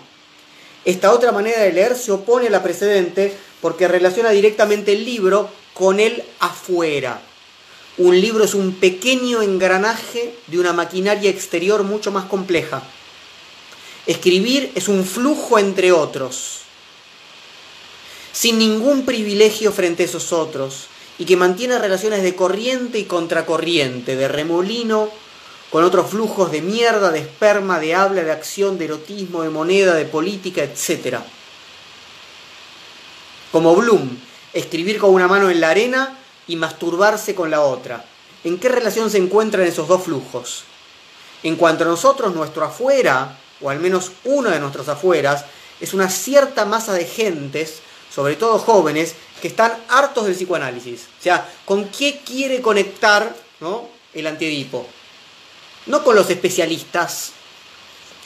Esta 0.85 1.11
otra 1.11 1.31
manera 1.31 1.61
de 1.61 1.73
leer 1.73 1.95
se 1.95 2.11
opone 2.11 2.47
a 2.47 2.51
la 2.51 2.63
precedente 2.63 3.35
porque 3.61 3.87
relaciona 3.87 4.29
directamente 4.29 4.93
el 4.93 5.05
libro 5.05 5.49
con 5.73 5.99
el 5.99 6.23
afuera. 6.39 7.21
Un 7.97 8.19
libro 8.19 8.43
es 8.43 8.53
un 8.53 8.75
pequeño 8.75 9.41
engranaje 9.41 10.35
de 10.47 10.59
una 10.59 10.73
maquinaria 10.73 11.29
exterior 11.29 11.83
mucho 11.83 12.11
más 12.11 12.25
compleja. 12.25 12.83
Escribir 14.05 14.71
es 14.75 14.87
un 14.87 15.03
flujo 15.03 15.57
entre 15.59 15.91
otros 15.91 16.57
sin 18.37 18.59
ningún 18.59 19.03
privilegio 19.03 19.71
frente 19.71 20.03
a 20.03 20.05
esos 20.05 20.31
otros, 20.31 20.89
y 21.17 21.25
que 21.25 21.35
mantiene 21.35 21.79
relaciones 21.79 22.21
de 22.21 22.35
corriente 22.35 22.99
y 22.99 23.05
contracorriente, 23.05 24.15
de 24.15 24.27
remolino 24.27 25.09
con 25.71 25.83
otros 25.83 26.11
flujos 26.11 26.51
de 26.51 26.61
mierda, 26.61 27.09
de 27.09 27.17
esperma, 27.17 27.79
de 27.79 27.95
habla, 27.95 28.23
de 28.23 28.31
acción, 28.31 28.77
de 28.77 28.85
erotismo, 28.85 29.41
de 29.41 29.49
moneda, 29.49 29.95
de 29.95 30.05
política, 30.05 30.63
etc. 30.63 31.17
Como 33.51 33.75
Bloom, 33.75 34.17
escribir 34.53 34.99
con 34.99 35.13
una 35.13 35.27
mano 35.27 35.49
en 35.49 35.61
la 35.61 35.69
arena 35.69 36.17
y 36.47 36.55
masturbarse 36.55 37.35
con 37.35 37.49
la 37.49 37.61
otra. 37.61 38.05
¿En 38.43 38.57
qué 38.59 38.69
relación 38.69 39.09
se 39.09 39.17
encuentran 39.17 39.65
esos 39.65 39.87
dos 39.87 40.03
flujos? 40.03 40.63
En 41.43 41.55
cuanto 41.55 41.83
a 41.83 41.87
nosotros, 41.87 42.33
nuestro 42.33 42.65
afuera, 42.65 43.37
o 43.61 43.69
al 43.69 43.79
menos 43.79 44.11
uno 44.25 44.49
de 44.49 44.59
nuestros 44.59 44.87
afueras, 44.89 45.45
es 45.79 45.93
una 45.93 46.09
cierta 46.09 46.65
masa 46.65 46.93
de 46.93 47.05
gentes 47.05 47.81
sobre 48.13 48.35
todo 48.35 48.57
jóvenes, 48.59 49.15
que 49.41 49.47
están 49.47 49.73
hartos 49.89 50.25
del 50.25 50.35
psicoanálisis. 50.35 51.07
O 51.19 51.23
sea, 51.23 51.47
¿con 51.65 51.89
qué 51.89 52.21
quiere 52.25 52.61
conectar 52.61 53.35
¿no? 53.59 53.87
el 54.13 54.27
antiedipo? 54.27 54.87
No 55.85 56.03
con 56.03 56.15
los 56.15 56.29
especialistas. 56.29 57.33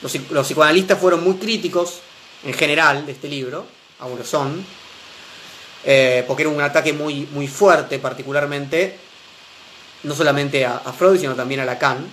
Los, 0.01 0.47
psicoanalistas 0.47 0.99
fueron 0.99 1.23
muy 1.23 1.35
críticos, 1.35 1.99
en 2.43 2.53
general, 2.53 3.05
de 3.05 3.11
este 3.11 3.27
libro, 3.27 3.65
aún 3.99 4.17
lo 4.17 4.25
son, 4.25 4.65
eh, 5.83 6.23
porque 6.27 6.43
era 6.43 6.49
un 6.49 6.61
ataque 6.61 6.93
muy, 6.93 7.27
muy 7.31 7.47
fuerte, 7.47 7.99
particularmente, 7.99 8.97
no 10.03 10.15
solamente 10.15 10.65
a, 10.65 10.77
a 10.77 10.93
Freud, 10.93 11.19
sino 11.19 11.35
también 11.35 11.59
a 11.61 11.65
Lacan. 11.65 12.07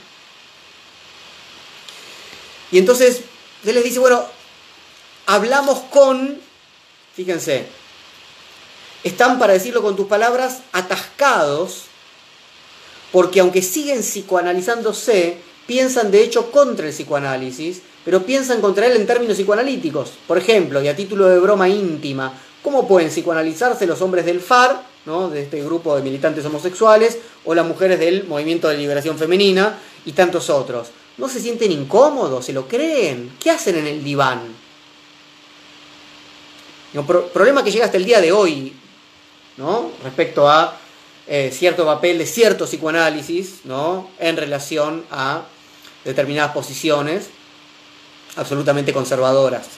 Y 2.71 2.79
entonces, 2.79 3.23
él 3.65 3.75
les 3.75 3.85
dice, 3.85 3.99
bueno, 3.99 4.25
hablamos 5.27 5.79
con 5.91 6.49
Fíjense, 7.19 7.67
están, 9.03 9.41
para 9.41 9.53
decirlo 9.53 9.83
con 9.83 9.97
tus 9.97 10.07
palabras, 10.07 10.61
atascados, 10.71 11.87
porque 13.11 13.41
aunque 13.41 13.61
siguen 13.61 14.03
psicoanalizándose, 14.03 15.39
piensan 15.67 16.13
de 16.13 16.23
hecho 16.23 16.53
contra 16.53 16.87
el 16.87 16.93
psicoanálisis, 16.93 17.83
pero 18.05 18.23
piensan 18.23 18.61
contra 18.61 18.87
él 18.87 18.97
en 18.97 19.09
términos 19.09 19.37
psicoanalíticos. 19.37 20.13
Por 20.29 20.39
ejemplo, 20.39 20.81
y 20.81 20.87
a 20.87 20.95
título 20.95 21.27
de 21.27 21.41
broma 21.41 21.69
íntima, 21.69 22.41
¿cómo 22.69 22.87
pueden 22.87 23.09
psicoanalizarse 23.09 23.87
los 23.87 24.03
hombres 24.03 24.27
del 24.27 24.43
FAR, 24.43 24.83
¿no? 25.07 25.31
de 25.31 25.45
este 25.45 25.65
grupo 25.65 25.97
de 25.97 26.03
militantes 26.03 26.45
homosexuales, 26.45 27.17
o 27.47 27.55
las 27.55 27.67
mujeres 27.67 27.99
del 27.99 28.25
Movimiento 28.25 28.69
de 28.69 28.77
Liberación 28.77 29.17
Femenina, 29.17 29.79
y 30.05 30.13
tantos 30.13 30.51
otros? 30.51 30.89
¿No 31.17 31.31
se 31.31 31.41
sienten 31.41 31.73
incómodos? 31.73 32.45
¿Se 32.45 32.53
lo 32.53 32.69
creen? 32.69 33.33
¿Qué 33.41 33.51
hacen 33.51 33.79
en 33.79 33.87
el 33.87 34.05
diván? 34.05 34.55
Problema 37.33 37.65
que 37.65 37.71
llega 37.71 37.87
hasta 37.87 37.97
el 37.97 38.05
día 38.05 38.21
de 38.21 38.33
hoy, 38.33 38.75
¿no? 39.57 39.91
Respecto 40.05 40.47
a 40.47 40.77
eh, 41.27 41.51
cierto 41.51 41.87
papel 41.87 42.19
de 42.19 42.27
cierto 42.27 42.67
psicoanálisis, 42.67 43.61
¿no? 43.65 44.11
En 44.19 44.37
relación 44.37 45.07
a 45.11 45.45
determinadas 46.05 46.53
posiciones 46.53 47.31
absolutamente 48.37 48.93
conservadoras. 48.93 49.69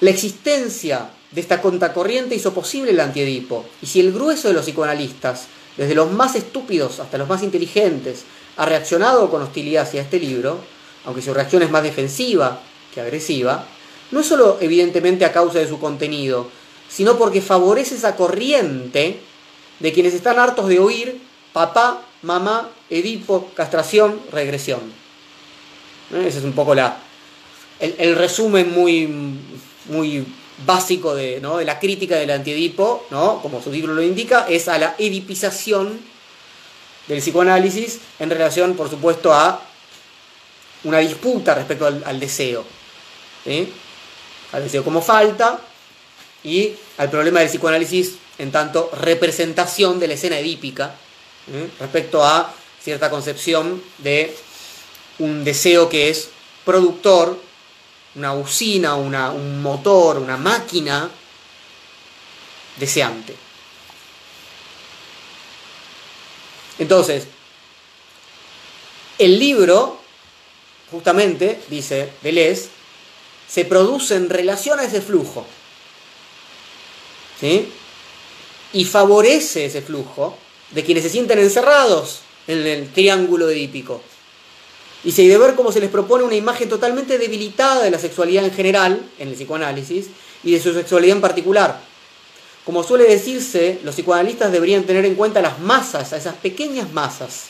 La 0.00 0.10
existencia 0.10 1.10
de 1.30 1.40
esta 1.40 1.60
contracorriente 1.60 2.34
hizo 2.34 2.52
posible 2.52 2.90
el 2.90 3.00
antiedipo. 3.00 3.64
Y 3.82 3.86
si 3.86 4.00
el 4.00 4.12
grueso 4.12 4.48
de 4.48 4.54
los 4.54 4.64
psicoanalistas, 4.64 5.46
desde 5.76 5.94
los 5.94 6.10
más 6.10 6.34
estúpidos 6.34 7.00
hasta 7.00 7.18
los 7.18 7.28
más 7.28 7.42
inteligentes, 7.42 8.24
ha 8.56 8.66
reaccionado 8.66 9.30
con 9.30 9.42
hostilidad 9.42 9.84
hacia 9.84 10.02
este 10.02 10.18
libro, 10.18 10.58
aunque 11.04 11.22
su 11.22 11.34
reacción 11.34 11.62
es 11.62 11.70
más 11.70 11.82
defensiva 11.82 12.60
agresiva, 13.00 13.64
no 14.10 14.20
es 14.20 14.26
solo 14.26 14.58
evidentemente 14.60 15.24
a 15.24 15.32
causa 15.32 15.58
de 15.58 15.68
su 15.68 15.78
contenido, 15.78 16.48
sino 16.88 17.16
porque 17.18 17.40
favorece 17.40 17.96
esa 17.96 18.16
corriente 18.16 19.20
de 19.80 19.92
quienes 19.92 20.14
están 20.14 20.38
hartos 20.38 20.68
de 20.68 20.78
oír 20.78 21.20
papá, 21.52 22.02
mamá, 22.22 22.70
Edipo, 22.88 23.50
castración, 23.54 24.20
regresión. 24.30 24.80
Ese 26.10 26.38
es 26.38 26.44
un 26.44 26.52
poco 26.52 26.72
la, 26.72 26.98
el, 27.80 28.14
resumen 28.14 28.72
muy, 28.72 29.08
muy 29.88 30.26
básico 30.64 31.14
de, 31.14 31.40
de, 31.40 31.64
la 31.64 31.78
crítica 31.78 32.16
del 32.16 32.30
antiedipo, 32.30 33.06
¿no? 33.10 33.40
como 33.42 33.62
su 33.62 33.70
título 33.70 33.94
lo 33.94 34.02
indica, 34.02 34.46
es 34.48 34.68
a 34.68 34.78
la 34.78 34.94
edipización 34.98 36.00
del 37.08 37.18
psicoanálisis 37.18 38.00
en 38.18 38.30
relación, 38.30 38.74
por 38.74 38.90
supuesto, 38.90 39.32
a 39.32 39.60
una 40.84 40.98
disputa 40.98 41.54
respecto 41.54 41.86
al 41.86 42.20
deseo 42.20 42.64
al 44.52 44.62
deseo 44.62 44.84
como 44.84 45.00
falta 45.00 45.60
y 46.42 46.72
al 46.98 47.10
problema 47.10 47.40
del 47.40 47.48
psicoanálisis 47.48 48.16
en 48.38 48.52
tanto 48.52 48.90
representación 49.00 49.98
de 49.98 50.08
la 50.08 50.14
escena 50.14 50.38
edípica 50.38 50.94
respecto 51.80 52.24
a 52.24 52.52
cierta 52.82 53.10
concepción 53.10 53.82
de 53.98 54.34
un 55.18 55.44
deseo 55.44 55.88
que 55.88 56.10
es 56.10 56.28
productor, 56.64 57.40
una 58.16 58.32
usina, 58.32 58.94
una, 58.94 59.30
un 59.30 59.62
motor, 59.62 60.18
una 60.18 60.36
máquina 60.36 61.10
deseante. 62.76 63.34
Entonces, 66.78 67.26
el 69.18 69.38
libro, 69.38 70.00
justamente, 70.90 71.60
dice 71.68 72.12
Deleuze, 72.22 72.68
se 73.48 73.64
produce 73.64 74.16
en 74.16 74.28
relación 74.28 74.78
a 74.78 74.84
ese 74.84 75.00
flujo. 75.00 75.46
¿Sí? 77.40 77.72
Y 78.72 78.84
favorece 78.84 79.66
ese 79.66 79.82
flujo 79.82 80.36
de 80.70 80.84
quienes 80.84 81.04
se 81.04 81.10
sienten 81.10 81.38
encerrados 81.38 82.20
en 82.46 82.66
el 82.66 82.92
triángulo 82.92 83.48
edípico. 83.50 84.02
Y 85.06 85.12
se 85.12 85.22
de 85.22 85.38
ver 85.38 85.54
cómo 85.54 85.70
se 85.70 85.78
les 85.78 85.88
propone 85.88 86.24
una 86.24 86.34
imagen 86.34 86.68
totalmente 86.68 87.16
debilitada 87.16 87.84
de 87.84 87.92
la 87.92 87.98
sexualidad 88.00 88.44
en 88.44 88.50
general, 88.50 89.00
en 89.20 89.28
el 89.28 89.34
psicoanálisis, 89.34 90.08
y 90.42 90.50
de 90.50 90.60
su 90.60 90.74
sexualidad 90.74 91.14
en 91.14 91.22
particular. 91.22 91.80
Como 92.64 92.82
suele 92.82 93.04
decirse, 93.04 93.78
los 93.84 93.94
psicoanalistas 93.94 94.50
deberían 94.50 94.82
tener 94.82 95.04
en 95.04 95.14
cuenta 95.14 95.40
las 95.40 95.60
masas, 95.60 96.12
a 96.12 96.16
esas 96.16 96.34
pequeñas 96.34 96.92
masas. 96.92 97.44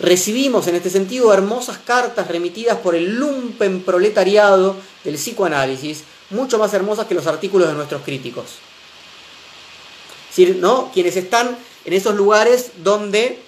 Recibimos 0.00 0.66
en 0.68 0.76
este 0.76 0.88
sentido 0.88 1.34
hermosas 1.34 1.76
cartas 1.84 2.28
remitidas 2.28 2.78
por 2.78 2.94
el 2.94 3.16
lumpen 3.16 3.82
proletariado 3.82 4.74
del 5.04 5.16
psicoanálisis, 5.16 6.04
mucho 6.30 6.56
más 6.56 6.72
hermosas 6.72 7.06
que 7.06 7.14
los 7.14 7.26
artículos 7.26 7.68
de 7.68 7.74
nuestros 7.74 8.00
críticos. 8.00 8.46
Quienes 10.34 11.16
están 11.16 11.58
en 11.84 11.92
esos 11.92 12.14
lugares 12.14 12.70
donde 12.82 13.38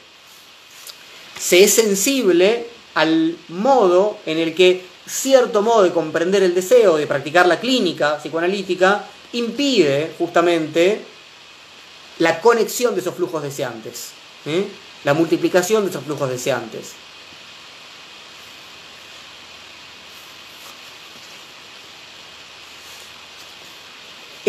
se 1.38 1.64
es 1.64 1.72
sensible 1.72 2.66
al 2.94 3.36
modo 3.48 4.18
en 4.26 4.38
el 4.38 4.54
que 4.54 4.84
cierto 5.06 5.62
modo 5.62 5.82
de 5.82 5.92
comprender 5.92 6.42
el 6.42 6.54
deseo, 6.54 6.96
de 6.96 7.06
practicar 7.06 7.46
la 7.46 7.60
clínica 7.60 8.18
psicoanalítica, 8.18 9.04
impide 9.32 10.12
justamente 10.18 11.00
la 12.18 12.40
conexión 12.40 12.94
de 12.94 13.00
esos 13.00 13.14
flujos 13.14 13.42
deseantes, 13.42 14.10
¿eh? 14.46 14.66
la 15.04 15.14
multiplicación 15.14 15.84
de 15.84 15.90
esos 15.90 16.04
flujos 16.04 16.28
deseantes. 16.28 16.92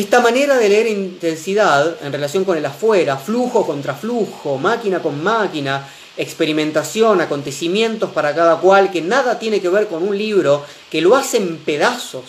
Esta 0.02 0.20
manera 0.20 0.58
de 0.58 0.68
leer 0.68 0.88
intensidad 0.88 2.04
en 2.04 2.12
relación 2.12 2.44
con 2.44 2.58
el 2.58 2.66
afuera, 2.66 3.18
flujo 3.18 3.68
contra 3.68 3.94
flujo, 3.94 4.58
máquina 4.58 5.00
con 5.00 5.24
máquina, 5.24 5.88
experimentación, 6.18 7.22
acontecimientos 7.22 8.10
para 8.10 8.34
cada 8.34 8.58
cual, 8.58 8.92
que 8.92 9.04
nada 9.04 9.38
tiene 9.38 9.62
que 9.62 9.70
ver 9.70 9.88
con 9.88 10.02
un 10.02 10.18
libro, 10.18 10.66
que 10.90 11.02
lo 11.02 11.16
hacen 11.16 11.58
pedazos, 11.58 12.24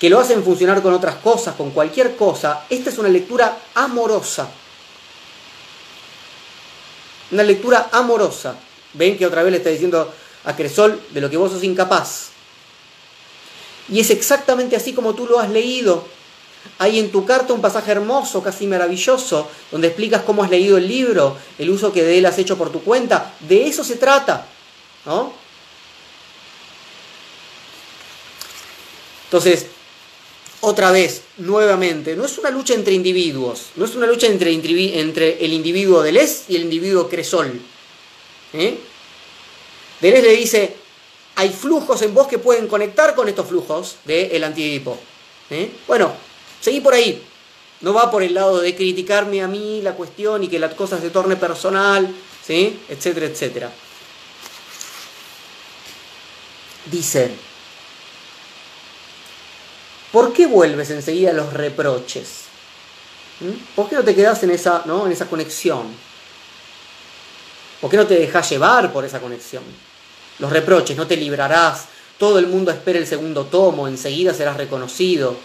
que 0.00 0.08
lo 0.08 0.18
hacen 0.18 0.42
funcionar 0.42 0.80
con 0.80 0.94
otras 0.94 1.16
cosas, 1.16 1.54
con 1.54 1.70
cualquier 1.70 2.16
cosa, 2.16 2.64
esta 2.70 2.88
es 2.88 2.96
una 2.96 3.10
lectura 3.10 3.58
amorosa. 3.74 4.48
Una 7.30 7.42
lectura 7.42 7.90
amorosa. 7.92 8.56
Ven 8.94 9.18
que 9.18 9.26
otra 9.26 9.42
vez 9.42 9.52
le 9.52 9.58
está 9.58 9.68
diciendo 9.68 10.10
a 10.44 10.56
Cresol 10.56 10.98
de 11.10 11.20
lo 11.20 11.28
que 11.28 11.36
vos 11.36 11.52
sos 11.52 11.62
incapaz. 11.62 12.30
Y 13.90 14.00
es 14.00 14.08
exactamente 14.08 14.76
así 14.76 14.94
como 14.94 15.14
tú 15.14 15.26
lo 15.26 15.40
has 15.40 15.50
leído. 15.50 16.16
Hay 16.78 16.98
en 16.98 17.10
tu 17.10 17.24
carta 17.24 17.52
un 17.52 17.60
pasaje 17.60 17.90
hermoso, 17.92 18.42
casi 18.42 18.66
maravilloso, 18.66 19.48
donde 19.70 19.88
explicas 19.88 20.22
cómo 20.22 20.44
has 20.44 20.50
leído 20.50 20.76
el 20.76 20.86
libro, 20.86 21.36
el 21.58 21.70
uso 21.70 21.92
que 21.92 22.04
de 22.04 22.18
él 22.18 22.26
has 22.26 22.38
hecho 22.38 22.56
por 22.56 22.70
tu 22.70 22.82
cuenta. 22.82 23.34
De 23.40 23.66
eso 23.66 23.82
se 23.82 23.96
trata. 23.96 24.46
¿no? 25.06 25.32
Entonces, 29.24 29.66
otra 30.60 30.90
vez, 30.90 31.22
nuevamente, 31.36 32.16
no 32.16 32.24
es 32.24 32.38
una 32.38 32.50
lucha 32.50 32.74
entre 32.74 32.94
individuos, 32.94 33.66
no 33.76 33.84
es 33.84 33.94
una 33.94 34.06
lucha 34.06 34.26
entre, 34.26 34.50
el 34.50 35.52
individuo 35.52 36.02
de 36.02 36.12
Les 36.12 36.44
y 36.48 36.56
el 36.56 36.62
individuo 36.62 37.08
Cresol. 37.08 37.60
¿eh? 38.54 38.78
Deleuze 40.00 40.26
le 40.26 40.36
dice, 40.36 40.76
hay 41.36 41.50
flujos 41.50 42.02
en 42.02 42.14
vos 42.14 42.26
que 42.26 42.38
pueden 42.38 42.66
conectar 42.66 43.14
con 43.14 43.28
estos 43.28 43.46
flujos 43.46 43.96
del 44.04 44.32
el 44.32 44.44
antidipo. 44.44 44.98
¿eh? 45.50 45.70
Bueno, 45.86 46.12
seguí 46.60 46.80
por 46.80 46.94
ahí. 46.94 47.22
No 47.80 47.94
va 47.94 48.10
por 48.10 48.22
el 48.22 48.34
lado 48.34 48.60
de 48.60 48.74
criticarme 48.74 49.42
a 49.42 49.46
mí 49.46 49.80
la 49.82 49.94
cuestión 49.94 50.42
y 50.42 50.48
que 50.48 50.58
la 50.58 50.70
cosa 50.70 51.00
se 51.00 51.10
torne 51.10 51.36
personal, 51.36 52.12
¿sí? 52.44 52.80
etcétera, 52.88 53.26
etcétera. 53.26 53.72
Dice, 56.86 57.30
¿Por 60.12 60.32
qué 60.32 60.46
vuelves 60.46 60.90
enseguida 60.90 61.30
a 61.30 61.34
los 61.34 61.52
reproches? 61.52 62.44
¿Mm? 63.40 63.74
¿Por 63.76 63.88
qué 63.88 63.96
no 63.96 64.04
te 64.04 64.14
quedas 64.14 64.42
en 64.42 64.50
esa, 64.50 64.82
¿no? 64.86 65.06
en 65.06 65.12
esa 65.12 65.26
conexión? 65.26 65.86
¿Por 67.80 67.90
qué 67.90 67.96
no 67.98 68.06
te 68.06 68.14
dejas 68.18 68.48
llevar 68.48 68.92
por 68.92 69.04
esa 69.04 69.20
conexión? 69.20 69.62
Los 70.38 70.50
reproches, 70.50 70.96
no 70.96 71.06
te 71.06 71.16
librarás, 71.16 71.86
todo 72.16 72.38
el 72.38 72.46
mundo 72.46 72.70
espera 72.70 72.98
el 72.98 73.06
segundo 73.06 73.44
tomo, 73.44 73.86
enseguida 73.86 74.32
serás 74.32 74.56
reconocido. 74.56 75.36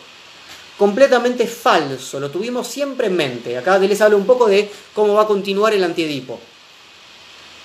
Completamente 0.84 1.48
falso, 1.48 2.20
lo 2.20 2.30
tuvimos 2.30 2.68
siempre 2.68 3.08
en 3.08 3.16
mente. 3.16 3.58
Acá 3.58 3.80
les 3.80 4.02
habla 4.02 4.18
un 4.18 4.26
poco 4.26 4.48
de 4.48 4.70
cómo 4.94 5.14
va 5.14 5.22
a 5.22 5.28
continuar 5.28 5.74
el 5.74 5.82
antiedipo. 5.82 6.42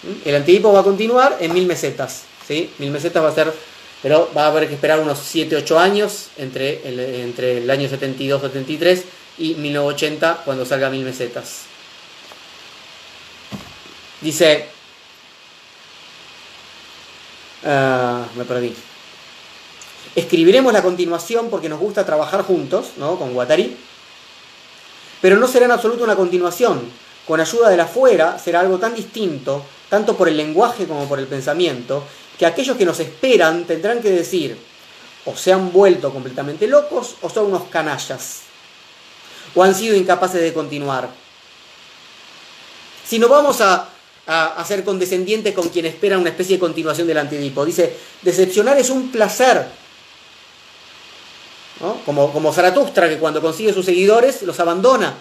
¿Mm? 0.05 0.29
El 0.29 0.37
antiedipo 0.37 0.73
va 0.73 0.79
a 0.81 0.85
continuar 0.85 1.37
en 1.41 1.53
mil 1.53 1.67
mesetas. 1.67 2.23
¿sí? 2.47 2.71
Mil 2.79 2.93
mesetas 2.93 3.25
va 3.25 3.31
a 3.31 3.35
ser 3.35 3.53
pero 4.01 4.31
va 4.37 4.45
a 4.45 4.47
haber 4.47 4.69
que 4.69 4.75
esperar 4.75 5.01
unos 5.01 5.19
7-8 5.19 5.79
años 5.79 6.29
entre 6.37 6.89
el, 6.89 7.01
entre 7.01 7.59
el 7.59 7.69
año 7.69 7.89
72-73 7.89 9.03
y 9.39 9.57
1980 9.57 10.43
cuando 10.45 10.65
salga 10.65 10.89
Mil 10.89 11.03
Mesetas. 11.03 11.63
Dice, 14.21 14.67
ah, 17.65 18.29
me 18.37 18.45
perdí. 18.45 18.73
Escribiremos 20.19 20.73
la 20.73 20.83
continuación 20.83 21.49
porque 21.49 21.69
nos 21.69 21.79
gusta 21.79 22.05
trabajar 22.05 22.43
juntos, 22.43 22.87
¿no? 22.97 23.17
Con 23.17 23.35
Guattari. 23.35 23.77
Pero 25.23 25.37
no 25.37 25.47
será 25.47 25.67
en 25.67 25.71
absoluto 25.71 26.03
una 26.03 26.17
continuación. 26.17 26.91
Con 27.25 27.41
ayuda 27.41 27.69
de 27.69 27.77
la 27.77 27.87
fuera 27.87 28.37
será 28.37 28.59
algo 28.59 28.79
tan 28.79 28.97
distinto, 28.97 29.65
tanto 29.89 30.17
por 30.17 30.29
el 30.29 30.37
lenguaje 30.37 30.89
como 30.89 31.07
por 31.09 31.21
el 31.21 31.29
pensamiento, 31.29 32.03
que 32.37 32.47
aquellos 32.47 32.77
que 32.77 32.85
nos 32.85 32.99
esperan 32.99 33.65
tendrán 33.65 34.03
que 34.03 34.11
decir, 34.11 34.59
o 35.25 35.37
se 35.37 35.53
han 35.53 35.73
vuelto 35.73 36.13
completamente 36.13 36.67
locos 36.67 37.15
o 37.23 37.31
son 37.31 37.47
unos 37.47 37.69
canallas, 37.69 38.41
o 39.55 39.63
han 39.63 39.73
sido 39.73 39.95
incapaces 39.95 40.41
de 40.41 40.53
continuar. 40.53 41.09
Si 43.07 43.21
no 43.21 43.29
vamos 43.29 43.61
a, 43.61 43.89
ser 44.67 44.83
condescendientes 44.83 45.55
con 45.55 45.69
quien 45.69 45.87
espera 45.87 46.19
una 46.19 46.31
especie 46.31 46.57
de 46.57 46.61
continuación 46.61 47.07
del 47.07 47.19
antidipo, 47.19 47.65
dice, 47.65 47.97
decepcionar 48.23 48.77
es 48.79 48.91
un 48.91 49.13
placer. 49.13 49.87
Como, 52.05 52.33
como 52.33 52.53
Zaratustra, 52.53 53.09
que 53.09 53.19
cuando 53.19 53.41
consigue 53.41 53.73
sus 53.73 53.85
seguidores 53.85 54.43
los 54.43 54.59
abandona. 54.59 55.15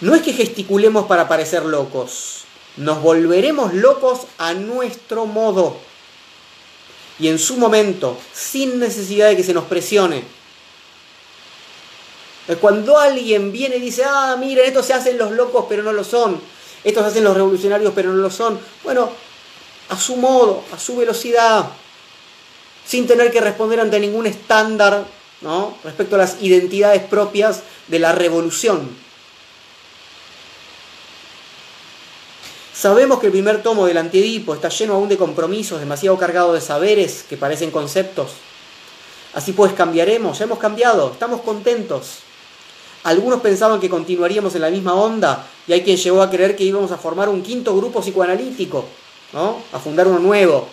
No 0.00 0.14
es 0.14 0.22
que 0.22 0.32
gesticulemos 0.32 1.06
para 1.06 1.28
parecer 1.28 1.64
locos, 1.64 2.44
nos 2.76 3.02
volveremos 3.02 3.74
locos 3.74 4.20
a 4.38 4.54
nuestro 4.54 5.26
modo. 5.26 5.76
Y 7.18 7.28
en 7.28 7.38
su 7.38 7.58
momento, 7.58 8.16
sin 8.32 8.78
necesidad 8.78 9.28
de 9.28 9.36
que 9.36 9.44
se 9.44 9.52
nos 9.52 9.64
presione. 9.64 10.24
Cuando 12.60 12.98
alguien 12.98 13.52
viene 13.52 13.76
y 13.76 13.80
dice, 13.80 14.04
ah, 14.04 14.36
miren, 14.38 14.66
estos 14.66 14.86
se 14.86 14.94
hacen 14.94 15.18
los 15.18 15.30
locos 15.32 15.66
pero 15.68 15.82
no 15.82 15.92
lo 15.92 16.02
son, 16.02 16.40
estos 16.82 17.02
se 17.04 17.10
hacen 17.10 17.24
los 17.24 17.34
revolucionarios 17.34 17.92
pero 17.94 18.10
no 18.10 18.16
lo 18.16 18.30
son, 18.30 18.58
bueno, 18.82 19.10
a 19.90 19.98
su 19.98 20.16
modo, 20.16 20.62
a 20.72 20.78
su 20.78 20.96
velocidad, 20.96 21.66
sin 22.86 23.06
tener 23.06 23.30
que 23.30 23.40
responder 23.40 23.80
ante 23.80 24.00
ningún 24.00 24.26
estándar 24.26 25.04
¿no? 25.40 25.74
respecto 25.84 26.14
a 26.14 26.18
las 26.18 26.40
identidades 26.40 27.02
propias 27.02 27.62
de 27.88 27.98
la 27.98 28.12
revolución. 28.12 28.88
Sabemos 32.72 33.18
que 33.18 33.26
el 33.26 33.32
primer 33.32 33.62
tomo 33.62 33.84
del 33.84 33.98
Antiedipo 33.98 34.54
está 34.54 34.70
lleno 34.70 34.94
aún 34.94 35.08
de 35.08 35.18
compromisos, 35.18 35.80
demasiado 35.80 36.16
cargado 36.16 36.54
de 36.54 36.60
saberes 36.60 37.24
que 37.28 37.36
parecen 37.36 37.70
conceptos. 37.70 38.30
Así 39.34 39.52
pues 39.52 39.72
cambiaremos, 39.72 40.38
ya 40.38 40.44
hemos 40.44 40.58
cambiado, 40.58 41.10
estamos 41.12 41.42
contentos. 41.42 42.20
Algunos 43.02 43.40
pensaban 43.40 43.80
que 43.80 43.90
continuaríamos 43.90 44.54
en 44.54 44.62
la 44.62 44.70
misma 44.70 44.94
onda 44.94 45.46
y 45.66 45.72
hay 45.72 45.82
quien 45.82 45.96
llegó 45.96 46.22
a 46.22 46.30
creer 46.30 46.54
que 46.56 46.64
íbamos 46.64 46.92
a 46.92 46.96
formar 46.96 47.28
un 47.28 47.42
quinto 47.42 47.76
grupo 47.76 48.00
psicoanalítico, 48.00 48.86
¿no? 49.32 49.62
A 49.72 49.78
fundar 49.78 50.06
uno 50.06 50.18
nuevo. 50.18 50.68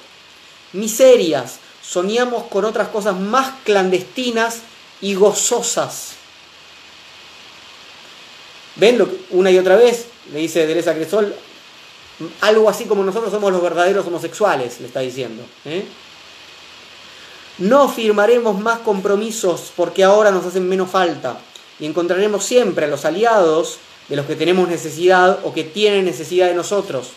Miserias, 0.73 1.59
soñamos 1.81 2.43
con 2.45 2.65
otras 2.65 2.89
cosas 2.89 3.19
más 3.19 3.53
clandestinas 3.63 4.59
y 5.01 5.15
gozosas. 5.15 6.13
¿Ven 8.75 8.97
lo 8.97 9.09
una 9.31 9.49
y 9.49 9.57
otra 9.57 9.75
vez? 9.75 10.07
Le 10.31 10.39
dice 10.39 10.65
Teresa 10.67 10.93
Cresol 10.93 11.33
algo 12.41 12.69
así 12.69 12.85
como 12.85 13.03
nosotros 13.03 13.31
somos 13.31 13.51
los 13.51 13.61
verdaderos 13.61 14.05
homosexuales, 14.07 14.79
le 14.79 14.87
está 14.87 15.01
diciendo. 15.01 15.43
¿eh? 15.65 15.85
No 17.59 17.89
firmaremos 17.89 18.59
más 18.59 18.79
compromisos 18.79 19.71
porque 19.75 20.03
ahora 20.03 20.31
nos 20.31 20.45
hacen 20.45 20.67
menos 20.67 20.89
falta 20.89 21.37
y 21.79 21.85
encontraremos 21.85 22.43
siempre 22.43 22.85
a 22.85 22.89
los 22.89 23.05
aliados 23.05 23.77
de 24.09 24.15
los 24.15 24.25
que 24.25 24.35
tenemos 24.35 24.67
necesidad 24.67 25.39
o 25.43 25.53
que 25.53 25.63
tienen 25.63 26.05
necesidad 26.05 26.47
de 26.47 26.55
nosotros. 26.55 27.09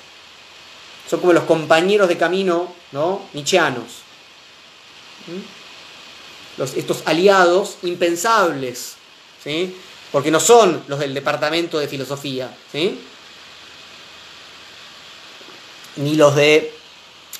Son 1.10 1.18
como 1.18 1.32
los 1.32 1.42
compañeros 1.42 2.08
de 2.08 2.16
camino, 2.16 2.72
¿no? 2.92 3.22
Nietzscheanos. 3.32 3.82
¿Mm? 5.26 6.62
Estos 6.78 7.02
aliados 7.04 7.78
impensables, 7.82 8.94
¿sí? 9.42 9.76
Porque 10.12 10.30
no 10.30 10.38
son 10.38 10.84
los 10.86 11.00
del 11.00 11.12
departamento 11.12 11.80
de 11.80 11.88
filosofía, 11.88 12.56
¿sí? 12.70 13.00
Ni 15.96 16.14
los 16.14 16.36
de 16.36 16.72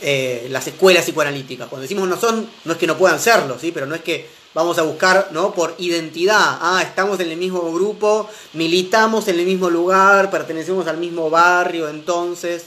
eh, 0.00 0.48
las 0.50 0.66
escuelas 0.66 1.04
psicoanalíticas. 1.04 1.68
Cuando 1.68 1.82
decimos 1.82 2.08
no 2.08 2.18
son, 2.18 2.50
no 2.64 2.72
es 2.72 2.78
que 2.78 2.88
no 2.88 2.98
puedan 2.98 3.20
serlo, 3.20 3.56
¿sí? 3.56 3.70
Pero 3.70 3.86
no 3.86 3.94
es 3.94 4.00
que 4.00 4.28
vamos 4.52 4.78
a 4.78 4.82
buscar, 4.82 5.28
¿no? 5.30 5.54
Por 5.54 5.76
identidad. 5.78 6.58
Ah, 6.60 6.82
estamos 6.82 7.20
en 7.20 7.30
el 7.30 7.36
mismo 7.36 7.72
grupo, 7.72 8.28
militamos 8.54 9.28
en 9.28 9.38
el 9.38 9.46
mismo 9.46 9.70
lugar, 9.70 10.28
pertenecemos 10.28 10.88
al 10.88 10.96
mismo 10.96 11.30
barrio, 11.30 11.88
entonces. 11.88 12.64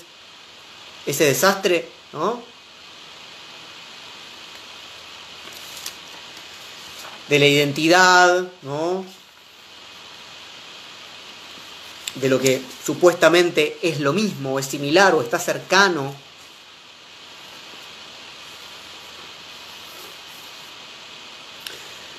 Ese 1.05 1.25
desastre, 1.25 1.89
¿no? 2.13 2.41
De 7.27 7.39
la 7.39 7.45
identidad, 7.45 8.47
¿no? 8.61 9.05
De 12.15 12.29
lo 12.29 12.39
que 12.39 12.61
supuestamente 12.85 13.79
es 13.81 13.99
lo 13.99 14.13
mismo, 14.13 14.59
es 14.59 14.65
similar, 14.65 15.13
o 15.15 15.21
está 15.21 15.39
cercano. 15.39 16.15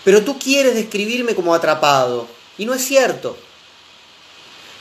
Pero 0.04 0.22
tú 0.22 0.38
quieres 0.38 0.74
describirme 0.74 1.34
como 1.34 1.54
atrapado. 1.54 2.28
Y 2.58 2.66
no 2.66 2.74
es 2.74 2.84
cierto. 2.84 3.36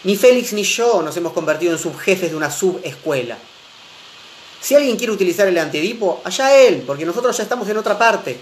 Ni 0.03 0.17
Félix 0.17 0.51
ni 0.51 0.63
yo 0.63 1.01
nos 1.01 1.15
hemos 1.15 1.31
convertido 1.31 1.71
en 1.71 1.79
subjefes 1.79 2.29
de 2.29 2.35
una 2.35 2.51
subescuela. 2.51 3.37
Si 4.63 4.73
alguien 4.75 4.95
quiere 4.95 5.11
utilizar 5.11 5.45
el 5.45 5.57
antiedipo, 5.57 6.21
allá 6.23 6.55
él, 6.55 6.83
porque 6.87 7.05
nosotros 7.05 7.35
ya 7.35 7.43
estamos 7.43 7.67
en 7.67 7.75
otra 7.75 7.97
parte. 7.97 8.39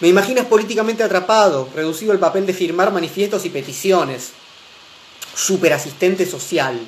Me 0.00 0.08
imaginas 0.08 0.44
políticamente 0.44 1.02
atrapado, 1.02 1.66
reducido 1.74 2.12
al 2.12 2.18
papel 2.18 2.44
de 2.44 2.52
firmar 2.52 2.92
manifiestos 2.92 3.46
y 3.46 3.48
peticiones. 3.48 4.32
Superasistente 5.34 6.26
social. 6.26 6.78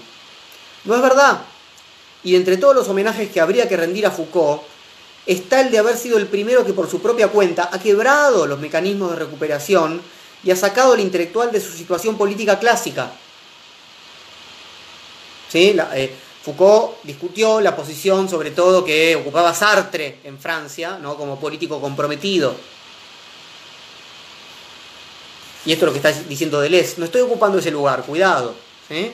No 0.85 0.97
es 0.97 1.01
verdad. 1.01 1.41
Y 2.25 2.37
entre 2.37 2.59
todos 2.59 2.75
los 2.75 2.89
homenajes 2.89 3.31
que 3.31 3.41
habría 3.41 3.67
que 3.71 3.79
rendir 3.79 4.05
a 4.05 4.11
Foucault, 4.11 4.65
está 5.25 5.63
el 5.63 5.71
de 5.71 5.79
haber 5.79 5.97
sido 5.97 6.19
el 6.19 6.27
primero 6.27 6.67
que 6.67 6.75
por 6.75 6.91
su 6.91 7.01
propia 7.01 7.29
cuenta 7.29 7.71
ha 7.73 7.81
quebrado 7.81 8.47
los 8.47 8.61
mecanismos 8.61 9.13
de 9.13 9.17
recuperación 9.17 10.03
y 10.45 10.51
ha 10.51 10.57
sacado 10.57 10.93
al 10.93 11.01
intelectual 11.01 11.51
de 11.53 11.63
su 11.63 11.73
situación 11.73 12.19
política 12.19 12.59
clásica. 12.59 13.11
¿Sí? 15.51 15.75
Eh, 15.95 16.15
Foucault 16.43 17.03
discutió 17.03 17.61
la 17.61 17.77
posición, 17.77 18.29
sobre 18.29 18.51
todo, 18.51 18.85
que 18.85 19.17
ocupaba 19.17 19.55
Sartre 19.55 20.21
en 20.25 20.39
Francia, 20.39 20.99
¿no? 21.01 21.17
como 21.17 21.39
político 21.39 21.81
comprometido. 21.81 22.55
Y 25.65 25.73
esto 25.73 25.85
es 25.85 25.93
lo 25.93 26.01
que 26.01 26.09
está 26.09 26.23
diciendo 26.29 26.61
Deleuze. 26.61 26.95
No 26.99 27.05
estoy 27.05 27.21
ocupando 27.21 27.59
ese 27.59 27.71
lugar, 27.71 28.03
cuidado. 28.05 28.55
¿sí? 28.89 29.13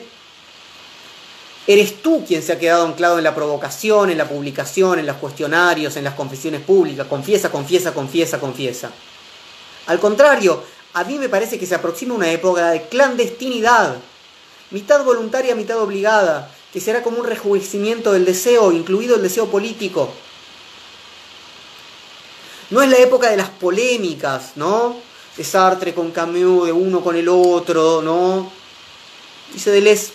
Eres 1.67 2.01
tú 2.01 2.23
quien 2.25 2.43
se 2.43 2.53
ha 2.53 2.59
quedado 2.59 2.85
anclado 2.85 3.17
en 3.17 3.23
la 3.23 3.33
provocación, 3.33 4.11
en 4.11 4.17
la 4.17 4.29
publicación, 4.29 4.99
en 4.99 5.07
los 5.07 5.17
cuestionarios, 5.17 5.97
en 5.97 6.03
las 6.03 6.13
confesiones 6.13 6.61
públicas. 6.61 7.07
Confiesa, 7.07 7.51
confiesa, 7.51 7.93
confiesa, 7.93 8.39
confiesa. 8.39 8.91
Al 9.87 9.99
contrario, 9.99 10.63
a 10.93 11.03
mí 11.03 11.17
me 11.17 11.27
parece 11.27 11.59
que 11.59 11.65
se 11.65 11.75
aproxima 11.75 12.13
una 12.13 12.31
época 12.31 12.69
de 12.69 12.83
clandestinidad, 12.83 13.95
mitad 14.71 15.03
voluntaria, 15.03 15.55
mitad 15.55 15.79
obligada, 15.79 16.54
que 16.75 16.81
será 16.81 17.01
como 17.01 17.19
un 17.19 17.25
rejuvenecimiento 17.25 18.11
del 18.11 18.25
deseo, 18.25 18.73
incluido 18.73 19.15
el 19.15 19.21
deseo 19.21 19.49
político. 19.49 20.11
No 22.69 22.81
es 22.81 22.89
la 22.89 22.97
época 22.97 23.29
de 23.29 23.37
las 23.37 23.49
polémicas, 23.49 24.51
¿no? 24.57 24.97
De 25.37 25.45
Sartre 25.45 25.93
con 25.93 26.11
Camus, 26.11 26.65
de 26.65 26.73
uno 26.73 26.99
con 26.99 27.15
el 27.15 27.29
otro, 27.29 28.01
¿no? 28.01 28.51
Dice 29.53 29.71
Deleuze, 29.71 30.11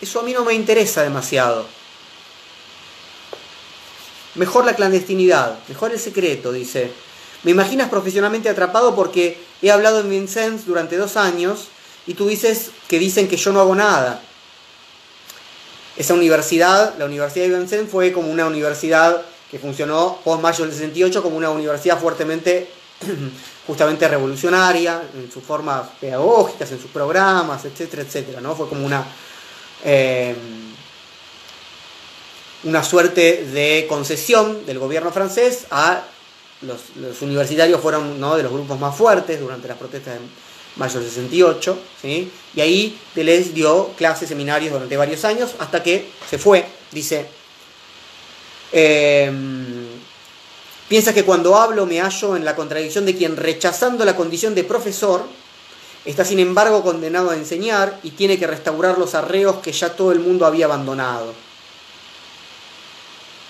eso 0.00 0.20
a 0.20 0.22
mí 0.22 0.32
no 0.32 0.42
me 0.42 0.54
interesa 0.54 1.02
demasiado. 1.02 1.66
Mejor 4.36 4.64
la 4.64 4.76
clandestinidad, 4.76 5.58
mejor 5.68 5.92
el 5.92 6.00
secreto, 6.00 6.50
dice. 6.50 6.92
Me 7.42 7.50
imaginas 7.50 7.90
profesionalmente 7.90 8.48
atrapado 8.48 8.96
porque 8.96 9.38
he 9.60 9.70
hablado 9.70 10.00
en 10.00 10.08
Vincennes 10.08 10.64
durante 10.64 10.96
dos 10.96 11.18
años 11.18 11.66
y 12.06 12.14
tú 12.14 12.26
dices 12.26 12.70
que 12.88 12.98
dicen 12.98 13.28
que 13.28 13.36
yo 13.36 13.52
no 13.52 13.60
hago 13.60 13.74
nada. 13.74 14.22
Esa 15.96 16.14
universidad, 16.14 16.96
la 16.98 17.04
Universidad 17.04 17.46
de 17.46 17.58
Vincennes, 17.58 17.90
fue 17.90 18.12
como 18.12 18.30
una 18.30 18.46
universidad 18.46 19.22
que 19.50 19.58
funcionó 19.58 20.18
post 20.24 20.42
mayo 20.42 20.64
del 20.64 20.72
68 20.72 21.22
como 21.22 21.36
una 21.36 21.50
universidad 21.50 22.00
fuertemente, 22.00 22.68
justamente 23.66 24.08
revolucionaria 24.08 25.02
en 25.14 25.30
sus 25.30 25.44
formas 25.44 25.88
pedagógicas, 26.00 26.72
en 26.72 26.80
sus 26.80 26.90
programas, 26.90 27.64
etcétera, 27.64 28.02
etcétera. 28.02 28.40
¿no? 28.40 28.56
Fue 28.56 28.68
como 28.68 28.84
una 28.84 29.04
eh, 29.84 30.34
una 32.64 32.82
suerte 32.82 33.44
de 33.52 33.86
concesión 33.88 34.64
del 34.66 34.78
gobierno 34.78 35.10
francés 35.12 35.66
a 35.70 36.02
los, 36.62 37.20
universitarios 37.20 37.80
fueron 37.80 38.18
¿no? 38.18 38.36
de 38.36 38.42
los 38.42 38.52
grupos 38.52 38.78
más 38.80 38.96
fuertes 38.96 39.38
durante 39.38 39.68
las 39.68 39.76
protestas 39.76 40.18
mayo 40.76 41.00
del 41.00 41.08
68, 41.08 41.78
¿sí? 42.02 42.30
y 42.54 42.60
ahí 42.60 42.98
Deleuze 43.14 43.52
dio 43.52 43.90
clases, 43.96 44.28
seminarios 44.28 44.72
durante 44.72 44.96
varios 44.96 45.24
años, 45.24 45.54
hasta 45.58 45.82
que 45.82 46.10
se 46.28 46.38
fue, 46.38 46.66
dice, 46.90 47.26
eh, 48.72 49.30
piensa 50.88 51.14
que 51.14 51.24
cuando 51.24 51.56
hablo 51.56 51.86
me 51.86 52.00
hallo 52.00 52.36
en 52.36 52.44
la 52.44 52.56
contradicción 52.56 53.06
de 53.06 53.14
quien 53.14 53.36
rechazando 53.36 54.04
la 54.04 54.16
condición 54.16 54.54
de 54.54 54.64
profesor, 54.64 55.24
Está 56.04 56.24
sin 56.24 56.38
embargo 56.38 56.82
condenado 56.82 57.30
a 57.30 57.34
enseñar 57.34 57.98
y 58.02 58.10
tiene 58.10 58.38
que 58.38 58.46
restaurar 58.46 58.98
los 58.98 59.14
arreos 59.14 59.56
que 59.56 59.72
ya 59.72 59.96
todo 59.96 60.12
el 60.12 60.20
mundo 60.20 60.44
había 60.44 60.66
abandonado. 60.66 61.32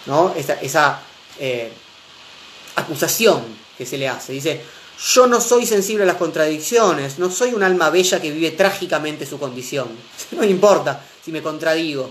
¿No? 0.06 0.32
Esa, 0.36 1.00
eh, 1.40 1.72
acusación 2.76 3.42
que 3.76 3.84
se 3.84 3.98
le 3.98 4.08
hace. 4.08 4.32
Dice, 4.32 4.62
yo 4.98 5.26
no 5.26 5.40
soy 5.40 5.66
sensible 5.66 6.04
a 6.04 6.06
las 6.06 6.16
contradicciones, 6.16 7.18
no 7.18 7.30
soy 7.30 7.52
un 7.52 7.62
alma 7.62 7.90
bella 7.90 8.20
que 8.20 8.30
vive 8.30 8.52
trágicamente 8.52 9.26
su 9.26 9.38
condición. 9.38 9.88
No 10.32 10.40
me 10.40 10.46
importa 10.46 11.04
si 11.24 11.32
me 11.32 11.42
contradigo. 11.42 12.10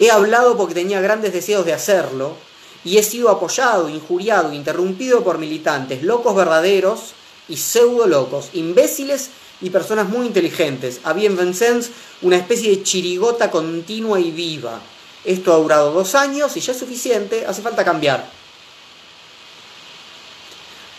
He 0.00 0.10
hablado 0.10 0.56
porque 0.56 0.74
tenía 0.74 1.00
grandes 1.00 1.32
deseos 1.32 1.64
de 1.64 1.72
hacerlo 1.72 2.36
y 2.84 2.98
he 2.98 3.02
sido 3.02 3.30
apoyado, 3.30 3.88
injuriado, 3.88 4.52
interrumpido 4.52 5.22
por 5.22 5.38
militantes, 5.38 6.02
locos 6.02 6.34
verdaderos, 6.34 7.14
y 7.48 7.56
pseudo 7.56 8.06
locos, 8.06 8.50
imbéciles 8.54 9.30
y 9.60 9.70
personas 9.70 10.08
muy 10.08 10.26
inteligentes. 10.26 11.00
Había 11.04 11.28
en 11.28 11.36
Vincennes 11.36 11.90
una 12.22 12.36
especie 12.36 12.70
de 12.70 12.82
chirigota 12.82 13.50
continua 13.50 14.18
y 14.20 14.30
viva. 14.30 14.80
Esto 15.24 15.52
ha 15.52 15.56
durado 15.56 15.92
dos 15.92 16.14
años 16.14 16.56
y 16.56 16.60
ya 16.60 16.72
es 16.72 16.78
suficiente, 16.78 17.46
hace 17.46 17.62
falta 17.62 17.84
cambiar. 17.84 18.28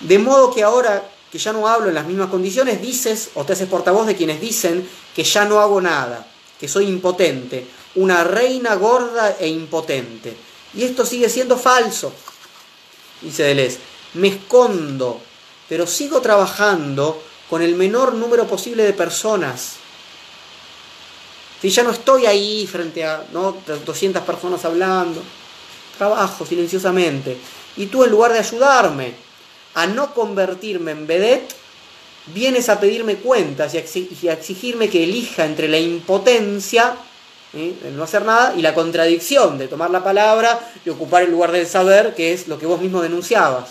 De 0.08 0.20
modo 0.20 0.54
que 0.54 0.64
ahora 0.64 1.04
que 1.32 1.38
ya 1.38 1.52
no 1.52 1.68
hablo 1.68 1.90
en 1.90 1.96
las 1.96 2.06
mismas 2.06 2.30
condiciones, 2.30 2.82
dices 2.82 3.30
o 3.36 3.44
te 3.44 3.54
haces 3.54 3.68
portavoz 3.68 4.08
de 4.08 4.16
quienes 4.16 4.40
dicen 4.40 4.88
que 5.16 5.24
ya 5.24 5.46
no 5.46 5.60
hago 5.60 5.82
nada, 5.82 6.26
que 6.60 6.68
soy 6.68 6.88
impotente, 6.88 7.68
una 7.96 8.24
reina 8.24 8.76
gorda 8.76 9.36
e 9.40 9.48
impotente. 9.48 10.36
Y 10.74 10.84
esto 10.84 11.06
sigue 11.06 11.30
siendo 11.30 11.58
falso, 11.58 12.14
dice 13.22 13.44
Deleuze. 13.44 13.80
Me 14.14 14.30
escondo 14.30 15.20
pero 15.68 15.88
sigo 15.88 16.22
trabajando 16.22 17.22
con 17.50 17.62
el 17.62 17.76
menor 17.76 18.14
número 18.14 18.46
posible 18.48 18.84
de 18.84 18.94
personas. 18.94 19.74
Si 21.62 21.70
ya 21.70 21.84
no 21.84 21.92
estoy 21.92 22.26
ahí 22.26 22.68
frente 22.68 23.04
a 23.04 23.26
¿no? 23.32 23.58
200 23.86 24.22
personas 24.24 24.64
hablando, 24.66 25.22
trabajo 25.98 26.46
silenciosamente. 26.46 27.38
Y 27.78 27.88
tú 27.88 28.04
en 28.04 28.12
lugar 28.12 28.34
de 28.34 28.40
ayudarme 28.40 29.14
a 29.76 29.88
no 29.88 30.14
convertirme 30.14 30.92
en 30.92 31.08
vedette, 31.08 31.54
vienes 32.28 32.70
a 32.70 32.80
pedirme 32.80 33.18
cuentas 33.18 33.74
y 33.74 34.28
a 34.28 34.34
exigirme 34.34 34.90
que 34.90 35.04
elija 35.04 35.46
entre 35.46 35.68
la 35.68 35.78
impotencia 35.78 36.96
¿eh? 37.54 37.76
de 37.82 37.92
no 37.92 38.04
hacer 38.04 38.26
nada 38.26 38.54
y 38.56 38.62
la 38.62 38.74
contradicción 38.74 39.58
de 39.58 39.68
tomar 39.68 39.90
la 39.90 40.04
palabra 40.04 40.60
y 40.84 40.90
ocupar 40.90 41.24
el 41.24 41.32
lugar 41.32 41.52
del 41.52 41.68
saber, 41.68 42.16
que 42.16 42.34
es 42.34 42.48
lo 42.48 42.58
que 42.58 42.66
vos 42.66 42.82
mismo 42.82 43.02
denunciabas. 43.02 43.70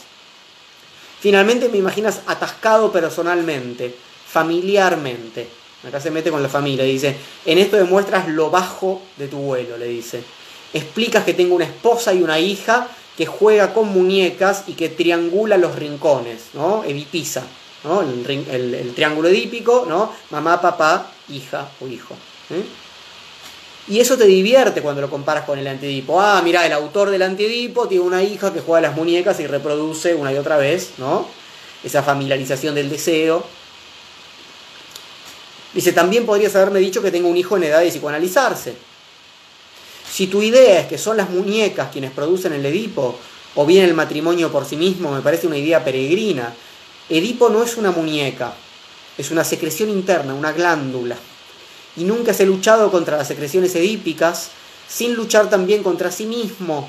Finalmente 1.20 1.68
me 1.68 1.78
imaginas 1.78 2.20
atascado 2.26 2.92
personalmente, 2.92 3.94
familiarmente. 4.26 5.48
Acá 5.86 6.00
se 6.00 6.10
mete 6.10 6.30
con 6.30 6.42
la 6.42 6.48
familia, 6.48 6.84
dice, 6.84 7.16
en 7.44 7.58
esto 7.58 7.76
demuestras 7.76 8.28
lo 8.28 8.50
bajo 8.50 9.02
de 9.16 9.28
tu 9.28 9.38
vuelo, 9.38 9.76
le 9.76 9.86
dice. 9.86 10.22
explicas 10.72 11.24
que 11.24 11.34
tengo 11.34 11.54
una 11.54 11.66
esposa 11.66 12.12
y 12.12 12.22
una 12.22 12.38
hija 12.38 12.88
que 13.16 13.26
juega 13.26 13.72
con 13.72 13.88
muñecas 13.88 14.64
y 14.66 14.72
que 14.72 14.88
triangula 14.88 15.56
los 15.56 15.76
rincones, 15.76 16.46
¿no? 16.52 16.82
Edipiza, 16.84 17.42
¿no? 17.84 18.02
El, 18.02 18.92
triángulo 18.94 19.28
edípico, 19.28 19.86
¿no? 19.88 20.12
Mamá, 20.30 20.60
papá, 20.60 21.10
hija 21.28 21.68
o 21.80 21.86
hijo. 21.86 22.14
¿eh? 22.50 22.64
Y 23.86 24.00
eso 24.00 24.16
te 24.16 24.24
divierte 24.24 24.82
cuando 24.82 25.00
lo 25.00 25.10
comparas 25.10 25.44
con 25.44 25.58
el 25.58 25.66
antiedipo. 25.66 26.20
Ah, 26.20 26.40
mira, 26.42 26.66
el 26.66 26.72
autor 26.72 27.10
del 27.10 27.22
antiedipo 27.22 27.86
tiene 27.86 28.04
una 28.04 28.22
hija 28.22 28.52
que 28.52 28.60
juega 28.60 28.88
las 28.88 28.96
muñecas 28.96 29.38
y 29.40 29.46
reproduce 29.46 30.14
una 30.14 30.32
y 30.32 30.36
otra 30.36 30.56
vez, 30.56 30.94
¿no? 30.98 31.28
Esa 31.84 32.02
familiarización 32.02 32.74
del 32.74 32.90
deseo. 32.90 33.44
Dice, 35.72 35.92
también 35.92 36.24
podrías 36.24 36.56
haberme 36.56 36.78
dicho 36.78 37.02
que 37.02 37.10
tengo 37.10 37.28
un 37.28 37.36
hijo 37.36 37.56
en 37.56 37.64
edad 37.64 37.80
de 37.80 37.90
psicoanalizarse. 37.90 38.74
Si 40.14 40.28
tu 40.28 40.42
idea 40.42 40.78
es 40.78 40.86
que 40.86 40.96
son 40.96 41.16
las 41.16 41.28
muñecas 41.28 41.88
quienes 41.90 42.12
producen 42.12 42.52
el 42.52 42.64
Edipo, 42.64 43.18
o 43.56 43.66
bien 43.66 43.84
el 43.84 43.94
matrimonio 43.94 44.52
por 44.52 44.64
sí 44.64 44.76
mismo, 44.76 45.10
me 45.10 45.22
parece 45.22 45.48
una 45.48 45.58
idea 45.58 45.84
peregrina. 45.84 46.54
Edipo 47.08 47.48
no 47.48 47.64
es 47.64 47.76
una 47.76 47.90
muñeca, 47.90 48.54
es 49.18 49.32
una 49.32 49.42
secreción 49.42 49.90
interna, 49.90 50.32
una 50.32 50.52
glándula. 50.52 51.16
Y 51.96 52.04
nunca 52.04 52.32
se 52.32 52.44
ha 52.44 52.46
luchado 52.46 52.92
contra 52.92 53.16
las 53.16 53.26
secreciones 53.26 53.74
edípicas 53.74 54.50
sin 54.88 55.14
luchar 55.16 55.50
también 55.50 55.82
contra 55.82 56.12
sí 56.12 56.26
mismo, 56.26 56.88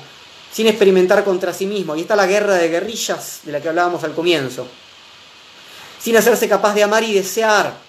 sin 0.52 0.68
experimentar 0.68 1.24
contra 1.24 1.52
sí 1.52 1.66
mismo. 1.66 1.94
Ahí 1.94 2.02
está 2.02 2.14
la 2.14 2.28
guerra 2.28 2.54
de 2.54 2.68
guerrillas 2.68 3.40
de 3.42 3.50
la 3.50 3.60
que 3.60 3.68
hablábamos 3.68 4.04
al 4.04 4.14
comienzo. 4.14 4.68
Sin 5.98 6.16
hacerse 6.16 6.48
capaz 6.48 6.74
de 6.74 6.84
amar 6.84 7.02
y 7.02 7.12
desear, 7.12 7.85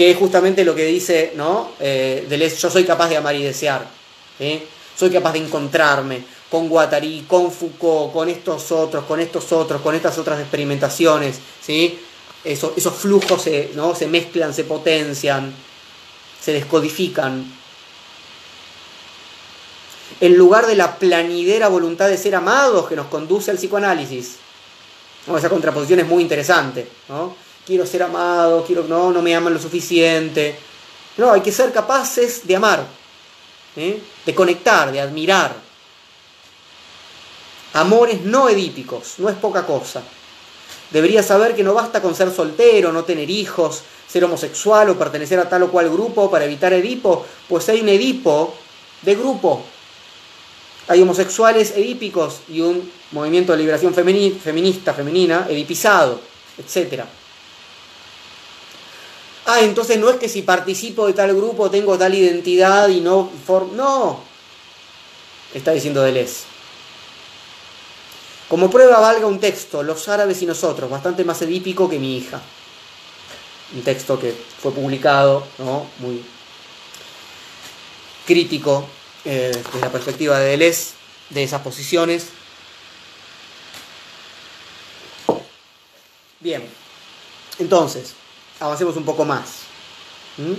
que 0.00 0.12
es 0.12 0.16
justamente 0.16 0.64
lo 0.64 0.74
que 0.74 0.86
dice, 0.86 1.34
¿no? 1.36 1.72
Eh, 1.78 2.54
yo 2.58 2.70
soy 2.70 2.84
capaz 2.84 3.10
de 3.10 3.18
amar 3.18 3.34
y 3.34 3.42
desear. 3.42 3.86
Soy 4.96 5.10
capaz 5.10 5.34
de 5.34 5.40
encontrarme 5.40 6.24
con 6.50 6.70
Guattari, 6.70 7.26
con 7.28 7.52
Foucault, 7.52 8.10
con 8.10 8.30
estos 8.30 8.72
otros, 8.72 9.04
con 9.04 9.20
estos 9.20 9.52
otros, 9.52 9.82
con 9.82 9.94
estas 9.94 10.16
otras 10.16 10.40
experimentaciones. 10.40 11.36
¿sí? 11.60 11.98
Eso, 12.42 12.72
esos 12.78 12.94
flujos 12.94 13.42
se, 13.42 13.72
¿no? 13.74 13.94
se 13.94 14.06
mezclan, 14.06 14.54
se 14.54 14.64
potencian, 14.64 15.52
se 16.40 16.54
descodifican. 16.54 17.44
En 20.18 20.34
lugar 20.34 20.66
de 20.66 20.76
la 20.76 20.96
planidera 20.96 21.68
voluntad 21.68 22.08
de 22.08 22.16
ser 22.16 22.36
amados 22.36 22.88
que 22.88 22.96
nos 22.96 23.08
conduce 23.08 23.50
al 23.50 23.58
psicoanálisis. 23.58 24.36
Esa 25.36 25.50
contraposición 25.50 26.00
es 26.00 26.06
muy 26.06 26.22
interesante. 26.22 26.88
¿no? 27.10 27.49
Quiero 27.70 27.86
ser 27.86 28.02
amado, 28.02 28.64
quiero, 28.66 28.82
no, 28.82 29.12
no 29.12 29.22
me 29.22 29.32
aman 29.32 29.54
lo 29.54 29.60
suficiente. 29.60 30.58
No, 31.18 31.30
hay 31.30 31.40
que 31.40 31.52
ser 31.52 31.72
capaces 31.72 32.44
de 32.44 32.56
amar, 32.56 32.84
¿eh? 33.76 34.02
de 34.26 34.34
conectar, 34.34 34.90
de 34.90 35.00
admirar. 35.00 35.54
Amores 37.74 38.22
no 38.22 38.48
edípicos, 38.48 39.14
no 39.18 39.28
es 39.28 39.36
poca 39.36 39.64
cosa. 39.64 40.02
Deberías 40.90 41.26
saber 41.26 41.54
que 41.54 41.62
no 41.62 41.72
basta 41.72 42.02
con 42.02 42.16
ser 42.16 42.34
soltero, 42.34 42.90
no 42.90 43.04
tener 43.04 43.30
hijos, 43.30 43.82
ser 44.08 44.24
homosexual 44.24 44.90
o 44.90 44.98
pertenecer 44.98 45.38
a 45.38 45.48
tal 45.48 45.62
o 45.62 45.70
cual 45.70 45.88
grupo 45.90 46.28
para 46.28 46.46
evitar 46.46 46.72
Edipo, 46.72 47.24
pues 47.48 47.68
hay 47.68 47.82
un 47.82 47.88
Edipo 47.88 48.52
de 49.02 49.14
grupo. 49.14 49.62
Hay 50.88 51.00
homosexuales 51.02 51.70
edípicos 51.76 52.40
y 52.48 52.62
un 52.62 52.90
movimiento 53.12 53.52
de 53.52 53.58
liberación 53.58 53.94
feminista, 53.94 54.92
femenina, 54.92 55.46
edipizado, 55.48 56.20
etcétera 56.58 57.06
ah, 59.46 59.60
entonces 59.60 59.98
no 59.98 60.10
es 60.10 60.16
que 60.16 60.28
si 60.28 60.42
participo 60.42 61.06
de 61.06 61.12
tal 61.12 61.34
grupo 61.34 61.70
tengo 61.70 61.96
tal 61.98 62.14
identidad 62.14 62.88
y 62.88 63.00
no... 63.00 63.30
No, 63.74 64.20
está 65.54 65.72
diciendo 65.72 66.02
Deleuze. 66.02 66.44
Como 68.48 68.68
prueba 68.68 68.98
valga 68.98 69.26
un 69.26 69.38
texto, 69.38 69.82
Los 69.82 70.08
árabes 70.08 70.42
y 70.42 70.46
nosotros, 70.46 70.90
bastante 70.90 71.24
más 71.24 71.40
edípico 71.42 71.88
que 71.88 71.98
mi 71.98 72.16
hija. 72.16 72.40
Un 73.74 73.82
texto 73.82 74.18
que 74.18 74.34
fue 74.60 74.72
publicado, 74.72 75.46
¿no? 75.58 75.86
Muy 75.98 76.24
crítico 78.26 78.86
eh, 79.24 79.52
desde 79.54 79.80
la 79.80 79.90
perspectiva 79.90 80.38
de 80.38 80.50
Deleuze, 80.50 80.94
de 81.30 81.44
esas 81.44 81.62
posiciones. 81.62 82.28
Bien, 86.40 86.66
entonces, 87.58 88.14
avancemos 88.60 88.96
un 88.96 89.04
poco 89.04 89.24
más. 89.24 89.62
¿Mm? 90.36 90.54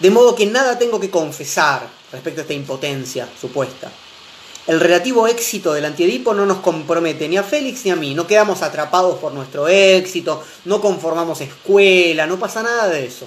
De 0.00 0.10
modo 0.10 0.34
que 0.34 0.46
nada 0.46 0.78
tengo 0.78 1.00
que 1.00 1.10
confesar 1.10 1.88
respecto 2.12 2.40
a 2.40 2.42
esta 2.42 2.54
impotencia 2.54 3.28
supuesta. 3.40 3.90
El 4.66 4.80
relativo 4.80 5.26
éxito 5.26 5.72
del 5.72 5.86
antiedipo 5.86 6.34
no 6.34 6.44
nos 6.44 6.58
compromete 6.58 7.26
ni 7.26 7.38
a 7.38 7.42
Félix 7.42 7.86
ni 7.86 7.90
a 7.90 7.96
mí. 7.96 8.14
No 8.14 8.26
quedamos 8.26 8.60
atrapados 8.62 9.18
por 9.18 9.32
nuestro 9.32 9.66
éxito, 9.66 10.44
no 10.66 10.80
conformamos 10.80 11.40
escuela, 11.40 12.26
no 12.26 12.38
pasa 12.38 12.62
nada 12.62 12.86
de 12.88 13.06
eso. 13.06 13.26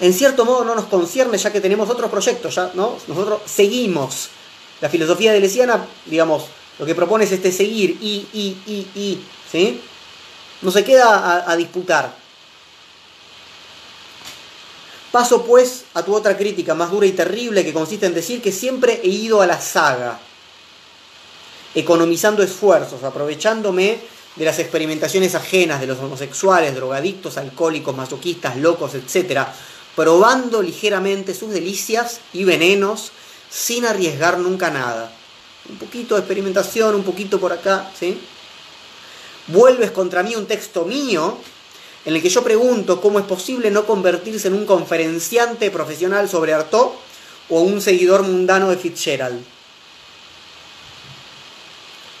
En 0.00 0.12
cierto 0.12 0.44
modo 0.44 0.64
no 0.64 0.74
nos 0.74 0.84
concierne 0.84 1.38
ya 1.38 1.50
que 1.50 1.60
tenemos 1.60 1.88
otros 1.88 2.10
proyectos, 2.10 2.54
ya, 2.54 2.70
¿no? 2.74 2.98
Nosotros 3.08 3.40
seguimos. 3.46 4.28
La 4.82 4.90
filosofía 4.90 5.32
de 5.32 5.40
Lesiana, 5.40 5.86
digamos, 6.04 6.44
lo 6.78 6.84
que 6.84 6.94
propone 6.94 7.24
es 7.24 7.32
este 7.32 7.50
seguir, 7.50 7.96
y, 8.00 8.26
y, 8.32 8.58
y, 8.66 9.00
y, 9.00 9.20
¿sí? 9.50 9.80
No 10.62 10.70
se 10.70 10.84
queda 10.84 11.50
a, 11.50 11.56
disputar. 11.56 12.14
Paso 15.10 15.44
pues 15.44 15.84
a 15.94 16.02
tu 16.02 16.14
otra 16.14 16.36
crítica 16.36 16.74
más 16.74 16.90
dura 16.90 17.06
y 17.06 17.12
terrible 17.12 17.64
que 17.64 17.72
consiste 17.72 18.06
en 18.06 18.14
decir 18.14 18.40
que 18.40 18.52
siempre 18.52 19.00
he 19.02 19.08
ido 19.08 19.42
a 19.42 19.46
la 19.46 19.60
saga, 19.60 20.18
economizando 21.74 22.42
esfuerzos, 22.42 23.02
aprovechándome 23.02 24.00
de 24.36 24.44
las 24.44 24.58
experimentaciones 24.58 25.34
ajenas 25.34 25.80
de 25.80 25.86
los 25.86 25.98
homosexuales, 25.98 26.74
drogadictos, 26.74 27.36
alcohólicos, 27.36 27.94
masoquistas, 27.94 28.56
locos, 28.56 28.94
etc., 28.94 29.46
probando 29.94 30.62
ligeramente 30.62 31.34
sus 31.34 31.50
delicias 31.50 32.20
y 32.32 32.44
venenos 32.44 33.12
sin 33.50 33.84
arriesgar 33.84 34.38
nunca 34.38 34.70
nada. 34.70 35.12
Un 35.68 35.76
poquito 35.76 36.14
de 36.14 36.20
experimentación, 36.20 36.94
un 36.94 37.04
poquito 37.04 37.38
por 37.38 37.52
acá, 37.52 37.90
¿sí? 37.98 38.18
Vuelves 39.48 39.90
contra 39.90 40.22
mí 40.22 40.34
un 40.34 40.46
texto 40.46 40.84
mío 40.84 41.38
en 42.04 42.14
el 42.14 42.22
que 42.22 42.28
yo 42.28 42.42
pregunto 42.42 43.00
cómo 43.00 43.18
es 43.18 43.26
posible 43.26 43.70
no 43.70 43.86
convertirse 43.86 44.48
en 44.48 44.54
un 44.54 44.66
conferenciante 44.66 45.70
profesional 45.70 46.28
sobre 46.28 46.52
Artaud 46.52 46.92
o 47.48 47.60
un 47.60 47.80
seguidor 47.80 48.22
mundano 48.22 48.70
de 48.70 48.76
Fitzgerald. 48.76 49.42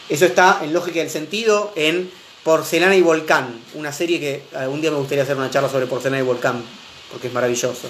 Eso 0.08 0.26
está 0.26 0.60
en 0.62 0.72
Lógica 0.72 1.00
del 1.00 1.10
Sentido 1.10 1.72
en 1.74 2.10
Porcelana 2.44 2.96
y 2.96 3.02
Volcán, 3.02 3.60
una 3.74 3.92
serie 3.92 4.20
que 4.20 4.42
algún 4.56 4.80
día 4.80 4.90
me 4.90 4.98
gustaría 4.98 5.24
hacer 5.24 5.36
una 5.36 5.50
charla 5.50 5.68
sobre 5.68 5.86
Porcelana 5.86 6.22
y 6.22 6.26
Volcán, 6.26 6.62
porque 7.10 7.28
es 7.28 7.32
maravilloso. 7.32 7.88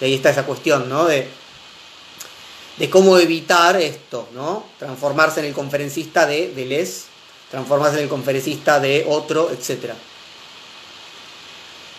Y 0.00 0.04
ahí 0.04 0.14
está 0.14 0.30
esa 0.30 0.44
cuestión, 0.44 0.88
¿no? 0.88 1.06
De, 1.06 1.26
de 2.76 2.90
cómo 2.90 3.18
evitar 3.18 3.80
esto, 3.80 4.28
¿no? 4.34 4.66
Transformarse 4.78 5.40
en 5.40 5.46
el 5.46 5.52
conferencista 5.52 6.26
de 6.26 6.52
Deleuze 6.54 7.13
transformarse 7.50 7.98
en 7.98 8.04
el 8.04 8.08
conferencista 8.08 8.80
de 8.80 9.04
otro, 9.08 9.50
etc. 9.50 9.92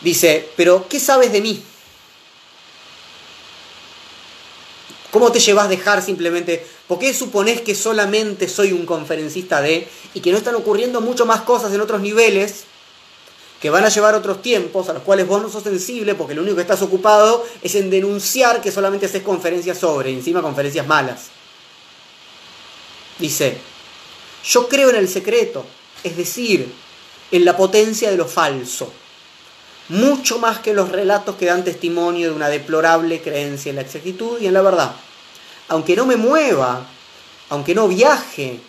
Dice, 0.01 0.49
pero 0.55 0.87
¿qué 0.87 0.99
sabes 0.99 1.31
de 1.31 1.41
mí? 1.41 1.63
¿Cómo 5.11 5.31
te 5.31 5.39
llevas 5.39 5.65
a 5.65 5.69
dejar 5.69 6.01
simplemente? 6.01 6.67
¿Por 6.87 6.99
qué 6.99 7.13
supones 7.13 7.61
que 7.61 7.73
solamente 7.73 8.49
soy 8.49 8.73
un 8.73 8.85
conferencista 8.85 9.61
de 9.61 9.87
y 10.13 10.19
que 10.19 10.31
no 10.31 10.37
están 10.37 10.55
ocurriendo 10.55 10.99
mucho 10.99 11.25
más 11.25 11.41
cosas 11.41 11.73
en 11.73 11.79
otros 11.79 12.01
niveles 12.01 12.65
que 13.61 13.69
van 13.69 13.85
a 13.85 13.89
llevar 13.89 14.13
otros 14.13 14.41
tiempos 14.41 14.89
a 14.89 14.93
los 14.93 15.03
cuales 15.03 15.25
vos 15.25 15.41
no 15.41 15.49
sos 15.49 15.63
sensible 15.63 16.15
porque 16.15 16.35
lo 16.35 16.41
único 16.41 16.57
que 16.57 16.63
estás 16.63 16.81
ocupado 16.81 17.45
es 17.63 17.75
en 17.75 17.89
denunciar 17.89 18.61
que 18.61 18.71
solamente 18.71 19.05
haces 19.05 19.23
conferencias 19.23 19.77
sobre, 19.77 20.11
encima 20.11 20.41
conferencias 20.41 20.85
malas? 20.85 21.27
Dice, 23.17 23.57
yo 24.45 24.67
creo 24.67 24.89
en 24.89 24.95
el 24.95 25.07
secreto, 25.07 25.65
es 26.03 26.15
decir, 26.15 26.71
en 27.31 27.45
la 27.45 27.57
potencia 27.57 28.11
de 28.11 28.17
lo 28.17 28.25
falso, 28.25 28.91
mucho 29.89 30.39
más 30.39 30.59
que 30.59 30.73
los 30.73 30.89
relatos 30.89 31.35
que 31.35 31.45
dan 31.45 31.63
testimonio 31.63 32.29
de 32.29 32.35
una 32.35 32.49
deplorable 32.49 33.21
creencia 33.21 33.71
en 33.71 33.77
la 33.77 33.81
exactitud 33.81 34.39
y 34.39 34.47
en 34.47 34.53
la 34.53 34.61
verdad. 34.61 34.95
Aunque 35.67 35.95
no 35.95 36.05
me 36.05 36.15
mueva, 36.15 36.85
aunque 37.49 37.75
no 37.75 37.87
viaje, 37.87 38.59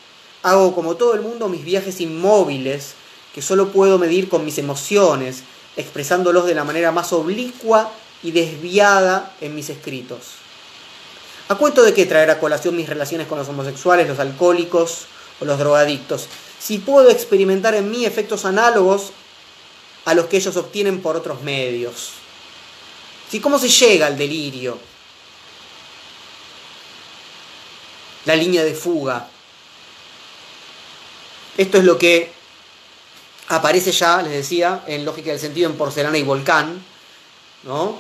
hago 0.43 0.75
como 0.75 0.97
todo 0.97 1.15
el 1.15 1.21
mundo 1.21 1.49
mis 1.49 1.65
viajes 1.65 2.01
inmóviles, 2.01 2.95
que 3.35 3.43
solo 3.43 3.69
puedo 3.69 3.99
medir 3.99 4.29
con 4.29 4.45
mis 4.45 4.59
emociones, 4.59 5.43
expresándolos 5.77 6.47
de 6.47 6.55
la 6.55 6.65
manera 6.65 6.91
más 6.91 7.13
oblicua 7.13 7.91
y 8.23 8.31
desviada 8.31 9.35
en 9.43 9.55
mis 9.55 9.69
escritos. 9.69 10.21
¿A 11.49 11.55
cuento 11.55 11.83
de 11.83 11.93
qué 11.93 12.07
traer 12.07 12.31
a 12.31 12.41
colación 12.41 12.77
mis 12.77 12.89
relaciones 12.89 13.27
con 13.27 13.39
los 13.39 13.49
homosexuales, 13.49 14.09
los 14.09 14.19
alcohólicos, 14.19 15.07
o 15.41 15.45
los 15.45 15.59
drogadictos, 15.59 16.29
si 16.59 16.79
puedo 16.79 17.11
experimentar 17.11 17.75
en 17.75 17.91
mí 17.91 18.05
efectos 18.05 18.45
análogos 18.45 19.11
a 20.05 20.15
los 20.15 20.27
que 20.27 20.37
ellos 20.37 20.57
obtienen 20.57 21.03
por 21.03 21.17
otros 21.17 21.43
medios. 21.43 22.13
¿Sí? 23.31 23.41
¿Cómo 23.41 23.59
se 23.59 23.69
llega 23.69 24.07
al 24.07 24.17
delirio? 24.17 24.79
la 28.27 28.37
línea 28.37 28.63
de 28.65 28.75
fuga. 28.75 29.29
Esto 31.57 31.79
es 31.79 31.85
lo 31.85 31.97
que 31.97 32.31
aparece 33.49 33.93
ya, 33.93 34.21
les 34.21 34.33
decía, 34.33 34.83
en 34.87 35.05
lógica 35.05 35.31
del 35.31 35.41
sentido 35.41 35.71
en 35.71 35.77
porcelana 35.77 36.19
y 36.19 36.23
volcán. 36.23 36.85
¿no? 37.63 37.99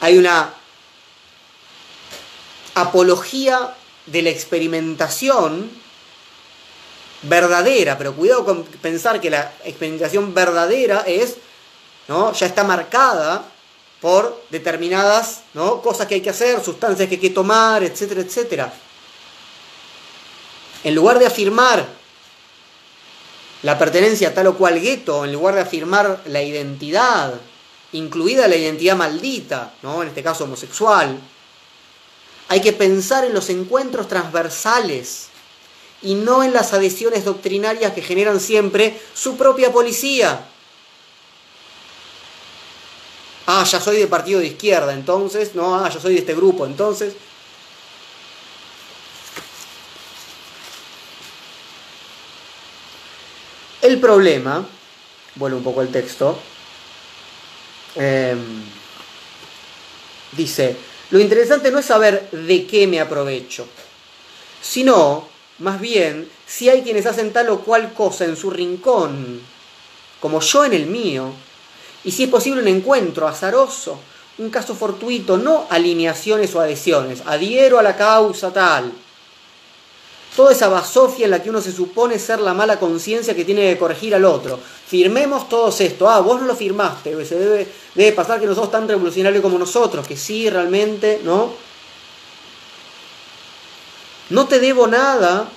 Hay 0.00 0.18
una 0.18 0.52
apología 2.74 3.74
de 4.06 4.22
la 4.22 4.30
experimentación 4.30 5.70
verdadera, 7.22 7.98
pero 7.98 8.14
cuidado 8.14 8.44
con 8.44 8.64
pensar 8.64 9.20
que 9.20 9.30
la 9.30 9.52
experimentación 9.64 10.34
verdadera 10.34 11.04
es, 11.06 11.36
¿no? 12.06 12.32
ya 12.32 12.46
está 12.46 12.64
marcada 12.64 13.44
por 14.00 14.44
determinadas 14.50 15.42
¿no? 15.54 15.82
cosas 15.82 16.06
que 16.06 16.16
hay 16.16 16.20
que 16.20 16.30
hacer, 16.30 16.62
sustancias 16.62 17.08
que 17.08 17.16
hay 17.16 17.20
que 17.20 17.30
tomar, 17.30 17.82
etcétera, 17.82 18.20
etcétera. 18.20 18.72
En 20.84 20.94
lugar 20.94 21.18
de 21.18 21.26
afirmar 21.26 21.84
la 23.62 23.76
pertenencia 23.76 24.28
a 24.28 24.34
tal 24.34 24.46
o 24.48 24.56
cual 24.56 24.80
gueto, 24.80 25.24
en 25.24 25.32
lugar 25.32 25.56
de 25.56 25.62
afirmar 25.62 26.22
la 26.26 26.42
identidad, 26.42 27.34
incluida 27.92 28.46
la 28.46 28.54
identidad 28.54 28.96
maldita, 28.96 29.74
¿no? 29.82 30.02
en 30.02 30.08
este 30.08 30.22
caso 30.22 30.44
homosexual, 30.44 31.18
hay 32.48 32.60
que 32.60 32.72
pensar 32.72 33.24
en 33.24 33.34
los 33.34 33.50
encuentros 33.50 34.06
transversales 34.08 35.27
y 36.02 36.14
no 36.14 36.42
en 36.42 36.52
las 36.52 36.72
adhesiones 36.72 37.24
doctrinarias 37.24 37.92
que 37.92 38.02
generan 38.02 38.40
siempre 38.40 39.00
su 39.14 39.36
propia 39.36 39.72
policía. 39.72 40.46
Ah, 43.46 43.64
ya 43.64 43.80
soy 43.80 43.96
de 43.96 44.06
partido 44.06 44.40
de 44.40 44.46
izquierda, 44.48 44.92
entonces, 44.92 45.54
no, 45.54 45.74
ah, 45.74 45.88
yo 45.88 45.98
soy 45.98 46.12
de 46.14 46.20
este 46.20 46.34
grupo, 46.34 46.66
entonces. 46.66 47.14
El 53.80 53.98
problema, 54.00 54.66
vuelvo 55.36 55.56
un 55.56 55.64
poco 55.64 55.80
al 55.80 55.88
texto, 55.88 56.38
em, 57.94 58.64
dice, 60.32 60.76
lo 61.10 61.18
interesante 61.18 61.70
no 61.70 61.78
es 61.78 61.86
saber 61.86 62.28
de 62.30 62.66
qué 62.66 62.86
me 62.86 63.00
aprovecho, 63.00 63.66
sino, 64.60 65.26
más 65.58 65.80
bien, 65.80 66.28
si 66.46 66.68
hay 66.68 66.82
quienes 66.82 67.06
hacen 67.06 67.32
tal 67.32 67.48
o 67.50 67.60
cual 67.60 67.92
cosa 67.92 68.24
en 68.24 68.36
su 68.36 68.50
rincón, 68.50 69.40
como 70.20 70.40
yo 70.40 70.64
en 70.64 70.72
el 70.72 70.86
mío, 70.86 71.32
y 72.04 72.12
si 72.12 72.24
es 72.24 72.30
posible 72.30 72.62
un 72.62 72.68
encuentro 72.68 73.26
azaroso, 73.26 73.98
un 74.38 74.50
caso 74.50 74.74
fortuito, 74.74 75.36
no 75.36 75.66
alineaciones 75.68 76.54
o 76.54 76.60
adhesiones, 76.60 77.22
adhiero 77.26 77.78
a 77.78 77.82
la 77.82 77.96
causa 77.96 78.52
tal. 78.52 78.92
Toda 80.36 80.52
esa 80.52 80.68
basofia 80.68 81.24
en 81.24 81.32
la 81.32 81.42
que 81.42 81.50
uno 81.50 81.60
se 81.60 81.72
supone 81.72 82.16
ser 82.20 82.38
la 82.38 82.54
mala 82.54 82.78
conciencia 82.78 83.34
que 83.34 83.44
tiene 83.44 83.72
que 83.72 83.78
corregir 83.78 84.14
al 84.14 84.24
otro. 84.24 84.60
Firmemos 84.86 85.48
todos 85.48 85.80
esto. 85.80 86.08
Ah, 86.08 86.20
vos 86.20 86.40
no 86.40 86.46
lo 86.46 86.54
firmaste. 86.54 87.24
Se 87.24 87.34
debe, 87.36 87.66
debe 87.96 88.12
pasar 88.12 88.38
que 88.38 88.46
no 88.46 88.54
sos 88.54 88.70
tan 88.70 88.86
revolucionario 88.86 89.42
como 89.42 89.58
nosotros, 89.58 90.06
que 90.06 90.16
sí, 90.16 90.48
realmente, 90.48 91.20
¿no? 91.24 91.50
No 94.30 94.46
te 94.46 94.60
debo 94.60 94.86
nada 94.86 95.48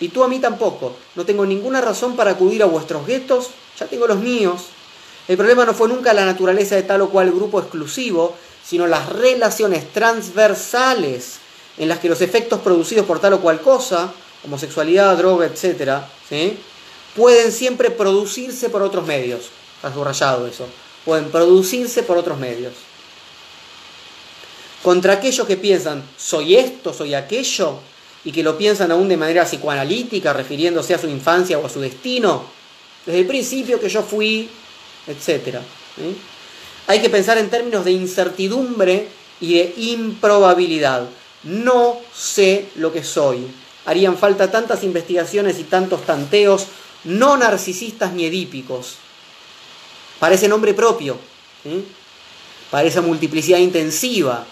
y 0.00 0.08
tú 0.08 0.22
a 0.22 0.28
mí 0.28 0.38
tampoco. 0.38 0.96
No 1.14 1.24
tengo 1.24 1.44
ninguna 1.46 1.80
razón 1.80 2.16
para 2.16 2.32
acudir 2.32 2.62
a 2.62 2.66
vuestros 2.66 3.06
guetos, 3.06 3.50
ya 3.78 3.86
tengo 3.86 4.06
los 4.06 4.18
míos. 4.18 4.66
El 5.26 5.36
problema 5.36 5.64
no 5.64 5.74
fue 5.74 5.88
nunca 5.88 6.12
la 6.12 6.26
naturaleza 6.26 6.76
de 6.76 6.82
tal 6.82 7.02
o 7.02 7.08
cual 7.08 7.30
grupo 7.32 7.58
exclusivo, 7.58 8.34
sino 8.64 8.86
las 8.86 9.08
relaciones 9.08 9.92
transversales 9.92 11.38
en 11.78 11.88
las 11.88 11.98
que 11.98 12.08
los 12.08 12.20
efectos 12.20 12.60
producidos 12.60 13.06
por 13.06 13.20
tal 13.20 13.34
o 13.34 13.40
cual 13.40 13.60
cosa, 13.60 14.12
homosexualidad, 14.44 15.16
droga, 15.16 15.46
etc., 15.46 16.02
¿sí? 16.28 16.58
pueden 17.16 17.52
siempre 17.52 17.90
producirse 17.90 18.68
por 18.68 18.82
otros 18.82 19.06
medios. 19.06 19.44
Está 19.76 19.92
subrayado 19.92 20.46
eso. 20.46 20.66
Pueden 21.04 21.30
producirse 21.30 22.02
por 22.02 22.16
otros 22.16 22.38
medios. 22.38 22.72
Contra 24.82 25.14
aquellos 25.14 25.46
que 25.46 25.56
piensan, 25.56 26.02
soy 26.16 26.56
esto, 26.56 26.92
soy 26.92 27.14
aquello, 27.14 27.78
y 28.24 28.32
que 28.32 28.42
lo 28.42 28.56
piensan 28.56 28.90
aún 28.90 29.08
de 29.08 29.16
manera 29.16 29.44
psicoanalítica, 29.44 30.32
refiriéndose 30.32 30.94
a 30.94 30.98
su 30.98 31.08
infancia 31.08 31.58
o 31.58 31.66
a 31.66 31.70
su 31.70 31.80
destino, 31.80 32.44
desde 33.04 33.20
el 33.20 33.26
principio 33.26 33.78
que 33.78 33.88
yo 33.88 34.02
fui, 34.02 34.48
etc. 35.06 35.58
Hay 36.86 37.00
que 37.00 37.10
pensar 37.10 37.38
en 37.38 37.50
términos 37.50 37.84
de 37.84 37.92
incertidumbre 37.92 39.08
y 39.40 39.54
de 39.58 39.74
improbabilidad. 39.76 41.08
No 41.42 41.98
sé 42.14 42.68
lo 42.76 42.92
que 42.92 43.04
soy. 43.04 43.46
Harían 43.84 44.16
falta 44.16 44.50
tantas 44.50 44.82
investigaciones 44.82 45.58
y 45.58 45.64
tantos 45.64 46.06
tanteos, 46.06 46.66
no 47.04 47.36
narcisistas 47.36 48.14
ni 48.14 48.24
edípicos, 48.24 48.94
para 50.18 50.34
ese 50.36 50.48
nombre 50.48 50.72
propio, 50.72 51.18
para 52.70 52.88
esa 52.88 53.02
multiplicidad 53.02 53.58
intensiva. 53.58 54.46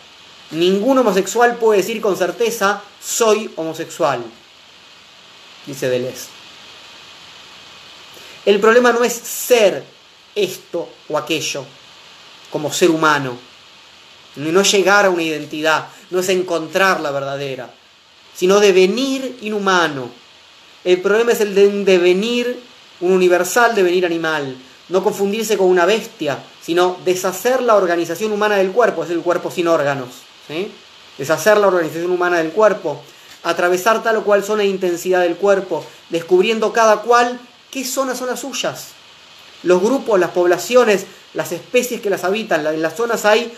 Ningún 0.53 0.99
homosexual 0.99 1.57
puede 1.57 1.79
decir 1.79 2.01
con 2.03 2.17
certeza, 2.17 2.83
soy 3.03 3.51
homosexual, 3.57 4.23
dice 5.67 5.89
Deleuze. 5.89 6.27
El 8.45 8.61
problema 8.61 8.93
no 8.93 9.03
es 9.03 9.15
ser 9.15 9.83
esto 10.35 10.91
o 11.09 11.17
aquello 11.17 11.65
como 12.51 12.71
ser 12.71 12.91
humano, 12.91 13.39
no 14.37 14.63
llegar 14.63 15.07
a 15.07 15.11
una 15.11 15.23
identidad, 15.23 15.89
no 16.11 16.21
es 16.21 16.29
encontrar 16.29 17.01
la 17.01 17.11
verdadera, 17.11 17.71
sino 18.35 18.61
devenir 18.61 19.39
inhumano. 19.41 20.11
El 20.85 21.01
problema 21.01 21.33
es 21.33 21.41
el 21.41 21.55
de 21.55 21.67
un 21.67 21.85
devenir, 21.87 22.61
un 23.01 23.13
universal 23.13 23.75
devenir 23.75 24.05
animal. 24.05 24.57
No 24.89 25.03
confundirse 25.03 25.57
con 25.57 25.69
una 25.69 25.87
bestia, 25.87 26.43
sino 26.61 26.99
deshacer 27.05 27.63
la 27.63 27.77
organización 27.77 28.33
humana 28.33 28.57
del 28.57 28.73
cuerpo, 28.73 29.05
es 29.05 29.11
el 29.11 29.21
cuerpo 29.21 29.51
sin 29.51 29.69
órganos. 29.69 30.32
Deshacer 31.19 31.59
la 31.59 31.69
organización 31.69 32.11
humana 32.11 32.39
del 32.39 32.51
cuerpo, 32.51 33.03
atravesar 33.43 34.03
tal 34.03 34.17
o 34.17 34.25
cual 34.25 34.43
zona 34.43 34.63
de 34.63 34.69
intensidad 34.69 35.23
del 35.23 35.37
cuerpo, 35.37 35.85
descubriendo 36.09 36.73
cada 36.73 37.03
cual 37.03 37.39
qué 37.71 37.85
zonas 37.85 38.19
son 38.19 38.29
las 38.29 38.41
suyas. 38.41 38.89
Los 39.63 39.81
grupos, 39.81 40.19
las 40.19 40.31
poblaciones, 40.31 41.07
las 41.35 41.53
especies 41.53 42.01
que 42.01 42.11
las 42.11 42.25
habitan, 42.25 42.67
en 42.67 42.83
las 42.83 42.97
zonas 42.97 43.25
hay 43.25 43.53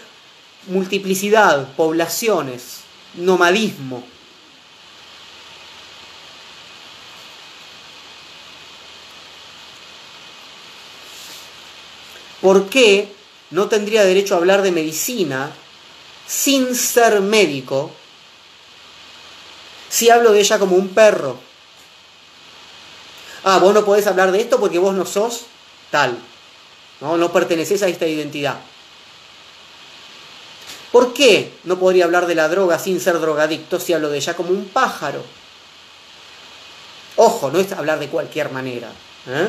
multiplicidad, 0.67 1.67
poblaciones, 1.75 2.81
nomadismo. 3.15 4.05
¿Por 12.41 12.69
qué 12.69 13.09
no 13.51 13.69
tendría 13.69 14.05
derecho 14.05 14.35
a 14.35 14.39
hablar 14.39 14.61
de 14.61 14.71
medicina 14.71 15.51
sin 16.27 16.75
ser 16.75 17.21
médico 17.21 17.91
si 19.89 20.11
hablo 20.11 20.33
de 20.33 20.41
ella 20.41 20.59
como 20.59 20.77
un 20.77 20.89
perro? 20.89 21.39
Ah, 23.45 23.59
vos 23.59 23.75
no 23.75 23.85
podés 23.85 24.07
hablar 24.07 24.33
de 24.33 24.41
esto 24.41 24.59
porque 24.59 24.79
vos 24.79 24.95
no 24.95 25.05
sos 25.05 25.43
tal. 25.91 26.19
No, 27.01 27.17
no 27.17 27.33
perteneces 27.33 27.83
a 27.83 27.89
esta 27.89 28.07
identidad. 28.07 28.57
¿Por 30.91 31.13
qué 31.13 31.53
no 31.65 31.79
podría 31.79 32.05
hablar 32.05 32.27
de 32.27 32.35
la 32.35 32.49
droga 32.49 32.79
sin 32.79 33.01
ser 33.01 33.19
drogadicto 33.19 33.79
si 33.79 33.93
hablo 33.93 34.11
de 34.11 34.19
ella 34.19 34.35
como 34.35 34.51
un 34.51 34.69
pájaro? 34.69 35.23
Ojo, 37.17 37.51
no 37.51 37.59
es 37.61 37.73
hablar 37.73 37.99
de 37.99 38.09
cualquier 38.09 38.51
manera. 38.51 38.89
¿eh? 39.29 39.49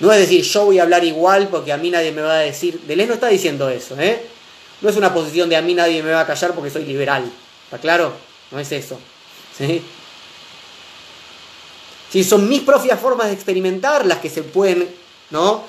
No 0.00 0.12
es 0.12 0.18
decir, 0.20 0.42
yo 0.42 0.66
voy 0.66 0.78
a 0.78 0.82
hablar 0.82 1.04
igual 1.04 1.48
porque 1.48 1.72
a 1.72 1.76
mí 1.76 1.90
nadie 1.90 2.12
me 2.12 2.22
va 2.22 2.34
a 2.34 2.38
decir. 2.38 2.80
Deleuze 2.82 3.08
no 3.08 3.14
está 3.14 3.28
diciendo 3.28 3.68
eso. 3.68 3.98
¿eh? 3.98 4.35
No 4.80 4.88
es 4.88 4.96
una 4.96 5.12
posición 5.12 5.48
de 5.48 5.56
a 5.56 5.62
mí 5.62 5.74
nadie 5.74 6.02
me 6.02 6.12
va 6.12 6.20
a 6.20 6.26
callar 6.26 6.54
porque 6.54 6.70
soy 6.70 6.84
liberal. 6.84 7.30
¿Está 7.64 7.78
claro? 7.78 8.12
No 8.50 8.58
es 8.58 8.70
eso. 8.72 8.98
¿sí? 9.56 9.82
Son 12.24 12.48
mis 12.48 12.62
propias 12.62 12.98
formas 12.98 13.26
de 13.26 13.34
experimentar 13.34 14.06
las 14.06 14.18
que 14.18 14.30
se 14.30 14.42
pueden, 14.42 14.88
¿no? 15.30 15.64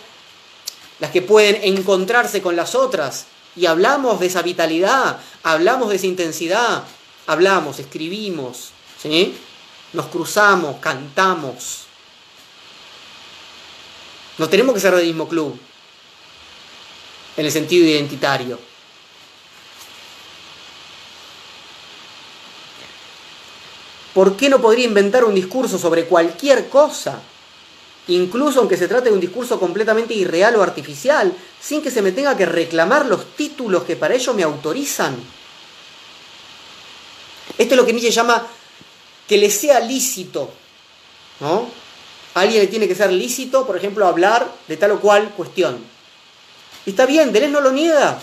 Las 1.00 1.12
que 1.12 1.22
pueden 1.22 1.60
encontrarse 1.64 2.42
con 2.42 2.56
las 2.56 2.74
otras 2.76 3.26
y 3.56 3.66
hablamos 3.66 4.20
de 4.20 4.28
esa 4.28 4.42
vitalidad, 4.44 5.20
hablamos 5.44 5.90
de 5.90 5.96
esa 5.96 6.06
intensidad, 6.06 6.84
hablamos, 7.26 7.80
escribimos, 7.80 8.70
¿sí? 9.02 9.36
nos 9.94 10.08
cruzamos, 10.08 10.78
cantamos. 10.80 11.86
No 14.38 14.48
tenemos 14.48 14.76
que 14.76 14.82
ser 14.82 14.96
del 14.96 15.08
mismo 15.08 15.28
club, 15.28 15.60
en 17.36 17.46
el 17.46 17.52
sentido 17.52 17.86
identitario. 17.86 18.60
¿Por 24.18 24.36
qué 24.36 24.50
no 24.50 24.60
podría 24.60 24.86
inventar 24.86 25.24
un 25.26 25.36
discurso 25.36 25.78
sobre 25.78 26.06
cualquier 26.06 26.70
cosa 26.70 27.22
incluso 28.08 28.62
aunque 28.62 28.78
se 28.78 28.88
trate 28.88 29.10
de 29.10 29.14
un 29.14 29.20
discurso 29.20 29.60
completamente 29.60 30.16
irreal 30.16 30.56
o 30.56 30.64
artificial, 30.64 31.32
sin 31.62 31.84
que 31.84 31.92
se 31.92 32.02
me 32.02 32.12
tenga 32.12 32.36
que 32.36 32.48
reclamar 32.48 33.06
los 33.06 33.36
títulos 33.36 33.84
que 33.84 33.96
para 33.96 34.16
ello 34.16 34.34
me 34.34 34.42
autorizan. 34.42 35.16
Esto 37.60 37.74
es 37.76 37.78
lo 37.78 37.86
que 37.86 37.94
Nietzsche 37.94 38.10
llama 38.10 38.48
que 39.28 39.38
le 39.38 39.52
sea 39.52 39.80
lícito, 39.82 40.50
¿no? 41.42 41.70
A 42.34 42.42
alguien 42.42 42.62
le 42.62 42.68
tiene 42.68 42.88
que 42.88 42.96
ser 42.96 43.12
lícito, 43.12 43.68
por 43.68 43.78
ejemplo, 43.78 44.08
hablar 44.08 44.52
de 44.68 44.78
tal 44.78 44.94
o 44.94 45.00
cual 45.00 45.30
cuestión. 45.38 45.78
Y 46.88 46.90
está 46.90 47.06
bien, 47.06 47.32
Deleuze 47.32 47.52
no 47.52 47.62
lo 47.62 47.72
niega. 47.72 48.20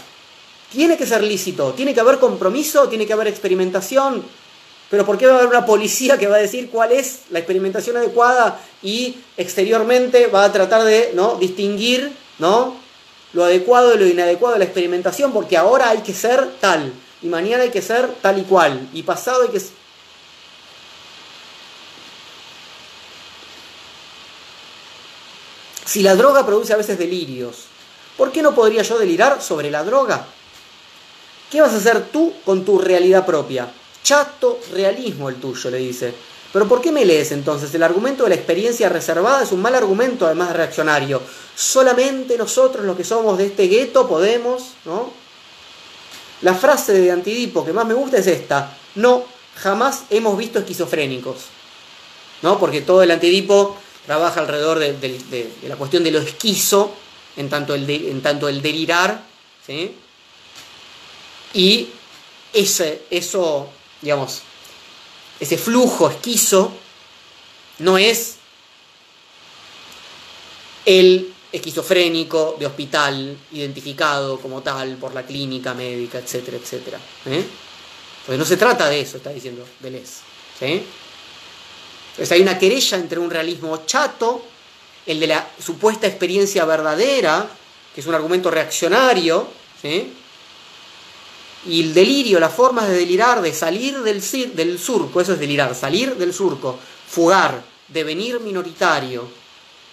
Tiene 0.72 0.96
que 0.96 1.06
ser 1.06 1.22
lícito, 1.22 1.72
tiene 1.74 1.94
que 1.94 2.00
haber 2.00 2.18
compromiso, 2.18 2.88
tiene 2.88 3.06
que 3.06 3.12
haber 3.12 3.28
experimentación. 3.28 4.24
Pero 4.90 5.04
¿por 5.06 5.18
qué 5.18 5.26
va 5.26 5.34
a 5.34 5.36
haber 5.36 5.48
una 5.48 5.66
policía 5.66 6.18
que 6.18 6.26
va 6.26 6.36
a 6.36 6.40
decir 6.40 6.70
cuál 6.70 6.92
es 6.92 7.20
la 7.30 7.38
experimentación 7.38 7.96
adecuada 7.96 8.60
y 8.82 9.16
exteriormente 9.36 10.26
va 10.28 10.44
a 10.44 10.52
tratar 10.52 10.84
de 10.84 11.12
¿no? 11.14 11.36
distinguir 11.36 12.12
¿no? 12.38 12.76
lo 13.32 13.44
adecuado 13.44 13.90
de 13.90 13.96
lo 13.96 14.06
inadecuado 14.06 14.54
de 14.54 14.60
la 14.60 14.66
experimentación? 14.66 15.32
Porque 15.32 15.56
ahora 15.56 15.90
hay 15.90 15.98
que 15.98 16.14
ser 16.14 16.48
tal, 16.60 16.92
y 17.22 17.26
mañana 17.26 17.64
hay 17.64 17.70
que 17.70 17.82
ser 17.82 18.08
tal 18.20 18.38
y 18.38 18.42
cual, 18.42 18.88
y 18.92 19.02
pasado 19.02 19.42
hay 19.42 19.48
que 19.48 19.60
Si 25.94 26.02
la 26.02 26.16
droga 26.16 26.44
produce 26.44 26.72
a 26.72 26.76
veces 26.76 26.98
delirios, 26.98 27.66
¿por 28.16 28.32
qué 28.32 28.42
no 28.42 28.54
podría 28.54 28.82
yo 28.82 28.98
delirar 28.98 29.40
sobre 29.40 29.70
la 29.70 29.84
droga? 29.84 30.24
¿Qué 31.52 31.60
vas 31.60 31.72
a 31.72 31.76
hacer 31.76 32.08
tú 32.10 32.32
con 32.44 32.64
tu 32.64 32.80
realidad 32.80 33.24
propia? 33.24 33.68
Chato 34.04 34.60
realismo 34.70 35.28
el 35.28 35.36
tuyo, 35.36 35.70
le 35.70 35.78
dice. 35.78 36.14
Pero 36.52 36.68
¿por 36.68 36.80
qué 36.80 36.92
me 36.92 37.04
lees 37.04 37.32
entonces? 37.32 37.74
El 37.74 37.82
argumento 37.82 38.22
de 38.22 38.28
la 38.28 38.34
experiencia 38.36 38.88
reservada 38.88 39.42
es 39.42 39.50
un 39.50 39.60
mal 39.60 39.74
argumento, 39.74 40.26
además 40.26 40.52
reaccionario. 40.52 41.20
Solamente 41.56 42.38
nosotros, 42.38 42.84
los 42.84 42.96
que 42.96 43.02
somos 43.02 43.38
de 43.38 43.46
este 43.46 43.66
gueto, 43.66 44.06
podemos, 44.06 44.74
¿no? 44.84 45.10
La 46.42 46.54
frase 46.54 46.92
de 46.92 47.10
Antidipo 47.10 47.64
que 47.64 47.72
más 47.72 47.86
me 47.86 47.94
gusta 47.94 48.18
es 48.18 48.26
esta. 48.26 48.76
No, 48.96 49.24
jamás 49.56 50.04
hemos 50.10 50.36
visto 50.36 50.58
esquizofrénicos. 50.58 51.46
¿No? 52.42 52.58
Porque 52.58 52.82
todo 52.82 53.02
el 53.02 53.10
Antidipo 53.10 53.76
trabaja 54.06 54.40
alrededor 54.40 54.78
de, 54.78 55.50
la 55.66 55.76
cuestión 55.76 56.04
de 56.04 56.10
lo 56.10 56.18
esquizo, 56.20 56.92
en 57.36 57.48
tanto 57.48 57.74
el, 57.74 57.88
en 57.88 58.20
tanto 58.20 58.48
el 58.48 58.60
delirar, 58.60 59.22
¿sí? 59.66 59.96
y 61.54 61.88
ese, 62.52 63.02
eso, 63.10 63.68
digamos, 64.04 64.42
ese 65.40 65.56
flujo 65.56 66.10
esquizo 66.10 66.70
no 67.78 67.96
es 67.96 68.36
el 70.84 71.32
esquizofrénico 71.50 72.56
de 72.58 72.66
hospital 72.66 73.36
identificado 73.52 74.38
como 74.38 74.60
tal 74.62 74.96
por 74.96 75.14
la 75.14 75.24
clínica 75.24 75.72
médica, 75.72 76.18
etcétera, 76.18 76.58
etcétera. 76.58 77.00
¿eh? 77.24 77.44
Pues 78.26 78.38
no 78.38 78.44
se 78.44 78.58
trata 78.58 78.90
de 78.90 79.00
eso, 79.00 79.16
está 79.16 79.30
diciendo 79.30 79.66
Deleuze. 79.80 80.20
¿sí? 80.58 80.84
Entonces 82.10 82.32
hay 82.32 82.42
una 82.42 82.58
querella 82.58 82.98
entre 82.98 83.18
un 83.18 83.30
realismo 83.30 83.86
chato, 83.86 84.44
el 85.06 85.18
de 85.18 85.28
la 85.28 85.48
supuesta 85.58 86.06
experiencia 86.06 86.66
verdadera, 86.66 87.48
que 87.94 88.02
es 88.02 88.06
un 88.06 88.14
argumento 88.14 88.50
reaccionario, 88.50 89.48
y 91.66 91.82
el 91.82 91.94
delirio, 91.94 92.38
las 92.38 92.52
formas 92.52 92.88
de 92.88 92.96
delirar, 92.96 93.40
de 93.40 93.52
salir 93.54 94.02
del, 94.02 94.22
del 94.54 94.78
surco, 94.78 95.20
eso 95.20 95.32
es 95.32 95.40
delirar, 95.40 95.74
salir 95.74 96.14
del 96.16 96.34
surco, 96.34 96.78
fugar, 97.08 97.62
devenir 97.88 98.40
minoritario. 98.40 99.28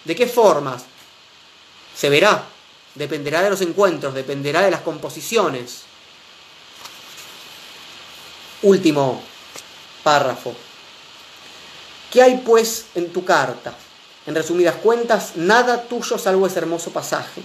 ¿De 0.04 0.14
qué 0.14 0.26
formas? 0.26 0.84
Se 1.94 2.10
verá, 2.10 2.44
dependerá 2.94 3.42
de 3.42 3.50
los 3.50 3.60
encuentros, 3.60 4.14
dependerá 4.14 4.62
de 4.62 4.70
las 4.70 4.80
composiciones. 4.80 5.82
Último 8.62 9.22
párrafo. 10.02 10.54
¿Qué 12.10 12.22
hay 12.22 12.42
pues 12.44 12.86
en 12.94 13.12
tu 13.12 13.24
carta? 13.24 13.74
En 14.26 14.34
resumidas 14.34 14.76
cuentas, 14.76 15.32
nada 15.36 15.82
tuyo 15.84 16.18
salvo 16.18 16.46
ese 16.46 16.58
hermoso 16.58 16.90
pasaje. 16.90 17.42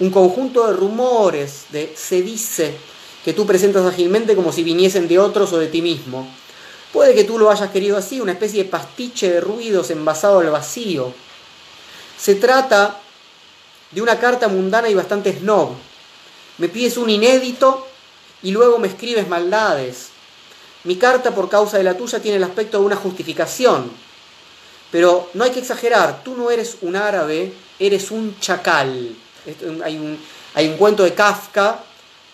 Un 0.00 0.10
conjunto 0.10 0.66
de 0.66 0.72
rumores, 0.72 1.66
de 1.70 1.94
se 1.96 2.22
dice, 2.22 2.76
que 3.28 3.34
tú 3.34 3.44
presentas 3.44 3.84
ágilmente 3.84 4.34
como 4.34 4.52
si 4.52 4.62
viniesen 4.62 5.06
de 5.06 5.18
otros 5.18 5.52
o 5.52 5.58
de 5.58 5.66
ti 5.66 5.82
mismo. 5.82 6.26
Puede 6.94 7.14
que 7.14 7.24
tú 7.24 7.38
lo 7.38 7.50
hayas 7.50 7.70
querido 7.70 7.98
así, 7.98 8.22
una 8.22 8.32
especie 8.32 8.64
de 8.64 8.70
pastiche 8.70 9.30
de 9.30 9.42
ruidos 9.42 9.90
envasado 9.90 10.38
al 10.38 10.48
vacío. 10.48 11.12
Se 12.18 12.36
trata 12.36 12.98
de 13.90 14.00
una 14.00 14.18
carta 14.18 14.48
mundana 14.48 14.88
y 14.88 14.94
bastante 14.94 15.38
snob. 15.38 15.72
Me 16.56 16.70
pides 16.70 16.96
un 16.96 17.10
inédito 17.10 17.86
y 18.42 18.50
luego 18.50 18.78
me 18.78 18.88
escribes 18.88 19.28
maldades. 19.28 20.08
Mi 20.84 20.96
carta, 20.96 21.34
por 21.34 21.50
causa 21.50 21.76
de 21.76 21.84
la 21.84 21.98
tuya, 21.98 22.20
tiene 22.20 22.38
el 22.38 22.44
aspecto 22.44 22.78
de 22.78 22.86
una 22.86 22.96
justificación. 22.96 23.90
Pero 24.90 25.28
no 25.34 25.44
hay 25.44 25.50
que 25.50 25.60
exagerar, 25.60 26.24
tú 26.24 26.34
no 26.34 26.50
eres 26.50 26.78
un 26.80 26.96
árabe, 26.96 27.52
eres 27.78 28.10
un 28.10 28.40
chacal. 28.40 29.14
Hay 29.84 29.98
un, 29.98 30.18
hay 30.54 30.74
cuento 30.78 31.02
de 31.02 31.12
Kafka 31.12 31.84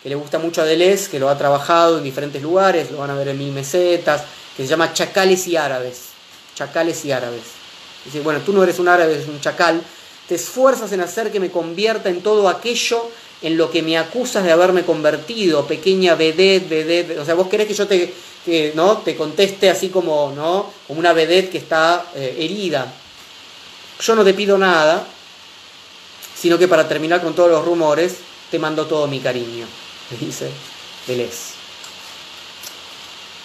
que 0.05 0.11
le 0.11 0.17
gusta 0.17 0.39
mucho 0.39 0.61
a 0.61 0.67
Deleuze, 0.67 1.11
que 1.11 1.19
lo 1.19 1.31
ha 1.31 1.39
trabajado 1.39 1.97
en 1.97 2.05
diferentes 2.05 2.43
lugares, 2.43 2.91
lo 2.91 2.99
van 2.99 3.09
a 3.09 3.15
ver 3.15 3.29
en 3.29 3.39
mil 3.39 3.53
mesetas, 3.53 4.23
que 4.55 4.63
se 4.63 4.69
llama 4.69 4.93
Chacales 4.93 5.47
y 5.47 5.57
Árabes. 5.57 6.11
Chacales 6.55 7.03
y 7.07 7.11
Árabes. 7.11 7.41
Dice, 8.05 8.21
bueno, 8.21 8.41
tú 8.45 8.53
no 8.53 8.63
eres 8.63 8.79
un 8.79 8.89
árabe, 8.89 9.15
eres 9.15 9.29
un 9.29 9.41
chacal. 9.41 9.83
Te 10.29 10.35
esfuerzas 10.35 10.93
en 10.93 11.01
hacer 11.01 11.33
que 11.33 11.41
me 11.41 11.51
convierta 11.51 12.11
en 12.11 12.21
todo 12.21 12.51
aquello 12.51 13.09
en 13.41 13.57
lo 13.57 13.71
que 13.71 13.83
me 13.83 13.97
acusas 13.97 14.45
de 14.45 14.53
haberme 14.53 14.85
convertido, 14.85 15.67
pequeña 15.67 16.15
vedette, 16.17 16.69
vedette. 16.69 17.19
O 17.19 17.25
sea, 17.25 17.35
vos 17.35 17.49
querés 17.49 17.67
que 17.67 17.73
yo 17.73 17.87
te, 17.87 18.13
¿no? 18.75 18.99
te 18.99 19.17
conteste 19.17 19.71
así 19.71 19.89
como, 19.89 20.35
¿no? 20.37 20.71
como 20.87 21.01
una 21.01 21.15
vedette 21.15 21.49
que 21.51 21.59
está 21.59 22.11
eh, 22.15 22.37
herida. 22.41 22.93
Yo 24.01 24.15
no 24.15 24.23
te 24.23 24.35
pido 24.35 24.59
nada, 24.59 25.07
sino 26.39 26.59
que 26.59 26.69
para 26.69 26.87
terminar 26.87 27.23
con 27.23 27.35
todos 27.35 27.51
los 27.51 27.65
rumores, 27.65 28.17
te 28.51 28.59
mando 28.59 28.87
todo 28.87 29.07
mi 29.07 29.21
cariño, 29.21 29.67
dice 30.11 30.51
Deleuze. 31.07 31.55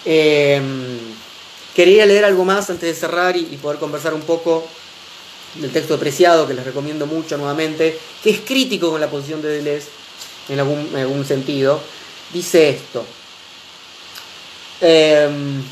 Em, 0.04 0.98
quería 1.74 2.06
leer 2.06 2.24
algo 2.24 2.44
más 2.44 2.70
antes 2.70 2.88
de 2.88 2.94
cerrar 2.94 3.36
y, 3.36 3.44
poder 3.56 3.78
conversar 3.78 4.14
un 4.14 4.22
poco 4.22 4.66
del 5.54 5.70
texto 5.72 5.94
apreciado, 5.94 6.46
que 6.46 6.54
les 6.54 6.64
recomiendo 6.64 7.06
mucho 7.06 7.36
nuevamente, 7.36 7.98
que 8.22 8.30
es 8.30 8.40
crítico 8.40 8.90
con 8.90 9.00
la 9.00 9.10
posición 9.10 9.42
de 9.42 9.48
Deleuze 9.48 9.88
en 10.48 10.60
algún, 10.60 11.24
sentido. 11.24 11.80
Dice 12.32 12.70
esto. 12.70 13.04
Em, 14.80 15.62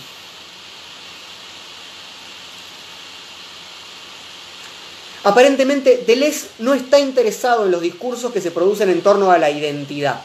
Aparentemente, 5.29 6.05
Deleuze 6.07 6.49
no 6.59 6.73
está 6.73 6.99
interesado 6.99 7.67
en 7.67 7.71
los 7.71 7.83
discursos 7.83 8.33
que 8.33 8.41
se 8.41 8.51
producen 8.51 8.89
en 8.89 9.03
torno 9.03 9.31
a 9.31 9.37
la 9.37 9.51
identidad, 9.51 10.23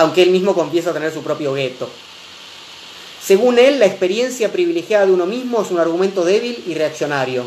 aunque 0.00 0.22
él 0.22 0.30
mismo 0.30 0.54
confiesa 0.54 0.92
tener 0.92 1.12
su 1.12 1.22
propio 1.22 1.54
gueto. 1.54 1.88
Según 3.24 3.58
él, 3.58 3.78
la 3.78 3.86
experiencia 3.86 4.50
privilegiada 4.50 5.06
de 5.06 5.12
uno 5.12 5.26
mismo 5.26 5.60
es 5.62 5.70
un 5.70 5.78
argumento 5.78 6.24
débil 6.24 6.62
y 6.66 6.74
reaccionario, 6.74 7.44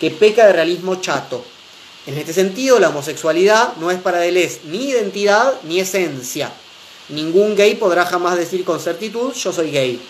que 0.00 0.10
peca 0.10 0.46
de 0.46 0.52
realismo 0.52 0.96
chato. 0.96 1.44
En 2.06 2.16
este 2.18 2.32
sentido, 2.32 2.78
la 2.78 2.88
homosexualidad 2.88 3.76
no 3.76 3.90
es 3.90 3.98
para 4.00 4.18
Deleuze 4.18 4.60
ni 4.64 4.88
identidad 4.88 5.54
ni 5.64 5.80
esencia. 5.80 6.50
Ningún 7.08 7.54
gay 7.56 7.74
podrá 7.74 8.06
jamás 8.06 8.36
decir 8.36 8.64
con 8.64 8.80
certitud 8.80 9.32
yo 9.34 9.52
soy 9.52 9.70
gay. 9.70 10.00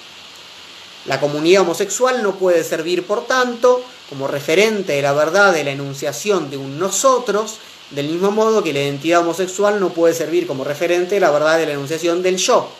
La 1.06 1.18
comunidad 1.18 1.62
homosexual 1.62 2.22
no 2.22 2.36
puede 2.36 2.62
servir, 2.62 3.04
por 3.04 3.26
tanto, 3.26 3.82
como 4.08 4.28
referente 4.28 4.92
de 4.92 5.02
la 5.02 5.12
verdad 5.12 5.52
de 5.52 5.64
la 5.64 5.72
enunciación 5.72 6.48
de 6.48 6.58
un 6.58 6.78
nosotros, 6.78 7.56
del 7.94 8.08
mismo 8.08 8.30
modo 8.30 8.62
que 8.62 8.72
la 8.72 8.80
identidad 8.80 9.20
homosexual 9.20 9.78
no 9.78 9.90
puede 9.90 10.14
servir 10.14 10.46
como 10.46 10.64
referente 10.64 11.20
la 11.20 11.30
verdad 11.30 11.58
de 11.58 11.66
la 11.66 11.72
enunciación 11.72 12.22
del 12.22 12.38
yo. 12.38 12.70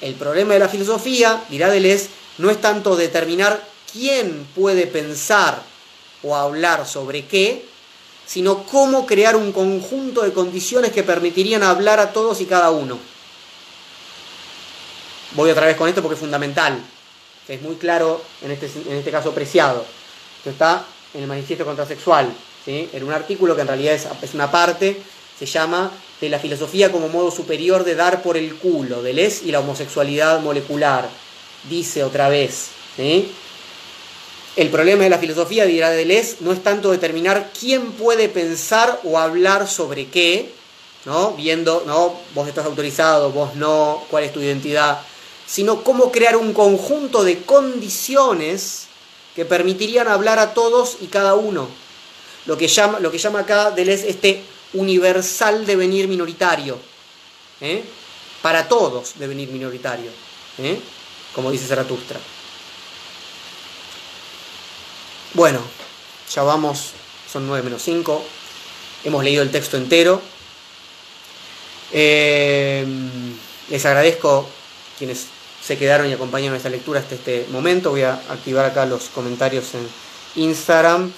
El 0.00 0.14
problema 0.14 0.54
de 0.54 0.60
la 0.60 0.68
filosofía, 0.68 1.42
dirá 1.48 1.70
Deleuze, 1.70 2.08
no 2.38 2.50
es 2.50 2.60
tanto 2.60 2.96
determinar 2.96 3.62
quién 3.92 4.46
puede 4.54 4.86
pensar 4.86 5.62
o 6.22 6.36
hablar 6.36 6.86
sobre 6.86 7.26
qué, 7.26 7.64
sino 8.26 8.64
cómo 8.64 9.06
crear 9.06 9.36
un 9.36 9.52
conjunto 9.52 10.22
de 10.22 10.32
condiciones 10.32 10.92
que 10.92 11.02
permitirían 11.02 11.62
hablar 11.62 12.00
a 12.00 12.12
todos 12.12 12.40
y 12.40 12.46
cada 12.46 12.70
uno. 12.70 12.98
Voy 15.32 15.50
otra 15.50 15.66
vez 15.66 15.76
con 15.76 15.88
esto 15.88 16.02
porque 16.02 16.14
es 16.14 16.20
fundamental, 16.20 16.78
es 17.48 17.62
muy 17.62 17.76
claro 17.76 18.22
en 18.42 18.50
este, 18.50 18.70
en 18.86 18.96
este 18.96 19.10
caso 19.10 19.32
preciado 19.32 19.84
que 20.44 20.50
está 20.50 20.84
en 21.14 21.22
el 21.22 21.28
manifiesto 21.28 21.64
contrasexual, 21.64 22.32
en 22.66 23.04
un 23.04 23.12
artículo 23.12 23.54
que 23.54 23.62
en 23.62 23.68
realidad 23.68 23.94
es, 23.94 24.34
una 24.34 24.50
parte, 24.50 24.96
se 25.38 25.46
llama 25.46 25.90
de 26.20 26.28
la 26.28 26.38
filosofía 26.38 26.92
como 26.92 27.08
modo 27.08 27.30
superior 27.30 27.84
de 27.84 27.94
dar 27.94 28.22
por 28.22 28.36
el 28.36 28.54
culo, 28.56 29.02
del 29.02 29.18
es 29.18 29.42
y 29.42 29.50
la 29.50 29.60
homosexualidad 29.60 30.40
molecular. 30.40 31.08
Dice 31.68 32.04
otra 32.04 32.28
vez. 32.28 32.68
El 34.54 34.68
problema 34.68 35.04
de 35.04 35.10
la 35.10 35.18
filosofía, 35.18 35.64
dirá 35.64 35.90
Deleuze, 35.90 36.36
no 36.40 36.52
es 36.52 36.62
tanto 36.62 36.90
determinar 36.90 37.50
quién 37.58 37.92
puede 37.92 38.28
pensar 38.28 39.00
o 39.02 39.18
hablar 39.18 39.66
sobre 39.66 40.08
qué, 40.08 40.52
¿no? 41.06 41.32
Viendo, 41.32 41.84
¿no? 41.86 42.14
Vos 42.34 42.46
estás 42.46 42.66
autorizado, 42.66 43.30
vos 43.30 43.54
no, 43.54 44.04
cuál 44.10 44.24
es 44.24 44.32
tu 44.32 44.40
identidad, 44.40 45.00
sino 45.46 45.82
cómo 45.82 46.12
crear 46.12 46.36
un 46.36 46.52
conjunto 46.52 47.24
de 47.24 47.42
condiciones 47.42 48.88
que 49.34 49.44
permitirían 49.44 50.06
hablar 50.06 50.38
a 50.38 50.52
todos 50.52 50.98
y 51.00 51.06
cada 51.06 51.34
uno. 51.34 51.68
Lo 52.46 52.56
que 52.56 52.68
llama, 52.68 52.98
lo 53.00 53.10
que 53.10 53.18
llama 53.18 53.40
acá 53.40 53.70
Deleuze 53.70 54.08
este 54.08 54.42
universal 54.74 55.64
devenir 55.66 56.08
minoritario. 56.08 56.78
¿eh? 57.60 57.84
Para 58.40 58.68
todos 58.68 59.18
devenir 59.18 59.48
minoritario. 59.50 60.10
¿eh? 60.58 60.78
Como 61.34 61.50
dice 61.50 61.66
Zaratustra. 61.66 62.18
Bueno, 65.34 65.60
ya 66.32 66.42
vamos, 66.42 66.90
son 67.30 67.46
9 67.46 67.62
menos 67.62 67.82
5. 67.82 68.24
Hemos 69.04 69.24
leído 69.24 69.42
el 69.42 69.50
texto 69.50 69.76
entero. 69.76 70.20
Eh, 71.92 72.84
les 73.68 73.86
agradezco 73.86 74.48
quienes 74.98 75.26
se 75.62 75.78
quedaron 75.78 76.08
y 76.08 76.12
acompañaron 76.12 76.56
esta 76.56 76.68
lectura 76.68 77.00
hasta 77.00 77.14
este 77.14 77.46
momento. 77.50 77.90
Voy 77.90 78.02
a 78.02 78.14
activar 78.28 78.66
acá 78.66 78.84
los 78.84 79.04
comentarios 79.04 79.74
en 79.74 79.88
Instagram. 80.42 81.12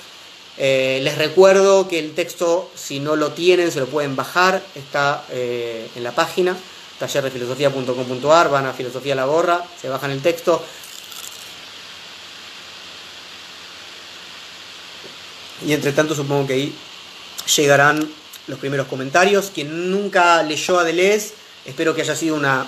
Eh, 0.56 1.00
les 1.02 1.18
recuerdo 1.18 1.88
que 1.88 1.98
el 1.98 2.14
texto, 2.14 2.70
si 2.74 3.00
no 3.00 3.16
lo 3.16 3.32
tienen, 3.32 3.72
se 3.72 3.80
lo 3.80 3.86
pueden 3.86 4.16
bajar. 4.16 4.62
Está 4.74 5.24
eh, 5.30 5.88
en 5.96 6.04
la 6.04 6.12
página 6.12 6.56
tallerdefilosofía.com.ar. 6.98 8.50
Van 8.50 8.66
a 8.66 8.72
Filosofía 8.72 9.14
la 9.14 9.24
Gorra, 9.24 9.64
se 9.80 9.88
bajan 9.88 10.10
el 10.10 10.22
texto. 10.22 10.62
Y 15.66 15.72
entre 15.72 15.92
tanto, 15.92 16.14
supongo 16.14 16.46
que 16.46 16.52
ahí 16.54 16.74
llegarán 17.56 18.08
los 18.46 18.58
primeros 18.58 18.86
comentarios. 18.86 19.50
Quien 19.54 19.90
nunca 19.90 20.42
leyó 20.42 20.78
a 20.78 20.84
Deleuze, 20.84 21.32
espero 21.64 21.94
que 21.94 22.02
haya 22.02 22.14
sido 22.14 22.36
una 22.36 22.66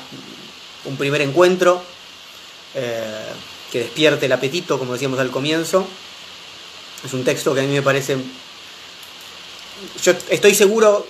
un 0.87 0.97
primer 0.97 1.21
encuentro 1.21 1.83
eh, 2.75 3.33
que 3.71 3.81
despierte 3.81 4.27
el 4.27 4.33
apetito, 4.33 4.79
como 4.79 4.93
decíamos 4.93 5.19
al 5.19 5.31
comienzo. 5.31 5.87
Es 7.05 7.13
un 7.13 7.25
texto 7.25 7.55
que 7.55 7.61
a 7.61 7.65
mí 7.65 7.73
me 7.73 7.83
parece... 7.83 8.17
Yo 10.03 10.13
estoy 10.31 10.55
seguro 10.55 11.07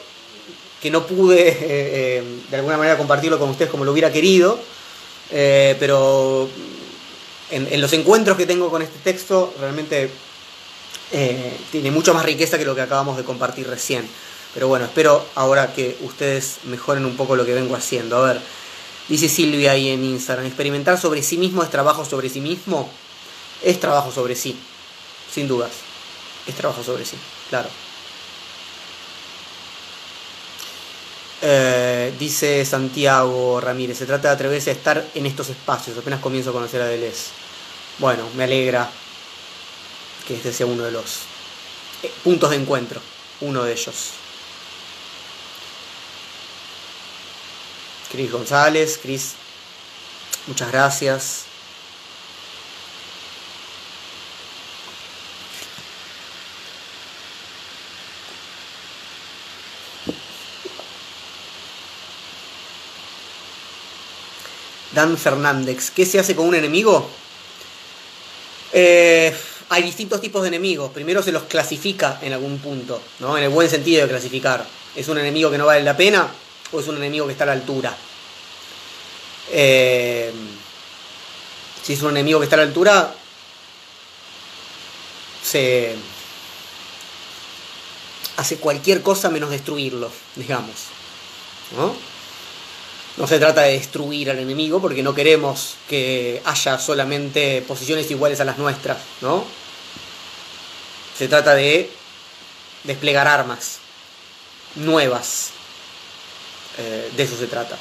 que 0.80 0.90
no 0.90 1.06
pude 1.06 1.48
eh, 1.48 1.56
eh, 1.60 2.24
de 2.50 2.56
alguna 2.56 2.76
manera 2.76 2.98
compartirlo 2.98 3.38
con 3.38 3.50
ustedes 3.50 3.70
como 3.70 3.84
lo 3.84 3.92
hubiera 3.92 4.12
querido, 4.12 4.58
pero 5.30 6.48
en, 7.50 7.80
los 7.80 7.92
encuentros 7.92 8.36
que 8.36 8.46
tengo 8.46 8.70
con 8.70 8.82
este 8.82 8.98
texto 8.98 9.54
realmente 9.60 10.10
tiene 11.70 11.90
mucho 11.90 12.14
más 12.14 12.24
riqueza 12.24 12.58
que 12.58 12.64
lo 12.64 12.74
que 12.74 12.82
acabamos 12.82 13.16
de 13.16 13.24
compartir 13.24 13.66
recién. 13.68 14.08
Pero 14.54 14.68
bueno, 14.68 14.86
espero 14.86 15.24
ahora 15.34 15.72
que 15.72 15.96
ustedes 16.00 16.58
mejoren 16.64 17.04
un 17.04 17.16
poco 17.16 17.36
lo 17.36 17.44
que 17.44 17.54
vengo 17.54 17.76
haciendo. 17.76 18.16
A 18.16 18.32
ver, 18.32 18.40
Dice 19.08 19.28
Silvia 19.28 19.70
ahí 19.72 19.90
en 19.90 20.04
Instagram, 20.04 20.46
experimentar 20.46 21.00
sobre 21.00 21.22
sí 21.22 21.38
mismo 21.38 21.62
es 21.62 21.70
trabajo 21.70 22.04
sobre 22.04 22.28
sí 22.28 22.40
mismo. 22.40 22.90
Es 23.62 23.78
trabajo 23.78 24.10
sobre 24.10 24.34
sí, 24.34 24.56
sin 25.36 25.46
dudas. 25.46 25.70
Es 26.46 26.54
trabajo 26.54 26.82
sobre 26.82 27.04
sí, 27.04 27.18
claro. 27.50 27.68
Eh, 31.42 32.14
dice 32.18 32.64
Santiago 32.64 33.60
Ramírez, 33.60 33.98
se 33.98 34.06
trata 34.06 34.28
de 34.28 34.34
atreverse 34.34 34.70
a 34.70 34.72
estar 34.72 35.06
en 35.14 35.26
estos 35.26 35.50
espacios, 35.50 35.98
apenas 35.98 36.20
comienzo 36.20 36.50
a 36.50 36.52
conocer 36.54 36.80
a 36.80 36.86
Deleuze. 36.86 37.26
Bueno, 37.98 38.26
me 38.34 38.44
alegra 38.44 38.88
que 40.26 40.36
este 40.36 40.54
sea 40.54 40.64
uno 40.64 40.84
de 40.84 40.92
los 40.92 41.18
eh, 42.02 42.10
puntos 42.24 42.48
de 42.48 42.56
encuentro, 42.56 43.02
uno 43.42 43.62
de 43.62 43.72
ellos. 43.72 44.12
Cris 48.10 48.32
González, 48.32 48.98
Cris, 49.02 49.34
muchas 50.46 50.72
gracias. 50.72 51.56
Dan 64.97 65.18
Fernández, 65.18 65.90
¿qué 65.90 66.06
se 66.06 66.18
hace 66.18 66.35
con 66.35 66.48
un 66.48 66.55
enemigo? 66.55 67.06
Eh, 68.73 69.31
hay 69.68 69.82
distintos 69.82 70.23
tipos 70.23 70.40
de 70.40 70.48
enemigos. 70.48 70.90
Primero 70.90 71.23
se 71.23 71.32
los 71.32 71.43
clasifica 71.43 72.18
en 72.23 72.32
algún 72.32 72.59
punto, 72.59 73.02
¿no? 73.20 73.36
En 73.36 73.44
el 73.44 73.51
buen 73.51 73.68
sentido 73.68 74.02
de 74.02 74.09
clasificar. 74.09 74.66
¿Es 74.97 75.06
un 75.09 75.18
enemigo 75.18 75.51
que 75.51 75.59
no 75.59 75.66
vale 75.66 75.82
la 75.82 75.97
pena? 75.97 76.28
o 76.73 76.81
es 76.81 76.89
un 76.89 76.97
enemigo 76.97 77.27
que 77.27 77.32
está 77.32 77.44
a 77.44 77.48
la 77.48 77.52
altura. 77.52 77.97
Eh, 79.51 80.32
si 81.82 81.93
es 81.93 82.02
un 82.02 82.10
enemigo 82.10 82.40
que 82.40 82.44
está 82.44 82.56
a 82.56 82.59
la 82.59 82.64
altura, 82.64 83.14
se 85.43 85.94
hace 88.36 88.56
cualquier 88.56 89.02
cosa 89.02 89.31
menos 89.31 89.51
destruirlo, 89.51 90.10
digamos. 90.35 90.74
¿no? 91.77 91.94
No 93.16 93.26
se 93.26 93.38
trata 93.38 93.62
de 93.62 93.72
destruir 93.72 94.30
al 94.30 94.38
enemigo 94.38 94.80
porque 94.80 95.02
no 95.02 95.14
queremos 95.14 95.76
que 95.88 96.43
haya 96.44 96.78
solamente 96.78 97.62
posiciones 97.66 98.10
iguales 98.10 98.40
a 98.40 98.44
las 98.44 98.59
nuestras, 98.59 98.98
¿no? 99.22 99.44
Se 101.16 101.28
trata 101.28 101.55
de 101.55 101.90
desplegar 102.84 103.26
armas 103.26 103.78
nuevas, 104.74 105.51
eh, 106.78 107.10
de 107.16 107.22
eso 107.22 107.36
se 107.38 107.47
trata. 107.47 107.78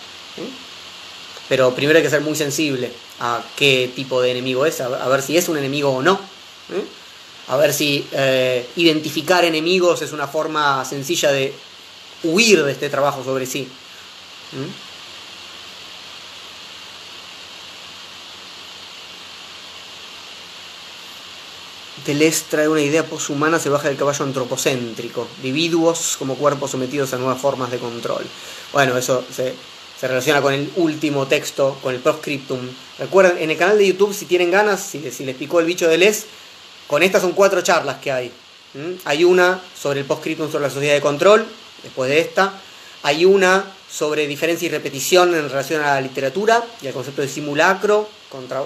Pero 1.49 1.75
primero 1.75 1.97
hay 1.97 2.03
que 2.03 2.09
ser 2.09 2.21
muy 2.21 2.35
sensible 2.35 2.91
a 3.19 3.43
qué 3.57 3.91
tipo 3.93 4.21
de 4.21 4.31
enemigo 4.31 4.65
es, 4.65 4.79
a, 4.79 5.07
ver 5.07 5.21
si 5.21 5.37
es 5.37 5.49
un 5.49 5.57
enemigo 5.57 5.89
o 5.89 6.01
no. 6.01 6.19
A 7.47 7.57
ver 7.57 7.73
si 7.73 8.07
eh, 8.13 8.67
identificar 8.77 9.43
enemigos 9.43 10.01
es 10.01 10.13
una 10.13 10.27
forma 10.27 10.83
sencilla 10.85 11.31
de 11.31 11.53
huir 12.23 12.63
de 12.63 12.71
este 12.71 12.89
trabajo 12.89 13.23
sobre 13.23 13.45
sí. 13.45 13.67
Deleuze 22.05 22.43
trae 22.49 22.67
una 22.67 22.81
idea 22.81 23.03
poshumana, 23.03 23.57
se 23.57 23.69
baja 23.69 23.87
del 23.87 23.97
caballo 23.97 24.23
antropocéntrico, 24.23 25.27
individuos 25.37 26.15
como 26.19 26.35
cuerpos 26.35 26.71
sometidos 26.71 27.13
a 27.13 27.17
nuevas 27.17 27.41
formas 27.41 27.71
de 27.71 27.79
control. 27.79 28.23
Bueno, 28.71 28.95
eso 28.97 29.23
se, 29.33 29.55
relaciona 30.01 30.39
con 30.41 30.53
el 30.53 30.71
último 30.75 31.25
texto, 31.25 31.77
con 31.81 31.95
el 31.95 32.01
proscriptum. 32.01 32.59
Recuerden, 32.99 33.41
en 33.41 33.49
el 33.49 33.57
canal 33.57 33.79
de 33.79 33.87
YouTube, 33.87 34.13
si 34.13 34.25
tienen 34.25 34.51
ganas, 34.51 34.81
si, 34.81 34.99
les 34.99 35.35
picó 35.35 35.59
el 35.59 35.65
bicho 35.65 35.87
de 35.87 35.97
Les, 35.97 36.25
con 36.85 37.01
estas 37.01 37.23
son 37.23 37.31
cuatro 37.31 37.61
charlas 37.61 37.97
que 37.97 38.11
hay. 38.11 38.31
Hay 39.05 39.23
una 39.23 39.59
sobre 39.81 40.01
el 40.01 40.05
proscriptum 40.05 40.51
sobre 40.51 40.63
la 40.63 40.69
sociedad 40.69 40.93
de 40.93 41.01
control, 41.01 41.45
después 41.81 42.09
de 42.09 42.19
esta. 42.19 42.53
Hay 43.01 43.25
una 43.25 43.65
sobre 43.89 44.27
diferencia 44.27 44.65
y 44.67 44.69
repetición 44.69 45.33
en 45.33 45.49
relación 45.49 45.81
a 45.81 45.95
la 45.95 46.01
literatura 46.01 46.63
y 46.81 46.87
al 46.87 46.93
concepto 46.93 47.21
de 47.21 47.29
simulacro, 47.29 48.09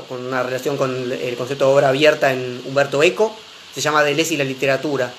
con 0.08 0.26
una 0.26 0.44
relación 0.44 0.78
con 0.78 1.12
el 1.12 1.36
concepto 1.36 1.68
de 1.68 1.74
obra 1.74 1.90
abierta 1.90 2.32
en 2.34 2.62
Humberto 2.66 3.04
Eco, 3.04 3.36
se 3.74 3.82
llama 3.82 4.04
Deleuze 4.04 4.34
y 4.34 4.38
la 4.38 4.44
literatura. 4.44 5.14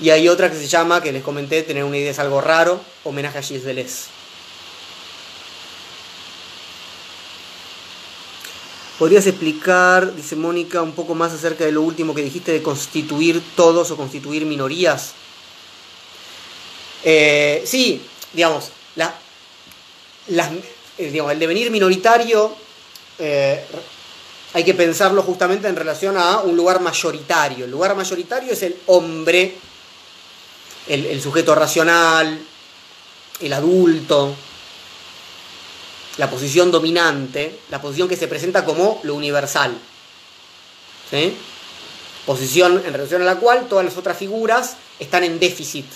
Y 0.00 0.10
hay 0.10 0.28
otra 0.28 0.50
que 0.50 0.56
se 0.56 0.66
llama, 0.66 1.02
que 1.02 1.12
les 1.12 1.22
comenté, 1.22 1.62
tener 1.62 1.84
una 1.84 1.96
idea 1.96 2.10
es 2.10 2.18
algo 2.18 2.40
raro, 2.40 2.80
homenaje 3.04 3.38
a 3.38 3.42
Gilles 3.42 3.64
Deleuze. 3.64 4.06
¿Podrías 8.98 9.26
explicar, 9.26 10.14
dice 10.14 10.36
Mónica, 10.36 10.80
un 10.80 10.92
poco 10.92 11.16
más 11.16 11.32
acerca 11.32 11.64
de 11.64 11.72
lo 11.72 11.82
último 11.82 12.14
que 12.14 12.22
dijiste 12.22 12.52
de 12.52 12.62
constituir 12.62 13.42
todos 13.56 13.90
o 13.90 13.96
constituir 13.96 14.46
minorías? 14.46 15.14
Eh, 17.02 17.62
sí, 17.66 18.00
digamos, 18.32 18.70
la, 18.94 19.14
eh, 20.28 21.10
digamos, 21.10 21.32
el 21.32 21.38
devenir 21.38 21.70
minoritario 21.70 22.56
eh, 23.18 23.64
hay 24.52 24.64
que 24.64 24.74
pensarlo 24.74 25.22
justamente 25.22 25.68
en 25.68 25.76
relación 25.76 26.16
a 26.16 26.40
un 26.40 26.56
lugar 26.56 26.80
mayoritario. 26.80 27.64
El 27.64 27.70
lugar 27.70 27.96
mayoritario 27.96 28.52
es 28.52 28.62
el 28.62 28.76
hombre, 28.86 29.56
el, 30.86 31.20
sujeto 31.20 31.54
racional, 31.54 32.38
el 33.40 33.52
adulto, 33.52 34.34
la 36.18 36.30
posición 36.30 36.70
dominante, 36.70 37.60
la 37.70 37.80
posición 37.80 38.08
que 38.08 38.16
se 38.16 38.28
presenta 38.28 38.64
como 38.64 39.00
lo 39.02 39.14
universal. 39.14 39.76
Posición 42.26 42.82
en 42.84 42.92
relación 42.92 43.22
a 43.22 43.24
la 43.24 43.36
cual 43.36 43.66
todas 43.68 43.84
las 43.84 43.96
otras 43.96 44.16
figuras 44.16 44.76
están 44.98 45.24
en 45.24 45.38
déficit 45.38 45.86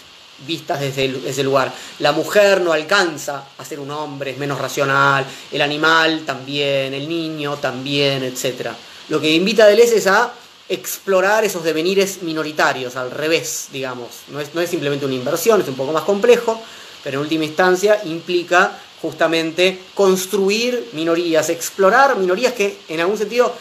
vistas 0.46 0.80
desde 0.80 1.28
ese 1.28 1.42
lugar. 1.42 1.72
La 1.98 2.12
mujer 2.12 2.60
no 2.60 2.72
alcanza 2.72 3.44
a 3.56 3.64
ser 3.64 3.80
un 3.80 3.90
hombre, 3.90 4.32
es 4.32 4.38
menos 4.38 4.58
racional, 4.58 5.24
el 5.50 5.62
animal 5.62 6.22
también, 6.24 6.94
el 6.94 7.08
niño 7.08 7.56
también, 7.56 8.22
etc. 8.22 8.70
Lo 9.08 9.20
que 9.20 9.32
invita 9.32 9.66
Deleuze 9.66 9.96
es 9.96 10.06
a 10.06 10.32
explorar 10.68 11.44
esos 11.44 11.64
devenires 11.64 12.22
minoritarios, 12.22 12.96
al 12.96 13.10
revés, 13.10 13.68
digamos. 13.72 14.08
No 14.28 14.40
es, 14.40 14.54
no 14.54 14.60
es 14.60 14.68
simplemente 14.68 15.06
una 15.06 15.14
inversión, 15.14 15.60
es 15.60 15.68
un 15.68 15.76
poco 15.76 15.92
más 15.92 16.04
complejo, 16.04 16.60
pero 17.02 17.18
en 17.18 17.22
última 17.22 17.44
instancia 17.44 18.00
implica 18.04 18.78
justamente 19.00 19.80
construir 19.94 20.90
minorías, 20.92 21.48
explorar 21.48 22.16
minorías 22.16 22.52
que 22.52 22.80
en 22.88 23.00
algún 23.00 23.16
sentido 23.16 23.54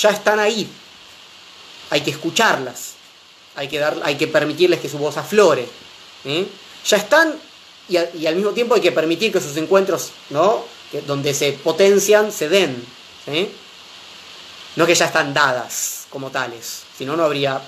ya 0.00 0.10
están 0.10 0.38
ahí. 0.38 0.68
Hay 1.90 2.02
que 2.02 2.10
escucharlas, 2.10 2.92
hay 3.56 3.68
que, 3.68 3.78
dar, 3.78 3.96
hay 4.04 4.16
que 4.16 4.28
permitirles 4.28 4.80
que 4.80 4.88
su 4.88 4.98
voz 4.98 5.16
aflore. 5.16 5.66
¿Eh? 6.24 6.46
Ya 6.86 6.96
están 6.96 7.34
y, 7.88 7.96
al 7.96 8.36
mismo 8.36 8.52
tiempo 8.52 8.74
hay 8.74 8.80
que 8.80 8.92
permitir 8.92 9.32
que 9.32 9.40
sus 9.40 9.56
encuentros, 9.56 10.10
¿no? 10.30 10.64
donde 11.06 11.34
se 11.34 11.52
potencian, 11.52 12.32
se 12.32 12.48
den. 12.48 12.84
No 14.76 14.86
que 14.86 14.94
ya 14.94 15.06
están 15.06 15.34
dadas 15.34 16.06
como 16.10 16.30
tales, 16.30 16.82
si 16.96 17.04
no, 17.04 17.16
no 17.16 17.24
habría 17.24 17.60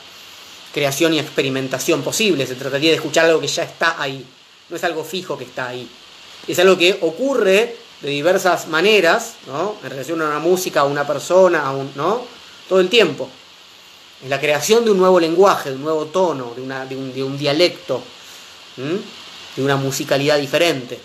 creación 0.72 1.14
y 1.14 1.18
experimentación 1.18 2.02
posible. 2.02 2.46
Se 2.46 2.54
trataría 2.54 2.90
de 2.90 2.96
escuchar 2.96 3.26
algo 3.26 3.40
que 3.40 3.46
ya 3.46 3.62
está 3.64 4.00
ahí. 4.00 4.24
No 4.68 4.76
es 4.76 4.84
algo 4.84 5.04
fijo 5.04 5.36
que 5.36 5.44
está 5.44 5.68
ahí. 5.68 5.88
Es 6.48 6.58
algo 6.58 6.76
que 6.76 6.98
ocurre 7.02 7.76
de 8.00 8.10
diversas 8.10 8.66
maneras, 8.68 9.34
¿no? 9.46 9.76
En 9.84 9.90
relación 9.90 10.20
a 10.22 10.26
una 10.26 10.38
música, 10.40 10.80
a 10.80 10.84
una 10.84 11.06
persona, 11.06 11.64
a 11.64 11.70
un, 11.70 11.92
¿no? 11.94 12.24
Todo 12.68 12.80
el 12.80 12.88
tiempo. 12.88 13.28
Es 14.22 14.28
la 14.28 14.40
creación 14.40 14.84
de 14.84 14.90
un 14.90 14.98
nuevo 14.98 15.20
lenguaje, 15.20 15.70
de 15.70 15.76
un 15.76 15.82
nuevo 15.82 16.06
tono, 16.06 16.52
de, 16.54 16.62
una, 16.62 16.84
de, 16.86 16.96
un, 16.96 17.38
dialecto, 17.38 18.02
de 18.76 19.62
una 19.62 19.76
musicalidad 19.76 20.38
diferente. 20.38 20.98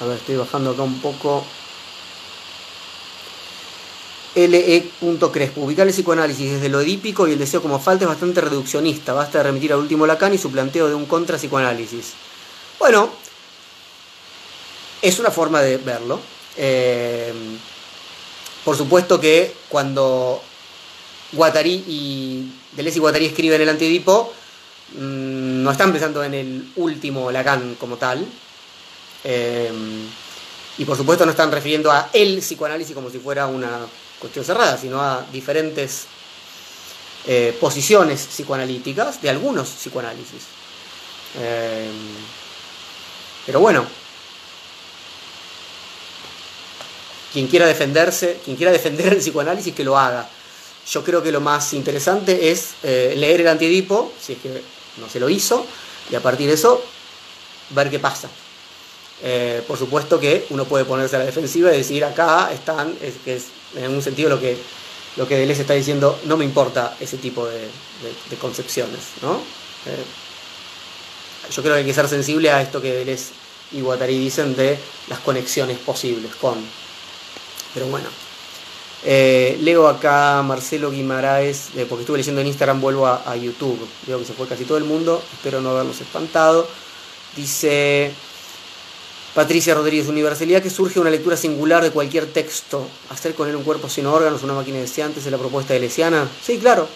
A 0.00 0.04
ver, 0.04 0.16
estoy 0.16 0.34
bajando 0.34 0.70
acá 0.72 0.82
un 0.82 1.00
poco. 1.00 1.44
LE.crespo. 4.34 5.60
Ubicar 5.60 5.86
el 5.86 5.92
psicoanálisis 5.92 6.52
desde 6.52 6.68
lo 6.68 6.80
edípico 6.80 7.28
y 7.28 7.32
el 7.32 7.38
deseo 7.38 7.62
como 7.62 7.78
falta 7.78 8.04
es 8.04 8.08
bastante 8.08 8.40
reduccionista. 8.40 9.12
Basta 9.12 9.38
de 9.38 9.44
remitir 9.44 9.72
al 9.72 9.78
último 9.78 10.06
Lacan 10.06 10.34
y 10.34 10.38
su 10.38 10.50
planteo 10.50 10.88
de 10.88 10.94
un 10.94 11.06
contra-psicoanálisis. 11.06 12.14
Bueno, 12.80 13.10
es 15.02 15.18
una 15.18 15.30
forma 15.30 15.60
de 15.60 15.76
verlo. 15.76 16.20
Eh, 16.56 17.32
por 18.64 18.76
supuesto 18.76 19.20
que 19.20 19.54
cuando 19.68 20.40
Guattari 21.32 21.84
y 21.86 22.52
Deleuze 22.72 22.98
y 22.98 23.00
Guattari 23.00 23.26
escriben 23.26 23.60
el 23.60 23.68
antiedipo, 23.68 24.32
mm, 24.94 25.62
no 25.62 25.70
están 25.70 25.92
pensando 25.92 26.22
en 26.22 26.34
el 26.34 26.72
último 26.76 27.30
Lacan 27.30 27.74
como 27.74 27.96
tal, 27.96 28.26
Em, 29.24 30.08
y 30.78 30.84
por 30.84 30.96
supuesto 30.96 31.24
no 31.24 31.30
están 31.30 31.52
refiriendo 31.52 31.92
a 31.92 32.10
el 32.12 32.38
psicoanálisis 32.38 32.94
como 32.94 33.10
si 33.10 33.18
fuera 33.18 33.46
una 33.46 33.86
cuestión 34.18 34.44
cerrada, 34.44 34.76
sino 34.76 35.00
a 35.00 35.24
diferentes 35.32 36.06
eh, 37.26 37.56
posiciones 37.60 38.26
psicoanalíticas 38.26 39.22
de 39.22 39.30
algunos 39.30 39.68
psicoanálisis. 39.68 40.42
Pero 43.46 43.60
bueno, 43.60 43.86
quien 47.32 47.46
quiera 47.46 47.66
defenderse, 47.66 48.38
quien 48.44 48.56
quiera 48.56 48.72
defender 48.72 49.12
el 49.12 49.18
psicoanálisis, 49.18 49.74
que 49.74 49.84
lo 49.84 49.98
haga. 49.98 50.28
Yo 50.90 51.02
creo 51.04 51.22
que 51.22 51.32
lo 51.32 51.40
más 51.40 51.72
interesante 51.74 52.50
es 52.50 52.74
eh, 52.82 53.14
leer 53.16 53.40
el 53.40 53.48
antidipo, 53.48 54.12
si 54.20 54.34
es 54.34 54.38
que 54.40 54.62
no 54.98 55.08
se 55.08 55.20
lo 55.20 55.28
hizo, 55.28 55.64
y 56.10 56.14
a 56.14 56.20
partir 56.20 56.48
de 56.48 56.54
eso 56.54 56.82
ver 57.70 57.90
qué 57.90 57.98
pasa. 57.98 58.28
Eh, 59.22 59.62
por 59.68 59.78
supuesto 59.78 60.18
que 60.18 60.46
uno 60.50 60.64
puede 60.64 60.84
ponerse 60.84 61.14
a 61.16 61.20
la 61.20 61.24
defensiva 61.24 61.72
y 61.72 61.78
decir 61.78 62.04
acá 62.04 62.50
están, 62.52 62.96
es, 63.00 63.14
que 63.24 63.36
es 63.36 63.46
en 63.76 63.92
un 63.92 64.02
sentido 64.02 64.28
lo 64.28 64.40
que, 64.40 64.56
lo 65.16 65.28
que 65.28 65.36
Deleuze 65.36 65.62
está 65.62 65.74
diciendo, 65.74 66.18
no 66.24 66.36
me 66.36 66.44
importa 66.44 66.96
ese 67.00 67.18
tipo 67.18 67.46
de, 67.46 67.68
concepciones. 68.40 69.00
¿no? 69.22 69.34
Eh, 69.86 71.50
yo 71.54 71.62
creo 71.62 71.74
que 71.74 71.80
hay 71.80 71.86
que 71.86 71.94
ser 71.94 72.08
sensible 72.08 72.50
a 72.50 72.60
esto 72.60 72.82
que 72.82 72.92
Deleuze 72.92 73.32
y 73.72 73.80
Guattari 73.80 74.18
dicen 74.18 74.56
de 74.56 74.78
las 75.08 75.20
conexiones 75.20 75.78
posibles 75.78 76.34
con. 76.36 76.81
Pero 77.74 77.86
bueno. 77.86 78.08
Eh, 79.04 79.58
leo 79.60 79.88
acá 79.88 80.42
Marcelo 80.42 80.90
Guimaraes, 80.90 81.70
porque 81.88 82.02
estuve 82.02 82.18
leyendo 82.18 82.40
en 82.40 82.46
Instagram, 82.46 82.80
vuelvo 82.80 83.06
a, 83.06 83.36
YouTube. 83.36 83.78
Veo 84.06 84.18
que 84.18 84.24
se 84.24 84.32
fue 84.32 84.46
casi 84.46 84.64
todo 84.64 84.78
el 84.78 84.84
mundo, 84.84 85.22
espero 85.32 85.60
no 85.60 85.70
haberlos 85.70 86.00
espantado. 86.00 86.68
Dice, 87.36 88.12
Patricia 89.34 89.74
Rodríguez, 89.74 90.08
universalidad 90.08 90.62
que 90.62 90.70
surge 90.70 91.00
una 91.00 91.10
lectura 91.10 91.36
singular 91.36 91.82
de 91.82 91.90
cualquier 91.90 92.26
texto. 92.26 92.86
Hacer 93.10 93.34
con 93.34 93.48
él 93.48 93.56
un 93.56 93.64
cuerpo 93.64 93.88
sin 93.88 94.06
órganos, 94.06 94.42
una 94.42 94.54
máquina 94.54 94.78
de 94.78 95.02
antes 95.02 95.24
es 95.24 95.32
la 95.32 95.38
propuesta 95.38 95.74
de 95.74 95.80
Lesiana. 95.80 96.28
Sí, 96.44 96.58
claro. 96.58 96.86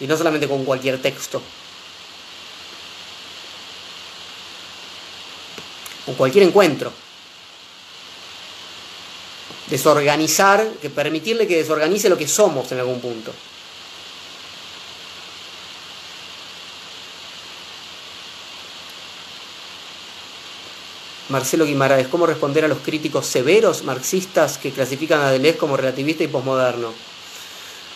Y 0.00 0.06
no 0.06 0.16
solamente 0.16 0.48
con 0.48 0.64
cualquier 0.64 1.00
texto. 1.00 1.40
Con 6.06 6.14
cualquier 6.14 6.44
encuentro. 6.44 6.92
Desorganizar, 9.70 10.66
que 10.82 10.90
permitirle 10.90 11.46
que 11.46 11.56
desorganice 11.56 12.08
lo 12.08 12.18
que 12.18 12.26
somos 12.26 12.70
en 12.72 12.80
algún 12.80 13.00
punto. 13.00 13.32
Marcelo 21.30 21.64
Guimaraes, 21.64 22.08
¿cómo 22.08 22.26
responder 22.26 22.64
a 22.64 22.68
los 22.68 22.78
críticos 22.78 23.24
severos 23.24 23.84
marxistas 23.84 24.58
que 24.58 24.72
clasifican 24.72 25.20
a 25.20 25.30
Deleuze 25.30 25.58
como 25.58 25.76
relativista 25.76 26.24
y 26.24 26.26
posmoderno? 26.26 26.92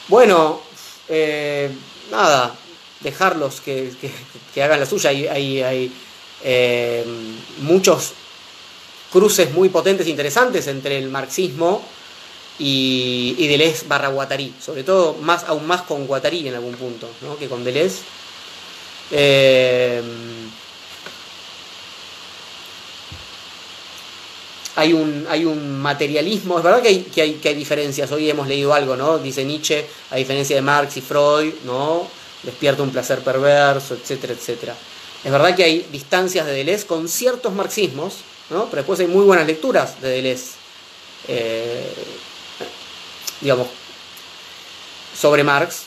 Bueno, 0.06 0.60
eh, 1.08 1.68
nada, 2.12 2.54
dejarlos 3.00 3.60
que, 3.60 3.92
hagan 4.56 4.78
la 4.78 4.86
suya. 4.86 5.10
Hay, 5.10 5.92
eh, 6.44 7.04
muchos 7.58 8.12
cruces 9.14 9.52
muy 9.52 9.68
potentes 9.68 10.08
e 10.08 10.10
interesantes 10.10 10.66
entre 10.66 10.98
el 10.98 11.08
marxismo 11.08 11.80
y, 12.58 13.36
y 13.38 13.46
Deleuze 13.46 13.86
barra 13.86 14.08
Guattari, 14.08 14.52
sobre 14.60 14.82
todo 14.82 15.14
más, 15.22 15.44
aún 15.44 15.68
más 15.68 15.82
con 15.82 16.04
Guattari 16.08 16.48
en 16.48 16.54
algún 16.56 16.74
punto 16.74 17.08
¿no? 17.22 17.38
que 17.38 17.46
con 17.46 17.62
Deleuze. 17.62 18.02
Eh, 19.12 20.02
hay 24.74 24.92
un, 24.92 25.28
hay 25.30 25.44
un 25.44 25.78
materialismo, 25.80 26.58
es 26.58 26.64
verdad 26.64 26.82
que 26.82 26.88
hay, 26.88 27.02
que 27.04 27.22
hay, 27.22 27.34
que, 27.34 27.50
hay, 27.50 27.54
diferencias, 27.54 28.10
hoy 28.10 28.28
hemos 28.28 28.48
leído 28.48 28.74
algo, 28.74 28.96
¿no? 28.96 29.18
Dice 29.18 29.44
Nietzsche, 29.44 29.86
a 30.10 30.16
diferencia 30.16 30.56
de 30.56 30.62
Marx 30.62 30.96
y 30.96 31.02
Freud, 31.02 31.54
¿no? 31.64 32.08
Despierta 32.42 32.82
un 32.82 32.90
placer 32.90 33.20
perverso, 33.20 33.94
etcétera, 33.94 34.32
etcétera. 34.32 34.74
Es 35.22 35.30
verdad 35.30 35.54
que 35.54 35.62
hay 35.62 35.86
distancias 35.92 36.46
de 36.46 36.52
Deleuze 36.52 36.86
con 36.88 37.08
ciertos 37.08 37.52
marxismos, 37.54 38.16
¿no? 38.50 38.66
Pero 38.66 38.82
después 38.82 39.00
hay 39.00 39.06
muy 39.06 39.24
buenas 39.24 39.46
lecturas 39.46 40.00
de 40.00 40.08
Deleuze, 40.10 40.52
eh, 41.28 41.92
digamos, 43.40 43.68
sobre 45.18 45.44
Marx, 45.44 45.84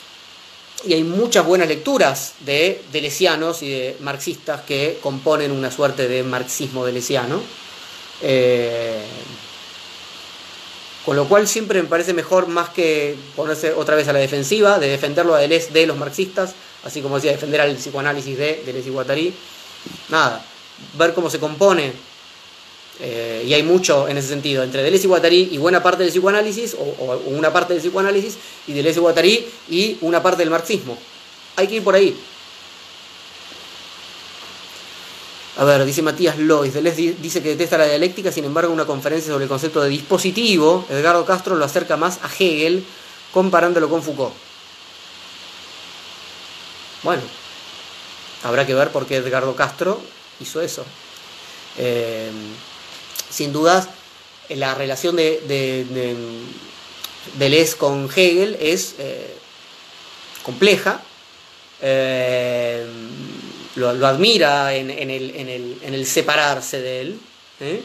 y 0.84 0.94
hay 0.94 1.02
muchas 1.02 1.44
buenas 1.44 1.68
lecturas 1.68 2.34
de 2.40 2.82
delesianos 2.92 3.62
y 3.62 3.70
de 3.70 3.96
marxistas 4.00 4.62
que 4.62 4.98
componen 5.02 5.50
una 5.50 5.70
suerte 5.70 6.06
de 6.06 6.22
marxismo 6.22 6.84
delesiano. 6.84 7.42
Eh, 8.22 9.02
con 11.04 11.16
lo 11.16 11.26
cual 11.26 11.48
siempre 11.48 11.80
me 11.80 11.88
parece 11.88 12.12
mejor 12.12 12.48
más 12.48 12.68
que 12.68 13.16
ponerse 13.34 13.72
otra 13.72 13.96
vez 13.96 14.06
a 14.08 14.12
la 14.12 14.18
defensiva, 14.18 14.78
de 14.78 14.88
defenderlo 14.88 15.34
a 15.34 15.38
Deleuze 15.38 15.70
de 15.72 15.86
los 15.86 15.96
marxistas, 15.96 16.54
así 16.84 17.00
como 17.00 17.16
decía, 17.16 17.32
defender 17.32 17.62
al 17.62 17.76
psicoanálisis 17.76 18.36
de 18.36 18.62
Deleuze 18.66 18.88
y 18.88 18.92
Guattari. 18.92 19.34
Nada, 20.10 20.44
ver 20.98 21.14
cómo 21.14 21.30
se 21.30 21.38
compone, 21.38 21.92
eh, 23.00 23.44
y 23.46 23.54
hay 23.54 23.62
mucho 23.62 24.08
en 24.08 24.16
ese 24.16 24.28
sentido, 24.28 24.62
entre 24.62 24.82
Deleuze 24.82 25.04
y 25.04 25.08
Guattari 25.08 25.48
y 25.52 25.58
buena 25.58 25.82
parte 25.82 26.02
del 26.02 26.10
psicoanálisis, 26.10 26.74
o, 26.74 27.22
una 27.26 27.52
parte 27.52 27.74
del 27.74 27.82
psicoanálisis, 27.82 28.36
y 28.66 28.72
Deleuze 28.72 28.98
y 28.98 29.02
Guattari 29.02 29.46
y 29.68 29.98
una 30.00 30.22
parte 30.22 30.38
del 30.38 30.50
marxismo. 30.50 30.98
Hay 31.56 31.68
que 31.68 31.76
ir 31.76 31.84
por 31.84 31.94
ahí. 31.94 32.16
A 35.58 35.64
ver, 35.64 35.84
dice 35.84 36.02
Matías 36.02 36.38
Lois, 36.38 36.72
Deleuze 36.74 37.16
dice 37.20 37.42
que 37.42 37.50
detesta 37.50 37.78
la 37.78 37.86
dialéctica, 37.86 38.30
sin 38.30 38.44
embargo, 38.44 38.72
una 38.72 38.84
conferencia 38.84 39.32
sobre 39.32 39.44
el 39.44 39.48
concepto 39.48 39.80
de 39.80 39.88
dispositivo, 39.88 40.86
Edgardo 40.88 41.24
Castro 41.24 41.56
lo 41.56 41.64
acerca 41.64 41.96
más 41.96 42.18
a 42.22 42.28
Hegel, 42.28 42.84
comparándolo 43.32 43.88
con 43.88 44.02
Foucault. 44.02 44.34
Bueno, 47.02 47.22
habrá 48.42 48.66
que 48.66 48.74
ver 48.74 48.90
por 48.90 49.06
qué 49.06 49.16
Edgardo 49.16 49.54
Castro 49.54 50.00
hizo 50.40 50.60
eso. 50.60 50.84
Eh, 51.76 52.30
sin 53.38 53.52
dudas, 53.52 53.88
la 54.48 54.74
relación 54.74 55.14
de, 55.14 55.40
de, 55.46 56.16
Deleuze 57.38 57.76
con 57.76 58.10
Hegel 58.12 58.56
es 58.60 58.96
eh, 58.98 59.36
compleja. 60.42 61.00
Eh, 61.80 62.84
lo, 63.76 63.90
admira 64.08 64.74
en, 64.74 64.90
el, 64.90 66.04
separarse 66.04 66.80
de 66.80 67.00
él. 67.00 67.20
¿eh? 67.60 67.80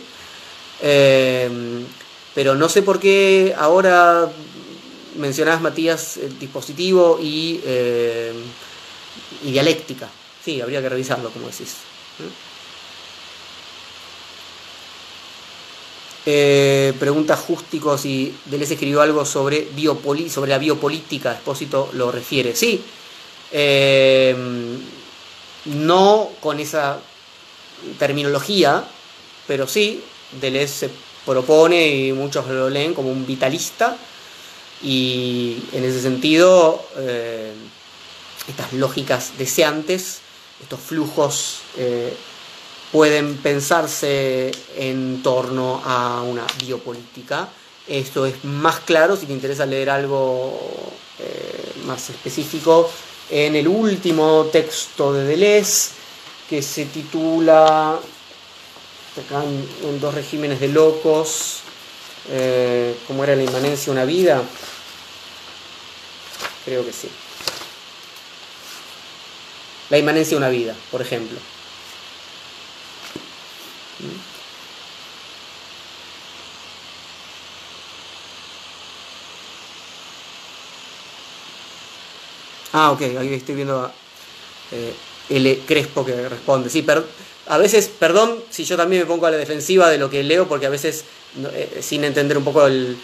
Pero 2.34 2.56
no 2.56 2.68
sé 2.68 2.82
por 2.82 3.00
qué 3.00 3.54
ahora 3.56 4.32
mencionabas, 5.18 5.62
Matías, 5.62 6.18
el 6.18 6.40
dispositivo 6.40 7.20
y, 7.22 7.62
y 9.44 9.52
dialéctica. 9.52 10.10
Sí, 10.44 10.62
habría 10.62 10.82
que 10.82 10.90
revisarlo, 10.90 11.30
como 11.30 11.46
decís. 11.46 11.76
Eh, 16.26 16.94
pregunta 17.00 17.36
Justico 17.36 17.98
si 17.98 18.34
Deleuze 18.46 18.76
escribió 18.76 19.02
algo 19.02 19.26
sobre, 19.26 19.68
sobre 20.30 20.52
la 20.52 20.58
biopolítica, 20.58 21.34
Expósito 21.34 21.90
lo 21.94 22.12
refiere. 22.12 22.56
Sí, 22.56 22.82
eh, 23.52 24.36
no 25.66 26.30
con 26.40 26.60
esa 26.60 27.00
terminología, 28.00 28.86
pero 29.48 29.68
sí, 29.68 30.02
Deleuze 30.40 30.88
se 30.88 30.90
propone 31.26 31.88
y 31.88 32.14
muchos 32.14 32.48
lo 32.48 32.70
leen 32.70 32.94
como 32.94 33.12
un 33.12 33.26
vitalista 33.26 33.98
y 34.82 35.58
en 35.74 35.84
ese 35.84 36.02
sentido 36.02 36.86
eh, 36.98 37.52
estas 38.48 38.72
lógicas 38.74 39.38
deseantes, 39.38 40.20
estos 40.62 40.80
flujos 40.80 41.60
pueden 42.94 43.38
pensarse 43.38 44.52
en 44.78 45.24
torno 45.24 45.82
a 45.84 46.22
una 46.22 46.46
biopolítica. 46.64 47.50
Esto 47.88 48.28
es 48.28 48.46
más 48.46 48.82
claro 48.82 49.18
si 49.18 49.26
te 49.26 49.34
interesa 49.34 49.66
leer 49.66 49.90
algo 49.90 50.60
eh, 51.20 51.74
más 51.86 52.12
específico 52.12 52.90
en 53.32 53.56
el 53.56 53.68
último 53.68 54.48
texto 54.52 55.12
de 55.12 55.26
Deleuze 55.26 55.90
que 56.48 56.62
se 56.62 56.86
titula 56.86 58.00
acá 59.26 59.44
en, 59.44 60.00
dos 60.00 60.14
regímenes 60.14 60.60
de 60.60 60.68
locos 60.68 61.62
eh, 62.30 62.96
¿cómo 63.08 63.24
era 63.24 63.36
la 63.36 63.44
inmanencia 63.44 63.92
una 63.92 64.06
vida? 64.06 64.42
creo 66.66 66.86
que 66.86 66.94
sí 66.94 67.10
la 69.90 69.98
inmanencia 69.98 70.38
una 70.38 70.50
vida, 70.50 70.76
por 70.92 71.02
ejemplo 71.02 71.38
Ah, 82.74 82.92
ok, 82.92 83.02
ahí 83.20 83.34
estoy 83.34 83.56
viendo 83.56 83.82
a 83.82 83.94
eh, 84.72 84.94
L. 85.30 85.60
Crespo 85.66 86.04
que 86.04 86.28
responde. 86.28 86.70
Sí, 86.70 86.82
pero 86.82 87.06
a 87.48 87.58
veces, 87.60 87.88
perdón 87.88 88.40
si 88.50 88.64
yo 88.64 88.76
también 88.76 89.04
me 89.04 89.06
pongo 89.06 89.28
a 89.28 89.32
la 89.32 89.38
defensiva 89.38 89.90
de 89.90 90.00
lo 90.00 90.10
que 90.10 90.24
leo, 90.24 90.48
porque 90.48 90.66
a 90.66 90.70
veces, 90.70 91.06
eh, 91.54 91.80
sin 91.82 92.04
entender 92.04 92.38
un 92.38 92.44
poco 92.44 92.66
el, 92.66 92.98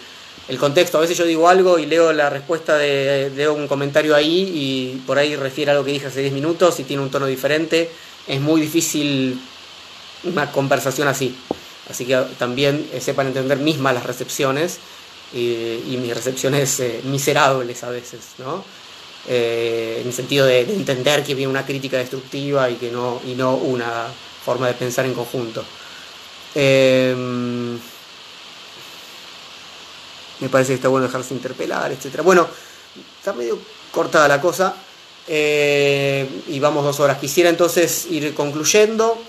contexto, 0.58 0.98
a 0.98 1.00
veces 1.00 1.16
yo 1.16 1.24
digo 1.24 1.48
algo 1.48 1.78
y 1.78 1.86
leo 1.86 2.12
la 2.12 2.28
respuesta 2.28 2.76
de, 2.76 3.48
un 3.48 3.68
comentario 3.68 4.16
ahí 4.16 4.50
y 4.52 5.02
por 5.06 5.16
ahí 5.16 5.36
refiere 5.36 5.70
a 5.70 5.74
algo 5.74 5.84
que 5.84 5.92
dije 5.92 6.06
hace 6.08 6.22
10 6.22 6.32
minutos 6.32 6.80
y 6.80 6.82
tiene 6.82 7.04
un 7.04 7.10
tono 7.10 7.26
diferente. 7.26 7.88
Es 8.26 8.40
muy 8.40 8.60
difícil 8.60 9.40
una 10.24 10.50
conversación 10.52 11.08
así. 11.08 11.36
Así 11.88 12.06
que 12.06 12.16
también 12.38 12.88
eh, 12.92 13.00
sepan 13.00 13.28
entender 13.28 13.58
mis 13.58 13.78
malas 13.78 14.04
recepciones 14.04 14.78
y 15.32 15.96
mis 16.00 16.12
recepciones 16.12 16.82
miserables 17.04 17.84
a 17.84 17.90
veces, 17.90 18.20
¿no? 18.38 18.64
Eh, 19.28 19.98
en 20.00 20.06
el 20.06 20.12
sentido 20.12 20.46
de, 20.46 20.60
entender 20.60 21.22
que 21.22 21.34
viene 21.34 21.50
una 21.50 21.66
crítica 21.66 21.98
destructiva 21.98 22.70
y, 22.70 22.76
que 22.76 22.90
no, 22.90 23.20
y 23.26 23.34
no 23.34 23.54
una 23.54 24.06
forma 24.44 24.66
de 24.66 24.74
pensar 24.74 25.04
en 25.04 25.12
conjunto. 25.12 25.62
Em, 26.54 27.78
me 30.40 30.48
parece 30.48 30.68
que 30.68 30.76
está 30.76 30.88
bueno 30.88 31.06
dejarse 31.06 31.34
interpelar, 31.34 31.92
etc. 31.92 32.22
Bueno, 32.22 32.48
está 33.18 33.34
medio 33.34 33.58
cortada 33.90 34.26
la 34.26 34.40
cosa 34.40 34.74
eh, 35.28 36.26
y 36.48 36.58
vamos 36.58 36.84
dos 36.84 36.98
horas. 37.00 37.18
Quisiera 37.18 37.50
entonces 37.50 38.06
ir 38.10 38.34
concluyendo. 38.34 39.22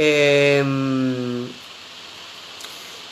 Em, 0.00 1.48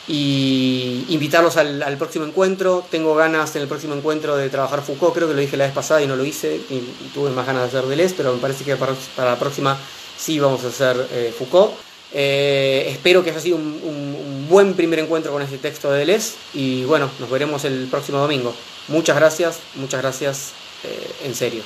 y 0.07 1.03
invitarlos 1.09 1.57
al, 1.57 1.97
próximo 1.97 2.25
encuentro. 2.25 2.85
Tengo 2.89 3.13
ganas 3.13 3.53
en 3.57 3.63
el 3.63 3.67
próximo 3.67 3.93
encuentro 3.93 4.37
de 4.37 4.49
trabajar 4.49 4.81
Foucault, 4.81 5.13
creo 5.13 5.27
que 5.27 5.33
lo 5.33 5.41
dije 5.41 5.57
la 5.57 5.65
vez 5.65 5.73
pasada 5.73 6.01
y 6.01 6.07
no 6.07 6.15
lo 6.15 6.23
hice, 6.23 6.55
y, 6.55 6.79
tuve 7.13 7.29
más 7.31 7.45
ganas 7.45 7.63
de 7.63 7.77
hacer 7.77 7.89
Deleuze, 7.89 8.15
pero 8.15 8.33
me 8.33 8.39
parece 8.39 8.63
que 8.63 8.77
para, 8.77 8.95
la 9.17 9.37
próxima 9.37 9.77
sí 10.17 10.39
vamos 10.39 10.63
a 10.63 10.67
hacer 10.67 11.07
eh, 11.11 11.35
Foucault. 11.37 11.73
Eh, 12.13 12.85
espero 12.87 13.21
que 13.21 13.31
haya 13.31 13.41
sido 13.41 13.57
un, 13.57 14.47
buen 14.49 14.75
primer 14.75 14.99
encuentro 14.99 15.33
con 15.33 15.41
este 15.41 15.57
texto 15.57 15.91
de 15.91 15.99
Deleuze 15.99 16.35
y 16.53 16.85
bueno, 16.85 17.11
nos 17.19 17.29
veremos 17.29 17.65
el 17.65 17.87
próximo 17.91 18.19
domingo. 18.19 18.55
Muchas 18.87 19.17
gracias, 19.17 19.59
muchas 19.75 20.01
gracias 20.01 20.51
eh, 20.85 21.25
en 21.25 21.35
serio. 21.35 21.63